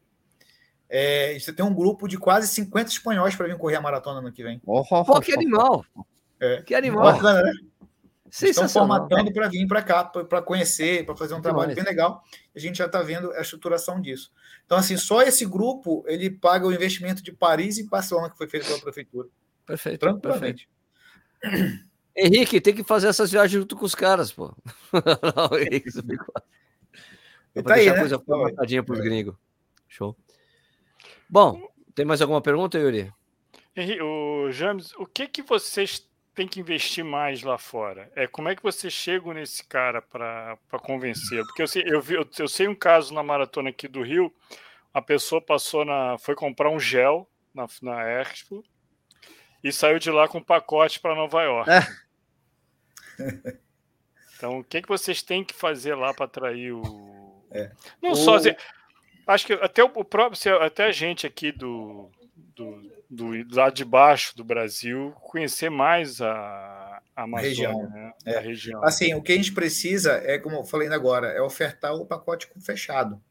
É, 0.90 1.38
você 1.40 1.54
tem 1.54 1.66
um 1.66 1.74
grupo 1.74 2.08
de 2.08 2.18
quase 2.18 2.48
50 2.48 2.90
espanhóis 2.90 3.36
para 3.36 3.48
vir 3.48 3.58
correr 3.58 3.78
a 3.78 3.82
maratona 3.82 4.20
no 4.20 4.28
ano 4.28 4.36
que 4.36 4.44
vem. 4.44 4.62
Oh, 4.66 4.84
oh, 4.90 5.06
Pô, 5.06 5.22
que 5.22 5.34
animal! 5.34 5.86
É, 6.40 6.62
que 6.64 6.76
animal! 6.76 7.04
Bacana, 7.04 7.44
né? 7.44 7.54
Estão 8.32 8.68
formatando 8.68 9.32
para 9.34 9.50
vir 9.50 9.68
para 9.68 9.84
cá, 9.84 10.06
para 10.06 10.42
conhecer, 10.42 11.06
para 11.06 11.16
fazer 11.16 11.34
um 11.34 11.42
trabalho 11.42 11.76
bem 11.76 11.84
legal. 11.84 12.24
A 12.56 12.60
gente 12.60 12.78
já 12.78 12.86
está 12.86 13.02
vendo 13.02 13.32
a 13.34 13.42
estruturação 13.42 14.00
disso. 14.00 14.32
Então, 14.66 14.78
assim, 14.78 14.96
só 14.96 15.22
esse 15.22 15.46
grupo 15.46 16.04
ele 16.08 16.30
paga 16.30 16.66
o 16.66 16.72
investimento 16.72 17.22
de 17.22 17.34
Paris 17.34 17.78
e 17.78 17.84
Barcelona 17.84 18.30
que 18.30 18.38
foi 18.38 18.48
feito 18.48 18.68
pela 18.68 18.80
prefeitura. 18.80 19.28
Perfeito. 19.72 20.00
Tranquilamente. 20.02 20.70
Perfeito. 21.40 21.86
Henrique, 22.14 22.60
tem 22.60 22.76
que 22.76 22.84
fazer 22.84 23.08
essas 23.08 23.32
viagens 23.32 23.62
junto 23.62 23.76
com 23.76 23.86
os 23.86 23.96
caras, 23.96 24.34
pô. 24.34 24.54
Não, 24.92 25.58
Henrique, 25.58 25.90
você 25.90 26.02
ficou... 26.02 26.34
tá 27.64 27.74
aí, 27.76 27.90
né? 27.90 27.98
coisa 27.98 28.20
formatadinha 28.20 28.84
para 28.84 28.94
os 28.94 29.00
gringos. 29.00 29.36
Show. 29.88 30.16
Bom, 31.30 31.66
tem 31.96 32.04
mais 32.04 32.22
alguma 32.22 32.42
pergunta, 32.42 32.78
Yuri? 32.78 33.14
Henrique, 33.74 34.02
o 34.02 34.52
James, 34.52 34.92
o 34.98 35.06
que 35.06 35.26
que 35.26 35.42
vocês 35.42 36.06
têm 36.36 36.50
que 36.50 36.60
investir 36.60 37.06
mais 37.06 37.44
lá 37.44 37.58
fora? 37.58 38.12
É 38.14 38.28
como 38.28 38.50
é 38.50 38.56
que 38.58 38.64
vocês 38.64 38.92
chegam 38.92 39.34
nesse 39.34 39.64
cara 39.66 40.02
para 40.02 40.58
convencer? 40.84 41.46
Porque 41.46 41.62
eu 41.62 41.68
sei, 41.68 41.84
eu, 41.86 42.02
vi, 42.02 42.16
eu, 42.16 42.28
eu 42.38 42.48
sei 42.50 42.68
um 42.68 42.76
caso 42.76 43.14
na 43.14 43.24
maratona 43.24 43.70
aqui 43.70 43.88
do 43.88 44.04
Rio, 44.04 44.34
a 44.94 45.02
pessoa 45.02 45.42
passou 45.42 45.86
na, 45.86 46.18
foi 46.18 46.36
comprar 46.36 46.70
um 46.70 46.80
gel 46.80 47.26
na, 47.54 47.68
na 47.82 48.04
Expo 48.10 48.62
e 49.64 49.72
saiu 49.72 50.00
de 50.00 50.10
lá 50.12 50.28
com 50.28 50.40
um 50.40 50.44
pacote 50.44 51.00
para 51.00 51.16
Nova 51.16 51.42
York. 51.42 51.70
É. 51.70 53.62
Então, 54.42 54.58
o 54.58 54.64
que, 54.64 54.82
que 54.82 54.88
vocês 54.88 55.22
têm 55.22 55.44
que 55.44 55.54
fazer 55.54 55.94
lá 55.94 56.16
para 56.16 56.26
atrair 56.26 56.72
o. 56.72 57.46
É. 57.52 57.70
Não 58.02 58.14
o... 58.14 58.16
só. 58.16 58.38
Acho 59.28 59.46
que 59.46 59.54
até 59.54 59.84
o 59.84 60.04
próprio, 60.04 60.60
até 60.64 60.86
a 60.86 60.92
gente 60.92 61.28
aqui 61.28 61.52
do, 61.52 62.10
do, 62.56 62.82
do 63.08 63.56
lado 63.56 63.76
de 63.76 63.86
baixo 63.86 64.36
do 64.36 64.44
Brasil 64.44 65.14
conhecer 65.22 65.70
mais 65.70 66.20
a, 66.22 67.04
a 67.16 67.22
Amazônia, 67.22 67.50
região. 67.50 67.90
Né? 67.90 68.14
É. 68.26 68.38
A 68.38 68.40
região. 68.40 68.84
Assim, 68.84 69.14
o 69.14 69.22
que 69.22 69.32
a 69.32 69.36
gente 69.36 69.54
precisa 69.54 70.14
é, 70.26 70.40
como 70.40 70.56
eu 70.56 70.64
falei 70.64 70.88
agora, 70.88 71.28
é 71.28 71.42
ofertar 71.42 71.94
o 71.94 72.04
pacote 72.04 72.50
fechado. 72.66 73.22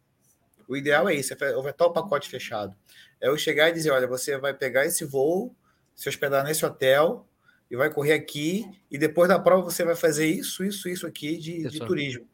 O 0.69 0.77
ideal 0.77 1.09
é 1.09 1.15
isso, 1.17 1.35
é 1.35 1.57
ofertar 1.57 1.89
o 1.89 1.93
pacote 1.93 2.29
fechado. 2.29 2.73
É 3.21 3.27
eu 3.27 3.37
chegar 3.37 3.69
e 3.69 3.73
dizer, 3.73 3.91
olha, 3.91 4.07
você 4.07 4.39
vai 4.39 4.55
pegar 4.55 4.87
esse 4.87 5.05
voo 5.05 5.53
se 5.95 6.09
hospedar 6.09 6.45
nesse 6.45 6.65
hotel 6.65 7.27
e 7.71 7.77
vai 7.77 7.89
correr 7.89 8.15
aqui, 8.15 8.69
e 8.91 8.99
depois 8.99 9.29
da 9.29 9.39
prova 9.39 9.63
você 9.63 9.85
vai 9.85 9.95
fazer 9.95 10.27
isso, 10.27 10.65
isso, 10.65 10.89
isso 10.89 11.07
aqui 11.07 11.37
de, 11.37 11.69
de 11.69 11.79
turismo. 11.79 12.27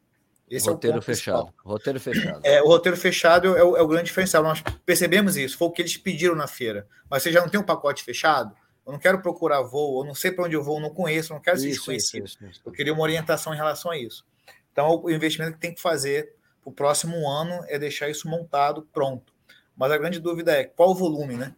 Esse 0.49 0.69
roteiro 0.69 0.97
é 0.97 1.01
o 1.01 1.03
fechado. 1.03 1.53
Roteiro 1.65 2.01
fechado. 2.01 2.41
É, 2.45 2.63
o 2.63 2.69
roteiro 2.69 2.97
fechado 2.97 3.57
é 3.57 3.65
o, 3.65 3.77
é 3.77 3.83
o, 3.83 3.89
grande 3.89 4.07
diferencial. 4.07 4.43
Nós 4.43 4.63
percebemos 4.85 5.37
isso, 5.37 5.59
foi 5.59 5.69
o 5.69 5.71
que 5.73 5.83
eles 5.83 5.97
pediram 5.97 6.37
na 6.37 6.47
feira. 6.47 6.87
Mas 7.11 7.23
você 7.23 7.33
já 7.33 7.41
não 7.41 7.49
tem 7.49 7.59
um 7.59 7.65
pacote 7.65 8.05
fechado? 8.05 8.55
Eu 8.87 8.93
não 8.93 8.99
quero 8.99 9.21
procurar 9.21 9.63
voo, 9.63 10.01
eu 10.01 10.07
não 10.07 10.15
sei 10.15 10.31
para 10.31 10.45
onde 10.45 10.55
eu 10.55 10.63
vou, 10.63 10.77
eu 10.77 10.83
não 10.83 10.91
conheço, 10.91 11.33
eu 11.33 11.35
não 11.35 11.43
quero 11.43 11.59
ser 11.59 11.67
desconhecido. 11.67 12.25
Isso, 12.25 12.39
isso, 12.47 12.63
eu 12.65 12.71
queria 12.71 12.93
uma 12.93 13.03
orientação 13.03 13.53
em 13.53 13.57
relação 13.57 13.91
a 13.91 13.99
isso. 13.99 14.25
Então, 14.71 15.03
o 15.03 15.11
investimento 15.11 15.55
que 15.55 15.59
tem 15.59 15.75
que 15.75 15.83
fazer 15.83 16.35
para 16.63 16.71
o 16.71 16.73
próximo 16.73 17.29
ano 17.29 17.65
é 17.67 17.79
deixar 17.79 18.09
isso 18.09 18.29
montado, 18.29 18.89
pronto. 18.93 19.35
Mas 19.77 19.91
a 19.91 19.99
grande 19.99 20.21
dúvida 20.21 20.53
é 20.53 20.65
qual 20.65 20.91
o 20.91 20.95
volume, 20.95 21.35
né? 21.35 21.55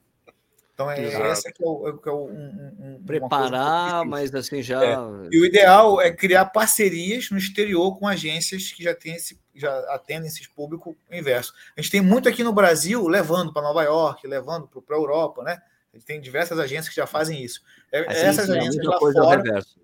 Então, 0.79 0.89
é, 0.89 1.03
essa 1.03 1.51
que 1.51 1.61
é 1.61 1.67
o, 1.67 1.89
é, 1.89 1.93
que 2.01 2.09
é 2.09 2.13
o 2.13 2.29
um, 2.29 2.73
um, 2.79 3.03
Preparar, 3.05 4.05
mas 4.05 4.33
assim 4.33 4.63
já. 4.63 4.85
É. 4.85 4.97
E 5.29 5.41
o 5.41 5.45
ideal 5.45 6.01
é 6.01 6.13
criar 6.13 6.45
parcerias 6.45 7.33
no 7.33 7.37
exterior 7.37 7.99
com 7.99 8.07
agências 8.07 8.71
que 8.71 8.85
já, 8.85 8.95
tem 8.95 9.17
esse, 9.17 9.41
já 9.57 9.77
atendem 9.93 10.29
esse 10.29 10.49
público 10.49 10.97
inverso. 11.11 11.53
A 11.77 11.81
gente 11.81 11.91
tem 11.91 12.01
muito 12.01 12.29
aqui 12.29 12.45
no 12.45 12.53
Brasil 12.53 13.09
levando 13.09 13.53
para 13.53 13.61
Nova 13.61 13.83
York, 13.83 14.25
levando 14.29 14.69
para 14.69 14.97
a 14.97 15.01
Europa, 15.01 15.43
né? 15.43 15.61
A 15.93 15.97
gente 15.97 16.07
tem 16.07 16.21
diversas 16.21 16.61
agências 16.61 16.91
que 16.91 16.95
já 16.95 17.09
fazem 17.09 17.43
isso. 17.43 17.61
É, 17.91 17.99
assim, 18.03 18.21
essas 18.27 18.49
agências 18.49 18.87
lá 18.87 19.01
fora 19.01 19.43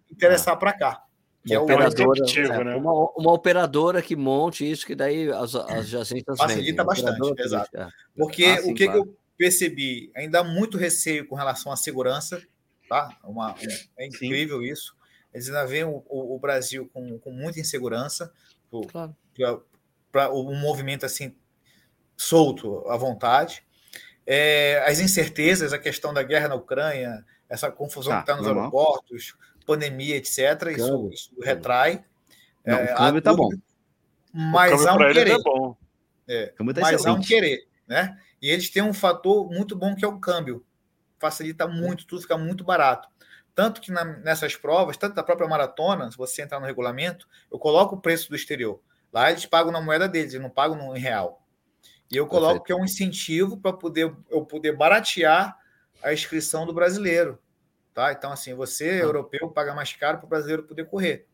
interessar 0.08 0.56
para 0.56 0.72
cá. 0.74 1.02
Que 1.44 1.56
uma 1.56 1.60
é 1.60 1.64
operadora, 1.64 2.20
é, 2.36 2.64
né? 2.64 2.76
uma, 2.76 2.92
uma, 3.16 3.32
operadora 3.32 4.00
que 4.00 4.14
monte 4.14 4.70
isso, 4.70 4.86
que 4.86 4.94
daí 4.94 5.28
as, 5.28 5.56
as 5.56 5.92
agências 5.92 6.38
Facilita 6.38 6.84
vendem. 6.84 7.04
bastante, 7.04 7.42
exato. 7.42 7.76
É. 7.76 7.88
Porque 8.16 8.44
ah, 8.44 8.62
sim, 8.62 8.70
o 8.70 8.74
que, 8.74 8.84
claro. 8.84 9.02
que 9.02 9.08
eu 9.10 9.23
percebi 9.36 10.10
ainda 10.14 10.42
muito 10.44 10.78
receio 10.78 11.26
com 11.26 11.34
relação 11.34 11.72
à 11.72 11.76
segurança, 11.76 12.42
tá? 12.88 13.16
Uma, 13.24 13.54
é 13.98 14.06
incrível 14.06 14.60
Sim. 14.60 14.66
isso. 14.66 14.96
Eles 15.32 15.48
ainda 15.48 15.66
veem 15.66 15.84
o, 15.84 16.04
o, 16.06 16.36
o 16.36 16.38
Brasil 16.38 16.88
com, 16.92 17.18
com, 17.18 17.30
muita 17.32 17.58
insegurança, 17.58 18.32
para 20.12 20.32
um 20.32 20.54
movimento 20.54 21.04
assim 21.04 21.34
solto 22.16 22.88
à 22.88 22.96
vontade. 22.96 23.64
É, 24.26 24.82
as 24.86 25.00
incertezas, 25.00 25.72
a 25.72 25.78
questão 25.78 26.14
da 26.14 26.22
guerra 26.22 26.48
na 26.48 26.54
Ucrânia, 26.54 27.24
essa 27.48 27.70
confusão 27.70 28.12
tá, 28.12 28.18
que 28.18 28.22
está 28.22 28.36
nos 28.36 28.46
normal. 28.46 28.64
aeroportos, 28.64 29.36
pandemia, 29.66 30.16
etc., 30.16 30.38
isso, 30.76 31.10
isso 31.12 31.34
retrai. 31.42 32.04
Não, 32.64 32.78
é, 32.78 32.94
o 32.94 32.96
câmbio 32.96 33.18
está 33.18 33.34
bom. 33.34 33.48
Mas 34.32 34.86
há 34.86 34.94
um 34.94 34.98
querer. 35.12 35.36
É, 36.26 36.46
tá 36.46 36.64
mas 36.64 37.04
há 37.04 37.12
um 37.12 37.20
querer, 37.20 37.66
né? 37.86 38.18
E 38.44 38.50
eles 38.50 38.68
têm 38.68 38.82
um 38.82 38.92
fator 38.92 39.50
muito 39.50 39.74
bom 39.74 39.96
que 39.96 40.04
é 40.04 40.08
o 40.08 40.20
câmbio. 40.20 40.62
Facilita 41.18 41.66
muito, 41.66 42.06
tudo 42.06 42.20
fica 42.20 42.36
muito 42.36 42.62
barato. 42.62 43.08
Tanto 43.54 43.80
que 43.80 43.90
na, 43.90 44.04
nessas 44.04 44.54
provas, 44.54 44.98
tanto 44.98 45.14
da 45.14 45.22
própria 45.22 45.48
maratona, 45.48 46.10
se 46.10 46.16
você 46.18 46.42
entrar 46.42 46.60
no 46.60 46.66
regulamento, 46.66 47.26
eu 47.50 47.58
coloco 47.58 47.96
o 47.96 48.00
preço 48.02 48.28
do 48.28 48.36
exterior. 48.36 48.82
Lá 49.10 49.30
eles 49.30 49.46
pagam 49.46 49.72
na 49.72 49.80
moeda 49.80 50.06
deles, 50.06 50.34
eles 50.34 50.42
não 50.42 50.50
pagam 50.50 50.76
no, 50.76 50.94
em 50.94 51.00
real. 51.00 51.42
E 52.12 52.18
eu 52.18 52.26
coloco 52.26 52.60
Perfeito. 52.60 52.66
que 52.66 52.72
é 52.72 52.76
um 52.76 52.84
incentivo 52.84 53.56
para 53.56 53.72
poder, 53.72 54.14
eu 54.28 54.44
poder 54.44 54.76
baratear 54.76 55.58
a 56.02 56.12
inscrição 56.12 56.66
do 56.66 56.74
brasileiro. 56.74 57.38
Tá? 57.94 58.12
Então, 58.12 58.30
assim, 58.30 58.52
você, 58.52 58.90
ah. 58.90 59.04
europeu, 59.04 59.48
paga 59.48 59.74
mais 59.74 59.94
caro 59.94 60.18
para 60.18 60.26
o 60.26 60.28
brasileiro 60.28 60.64
poder 60.64 60.84
correr. 60.84 61.26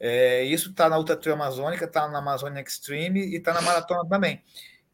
É, 0.00 0.42
isso 0.44 0.70
está 0.70 0.88
na 0.88 0.96
Ultra 0.96 1.16
Trail 1.16 1.34
Amazônica, 1.34 1.84
está 1.84 2.08
na 2.08 2.20
Amazônia 2.20 2.62
Extreme 2.62 3.26
e 3.26 3.36
está 3.36 3.52
na 3.52 3.60
Maratona 3.60 4.08
também. 4.08 4.42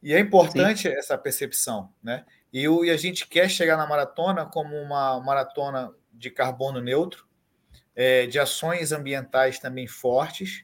E 0.05 0.13
é 0.13 0.21
importante 0.21 0.83
Sim. 0.83 0.95
essa 0.95 1.17
percepção, 1.17 1.91
né? 2.03 2.27
E, 2.53 2.69
o, 2.69 2.85
e 2.85 2.91
a 2.91 2.97
gente 2.97 3.27
quer 3.27 3.49
chegar 3.49 3.79
na 3.79 3.87
maratona 3.87 4.45
como 4.45 4.77
uma 4.77 5.19
maratona 5.21 5.91
de 6.13 6.31
carbono 6.31 6.79
neutro, 6.81 7.27
é, 7.97 8.27
de 8.27 8.39
ações 8.39 8.93
ambientais 8.93 9.59
também 9.59 9.87
fortes, 9.87 10.63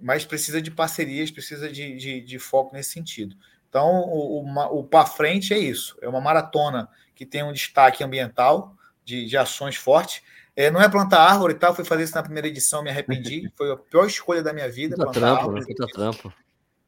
mas 0.00 0.24
precisa 0.24 0.62
de 0.62 0.70
parcerias, 0.70 1.32
precisa 1.32 1.68
de, 1.68 1.96
de, 1.96 2.20
de 2.20 2.38
foco 2.38 2.74
nesse 2.74 2.92
sentido. 2.92 3.36
Então, 3.68 4.02
o, 4.02 4.44
o, 4.44 4.78
o 4.78 4.84
para 4.84 5.04
frente 5.04 5.52
é 5.52 5.58
isso: 5.58 5.98
é 6.00 6.08
uma 6.08 6.20
maratona 6.20 6.88
que 7.16 7.26
tem 7.26 7.42
um 7.42 7.52
destaque 7.52 8.04
ambiental, 8.04 8.76
de, 9.04 9.26
de 9.26 9.36
ações 9.36 9.74
fortes. 9.74 10.22
É, 10.54 10.70
não 10.70 10.80
é 10.80 10.88
plantar 10.88 11.20
árvore 11.20 11.54
e 11.54 11.56
tal, 11.56 11.74
fui 11.74 11.84
fazer 11.84 12.04
isso 12.04 12.14
na 12.14 12.22
primeira 12.22 12.46
edição, 12.46 12.84
me 12.84 12.90
arrependi. 12.90 13.50
Foi 13.56 13.72
a 13.72 13.76
pior 13.76 14.06
escolha 14.06 14.42
da 14.42 14.52
minha 14.52 14.70
vida. 14.70 14.94
Puta 14.94 15.10
trampo, 15.10 15.40
árvore, 15.40 15.66
puta 15.66 15.86
trampo. 15.88 16.32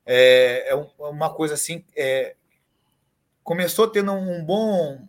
É, 0.07 0.69
é, 0.69 0.73
é 0.73 1.07
uma 1.07 1.33
coisa 1.33 1.55
assim. 1.55 1.85
É, 1.97 2.37
começou 3.43 3.89
tendo 3.89 4.13
um 4.13 4.45
bom 4.45 5.07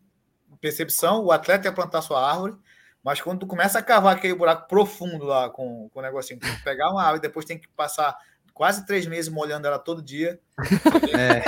percepção, 0.59 1.23
o 1.23 1.31
atleta 1.31 1.67
ia 1.67 1.73
plantar 1.73 2.01
sua 2.01 2.27
árvore, 2.27 2.55
mas 3.03 3.21
quando 3.21 3.41
tu 3.41 3.47
começa 3.47 3.77
a 3.77 3.83
cavar 3.83 4.15
aquele 4.15 4.33
buraco 4.33 4.67
profundo 4.67 5.25
lá 5.25 5.49
com, 5.49 5.89
com 5.89 5.99
o 5.99 6.01
negocinho, 6.01 6.39
pegar 6.63 6.89
uma 6.89 7.01
árvore 7.01 7.19
e 7.19 7.21
depois 7.21 7.45
tem 7.45 7.57
que 7.57 7.67
passar 7.69 8.17
quase 8.51 8.85
três 8.85 9.05
meses 9.05 9.31
molhando 9.31 9.67
ela 9.67 9.77
todo 9.77 10.01
dia. 10.01 10.39
É. 11.17 11.43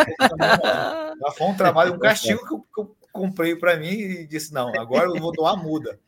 Já 1.19 1.31
foi 1.31 1.47
um 1.47 1.57
trabalho, 1.57 1.93
um 1.95 1.99
castigo 1.99 2.45
que 2.47 2.53
eu, 2.53 2.59
que 2.59 2.79
eu 2.79 2.97
comprei 3.11 3.55
para 3.55 3.75
mim 3.75 3.89
e 3.89 4.27
disse: 4.27 4.53
não, 4.53 4.69
agora 4.79 5.09
eu 5.09 5.19
vou 5.19 5.31
doar 5.31 5.57
muda. 5.57 5.99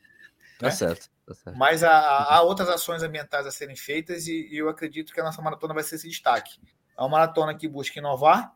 Tá 0.57 0.67
né? 0.67 0.71
certo. 0.71 1.09
Tá 1.25 1.33
certo. 1.33 1.57
Mas 1.57 1.83
há, 1.83 1.91
há, 1.91 2.41
outras 2.41 2.69
ações 2.69 3.03
ambientais 3.03 3.45
a 3.45 3.51
serem 3.51 3.75
feitas 3.75 4.27
e, 4.27 4.47
e, 4.51 4.57
eu 4.57 4.69
acredito 4.69 5.13
que 5.13 5.19
a 5.19 5.23
nossa 5.23 5.41
maratona 5.41 5.73
vai 5.73 5.83
ser 5.83 5.95
esse 5.95 6.07
destaque. 6.07 6.59
É 6.99 7.01
uma 7.01 7.09
maratona 7.09 7.55
que 7.55 7.65
busca 7.65 7.97
inovar, 7.97 8.53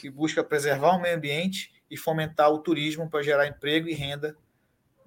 que 0.00 0.10
busca 0.10 0.44
preservar 0.44 0.90
o 0.96 1.00
meio 1.00 1.16
ambiente 1.16 1.72
e 1.90 1.96
fomentar 1.96 2.50
o 2.50 2.58
turismo 2.58 3.08
para 3.08 3.22
gerar 3.22 3.46
emprego 3.46 3.88
e 3.88 3.94
renda 3.94 4.36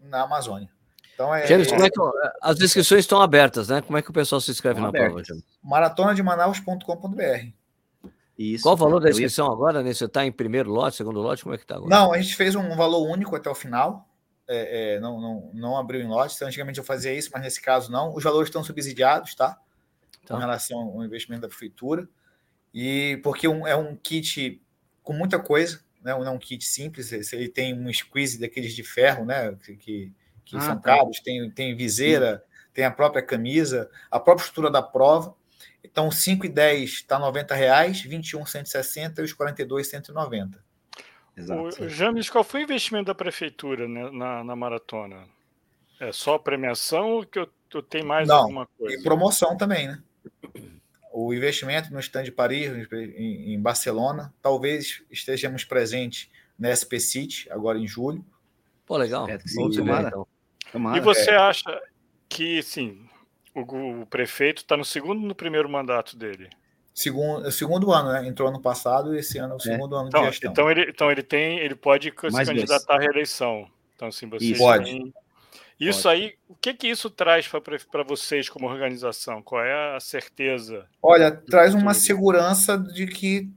na 0.01 0.23
Amazônia. 0.23 0.67
Então 1.13 1.33
é, 1.33 1.45
James, 1.45 1.71
é, 1.71 1.89
que, 1.89 2.01
as 2.41 2.59
inscrições 2.59 3.01
estão 3.01 3.21
abertas, 3.21 3.67
né? 3.67 3.81
Como 3.81 3.95
é 3.95 4.01
que 4.01 4.09
o 4.09 4.13
pessoal 4.13 4.41
se 4.41 4.49
inscreve 4.49 4.81
na 4.81 4.87
abertas. 4.87 5.11
prova, 5.11 5.23
James? 5.23 5.43
MaratonadeManaus.com.br. 5.63 7.53
Isso. 8.35 8.63
Qual 8.63 8.73
o 8.73 8.77
valor 8.77 8.99
da 8.99 9.11
inscrição 9.11 9.45
ia... 9.45 9.53
agora? 9.53 9.83
Né? 9.83 9.93
Você 9.93 10.05
está 10.05 10.25
em 10.25 10.31
primeiro 10.31 10.71
lote, 10.71 10.97
segundo 10.97 11.21
lote? 11.21 11.43
Como 11.43 11.53
é 11.53 11.57
que 11.59 11.63
está 11.63 11.75
agora? 11.75 11.95
Não, 11.95 12.11
a 12.11 12.19
gente 12.19 12.35
fez 12.35 12.55
um 12.55 12.75
valor 12.75 13.07
único 13.07 13.35
até 13.35 13.51
o 13.51 13.53
final. 13.53 14.09
É, 14.47 14.95
é, 14.95 14.99
não, 14.99 15.21
não, 15.21 15.51
não 15.53 15.77
abriu 15.77 16.01
em 16.01 16.07
lote. 16.07 16.33
Então, 16.35 16.47
antigamente 16.47 16.79
eu 16.79 16.83
fazia 16.83 17.13
isso, 17.13 17.29
mas 17.31 17.43
nesse 17.43 17.61
caso 17.61 17.91
não. 17.91 18.15
Os 18.15 18.23
valores 18.23 18.49
estão 18.49 18.63
subsidiados, 18.63 19.35
tá? 19.35 19.59
Tá. 20.25 20.33
Com 20.33 20.37
relação 20.37 20.79
ao 20.79 21.05
investimento 21.05 21.43
da 21.43 21.47
prefeitura. 21.47 22.09
E 22.73 23.19
porque 23.23 23.47
um, 23.47 23.67
é 23.67 23.75
um 23.75 23.95
kit 23.95 24.61
com 25.03 25.13
muita 25.13 25.37
coisa, 25.37 25.79
né? 26.01 26.13
não 26.13 26.25
é 26.25 26.29
um 26.29 26.39
kit 26.39 26.65
simples, 26.65 27.11
ele 27.31 27.47
tem 27.47 27.73
um 27.73 27.91
squeeze 27.93 28.39
daqueles 28.39 28.73
de 28.73 28.83
ferro, 28.83 29.25
né? 29.25 29.55
Que, 29.79 30.11
que 30.43 30.57
ah, 30.57 30.61
são 30.61 30.75
tá. 30.75 30.97
caros, 30.97 31.19
tem, 31.19 31.49
tem 31.51 31.75
viseira, 31.75 32.37
Sim. 32.37 32.67
tem 32.73 32.85
a 32.85 32.91
própria 32.91 33.21
camisa, 33.21 33.89
a 34.09 34.19
própria 34.19 34.43
estrutura 34.43 34.71
da 34.71 34.81
prova. 34.81 35.35
Então, 35.83 36.09
5 36.09 36.45
e 36.45 36.49
10 36.49 36.89
está 36.89 37.19
90 37.19 37.53
reais, 37.53 38.01
21, 38.01 38.45
160 38.45 39.21
e 39.21 39.25
os 39.25 39.33
42, 39.33 39.87
190. 39.87 40.63
Exato. 41.35 41.83
O, 41.83 41.89
James, 41.89 42.29
qual 42.29 42.43
foi 42.43 42.61
o 42.61 42.63
investimento 42.63 43.05
da 43.05 43.15
prefeitura 43.15 43.87
né, 43.87 44.09
na, 44.11 44.43
na 44.43 44.55
maratona? 44.55 45.25
É 45.99 46.11
só 46.11 46.37
premiação 46.37 47.11
ou 47.11 47.25
que 47.25 47.39
eu, 47.39 47.49
eu 47.73 47.83
tenho 47.83 48.05
mais 48.05 48.27
Não, 48.27 48.37
alguma 48.37 48.67
coisa? 48.77 48.95
E 48.95 49.03
promoção 49.03 49.57
também, 49.57 49.87
né? 49.87 50.01
O 51.15 51.31
investimento 51.31 51.94
no 51.94 51.99
stand 51.99 52.23
de 52.23 52.31
Paris, 52.31 52.72
em, 52.91 53.53
em 53.53 53.61
Barcelona, 53.61 54.34
talvez 54.41 55.03
estejamos 55.11 55.64
presentes 55.64 56.27
na 56.57 56.73
SP 56.73 56.99
City, 56.99 57.48
agora 57.52 57.77
em 57.77 57.88
julho. 57.88 58.26
Pô, 58.84 58.98
legal. 58.98 59.30
É, 59.30 59.38
sim, 59.38 59.69
tomara. 59.69 60.07
Então. 60.07 60.27
tomara. 60.72 60.98
E 60.98 61.02
você 61.02 61.30
é. 61.30 61.35
acha 61.35 61.81
que, 62.27 62.64
sim, 62.64 63.07
o, 63.53 63.61
o 64.02 64.06
prefeito 64.07 64.64
está 64.64 64.76
no 64.76 64.84
segundo 64.84 65.22
no 65.22 65.35
primeiro 65.35 65.69
mandato 65.69 66.18
dele? 66.18 66.49
Segundo, 66.95 67.52
segundo 67.52 67.91
ano, 67.91 68.11
né? 68.11 68.27
Entrou 68.27 68.49
ano 68.49 68.60
passado 68.60 69.15
e 69.15 69.19
esse 69.19 69.38
ano 69.38 69.53
é 69.53 69.56
o 69.56 69.57
é. 69.57 69.61
segundo 69.61 69.95
é. 69.95 69.99
ano 69.99 70.07
então, 70.07 70.22
de 70.22 70.27
gestão. 70.30 70.52
Então 70.52 70.72
ele, 70.72 70.90
então 70.90 71.11
ele 71.11 71.22
tem, 71.22 71.60
ele 71.60 71.76
pode 71.76 72.11
Mais 72.31 72.48
se 72.48 72.53
candidatar 72.53 72.95
à 72.95 72.99
reeleição. 72.99 73.68
Então, 73.95 74.07
assim, 74.07 74.27
você 74.27 74.56
pode. 74.56 74.85
Tem... 74.85 75.14
Isso 75.89 76.07
aí, 76.07 76.35
o 76.47 76.55
que 76.55 76.73
que 76.73 76.88
isso 76.88 77.10
traz 77.10 77.47
para 77.47 78.03
vocês 78.03 78.49
como 78.49 78.68
organização? 78.68 79.41
Qual 79.41 79.64
é 79.64 79.95
a 79.95 79.99
certeza? 79.99 80.85
Olha, 81.01 81.31
traz 81.31 81.73
uma 81.73 81.93
segurança 81.93 82.77
de 82.77 83.07
que 83.07 83.49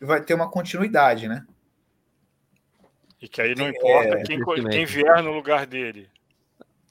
vai 0.00 0.22
ter 0.22 0.34
uma 0.34 0.50
continuidade, 0.50 1.28
né? 1.28 1.44
E 3.20 3.28
que 3.28 3.40
aí 3.40 3.54
não 3.54 3.68
importa 3.68 4.18
é, 4.18 4.22
quem, 4.22 4.38
quem 4.70 4.84
vier 4.84 5.22
no 5.22 5.32
lugar 5.32 5.66
dele. 5.66 6.08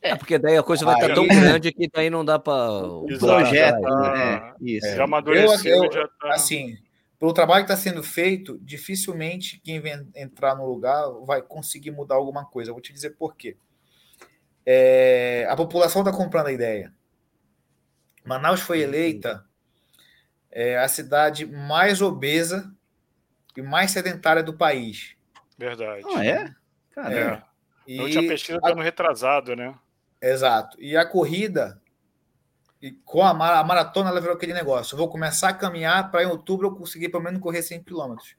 É, 0.01 0.15
porque 0.15 0.37
daí 0.37 0.57
a 0.57 0.63
coisa 0.63 0.83
vai 0.83 0.95
estar 0.95 1.07
tá 1.07 1.13
tão 1.13 1.25
grande 1.25 1.71
que 1.71 1.87
daí 1.87 2.09
não 2.09 2.25
dá 2.25 2.37
para. 2.37 2.83
O 2.83 3.05
projeto, 3.19 3.79
né? 3.79 4.53
Isso. 4.59 4.87
É. 4.87 4.95
Já 4.97 5.03
amadureceu, 5.05 5.85
eu, 5.85 5.91
já 5.91 6.07
tá... 6.19 6.33
Assim, 6.33 6.77
pelo 7.17 7.33
trabalho 7.33 7.65
que 7.65 7.71
está 7.71 7.81
sendo 7.81 8.03
feito, 8.03 8.59
dificilmente 8.61 9.61
quem 9.63 9.79
vem 9.79 10.05
entrar 10.13 10.55
no 10.55 10.65
lugar 10.65 11.09
vai 11.25 11.41
conseguir 11.41 11.91
mudar 11.91 12.15
alguma 12.15 12.43
coisa. 12.45 12.71
Eu 12.71 12.73
vou 12.73 12.81
te 12.81 12.91
dizer 12.91 13.11
por 13.11 13.35
quê. 13.37 13.55
É, 14.65 15.45
a 15.49 15.55
população 15.55 16.01
está 16.01 16.11
comprando 16.11 16.47
a 16.47 16.51
ideia. 16.51 16.93
Manaus 18.23 18.61
foi 18.61 18.81
eleita 18.81 19.45
é, 20.49 20.77
a 20.77 20.87
cidade 20.87 21.45
mais 21.45 22.01
obesa 22.01 22.73
e 23.57 23.61
mais 23.61 23.91
sedentária 23.91 24.41
do 24.41 24.53
país. 24.53 25.15
Verdade. 25.57 26.03
Ah, 26.15 26.25
é? 26.25 26.53
Caramba. 26.91 27.45
É. 27.87 27.99
A 27.99 28.03
última 28.03 28.27
pesquisa 28.27 28.57
está 28.57 28.73
no 28.73 28.81
retrasado, 28.81 29.55
né? 29.55 29.75
Exato. 30.21 30.77
E 30.79 30.95
a 30.95 31.05
corrida, 31.05 31.81
e 32.81 32.91
com 32.91 33.21
a, 33.21 33.59
a 33.59 33.63
maratona, 33.63 34.09
ela 34.09 34.21
virou 34.21 34.35
aquele 34.35 34.53
negócio. 34.53 34.93
Eu 34.93 34.99
vou 34.99 35.09
começar 35.09 35.49
a 35.49 35.53
caminhar 35.53 36.09
para 36.09 36.23
em 36.23 36.27
outubro 36.27 36.67
eu 36.67 36.75
conseguir 36.75 37.09
pelo 37.09 37.23
menos 37.23 37.41
correr 37.41 37.61
100 37.61 37.83
quilômetros. 37.83 38.35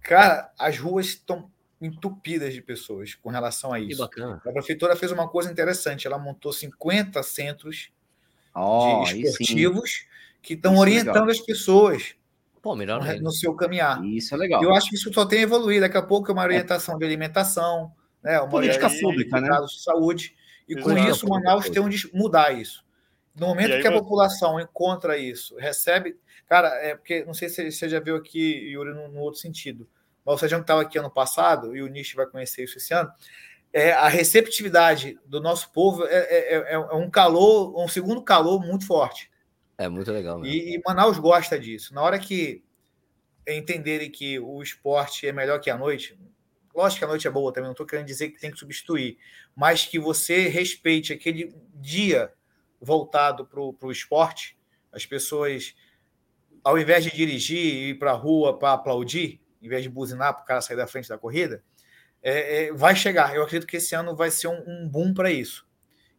Cara, 0.00 0.52
as 0.56 0.78
ruas 0.78 1.06
estão 1.06 1.50
entupidas 1.80 2.54
de 2.54 2.62
pessoas 2.62 3.14
com 3.14 3.28
relação 3.28 3.72
a 3.72 3.80
isso. 3.80 4.02
A 4.02 4.52
prefeitura 4.52 4.96
fez 4.96 5.12
uma 5.12 5.28
coisa 5.28 5.50
interessante. 5.50 6.06
Ela 6.06 6.18
montou 6.18 6.52
50 6.52 7.22
centros 7.22 7.90
oh, 8.54 9.04
de 9.04 9.22
esportivos 9.22 10.06
que 10.40 10.54
estão 10.54 10.76
orientando 10.76 11.26
legal. 11.26 11.30
as 11.30 11.40
pessoas 11.40 12.16
Pô, 12.66 12.74
melhor 12.74 13.00
no, 13.00 13.22
no 13.22 13.30
seu 13.30 13.54
caminhar. 13.54 14.04
Isso 14.04 14.34
é 14.34 14.38
legal. 14.38 14.60
Eu 14.60 14.74
acho 14.74 14.88
que 14.88 14.96
isso 14.96 15.12
só 15.12 15.24
tem 15.24 15.42
evoluído. 15.42 15.82
Daqui 15.82 15.98
a 15.98 16.02
pouco 16.02 16.30
é 16.30 16.34
uma 16.34 16.42
orientação 16.42 16.96
é. 16.96 16.98
de 16.98 17.04
alimentação, 17.04 17.92
né? 18.20 18.40
uma 18.40 18.48
política 18.48 18.90
pública, 18.90 19.40
né? 19.40 19.48
de 19.48 19.80
saúde. 19.80 20.34
E 20.68 20.72
Exato. 20.72 20.88
com 20.88 20.98
isso, 20.98 21.28
Manaus 21.28 21.70
tem 21.70 21.80
onde 21.80 22.10
mudar 22.12 22.50
isso. 22.58 22.84
No 23.36 23.46
momento 23.46 23.80
que 23.80 23.86
a 23.86 23.92
população 23.92 24.58
encontra 24.58 25.16
isso, 25.16 25.56
recebe. 25.56 26.16
Cara, 26.48 26.68
é 26.82 26.96
porque 26.96 27.24
não 27.24 27.34
sei 27.34 27.48
se 27.48 27.70
você 27.70 27.88
já 27.88 28.00
viu 28.00 28.16
aqui, 28.16 28.70
Yuri, 28.72 28.94
no, 28.94 29.08
no 29.08 29.20
outro 29.20 29.38
sentido. 29.38 29.88
Mas 30.26 30.42
o 30.42 30.46
que 30.48 30.54
estava 30.54 30.82
aqui 30.82 30.98
ano 30.98 31.10
passado, 31.10 31.76
e 31.76 31.82
o 31.82 31.86
Nish 31.86 32.14
vai 32.14 32.26
conhecer 32.26 32.64
isso 32.64 32.78
esse 32.78 32.92
ano. 32.92 33.10
É, 33.72 33.92
a 33.92 34.08
receptividade 34.08 35.18
do 35.24 35.40
nosso 35.40 35.70
povo 35.70 36.04
é, 36.06 36.16
é, 36.16 36.54
é, 36.56 36.72
é 36.72 36.94
um 36.94 37.08
calor, 37.08 37.78
um 37.80 37.86
segundo 37.86 38.22
calor 38.22 38.60
muito 38.60 38.86
forte. 38.86 39.30
É 39.78 39.88
muito 39.88 40.10
legal. 40.10 40.44
E, 40.44 40.74
e, 40.74 40.82
Manaus 40.84 41.18
gosta 41.18 41.58
disso. 41.58 41.94
Na 41.94 42.02
hora 42.02 42.18
que 42.18 42.64
entenderem 43.46 44.10
que 44.10 44.40
o 44.40 44.60
esporte 44.62 45.28
é 45.28 45.32
melhor 45.32 45.60
que 45.60 45.70
a 45.70 45.76
noite, 45.76 46.18
Lógico 46.76 46.98
que 46.98 47.04
a 47.06 47.08
noite 47.08 47.26
é 47.26 47.30
boa 47.30 47.50
também, 47.50 47.68
não 47.68 47.72
estou 47.72 47.86
querendo 47.86 48.06
dizer 48.06 48.28
que 48.28 48.38
tem 48.38 48.50
que 48.50 48.58
substituir, 48.58 49.16
mas 49.54 49.86
que 49.86 49.98
você 49.98 50.46
respeite 50.46 51.10
aquele 51.10 51.54
dia 51.74 52.30
voltado 52.78 53.46
para 53.46 53.58
o 53.60 53.90
esporte, 53.90 54.58
as 54.92 55.06
pessoas, 55.06 55.74
ao 56.62 56.78
invés 56.78 57.02
de 57.02 57.16
dirigir 57.16 57.58
e 57.58 57.88
ir 57.90 57.98
para 57.98 58.10
a 58.10 58.14
rua 58.14 58.58
para 58.58 58.74
aplaudir, 58.74 59.40
em 59.66 59.68
vez 59.68 59.82
de 59.82 59.88
buzinar 59.88 60.32
para 60.34 60.42
o 60.42 60.46
cara 60.46 60.60
sair 60.60 60.76
da 60.76 60.86
frente 60.86 61.08
da 61.08 61.18
corrida, 61.18 61.62
é, 62.22 62.66
é, 62.66 62.72
vai 62.72 62.96
chegar. 62.96 63.34
Eu 63.34 63.42
acredito 63.42 63.68
que 63.68 63.76
esse 63.76 63.94
ano 63.94 64.16
vai 64.16 64.30
ser 64.30 64.48
um, 64.48 64.62
um 64.66 64.88
boom 64.88 65.12
para 65.12 65.30
isso. 65.30 65.66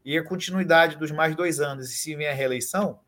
E 0.06 0.18
a 0.18 0.24
continuidade 0.24 0.98
dos 0.98 1.12
mais 1.12 1.36
dois 1.36 1.60
anos, 1.60 1.90
e 1.90 1.96
se 1.96 2.16
vier 2.16 2.32
a 2.32 2.36
reeleição, 2.36 3.00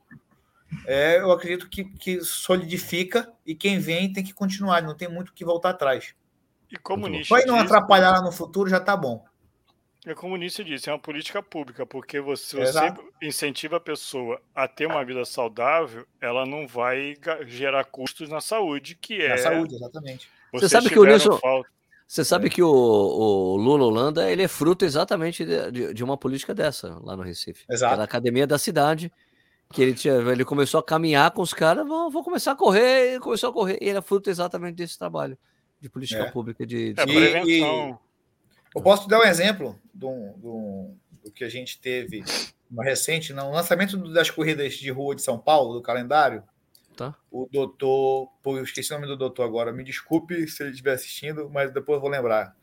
é, 0.86 1.20
eu 1.20 1.32
acredito 1.32 1.70
que, 1.70 1.86
que 1.86 2.22
solidifica 2.22 3.32
e 3.46 3.56
quem 3.56 3.80
vem 3.80 4.12
tem 4.12 4.24
que 4.24 4.34
continuar, 4.34 4.82
não 4.82 4.96
tem 4.96 5.08
muito 5.08 5.34
que 5.34 5.46
voltar 5.46 5.70
atrás. 5.72 6.14
E 6.72 6.78
como 6.78 7.08
Nietzsche 7.08 7.30
Vai 7.30 7.46
não 7.46 7.58
atrapalhar 7.58 8.12
lá 8.12 8.22
no 8.22 8.32
futuro, 8.32 8.70
já 8.70 8.80
tá 8.80 8.96
bom. 8.96 9.26
É 10.06 10.14
como 10.14 10.38
Nietzsche 10.38 10.64
disse, 10.64 10.90
é 10.90 10.94
uma 10.94 11.00
política 11.00 11.44
pública, 11.44 11.86
porque 11.86 12.22
você, 12.22 12.58
você 12.58 12.94
incentiva 13.22 13.78
a 13.78 13.80
pessoa 13.82 14.42
a 14.56 14.66
ter 14.66 14.86
uma 14.86 15.04
vida 15.04 15.26
saudável, 15.26 16.06
ela 16.22 16.46
não 16.46 16.66
vai 16.66 17.18
gerar 17.46 17.84
custos 17.84 18.30
na 18.30 18.40
saúde, 18.40 18.96
que 18.96 19.22
é. 19.22 19.30
Na 19.30 19.38
saúde, 19.38 19.76
exatamente. 19.76 20.30
Você 20.54 20.70
sabe 20.70 20.90
que 20.90 21.00
o 21.00 21.06
Nilson. 21.06 21.40
Você 22.08 22.26
sabe 22.26 22.48
é. 22.48 22.50
que 22.50 22.64
o, 22.64 22.68
o 22.72 23.56
Lula 23.58 23.86
Holanda 23.86 24.32
ele 24.32 24.42
é 24.42 24.48
fruto 24.48 24.84
exatamente 24.84 25.46
de, 25.46 25.72
de, 25.72 25.94
de, 25.94 26.04
uma 26.04 26.18
política 26.18 26.56
dessa 26.56 26.98
lá 27.04 27.16
no 27.16 27.22
Recife. 27.22 27.66
Exato. 27.70 27.98
Na 27.98 28.04
academia 28.04 28.48
da 28.48 28.58
cidade, 28.58 29.12
que 29.72 29.80
ele, 29.80 29.94
tinha, 29.94 30.16
ele 30.16 30.44
começou 30.44 30.80
a 30.80 30.84
caminhar 30.84 31.30
com 31.30 31.44
os 31.44 31.54
caras, 31.54 31.88
vou, 31.88 32.10
vou 32.10 32.24
começar 32.24 32.54
a 32.54 32.56
correr, 32.56 33.12
ele 33.12 33.20
começou 33.20 33.52
a 33.52 33.54
correr, 33.54 33.78
e 33.80 33.90
era 33.90 34.02
fruto 34.02 34.28
exatamente 34.28 34.76
desse 34.76 34.98
trabalho 34.98 35.38
de 35.80 35.88
política 35.88 36.24
é. 36.24 36.32
pública 36.32 36.66
de, 36.66 36.94
de... 36.94 37.00
É, 37.00 37.06
prevenção. 37.06 38.00
Eu 38.76 38.82
posso 38.82 39.08
dar 39.08 39.20
um 39.20 39.24
exemplo 39.24 39.80
do, 39.94 40.34
do, 40.38 40.96
do, 41.24 41.32
que 41.32 41.44
a 41.44 41.50
gente 41.50 41.80
teve 41.80 42.24
no 42.70 42.82
recente, 42.82 43.34
no 43.34 43.52
lançamento 43.52 43.98
das 44.14 44.30
corridas 44.30 44.74
de 44.74 44.90
rua 44.92 45.16
de 45.16 45.22
São 45.22 45.40
Paulo, 45.40 45.74
do 45.74 45.82
calendário. 45.82 46.44
Tá. 46.96 47.16
O 47.32 47.48
doutor, 47.52 48.30
pô, 48.44 48.58
eu 48.58 48.64
esqueci 48.64 48.92
o 48.92 48.96
nome 48.96 49.08
do 49.08 49.18
doutor 49.18 49.44
agora, 49.44 49.72
me 49.72 49.84
desculpe 49.84 50.48
se 50.48 50.62
ele 50.62 50.72
estiver 50.72 50.94
assistindo, 50.94 51.50
mas 51.50 51.74
depois 51.74 51.96
eu 51.98 52.02
vou 52.02 52.10
lembrar. 52.10 52.56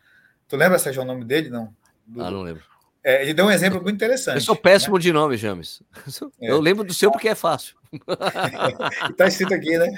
Tu 0.47 0.57
lembra, 0.57 0.79
Sérgio, 0.79 1.03
o 1.03 1.07
nome 1.07 1.25
dele? 1.25 1.49
Não. 1.51 1.75
Do, 2.07 2.23
ah, 2.23 2.31
não 2.31 2.43
lembro. 2.43 2.63
É, 3.03 3.23
ele 3.23 3.33
deu 3.33 3.47
um 3.47 3.51
exemplo 3.51 3.81
muito 3.81 3.95
interessante. 3.95 4.35
Eu 4.35 4.41
sou 4.41 4.57
péssimo 4.57 4.97
né? 4.97 5.03
de 5.03 5.13
nome, 5.13 5.37
James. 5.37 5.83
É. 6.41 6.51
Eu 6.51 6.61
lembro 6.61 6.85
do 6.85 6.93
seu 6.93 7.11
porque 7.11 7.29
é 7.29 7.35
fácil. 7.35 7.77
Está 9.11 9.27
escrito 9.27 9.55
aqui, 9.55 9.79
né? 9.79 9.89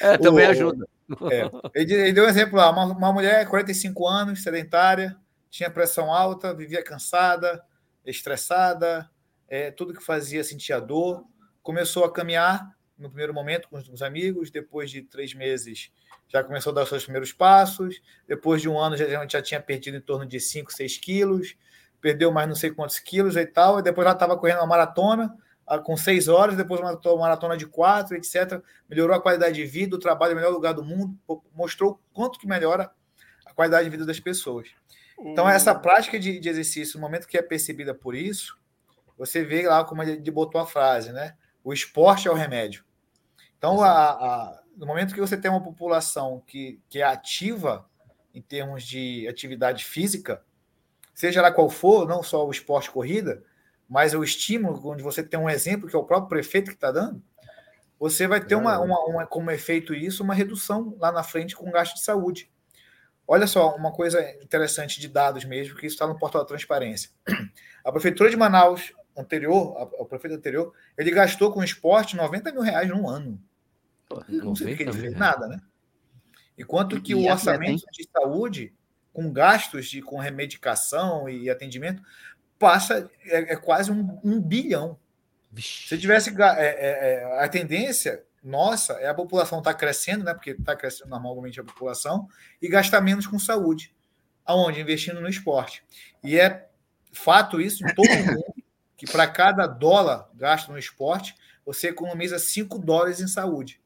É, 0.00 0.16
também 0.16 0.46
o, 0.46 0.50
ajuda. 0.50 0.88
É. 1.30 1.50
Ele, 1.74 1.92
ele, 1.92 2.12
deu 2.12 2.24
um 2.24 2.28
exemplo 2.28 2.56
lá: 2.56 2.70
uma, 2.70 2.84
uma 2.84 3.12
mulher, 3.12 3.46
45 3.48 4.06
anos, 4.06 4.42
sedentária, 4.42 5.16
tinha 5.56 5.70
pressão 5.70 6.12
alta, 6.12 6.54
vivia 6.54 6.82
cansada, 6.82 7.64
estressada, 8.04 9.10
é, 9.48 9.70
tudo 9.70 9.94
que 9.94 10.02
fazia 10.02 10.44
sentia 10.44 10.80
dor. 10.80 11.24
Começou 11.62 12.04
a 12.04 12.12
caminhar 12.12 12.76
no 12.96 13.08
primeiro 13.08 13.34
momento 13.34 13.68
com 13.68 13.76
os 13.76 14.02
amigos, 14.02 14.50
depois 14.50 14.90
de 14.90 15.02
três 15.02 15.34
meses 15.34 15.90
já 16.28 16.42
começou 16.42 16.72
a 16.72 16.74
dar 16.74 16.82
os 16.82 16.88
seus 16.88 17.04
primeiros 17.04 17.32
passos, 17.32 18.00
depois 18.26 18.60
de 18.60 18.68
um 18.68 18.78
ano 18.78 18.96
já, 18.96 19.26
já 19.26 19.42
tinha 19.42 19.60
perdido 19.60 19.96
em 19.96 20.00
torno 20.00 20.26
de 20.26 20.40
5, 20.40 20.72
6 20.72 20.98
quilos, 20.98 21.56
perdeu 22.00 22.32
mais 22.32 22.48
não 22.48 22.54
sei 22.54 22.70
quantos 22.70 22.98
quilos 22.98 23.36
e 23.36 23.46
tal, 23.46 23.78
e 23.78 23.82
depois 23.82 24.04
ela 24.04 24.14
estava 24.14 24.36
correndo 24.36 24.58
uma 24.58 24.66
maratona, 24.66 25.36
com 25.84 25.96
seis 25.96 26.28
horas, 26.28 26.56
depois 26.56 26.80
uma 26.80 26.98
maratona 27.18 27.56
de 27.56 27.66
quatro, 27.66 28.16
etc. 28.16 28.62
Melhorou 28.88 29.16
a 29.16 29.20
qualidade 29.20 29.56
de 29.56 29.64
vida, 29.64 29.96
o 29.96 29.98
trabalho 29.98 30.30
é 30.30 30.34
o 30.34 30.36
melhor 30.36 30.52
lugar 30.52 30.72
do 30.72 30.84
mundo, 30.84 31.18
mostrou 31.52 32.00
quanto 32.12 32.38
que 32.38 32.46
melhora 32.46 32.90
a 33.44 33.52
qualidade 33.52 33.84
de 33.84 33.90
vida 33.90 34.06
das 34.06 34.20
pessoas. 34.20 34.68
Então, 35.18 35.48
essa 35.48 35.74
prática 35.74 36.18
de, 36.18 36.38
de 36.38 36.48
exercício, 36.48 36.98
no 36.98 37.06
momento 37.06 37.26
que 37.26 37.38
é 37.38 37.42
percebida 37.42 37.94
por 37.94 38.14
isso, 38.14 38.58
você 39.16 39.44
vê 39.44 39.66
lá 39.66 39.84
como 39.84 40.02
ele 40.02 40.30
botou 40.30 40.60
a 40.60 40.66
frase, 40.66 41.12
né? 41.12 41.36
O 41.64 41.72
esporte 41.72 42.28
é 42.28 42.30
o 42.30 42.34
remédio. 42.34 42.84
Então, 43.56 43.82
a, 43.82 44.10
a, 44.10 44.62
no 44.76 44.86
momento 44.86 45.14
que 45.14 45.20
você 45.20 45.36
tem 45.36 45.50
uma 45.50 45.62
população 45.62 46.42
que, 46.46 46.80
que 46.88 47.00
é 47.00 47.04
ativa 47.04 47.88
em 48.34 48.42
termos 48.42 48.84
de 48.84 49.26
atividade 49.26 49.84
física, 49.84 50.44
seja 51.14 51.40
lá 51.40 51.50
qual 51.50 51.70
for, 51.70 52.06
não 52.06 52.22
só 52.22 52.46
o 52.46 52.50
esporte 52.50 52.90
corrida, 52.90 53.42
mas 53.88 54.14
o 54.14 54.22
estímulo, 54.22 54.80
onde 54.90 55.02
você 55.02 55.22
tem 55.22 55.40
um 55.40 55.48
exemplo, 55.48 55.88
que 55.88 55.96
é 55.96 55.98
o 55.98 56.04
próprio 56.04 56.28
prefeito 56.28 56.70
que 56.70 56.76
está 56.76 56.92
dando, 56.92 57.22
você 57.98 58.26
vai 58.26 58.44
ter 58.44 58.54
uma, 58.54 58.78
uma, 58.78 59.04
uma, 59.06 59.26
como 59.26 59.50
efeito 59.50 59.94
isso, 59.94 60.22
uma 60.22 60.34
redução 60.34 60.94
lá 60.98 61.10
na 61.10 61.22
frente 61.22 61.56
com 61.56 61.70
gasto 61.70 61.94
de 61.94 62.02
saúde. 62.02 62.50
Olha 63.28 63.46
só, 63.46 63.74
uma 63.74 63.92
coisa 63.92 64.20
interessante 64.40 65.00
de 65.00 65.08
dados 65.08 65.44
mesmo, 65.44 65.76
que 65.76 65.86
isso 65.86 65.94
está 65.94 66.06
no 66.06 66.18
portal 66.18 66.42
da 66.42 66.48
transparência. 66.48 67.10
A 67.84 67.90
prefeitura 67.90 68.30
de 68.30 68.36
Manaus 68.36 68.92
anterior, 69.16 69.90
o 69.98 70.04
prefeito 70.04 70.36
anterior, 70.36 70.72
ele 70.96 71.10
gastou 71.10 71.52
com 71.52 71.64
esporte 71.64 72.16
90 72.16 72.52
mil 72.52 72.62
reais 72.62 72.88
num 72.88 73.08
ano. 73.08 73.40
Não 74.28 74.54
sei 74.54 74.74
o 74.74 74.76
que 74.76 74.82
ele 74.82 74.92
fez, 74.92 75.14
nada, 75.14 75.48
né? 75.48 75.60
Enquanto 76.58 77.00
que 77.00 77.14
o 77.14 77.24
orçamento 77.30 77.84
de 77.92 78.08
saúde, 78.10 78.74
com 79.12 79.32
gastos 79.32 79.86
de 79.86 80.00
com 80.00 80.18
remedicação 80.18 81.28
e 81.28 81.50
atendimento, 81.50 82.02
passa 82.58 83.10
é, 83.24 83.54
é 83.54 83.56
quase 83.56 83.90
um, 83.90 84.18
um, 84.22 84.40
bilhão. 84.40 84.98
Se 85.58 85.98
tivesse 85.98 86.30
é, 86.30 86.42
é, 86.42 87.14
é, 87.14 87.44
a 87.44 87.48
tendência 87.48 88.22
nossa 88.46 88.94
é 88.94 89.08
a 89.08 89.14
população 89.14 89.58
estar 89.58 89.72
tá 89.72 89.78
crescendo, 89.78 90.24
né? 90.24 90.32
Porque 90.32 90.50
está 90.50 90.76
crescendo 90.76 91.10
normalmente 91.10 91.60
a 91.60 91.64
população 91.64 92.28
e 92.62 92.68
gastar 92.68 93.00
menos 93.00 93.26
com 93.26 93.38
saúde. 93.38 93.94
Aonde? 94.44 94.80
Investindo 94.80 95.20
no 95.20 95.28
esporte. 95.28 95.84
E 96.22 96.38
é 96.38 96.68
fato 97.12 97.60
isso 97.60 97.84
em 97.84 97.94
todo 97.94 98.08
mundo 98.08 98.54
que 98.96 99.06
para 99.10 99.26
cada 99.26 99.66
dólar 99.66 100.30
gasto 100.34 100.70
no 100.70 100.78
esporte, 100.78 101.34
você 101.64 101.88
economiza 101.88 102.38
5 102.38 102.78
dólares 102.78 103.20
em 103.20 103.28
saúde. 103.28 103.80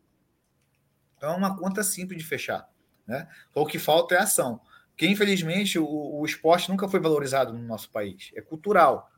Então 1.16 1.32
é 1.32 1.36
uma 1.36 1.56
conta 1.58 1.82
simples 1.82 2.22
de 2.22 2.28
fechar. 2.28 2.68
Né? 3.06 3.26
Então, 3.50 3.62
o 3.62 3.66
que 3.66 3.78
falta 3.78 4.14
é 4.14 4.18
ação. 4.18 4.60
Porque, 4.90 5.06
infelizmente, 5.06 5.78
o, 5.78 5.86
o 5.86 6.24
esporte 6.24 6.68
nunca 6.70 6.88
foi 6.88 7.00
valorizado 7.00 7.52
no 7.52 7.62
nosso 7.66 7.90
país. 7.90 8.30
É 8.34 8.40
cultural. 8.40 9.09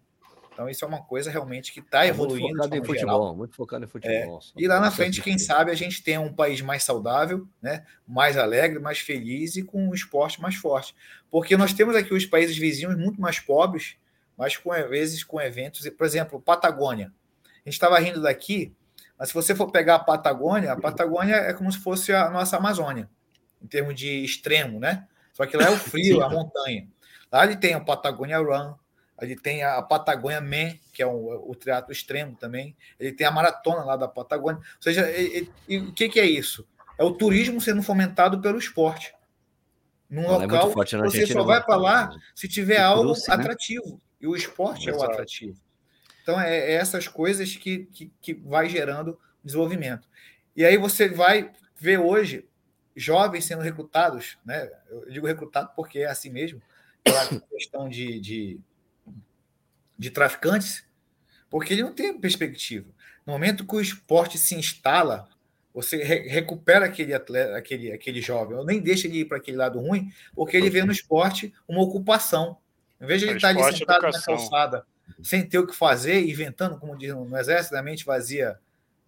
Então, 0.52 0.68
isso 0.68 0.84
é 0.84 0.88
uma 0.88 1.02
coisa 1.02 1.30
realmente 1.30 1.72
que 1.72 1.80
está 1.80 2.06
evoluindo. 2.06 2.48
Muito 2.48 2.56
focado 2.56 2.76
em 2.76 2.84
futebol, 2.84 3.20
geral. 3.20 3.36
muito 3.36 3.56
focado 3.56 3.84
em 3.84 3.88
futebol. 3.88 4.38
É. 4.38 4.62
E 4.62 4.68
lá 4.68 4.80
na 4.80 4.90
frente, 4.90 5.22
quem 5.22 5.38
sabe, 5.38 5.70
a 5.70 5.74
gente 5.74 6.02
tem 6.02 6.18
um 6.18 6.32
país 6.32 6.60
mais 6.60 6.84
saudável, 6.84 7.48
né? 7.60 7.84
mais 8.06 8.36
alegre, 8.36 8.78
mais 8.78 8.98
feliz 8.98 9.56
e 9.56 9.62
com 9.62 9.88
um 9.88 9.94
esporte 9.94 10.40
mais 10.40 10.54
forte. 10.54 10.94
Porque 11.30 11.56
nós 11.56 11.72
temos 11.72 11.96
aqui 11.96 12.12
os 12.12 12.26
países 12.26 12.56
vizinhos 12.56 12.96
muito 12.96 13.20
mais 13.20 13.40
pobres 13.40 13.96
mas 14.36 14.56
com 14.56 14.72
às 14.72 14.88
vezes 14.88 15.22
com 15.22 15.40
eventos, 15.40 15.88
por 15.90 16.06
exemplo, 16.06 16.40
Patagônia. 16.40 17.12
A 17.44 17.68
gente 17.68 17.74
estava 17.74 17.98
rindo 17.98 18.20
daqui, 18.20 18.74
mas 19.18 19.28
se 19.28 19.34
você 19.34 19.54
for 19.54 19.70
pegar 19.70 19.96
a 19.96 19.98
Patagônia, 20.00 20.72
a 20.72 20.80
Patagônia 20.80 21.36
é 21.36 21.52
como 21.52 21.70
se 21.70 21.78
fosse 21.78 22.12
a 22.12 22.28
nossa 22.30 22.56
Amazônia, 22.56 23.08
em 23.62 23.66
termos 23.66 23.94
de 23.94 24.24
extremo, 24.24 24.80
né? 24.80 25.06
Só 25.32 25.46
que 25.46 25.56
lá 25.56 25.66
é 25.66 25.70
o 25.70 25.76
frio, 25.76 26.22
a 26.22 26.28
montanha. 26.28 26.88
Lá 27.30 27.44
ele 27.44 27.56
tem 27.56 27.74
a 27.74 27.80
Patagônia 27.80 28.38
Run, 28.38 28.74
ele 29.22 29.36
tem 29.36 29.62
a 29.62 29.80
Patagônia 29.80 30.40
Man, 30.40 30.76
que 30.92 31.00
é 31.00 31.06
o, 31.06 31.50
o 31.50 31.54
teatro 31.54 31.92
extremo 31.92 32.36
também. 32.36 32.76
Ele 32.98 33.12
tem 33.12 33.24
a 33.24 33.30
maratona 33.30 33.84
lá 33.84 33.96
da 33.96 34.08
Patagônia. 34.08 34.58
Ou 34.58 34.82
seja, 34.82 35.08
e, 35.10 35.48
e, 35.68 35.74
e, 35.74 35.78
o 35.78 35.92
que, 35.92 36.08
que 36.08 36.18
é 36.18 36.26
isso? 36.26 36.66
É 36.98 37.04
o 37.04 37.12
turismo 37.12 37.60
sendo 37.60 37.82
fomentado 37.82 38.40
pelo 38.40 38.58
esporte. 38.58 39.14
Num 40.10 40.24
Ela 40.24 40.44
é 40.44 40.46
local, 40.46 40.70
é 40.70 40.72
forte, 40.72 40.96
você 40.96 41.26
só 41.26 41.44
vai 41.44 41.62
para 41.64 41.76
lá 41.76 42.10
se 42.34 42.48
tiver 42.48 42.80
algo 42.80 43.12
né? 43.12 43.18
atrativo. 43.28 44.00
E 44.20 44.26
o 44.26 44.34
esporte 44.34 44.88
Exato. 44.88 45.04
é 45.04 45.08
o 45.08 45.10
atrativo. 45.10 45.60
Então, 46.22 46.40
é, 46.40 46.58
é 46.58 46.72
essas 46.72 47.06
coisas 47.06 47.54
que, 47.56 47.86
que, 47.86 48.12
que 48.20 48.34
vai 48.34 48.68
gerando 48.68 49.18
desenvolvimento. 49.42 50.08
E 50.56 50.64
aí 50.64 50.76
você 50.76 51.08
vai 51.08 51.50
ver 51.76 51.98
hoje 51.98 52.44
jovens 52.94 53.44
sendo 53.44 53.62
recrutados, 53.62 54.36
né? 54.44 54.70
Eu 54.90 55.08
digo 55.10 55.26
recrutado 55.26 55.70
porque 55.74 56.00
é 56.00 56.06
assim 56.06 56.30
mesmo, 56.30 56.60
pela 57.02 57.26
questão 57.50 57.88
de, 57.88 58.20
de, 58.20 58.60
de 59.98 60.10
traficantes, 60.10 60.84
porque 61.50 61.74
ele 61.74 61.82
não 61.82 61.92
tem 61.92 62.18
perspectiva. 62.18 62.88
No 63.26 63.32
momento 63.32 63.66
que 63.66 63.76
o 63.76 63.80
esporte 63.80 64.38
se 64.38 64.54
instala, 64.54 65.28
você 65.72 66.02
re 66.02 66.28
recupera 66.28 66.86
aquele 66.86 67.14
atleta, 67.14 67.56
aquele, 67.56 67.92
aquele 67.92 68.20
jovem, 68.20 68.56
ou 68.56 68.64
nem 68.64 68.80
deixa 68.80 69.06
ele 69.06 69.20
ir 69.20 69.24
para 69.24 69.38
aquele 69.38 69.56
lado 69.56 69.78
ruim, 69.78 70.12
porque 70.34 70.56
ele 70.56 70.70
vê 70.70 70.84
no 70.84 70.92
esporte 70.92 71.52
uma 71.66 71.82
ocupação. 71.82 72.58
Em 73.00 73.06
vez 73.06 73.20
de 73.20 73.26
ele 73.26 73.36
estar 73.36 73.48
ali 73.48 73.76
sentado 73.76 74.02
na 74.02 74.22
calçada, 74.22 74.86
sem 75.22 75.46
ter 75.46 75.58
o 75.58 75.66
que 75.66 75.74
fazer, 75.74 76.28
inventando, 76.28 76.78
como 76.78 76.96
diz 76.96 77.14
no 77.14 77.36
exército, 77.36 77.74
da 77.74 77.82
mente 77.82 78.04
vazia, 78.04 78.58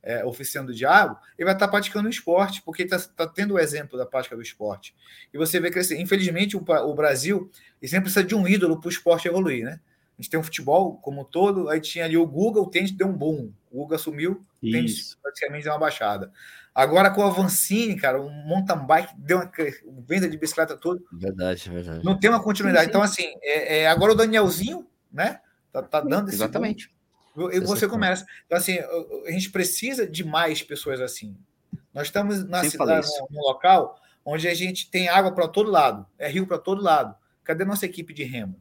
é, 0.03 0.25
oficiando 0.25 0.71
o 0.71 0.75
diabo, 0.75 1.19
ele 1.39 1.47
vai 1.47 1.55
estar 1.55 1.67
praticando 1.67 2.07
o 2.07 2.11
esporte, 2.11 2.63
porque 2.63 2.83
está 2.83 2.99
tá 2.99 3.27
tendo 3.27 3.55
o 3.55 3.59
exemplo 3.59 3.99
da 3.99 4.05
prática 4.05 4.37
do 4.37 4.43
esporte. 4.43 4.95
E 5.33 5.39
você 5.39 5.59
vê 5.59 5.71
crescer. 5.71 5.99
Infelizmente, 5.99 6.57
o, 6.57 6.61
o 6.61 6.95
Brasil 6.95 7.51
sempre 7.83 8.03
precisa 8.03 8.25
de 8.25 8.35
um 8.35 8.47
ídolo 8.47 8.79
para 8.79 8.89
o 8.89 8.91
esporte 8.91 9.27
evoluir, 9.27 9.65
né? 9.65 9.81
A 10.17 10.23
gente 10.23 10.31
tem 10.31 10.39
um 10.39 10.45
futebol 10.45 10.97
como 10.99 11.23
um 11.23 11.25
todo, 11.25 11.69
aí 11.69 11.81
tinha 11.81 12.05
ali 12.05 12.17
o 12.17 12.27
Guga, 12.27 12.61
o 12.61 12.71
tênis 12.71 12.93
deu 12.93 13.09
um 13.09 13.13
boom. 13.13 13.53
O 13.71 13.79
Guga 13.83 13.99
sumiu, 13.99 14.41
o 14.63 14.71
tênis 14.71 15.17
praticamente 15.21 15.65
deu 15.65 15.73
uma 15.73 15.79
baixada. 15.79 16.33
Agora 16.75 17.11
com 17.11 17.21
o 17.21 17.25
Avancini, 17.25 17.97
cara, 17.97 18.21
o 18.21 18.29
mountain 18.29 18.85
bike 18.85 19.15
deu 19.17 19.39
uma 19.39 19.51
venda 20.07 20.29
de 20.29 20.37
bicicleta 20.37 20.77
toda. 20.77 21.01
Verdade, 21.13 21.71
verdade. 21.71 22.05
Não 22.05 22.19
tem 22.19 22.31
uma 22.31 22.43
continuidade. 22.43 22.89
Então, 22.89 23.03
assim, 23.03 23.33
é, 23.43 23.83
é, 23.83 23.89
agora 23.89 24.13
o 24.13 24.15
Danielzinho, 24.17 24.87
né? 25.13 25.41
Tá, 25.73 25.83
tá 25.83 26.01
dando 26.01 26.29
esse. 26.29 26.37
Exatamente. 26.37 26.93
E 27.53 27.61
você 27.61 27.89
começa. 27.89 28.27
Então, 28.47 28.59
assim, 28.59 28.79
a 29.27 29.31
gente 29.31 29.51
precisa 29.51 30.07
de 30.07 30.25
mais 30.25 30.63
pessoas 30.63 31.01
assim. 31.01 31.37
Nós 31.93 32.09
estamos 32.09 32.45
na 32.45 32.65
cidade, 32.65 33.07
num 33.31 33.41
local 33.41 34.01
onde 34.25 34.49
a 34.49 34.55
gente 34.55 34.91
tem 34.91 35.09
água 35.09 35.33
para 35.33 35.47
todo 35.47 35.71
lado, 35.71 36.07
é 36.19 36.29
rio 36.29 36.47
para 36.47 36.59
todo 36.59 36.83
lado. 36.83 37.15
Cadê 37.45 37.65
nossa 37.65 37.87
equipe 37.87 38.15
de 38.15 38.25
remo? 38.25 38.61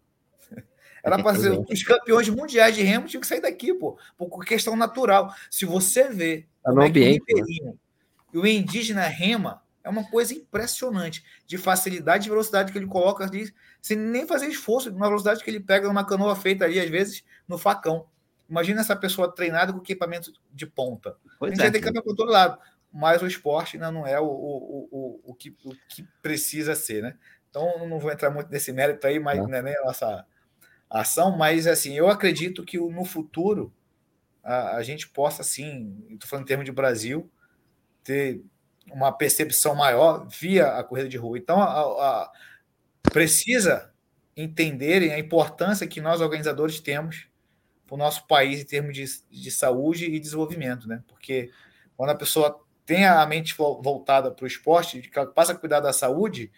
Era 1.03 1.21
para 1.21 1.37
ser 1.37 1.51
os 1.51 1.83
campeões 1.83 2.29
mundiais 2.29 2.73
de 2.73 2.81
remo 2.81 3.07
tinham 3.07 3.19
que 3.19 3.27
sair 3.27 3.41
daqui, 3.41 3.73
pô, 3.73 3.97
por 4.17 4.45
questão 4.45 4.75
natural. 4.75 5.35
Se 5.51 5.65
você 5.65 6.07
vê 6.07 6.47
tá 6.63 6.71
no 6.71 6.81
ambiente, 6.81 7.23
é 7.29 7.41
né? 7.41 7.73
E 8.33 8.37
o 8.37 8.47
indígena 8.47 9.05
rema 9.05 9.61
é 9.83 9.89
uma 9.89 10.09
coisa 10.09 10.33
impressionante 10.33 11.23
de 11.45 11.57
facilidade 11.57 12.25
e 12.25 12.29
velocidade 12.29 12.71
que 12.71 12.77
ele 12.77 12.87
coloca 12.87 13.25
ali, 13.25 13.53
sem 13.81 13.97
nem 13.97 14.25
fazer 14.25 14.47
esforço, 14.47 14.89
uma 14.89 15.07
velocidade 15.07 15.43
que 15.43 15.49
ele 15.49 15.59
pega 15.59 15.87
numa 15.87 16.05
canoa 16.05 16.35
feita 16.37 16.63
ali, 16.63 16.79
às 16.79 16.89
vezes, 16.89 17.23
no 17.47 17.57
facão. 17.57 18.07
Imagina 18.49 18.79
essa 18.79 18.95
pessoa 18.95 19.29
treinada 19.29 19.73
com 19.73 19.79
equipamento 19.79 20.31
de 20.53 20.65
ponta. 20.65 21.17
Pois 21.37 21.51
a 21.51 21.55
gente 21.55 21.61
é, 21.61 21.69
vai 21.69 21.71
ter 21.71 21.81
câmera 21.81 22.03
por 22.03 22.15
todo 22.15 22.31
lado, 22.31 22.57
mas 22.93 23.21
o 23.21 23.27
esporte 23.27 23.75
ainda 23.75 23.91
não 23.91 24.07
é 24.07 24.19
o, 24.21 24.25
o, 24.25 24.87
o, 24.89 25.21
o, 25.31 25.33
que, 25.33 25.49
o 25.65 25.75
que 25.89 26.07
precisa 26.21 26.75
ser, 26.75 27.03
né? 27.03 27.17
Então, 27.49 27.85
não 27.87 27.99
vou 27.99 28.11
entrar 28.11 28.31
muito 28.31 28.49
nesse 28.49 28.71
mérito 28.71 29.05
aí, 29.05 29.19
mas 29.19 29.37
não 29.37 29.53
é 29.53 29.61
nem 29.61 29.75
a 29.75 29.83
nossa 29.83 30.25
ação, 30.89 31.37
mas 31.37 31.67
assim, 31.67 31.93
eu 31.93 32.07
acredito 32.07 32.63
que 32.63 32.77
no 32.77 33.05
futuro 33.05 33.73
a, 34.43 34.77
a 34.77 34.83
gente 34.83 35.07
possa, 35.07 35.43
sim, 35.43 36.05
estou 36.11 36.29
falando 36.29 36.45
em 36.45 36.47
termos 36.47 36.65
de 36.65 36.71
Brasil, 36.71 37.29
ter 38.03 38.43
uma 38.91 39.11
percepção 39.11 39.75
maior 39.75 40.27
via 40.27 40.67
a 40.77 40.83
corrida 40.83 41.07
de 41.07 41.17
rua. 41.17 41.37
Então, 41.37 41.61
a, 41.61 41.81
a, 41.81 42.31
precisa 43.03 43.91
entenderem 44.35 45.13
a 45.13 45.19
importância 45.19 45.87
que 45.87 46.01
nós, 46.01 46.19
organizadores, 46.19 46.79
temos 46.79 47.27
para 47.85 47.95
o 47.95 47.97
nosso 47.97 48.27
país 48.27 48.61
em 48.61 48.65
termos 48.65 48.93
de, 48.93 49.05
de 49.29 49.51
saúde 49.51 50.05
e 50.05 50.19
desenvolvimento, 50.19 50.87
né? 50.87 51.03
Porque 51.07 51.51
quando 51.95 52.09
a 52.09 52.15
pessoa 52.15 52.59
tem 52.85 53.05
a 53.05 53.25
mente 53.25 53.55
voltada 53.55 54.31
para 54.31 54.43
o 54.43 54.47
esporte, 54.47 55.09
passa 55.33 55.53
a 55.53 55.55
cuidar 55.55 55.79
da 55.79 55.93
saúde, 55.93 56.51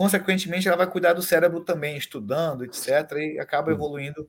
consequentemente 0.00 0.66
ela 0.66 0.78
vai 0.78 0.86
cuidar 0.86 1.12
do 1.12 1.20
cérebro 1.20 1.60
também, 1.60 1.94
estudando, 1.94 2.64
etc., 2.64 2.88
e 3.18 3.38
acaba 3.38 3.70
evoluindo 3.70 4.26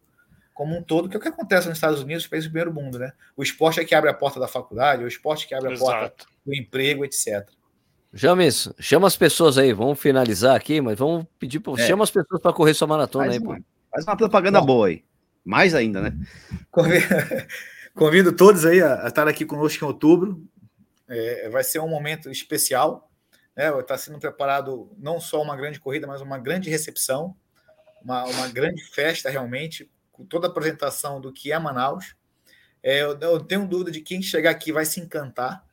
como 0.54 0.78
um 0.78 0.84
todo, 0.84 1.08
que 1.08 1.16
é 1.16 1.18
o 1.18 1.22
que 1.22 1.30
acontece 1.30 1.70
nos 1.70 1.78
Estados 1.78 2.02
Unidos, 2.02 2.28
países 2.28 2.50
do 2.50 2.52
primeiro 2.52 2.74
mundo, 2.74 3.00
né? 3.00 3.14
O 3.38 3.42
esporte 3.42 3.80
é 3.80 3.86
que 3.86 3.96
abre 3.96 4.10
a 4.10 4.14
porta 4.14 4.38
da 4.38 4.50
faculdade, 4.50 5.02
o 5.02 5.08
esporte 5.08 5.46
é 5.46 5.48
que 5.48 5.56
abre 5.56 5.70
a 5.70 5.72
Exato. 5.72 5.90
porta 5.90 6.26
do 6.46 6.54
emprego, 6.54 7.06
etc. 7.06 7.48
James, 8.14 8.70
chama 8.82 9.08
as 9.08 9.16
pessoas 9.16 9.58
aí, 9.58 9.72
vamos 9.72 9.98
finalizar 9.98 10.58
aqui, 10.58 10.82
mas 10.82 11.00
vamos 11.00 11.26
pedir 11.40 11.62
para 11.62 11.82
é. 11.82 11.88
chama 11.88 12.04
as 12.04 12.12
pessoas 12.12 12.42
para 12.42 12.52
correr 12.52 12.74
sua 12.74 12.88
maratona 12.88 13.28
faz 13.28 13.38
aí, 13.38 13.42
uma, 13.42 13.60
Faz 13.92 14.06
uma 14.06 14.18
propaganda 14.18 14.60
Bom, 14.60 14.66
boa 14.68 14.88
aí. 14.88 15.06
Mais 15.46 15.74
ainda, 15.74 16.02
né? 16.02 16.14
Convido, 16.70 17.06
convido 17.96 18.36
todos 18.36 18.66
aí 18.66 18.84
a, 18.84 19.08
estar 19.08 19.26
aqui 19.26 19.46
conosco 19.46 19.86
em 19.86 19.88
outubro. 19.88 20.46
É, 21.08 21.48
vai 21.48 21.64
ser 21.64 21.80
um 21.80 21.88
momento 21.88 22.30
especial. 22.30 23.10
Né? 23.56 23.70
Está 23.80 23.98
sendo 23.98 24.20
preparado 24.20 24.92
não 24.98 25.20
só 25.20 25.42
uma 25.42 25.56
grande 25.56 25.80
corrida, 25.80 26.08
mas 26.08 26.22
uma 26.22 26.38
grande 26.38 26.70
recepção, 26.70 27.36
uma, 28.04 28.24
uma 28.26 28.48
grande 28.48 28.84
festa 28.84 29.30
realmente 29.30 29.90
com 30.12 30.26
toda 30.26 30.48
a 30.48 30.50
apresentação 30.50 31.20
do 31.20 31.32
que 31.32 31.52
é 31.52 31.60
Manaus. 31.60 32.16
É, 32.84 33.02
eu, 33.02 33.18
eu 33.20 33.40
tenho 33.40 33.68
dúvida 33.68 33.92
de 33.92 34.02
quem 34.02 34.22
chegar 34.22 34.52
aqui 34.52 34.72
vai 34.72 34.86
se 34.86 35.00
encantar, 35.00 35.64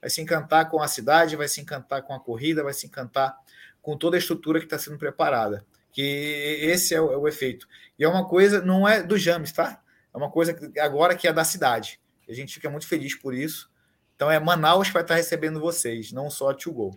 vai 0.00 0.10
se 0.10 0.20
encantar 0.20 0.70
com 0.70 0.80
a 0.80 0.88
cidade, 0.88 1.36
vai 1.36 1.48
se 1.48 1.60
encantar 1.60 2.02
com 2.02 2.14
a 2.14 2.20
corrida, 2.20 2.62
vai 2.62 2.72
se 2.72 2.86
encantar 2.86 3.36
com 3.80 3.96
toda 3.96 4.16
a 4.16 4.18
estrutura 4.18 4.60
que 4.60 4.66
está 4.66 4.78
sendo 4.78 4.98
preparada. 4.98 5.64
Que 5.90 6.58
esse 6.62 6.94
é 6.94 7.00
o, 7.00 7.12
é 7.12 7.16
o, 7.16 7.28
efeito. 7.28 7.68
E 7.98 8.04
é 8.04 8.08
uma 8.08 8.26
coisa, 8.26 8.62
não 8.62 8.88
é 8.88 9.02
do 9.02 9.18
James, 9.18 9.52
tá? 9.52 9.82
É 10.14 10.16
uma 10.16 10.30
coisa 10.30 10.54
que, 10.54 10.78
agora 10.80 11.14
que 11.14 11.28
é 11.28 11.32
da 11.32 11.44
cidade. 11.44 12.00
A 12.28 12.32
gente 12.32 12.54
fica 12.54 12.70
muito 12.70 12.86
feliz 12.86 13.14
por 13.14 13.34
isso. 13.34 13.70
Então 14.14 14.30
é 14.30 14.38
Manaus 14.38 14.86
que 14.86 14.94
vai 14.94 15.02
estar 15.02 15.16
recebendo 15.16 15.60
vocês, 15.60 16.12
não 16.12 16.30
só 16.30 16.50
a 16.50 16.54
Tio 16.54 16.72
Gol. 16.72 16.94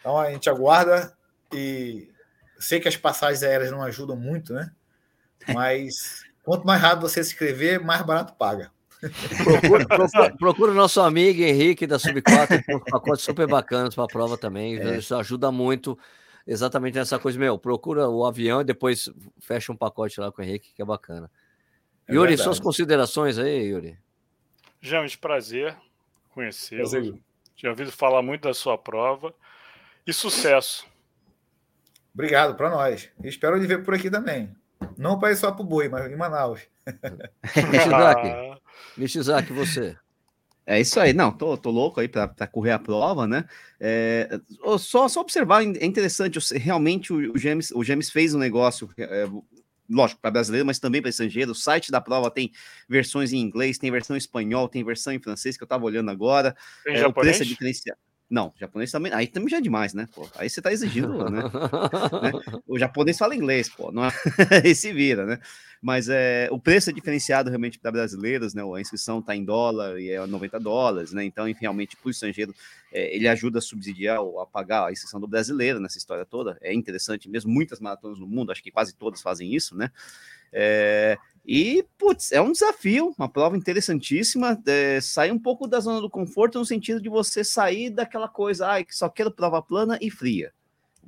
Então 0.00 0.18
a 0.18 0.30
gente 0.30 0.48
aguarda 0.48 1.16
e 1.52 2.10
sei 2.58 2.80
que 2.80 2.88
as 2.88 2.96
passagens 2.96 3.42
aéreas 3.42 3.70
não 3.70 3.82
ajudam 3.82 4.16
muito, 4.16 4.52
né? 4.52 4.72
Mas 5.54 6.24
quanto 6.42 6.66
mais 6.66 6.80
rápido 6.80 7.02
você 7.02 7.22
se 7.22 7.32
inscrever, 7.32 7.80
mais 7.80 8.02
barato 8.02 8.34
paga. 8.34 8.72
Procura, 9.44 9.86
procura, 9.88 10.36
procura, 10.36 10.72
o 10.72 10.74
nosso 10.74 11.00
amigo 11.00 11.42
Henrique 11.42 11.86
da 11.86 11.96
Sub4, 11.96 12.64
tem 12.64 12.76
uns 12.76 12.84
pacotes 12.84 13.24
super 13.24 13.46
bacanas 13.46 13.94
para 13.94 14.04
a 14.04 14.08
prova 14.08 14.36
também. 14.36 14.78
É. 14.78 14.98
Isso 14.98 15.14
ajuda 15.14 15.50
muito. 15.50 15.98
exatamente 16.46 16.96
nessa 16.96 17.18
coisa, 17.18 17.38
meu, 17.38 17.58
procura 17.58 18.08
o 18.08 18.26
avião 18.26 18.60
e 18.60 18.64
depois 18.64 19.08
fecha 19.40 19.72
um 19.72 19.76
pacote 19.76 20.20
lá 20.20 20.30
com 20.30 20.42
o 20.42 20.44
Henrique, 20.44 20.72
que 20.74 20.82
é 20.82 20.84
bacana. 20.84 21.30
É 22.06 22.14
Yuri, 22.14 22.30
verdade. 22.30 22.44
suas 22.44 22.60
considerações 22.60 23.38
aí, 23.38 23.68
Yuri? 23.68 23.98
James, 24.80 25.16
prazer 25.16 25.76
conhecê-lo. 26.30 27.18
Tinha 27.54 27.70
ouvido 27.70 27.92
falar 27.92 28.22
muito 28.22 28.42
da 28.42 28.54
sua 28.54 28.78
prova. 28.78 29.34
E 30.10 30.12
sucesso. 30.12 30.84
Obrigado 32.12 32.56
para 32.56 32.68
nós. 32.68 33.08
espero 33.22 33.56
lhe 33.56 33.64
ver 33.64 33.84
por 33.84 33.94
aqui 33.94 34.10
também. 34.10 34.52
Não 34.98 35.20
para 35.20 35.30
ir 35.30 35.36
só 35.36 35.52
para 35.52 35.62
o 35.62 35.64
Boi, 35.64 35.88
mas 35.88 36.10
em 36.10 36.16
Manaus. 36.16 36.62
Nishizaki, 38.96 39.52
você. 39.54 39.96
É 40.66 40.80
isso 40.80 40.98
aí, 40.98 41.12
não, 41.12 41.30
tô, 41.30 41.56
tô 41.56 41.70
louco 41.70 42.00
aí 42.00 42.08
para 42.08 42.26
correr 42.48 42.72
a 42.72 42.78
prova, 42.80 43.24
né? 43.24 43.44
É, 43.78 44.40
só, 44.80 45.06
só 45.06 45.20
observar, 45.20 45.62
é 45.62 45.86
interessante, 45.86 46.40
realmente 46.56 47.12
o, 47.12 47.32
o, 47.32 47.38
James, 47.38 47.70
o 47.70 47.84
James 47.84 48.10
fez 48.10 48.34
um 48.34 48.38
negócio, 48.38 48.90
é, 48.98 49.28
lógico, 49.88 50.20
para 50.20 50.32
brasileiro, 50.32 50.66
mas 50.66 50.80
também 50.80 51.00
para 51.00 51.10
estrangeiro. 51.10 51.52
O 51.52 51.54
site 51.54 51.92
da 51.92 52.00
prova 52.00 52.32
tem 52.32 52.50
versões 52.88 53.32
em 53.32 53.38
inglês, 53.38 53.78
tem 53.78 53.92
versão 53.92 54.16
em 54.16 54.18
espanhol, 54.18 54.68
tem 54.68 54.82
versão 54.82 55.12
em 55.12 55.22
francês, 55.22 55.56
que 55.56 55.62
eu 55.62 55.66
estava 55.66 55.84
olhando 55.84 56.10
agora. 56.10 56.56
Tem 56.82 56.94
é, 56.94 56.98
japonês? 56.98 57.36
O 57.36 57.38
preço 57.38 57.42
é 57.42 57.46
diferenciado. 57.46 58.09
Não, 58.30 58.54
japonês 58.56 58.92
também. 58.92 59.12
Aí 59.12 59.26
também 59.26 59.48
já 59.48 59.56
é 59.56 59.60
demais, 59.60 59.92
né? 59.92 60.08
Pô, 60.14 60.28
aí 60.36 60.48
você 60.48 60.62
tá 60.62 60.72
exigindo, 60.72 61.28
né? 61.28 61.42
né? 62.22 62.60
O 62.64 62.78
japonês 62.78 63.18
fala 63.18 63.34
inglês, 63.34 63.68
pô, 63.68 63.90
não 63.90 64.04
é... 64.04 64.10
se 64.72 64.92
vira, 64.92 65.26
né? 65.26 65.40
Mas 65.82 66.08
é, 66.08 66.48
o 66.52 66.58
preço 66.58 66.90
é 66.90 66.92
diferenciado 66.92 67.48
realmente 67.48 67.78
para 67.78 67.90
brasileiros, 67.90 68.54
né? 68.54 68.62
A 68.62 68.80
inscrição 68.80 69.20
tá 69.20 69.34
em 69.34 69.44
dólar 69.44 69.98
e 69.98 70.10
é 70.10 70.24
90 70.24 70.60
dólares, 70.60 71.12
né? 71.12 71.24
Então, 71.24 71.44
realmente, 71.58 71.96
para 71.96 72.06
o 72.06 72.10
estrangeiro, 72.10 72.54
é, 72.92 73.16
ele 73.16 73.26
ajuda 73.26 73.58
a 73.58 73.62
subsidiar 73.62 74.20
ou 74.20 74.40
a 74.40 74.46
pagar 74.46 74.86
a 74.86 74.92
inscrição 74.92 75.18
do 75.18 75.26
brasileiro 75.26 75.80
nessa 75.80 75.98
história 75.98 76.24
toda. 76.24 76.56
É 76.60 76.72
interessante 76.72 77.28
mesmo, 77.28 77.50
muitas 77.50 77.80
maratonas 77.80 78.20
no 78.20 78.28
mundo, 78.28 78.52
acho 78.52 78.62
que 78.62 78.70
quase 78.70 78.94
todas 78.94 79.20
fazem 79.22 79.52
isso, 79.52 79.76
né? 79.76 79.90
É, 80.52 81.18
e, 81.46 81.84
putz, 81.98 82.32
é 82.32 82.40
um 82.40 82.52
desafio, 82.52 83.14
uma 83.18 83.28
prova 83.28 83.56
interessantíssima. 83.56 84.60
É, 84.66 85.00
sair 85.00 85.32
um 85.32 85.38
pouco 85.38 85.66
da 85.66 85.80
zona 85.80 86.00
do 86.00 86.10
conforto 86.10 86.58
no 86.58 86.66
sentido 86.66 87.00
de 87.00 87.08
você 87.08 87.42
sair 87.42 87.90
daquela 87.90 88.28
coisa, 88.28 88.66
ai, 88.66 88.84
que 88.84 88.94
só 88.94 89.08
quero 89.08 89.30
prova 89.30 89.62
plana 89.62 89.98
e 90.00 90.10
fria. 90.10 90.52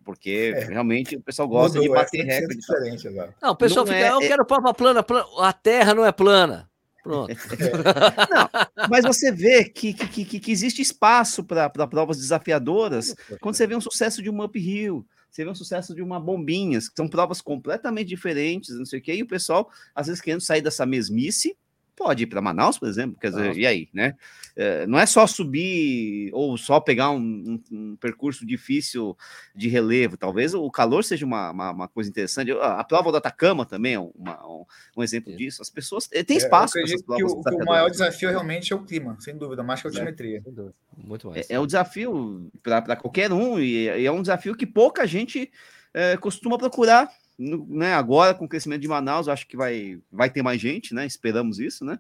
Porque 0.05 0.53
é. 0.57 0.65
realmente 0.65 1.17
o 1.17 1.21
pessoal 1.21 1.47
gosta 1.47 1.79
Mudou, 1.79 1.95
de 1.95 2.01
bater 2.01 2.29
é 2.29 2.41
recorde. 2.41 2.59
Diferente 2.59 3.09
agora. 3.09 3.35
Não, 3.41 3.51
o 3.51 3.57
pessoal 3.57 3.87
não 3.87 3.93
fica, 3.93 4.07
é, 4.07 4.11
eu 4.11 4.21
é 4.21 4.29
quero 4.29 4.45
prova 4.45 4.75
plana, 4.75 5.03
plana, 5.03 5.27
a 5.39 5.53
terra 5.53 5.95
não 5.95 6.05
é 6.05 6.11
plana. 6.11 6.69
Pronto. 7.03 7.35
não, 8.31 8.89
mas 8.89 9.05
você 9.05 9.33
vê 9.33 9.65
que, 9.65 9.93
que, 9.93 10.25
que, 10.25 10.41
que 10.41 10.53
existe 10.53 10.81
espaço 10.81 11.43
para 11.43 11.69
provas 11.89 12.17
desafiadoras 12.17 13.15
quando 13.41 13.57
você 13.57 13.67
vê 13.67 13.75
um 13.75 13.81
sucesso 13.81 14.23
de 14.23 14.31
um 14.31 14.43
uphill 14.43 15.05
você 15.33 15.45
vê 15.45 15.51
um 15.51 15.55
sucesso 15.55 15.95
de 15.95 16.03
uma 16.03 16.21
bombinhas, 16.21 16.89
que 16.89 16.97
são 16.97 17.09
provas 17.09 17.41
completamente 17.41 18.09
diferentes, 18.09 18.77
não 18.77 18.85
sei 18.85 18.99
o 18.99 19.03
quê, 19.03 19.15
e 19.15 19.23
o 19.23 19.27
pessoal, 19.27 19.71
às 19.95 20.07
vezes, 20.07 20.21
querendo 20.21 20.43
sair 20.43 20.61
dessa 20.61 20.85
mesmice, 20.85 21.57
pode 22.03 22.25
ir 22.25 22.27
para 22.27 22.41
Manaus, 22.41 22.79
por 22.79 22.89
exemplo, 22.89 23.17
quer 23.21 23.31
dizer, 23.31 23.57
e 23.57 23.67
aí, 23.67 23.89
né? 23.93 24.17
É, 24.55 24.87
não 24.87 24.99
é 24.99 25.07
só 25.07 25.27
subir 25.27 26.31
ou 26.35 26.59
só 26.59 26.79
pegar 26.79 27.11
um, 27.11 27.19
um, 27.21 27.63
um, 27.73 27.97
percurso 27.97 28.45
difícil 28.45 29.17
de 29.55 29.69
relevo, 29.69 30.17
talvez 30.17 30.53
o 30.53 30.71
calor 30.71 31.05
seja 31.05 31.25
uma, 31.25 31.51
uma, 31.51 31.71
uma 31.71 31.89
coisa 31.89 32.11
interessante. 32.11 32.53
A, 32.53 32.85
prova 32.85 33.11
do 33.11 33.17
Atacama 33.17 33.65
também 33.65 33.95
é 33.95 33.99
uma, 33.99 34.47
um, 34.47 34.65
um, 34.97 35.03
exemplo 35.03 35.35
disso. 35.35 35.63
As 35.63 35.71
pessoas 35.71 36.09
eh, 36.13 36.23
têm 36.23 36.37
espaço. 36.37 36.77
É, 36.77 36.83
eu 36.83 36.85
acredito 36.85 37.07
que 37.07 37.25
o, 37.25 37.43
que 37.43 37.63
o, 37.63 37.65
maior 37.65 37.91
desafio 37.91 38.29
realmente 38.29 38.73
é 38.73 38.77
o 38.77 38.85
clima, 38.85 39.17
sem 39.21 39.37
dúvida, 39.37 39.63
mais 39.63 39.81
que 39.81 39.87
a 39.87 39.91
é. 39.91 39.93
altimetria. 39.93 40.43
É, 40.45 40.73
muito 40.97 41.29
mais. 41.29 41.49
É, 41.49 41.55
é 41.55 41.61
um 41.61 41.67
desafio 41.67 42.51
para 42.63 42.97
qualquer 42.97 43.33
um, 43.33 43.59
e, 43.59 43.89
e, 43.89 44.05
é 44.05 44.13
um 44.13 44.21
desafio 44.21 44.55
que 44.55 44.67
pouca 44.67 45.07
gente 45.07 45.51
é, 45.95 46.17
costuma 46.17 46.59
procurar 46.59 47.11
né, 47.39 47.95
agora 47.95 48.35
com 48.35 48.45
o 48.45 48.49
crescimento 48.49 48.83
de 48.83 48.89
Manaus, 48.89 49.29
acho 49.29 49.47
que 49.47 49.57
vai, 49.57 50.01
vai 50.11 50.31
ter 50.31 50.43
mais 50.43 50.61
gente, 50.61 50.95
né? 50.95 51.07
Esperamos 51.07 51.59
isso, 51.59 51.85
né? 51.85 51.99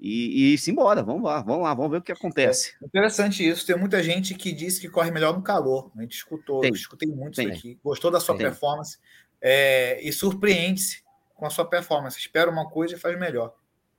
E, 0.00 0.54
e 0.54 0.58
simbora, 0.58 1.02
vamos 1.02 1.24
lá, 1.24 1.42
vamos 1.42 1.64
lá, 1.64 1.74
vamos 1.74 1.90
ver 1.90 1.98
o 1.98 2.02
que 2.02 2.12
acontece. 2.12 2.74
É 2.80 2.86
interessante 2.86 3.46
isso. 3.46 3.66
Tem 3.66 3.76
muita 3.76 4.00
gente 4.00 4.34
que 4.34 4.52
diz 4.52 4.78
que 4.78 4.88
corre 4.88 5.10
melhor 5.10 5.34
no 5.34 5.42
calor. 5.42 5.90
A 5.96 6.02
gente 6.02 6.14
escutou, 6.14 6.60
tem, 6.60 6.70
eu 6.70 6.74
escutei 6.74 7.08
muito 7.08 7.34
tem, 7.34 7.48
isso 7.48 7.58
aqui. 7.58 7.78
Gostou 7.82 8.10
da 8.10 8.20
sua 8.20 8.36
tem. 8.36 8.46
performance 8.46 8.96
é, 9.40 10.00
e 10.00 10.12
surpreende-se 10.12 11.02
com 11.34 11.46
a 11.46 11.50
sua 11.50 11.64
performance. 11.64 12.16
Espera 12.16 12.48
uma 12.48 12.68
coisa 12.70 12.94
e 12.94 12.98
faz 12.98 13.18
melhor. 13.18 13.52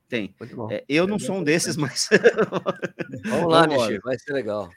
Tem. 0.08 0.34
É, 0.70 0.84
eu 0.88 1.06
não 1.06 1.18
sou 1.18 1.36
um 1.36 1.44
desses, 1.44 1.76
mas. 1.76 2.08
vamos 3.26 3.52
lá, 3.52 3.64
Nishi, 3.68 3.98
vai 3.98 4.18
ser 4.18 4.32
legal. 4.32 4.70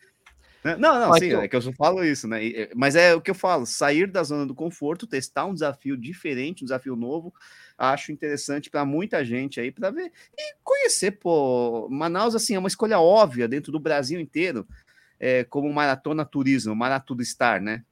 Né? 0.63 0.77
Não, 0.77 0.97
não, 0.99 1.13
sim, 1.15 1.33
é 1.33 1.47
que 1.47 1.55
eu 1.55 1.61
só 1.61 1.73
falo 1.73 2.03
isso, 2.03 2.27
né? 2.27 2.39
Mas 2.73 2.95
é 2.95 3.13
o 3.13 3.21
que 3.21 3.29
eu 3.29 3.35
falo: 3.35 3.65
sair 3.65 4.09
da 4.09 4.23
zona 4.23 4.45
do 4.45 4.55
conforto, 4.55 5.05
testar 5.05 5.45
um 5.45 5.53
desafio 5.53 5.97
diferente, 5.97 6.63
um 6.63 6.65
desafio 6.65 6.95
novo, 6.95 7.33
acho 7.77 8.11
interessante 8.11 8.69
para 8.69 8.85
muita 8.85 9.25
gente 9.25 9.59
aí 9.59 9.71
para 9.71 9.91
ver 9.91 10.11
e 10.37 10.55
conhecer, 10.63 11.11
pô. 11.11 11.87
Manaus, 11.89 12.33
assim, 12.33 12.55
é 12.55 12.59
uma 12.59 12.69
escolha 12.69 12.99
óbvia 12.99 13.47
dentro 13.47 13.71
do 13.71 13.79
Brasil 13.79 14.19
inteiro, 14.19 14.65
é, 15.19 15.43
como 15.43 15.71
maratona 15.71 16.23
turismo, 16.23 16.75
maraturistar, 16.75 17.61
né? 17.61 17.83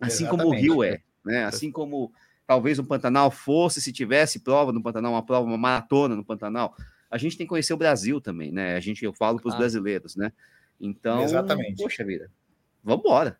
Assim 0.00 0.24
Exatamente. 0.24 0.44
como 0.44 0.56
o 0.56 0.60
Rio 0.60 0.82
é, 0.82 1.00
né? 1.24 1.44
Assim 1.44 1.70
como 1.70 2.12
talvez 2.46 2.78
o 2.78 2.84
Pantanal 2.84 3.30
fosse, 3.30 3.80
se 3.80 3.92
tivesse 3.92 4.40
prova 4.40 4.72
no 4.72 4.82
Pantanal, 4.82 5.12
uma 5.12 5.24
prova, 5.24 5.46
uma 5.46 5.58
maratona 5.58 6.16
no 6.16 6.24
Pantanal. 6.24 6.74
A 7.10 7.16
gente 7.16 7.36
tem 7.36 7.46
que 7.46 7.50
conhecer 7.50 7.72
o 7.74 7.78
Brasil 7.78 8.20
também, 8.20 8.50
né? 8.50 8.74
A 8.74 8.80
gente, 8.80 9.04
eu 9.04 9.12
falo 9.12 9.38
para 9.38 9.48
os 9.48 9.54
ah. 9.54 9.58
brasileiros, 9.58 10.16
né? 10.16 10.32
Então, 10.80 11.22
Exatamente. 11.22 11.82
poxa 11.82 12.04
vida, 12.04 12.30
vamos 12.82 13.04
embora. 13.04 13.38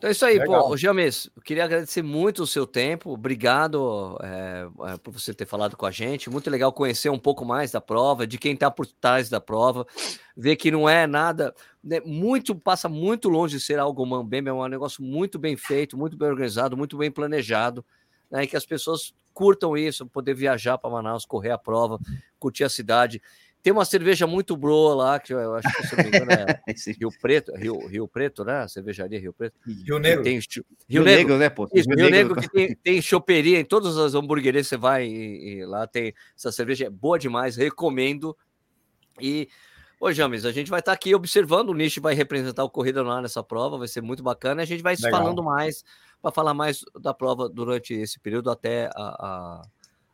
Então 0.00 0.08
é 0.08 0.12
isso 0.12 0.24
aí, 0.24 0.38
Legal. 0.38 0.66
pô. 0.66 0.76
James, 0.78 1.30
eu 1.36 1.42
queria 1.42 1.62
agradecer 1.62 2.00
muito 2.00 2.42
o 2.42 2.46
seu 2.46 2.66
tempo. 2.66 3.10
Obrigado 3.10 4.16
é, 4.22 4.66
por 5.02 5.12
você 5.12 5.34
ter 5.34 5.44
falado 5.44 5.76
com 5.76 5.84
a 5.84 5.90
gente. 5.90 6.30
Muito 6.30 6.48
legal 6.48 6.72
conhecer 6.72 7.10
um 7.10 7.18
pouco 7.18 7.44
mais 7.44 7.70
da 7.70 7.82
prova, 7.82 8.26
de 8.26 8.38
quem 8.38 8.54
está 8.54 8.70
por 8.70 8.86
trás 8.86 9.28
da 9.28 9.42
prova, 9.42 9.86
ver 10.34 10.56
que 10.56 10.70
não 10.70 10.88
é 10.88 11.06
nada, 11.06 11.54
né, 11.84 12.00
muito 12.00 12.54
passa 12.54 12.88
muito 12.88 13.28
longe 13.28 13.58
de 13.58 13.62
ser 13.62 13.78
algo 13.78 14.06
mambembe, 14.06 14.48
é 14.48 14.52
um 14.54 14.66
negócio 14.68 15.04
muito 15.04 15.38
bem 15.38 15.54
feito, 15.54 15.98
muito 15.98 16.16
bem 16.16 16.30
organizado, 16.30 16.78
muito 16.78 16.96
bem 16.96 17.10
planejado, 17.10 17.84
né, 18.30 18.44
e 18.44 18.46
que 18.46 18.56
as 18.56 18.64
pessoas 18.64 19.12
curtam 19.34 19.76
isso, 19.76 20.06
poder 20.06 20.32
viajar 20.32 20.78
para 20.78 20.88
Manaus, 20.88 21.26
correr 21.26 21.50
a 21.50 21.58
prova, 21.58 21.98
curtir 22.38 22.64
a 22.64 22.70
cidade. 22.70 23.20
Tem 23.62 23.72
uma 23.72 23.84
cerveja 23.84 24.26
muito 24.26 24.56
boa 24.56 24.94
lá, 24.94 25.20
que 25.20 25.34
eu 25.34 25.54
acho 25.54 25.68
que, 25.76 25.86
se 25.86 25.96
não 25.96 26.04
me 26.04 26.08
engano, 26.08 26.30
é 26.32 26.62
Rio 26.98 27.10
Preto, 27.20 27.54
Rio, 27.54 27.86
Rio 27.86 28.08
Preto, 28.08 28.42
né? 28.42 28.66
Cervejaria 28.66 29.20
Rio 29.20 29.34
Preto. 29.34 29.54
Rio 29.66 29.98
Negro. 29.98 30.24
Tem, 30.24 30.38
Rio, 30.38 30.64
Rio 30.88 31.02
Negro, 31.02 31.18
Negro, 31.18 31.38
né, 31.38 31.50
pô? 31.50 31.64
Rio, 31.64 31.84
Rio 31.84 32.10
Negro, 32.10 32.10
Negro, 32.10 32.40
que 32.40 32.48
tem, 32.48 32.74
tem 32.74 33.02
choperia 33.02 33.60
em 33.60 33.64
todas 33.64 33.98
as 33.98 34.14
hamburguerias 34.14 34.66
você 34.66 34.78
vai 34.78 35.06
e, 35.06 35.58
e, 35.58 35.66
lá 35.66 35.86
tem 35.86 36.14
essa 36.34 36.50
cerveja, 36.50 36.86
é 36.86 36.90
boa 36.90 37.18
demais, 37.18 37.56
recomendo. 37.56 38.34
E, 39.20 39.46
ô 40.00 40.10
James, 40.10 40.46
a 40.46 40.52
gente 40.52 40.70
vai 40.70 40.80
estar 40.80 40.92
tá 40.92 40.94
aqui 40.94 41.14
observando, 41.14 41.68
o 41.68 41.74
Nish 41.74 41.98
vai 41.98 42.14
representar 42.14 42.64
o 42.64 42.70
Corrida 42.70 43.02
no 43.04 43.10
Ar 43.10 43.20
nessa 43.20 43.42
prova, 43.42 43.76
vai 43.76 43.88
ser 43.88 44.00
muito 44.00 44.22
bacana, 44.22 44.62
e 44.62 44.64
a 44.64 44.66
gente 44.66 44.82
vai 44.82 44.94
Legal. 44.96 45.20
falando 45.20 45.42
mais, 45.42 45.84
para 46.22 46.32
falar 46.32 46.54
mais 46.54 46.82
da 46.98 47.12
prova 47.12 47.46
durante 47.46 47.92
esse 47.92 48.18
período 48.18 48.50
até, 48.50 48.86
a, 48.86 48.92
a, 48.96 49.62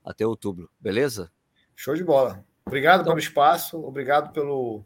até 0.04 0.26
outubro, 0.26 0.68
beleza? 0.80 1.30
Show 1.76 1.94
de 1.94 2.02
bola. 2.02 2.44
Obrigado 2.66 3.02
então, 3.02 3.12
pelo 3.12 3.18
espaço, 3.20 3.78
obrigado 3.78 4.32
pelo 4.32 4.84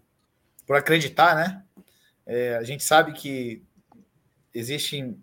por 0.67 0.77
acreditar, 0.77 1.35
né? 1.35 1.65
É, 2.27 2.57
a 2.57 2.63
gente 2.63 2.85
sabe 2.85 3.13
que 3.13 3.65
existe 4.53 5.19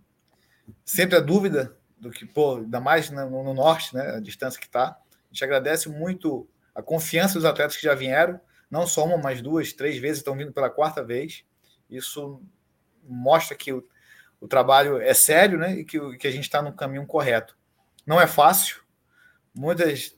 sempre 0.83 1.15
a 1.15 1.21
dúvida 1.21 1.77
do 1.99 2.09
que, 2.09 2.25
pô, 2.25 2.57
ainda 2.57 2.81
mais 2.81 3.11
no, 3.11 3.43
no 3.43 3.53
norte, 3.53 3.95
né? 3.95 4.15
A 4.15 4.19
distância 4.19 4.59
que 4.59 4.65
está. 4.65 4.87
A 4.87 5.31
gente 5.31 5.43
agradece 5.43 5.87
muito 5.87 6.49
a 6.73 6.81
confiança 6.81 7.35
dos 7.35 7.45
atletas 7.45 7.77
que 7.77 7.83
já 7.83 7.93
vieram, 7.93 8.41
não 8.69 8.87
só 8.87 9.05
uma, 9.05 9.17
mas 9.17 9.41
duas, 9.41 9.71
três 9.71 9.97
vezes, 9.99 10.17
estão 10.17 10.35
vindo 10.35 10.51
pela 10.51 10.69
quarta 10.69 11.03
vez. 11.03 11.45
Isso 11.87 12.41
mostra 13.03 13.55
que 13.55 13.71
o, 13.71 13.87
o 14.41 14.47
trabalho 14.47 14.99
é 14.99 15.13
sério, 15.13 15.59
né? 15.59 15.73
E 15.73 15.85
que, 15.85 16.17
que 16.17 16.27
a 16.27 16.31
gente 16.31 16.43
está 16.43 16.61
no 16.61 16.73
caminho 16.73 17.05
correto. 17.05 17.55
Não 18.05 18.19
é 18.19 18.25
fácil. 18.25 18.81
Muitas 19.53 20.16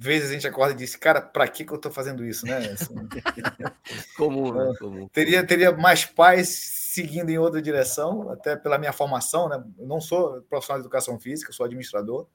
vezes 0.00 0.30
a 0.30 0.32
gente 0.32 0.46
acorda 0.46 0.74
e 0.74 0.76
diz, 0.76 0.94
cara, 0.94 1.20
para 1.20 1.48
que, 1.48 1.64
que 1.64 1.72
eu 1.72 1.76
estou 1.76 1.90
fazendo 1.90 2.24
isso, 2.24 2.46
né? 2.46 2.58
Assim, 2.72 2.94
comum, 4.16 4.52
né? 4.52 4.72
Comum. 4.78 5.08
Teria, 5.08 5.44
teria 5.44 5.72
mais 5.72 6.04
pais 6.04 6.48
seguindo 6.48 7.30
em 7.30 7.38
outra 7.38 7.60
direção, 7.60 8.30
até 8.30 8.56
pela 8.56 8.78
minha 8.78 8.92
formação, 8.92 9.48
né? 9.48 9.62
Eu 9.76 9.86
não 9.86 10.00
sou 10.00 10.40
profissional 10.42 10.80
de 10.80 10.86
educação 10.86 11.18
física, 11.18 11.52
sou 11.52 11.66
administrador. 11.66 12.26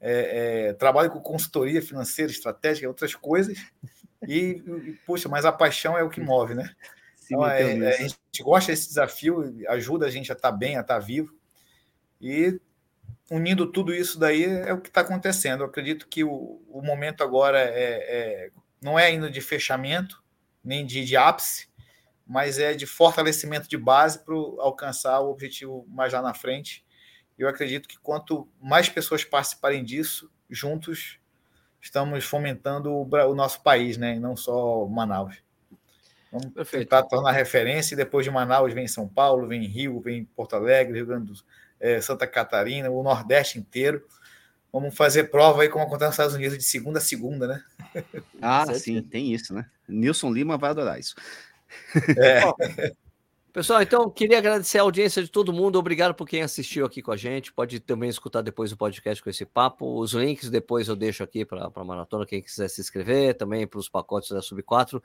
É, 0.00 0.68
é, 0.68 0.72
trabalho 0.74 1.10
com 1.10 1.20
consultoria 1.20 1.82
financeira, 1.82 2.30
estratégica, 2.30 2.86
outras 2.86 3.14
coisas. 3.14 3.58
E, 4.26 4.62
e, 4.64 4.92
puxa, 5.04 5.28
mas 5.28 5.44
a 5.44 5.52
paixão 5.52 5.98
é 5.98 6.04
o 6.04 6.10
que 6.10 6.20
move, 6.20 6.54
né? 6.54 6.70
Então, 7.24 7.46
é, 7.46 7.78
é, 7.78 7.88
a 7.88 8.02
gente 8.02 8.16
gosta 8.40 8.70
desse 8.70 8.88
desafio, 8.88 9.56
ajuda 9.68 10.06
a 10.06 10.10
gente 10.10 10.30
a 10.30 10.34
estar 10.36 10.52
tá 10.52 10.56
bem, 10.56 10.76
a 10.76 10.82
estar 10.82 10.94
tá 10.94 11.00
vivo. 11.00 11.34
E 12.20 12.60
unindo 13.30 13.66
tudo 13.66 13.94
isso 13.94 14.18
daí 14.18 14.44
é 14.44 14.72
o 14.72 14.80
que 14.80 14.88
está 14.88 15.00
acontecendo. 15.00 15.62
Eu 15.62 15.66
acredito 15.66 16.06
que 16.08 16.22
o, 16.24 16.62
o 16.68 16.82
momento 16.82 17.22
agora 17.22 17.58
é, 17.58 17.68
é, 17.68 18.50
não 18.80 18.98
é 18.98 19.06
ainda 19.06 19.30
de 19.30 19.40
fechamento, 19.40 20.22
nem 20.62 20.84
de, 20.84 21.04
de 21.04 21.16
ápice, 21.16 21.68
mas 22.26 22.58
é 22.58 22.74
de 22.74 22.86
fortalecimento 22.86 23.68
de 23.68 23.76
base 23.76 24.18
para 24.24 24.34
alcançar 24.34 25.20
o 25.20 25.30
objetivo 25.30 25.86
mais 25.88 26.12
lá 26.12 26.22
na 26.22 26.34
frente. 26.34 26.84
Eu 27.38 27.48
acredito 27.48 27.88
que 27.88 27.98
quanto 27.98 28.48
mais 28.60 28.88
pessoas 28.88 29.24
participarem 29.24 29.84
disso, 29.84 30.30
juntos 30.48 31.18
estamos 31.80 32.24
fomentando 32.24 32.90
o, 32.92 33.02
o 33.02 33.34
nosso 33.34 33.62
país, 33.62 33.96
né? 33.96 34.16
E 34.16 34.18
não 34.18 34.36
só 34.36 34.86
Manaus. 34.86 35.42
Vamos 36.32 36.52
Perfeito. 36.52 36.84
tentar 36.84 37.04
tornar 37.04 37.32
referência 37.32 37.94
e 37.94 37.96
depois 37.96 38.24
de 38.24 38.30
Manaus 38.30 38.72
vem 38.74 38.88
São 38.88 39.06
Paulo, 39.06 39.46
vem 39.46 39.62
Rio, 39.64 40.00
vem 40.00 40.24
Porto 40.24 40.56
Alegre, 40.56 40.96
Rio 40.96 41.06
Grande 41.06 41.26
do 41.26 41.36
Sul, 41.36 41.46
é, 41.80 42.00
Santa 42.00 42.26
Catarina, 42.26 42.90
o 42.90 43.02
Nordeste 43.02 43.58
inteiro. 43.58 44.04
Vamos 44.72 44.94
fazer 44.94 45.30
prova 45.30 45.62
aí 45.62 45.68
como 45.68 45.84
acontece 45.84 46.08
nos 46.08 46.14
Estados 46.14 46.34
Unidos 46.34 46.58
de 46.58 46.64
segunda 46.64 46.98
a 46.98 47.02
segunda, 47.02 47.46
né? 47.46 47.64
Ah, 48.42 48.66
sim, 48.74 49.00
tem 49.02 49.32
isso, 49.32 49.54
né? 49.54 49.66
Nilson 49.88 50.30
Lima 50.30 50.58
vai 50.58 50.70
adorar 50.70 50.98
isso. 51.00 51.14
É. 52.18 52.92
Pessoal, 53.56 53.80
então 53.80 54.10
queria 54.10 54.36
agradecer 54.36 54.78
a 54.78 54.82
audiência 54.82 55.22
de 55.22 55.30
todo 55.30 55.50
mundo. 55.50 55.78
Obrigado 55.78 56.14
por 56.14 56.28
quem 56.28 56.42
assistiu 56.42 56.84
aqui 56.84 57.00
com 57.00 57.10
a 57.10 57.16
gente. 57.16 57.50
Pode 57.54 57.80
também 57.80 58.10
escutar 58.10 58.42
depois 58.42 58.70
o 58.70 58.76
podcast 58.76 59.24
com 59.24 59.30
esse 59.30 59.46
papo. 59.46 59.98
Os 59.98 60.12
links 60.12 60.50
depois 60.50 60.88
eu 60.88 60.94
deixo 60.94 61.22
aqui 61.22 61.42
para 61.42 61.70
a 61.74 61.84
maratona, 61.84 62.26
quem 62.26 62.42
quiser 62.42 62.68
se 62.68 62.82
inscrever, 62.82 63.34
também 63.34 63.66
para 63.66 63.80
os 63.80 63.88
pacotes 63.88 64.28
da 64.28 64.42
Sub 64.42 64.62
4. 64.62 65.02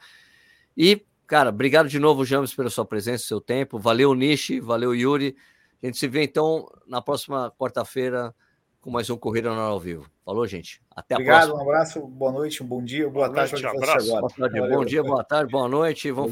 E, 0.76 1.02
cara, 1.26 1.48
obrigado 1.50 1.88
de 1.88 1.98
novo, 1.98 2.26
James, 2.26 2.54
pela 2.54 2.70
sua 2.70 2.84
presença, 2.84 3.26
seu 3.26 3.40
tempo. 3.40 3.80
Valeu, 3.80 4.14
Nishi, 4.14 4.60
valeu, 4.60 4.94
Yuri. 4.94 5.34
A 5.82 5.86
gente 5.88 5.98
se 5.98 6.08
vê 6.08 6.24
então 6.24 6.68
na 6.86 7.02
próxima 7.02 7.52
quarta-feira 7.58 8.34
com 8.80 8.92
mais 8.92 9.10
um 9.10 9.18
Corrida 9.18 9.54
no 9.54 9.60
Ao 9.60 9.80
Vivo. 9.80 10.06
Falou, 10.24 10.46
gente. 10.46 10.82
Até 10.96 11.16
Obrigado, 11.16 11.36
a 11.36 11.46
próxima. 11.46 11.60
um 11.60 11.70
abraço, 11.70 12.08
boa 12.08 12.32
noite, 12.32 12.64
um 12.64 12.68
bom 12.68 12.84
dia, 12.84 13.10
boa, 13.10 13.28
boa 13.28 13.36
tarde. 13.36 13.64
Noite, 13.64 13.78
abraço. 13.78 14.08
Boa 14.10 14.30
tarde, 14.30 14.62
bom 14.62 14.86
dia, 14.86 15.04
boa 15.04 15.24
tarde, 15.24 15.52
boa 15.52 15.68
noite. 15.68 16.12
Vamos 16.12 16.30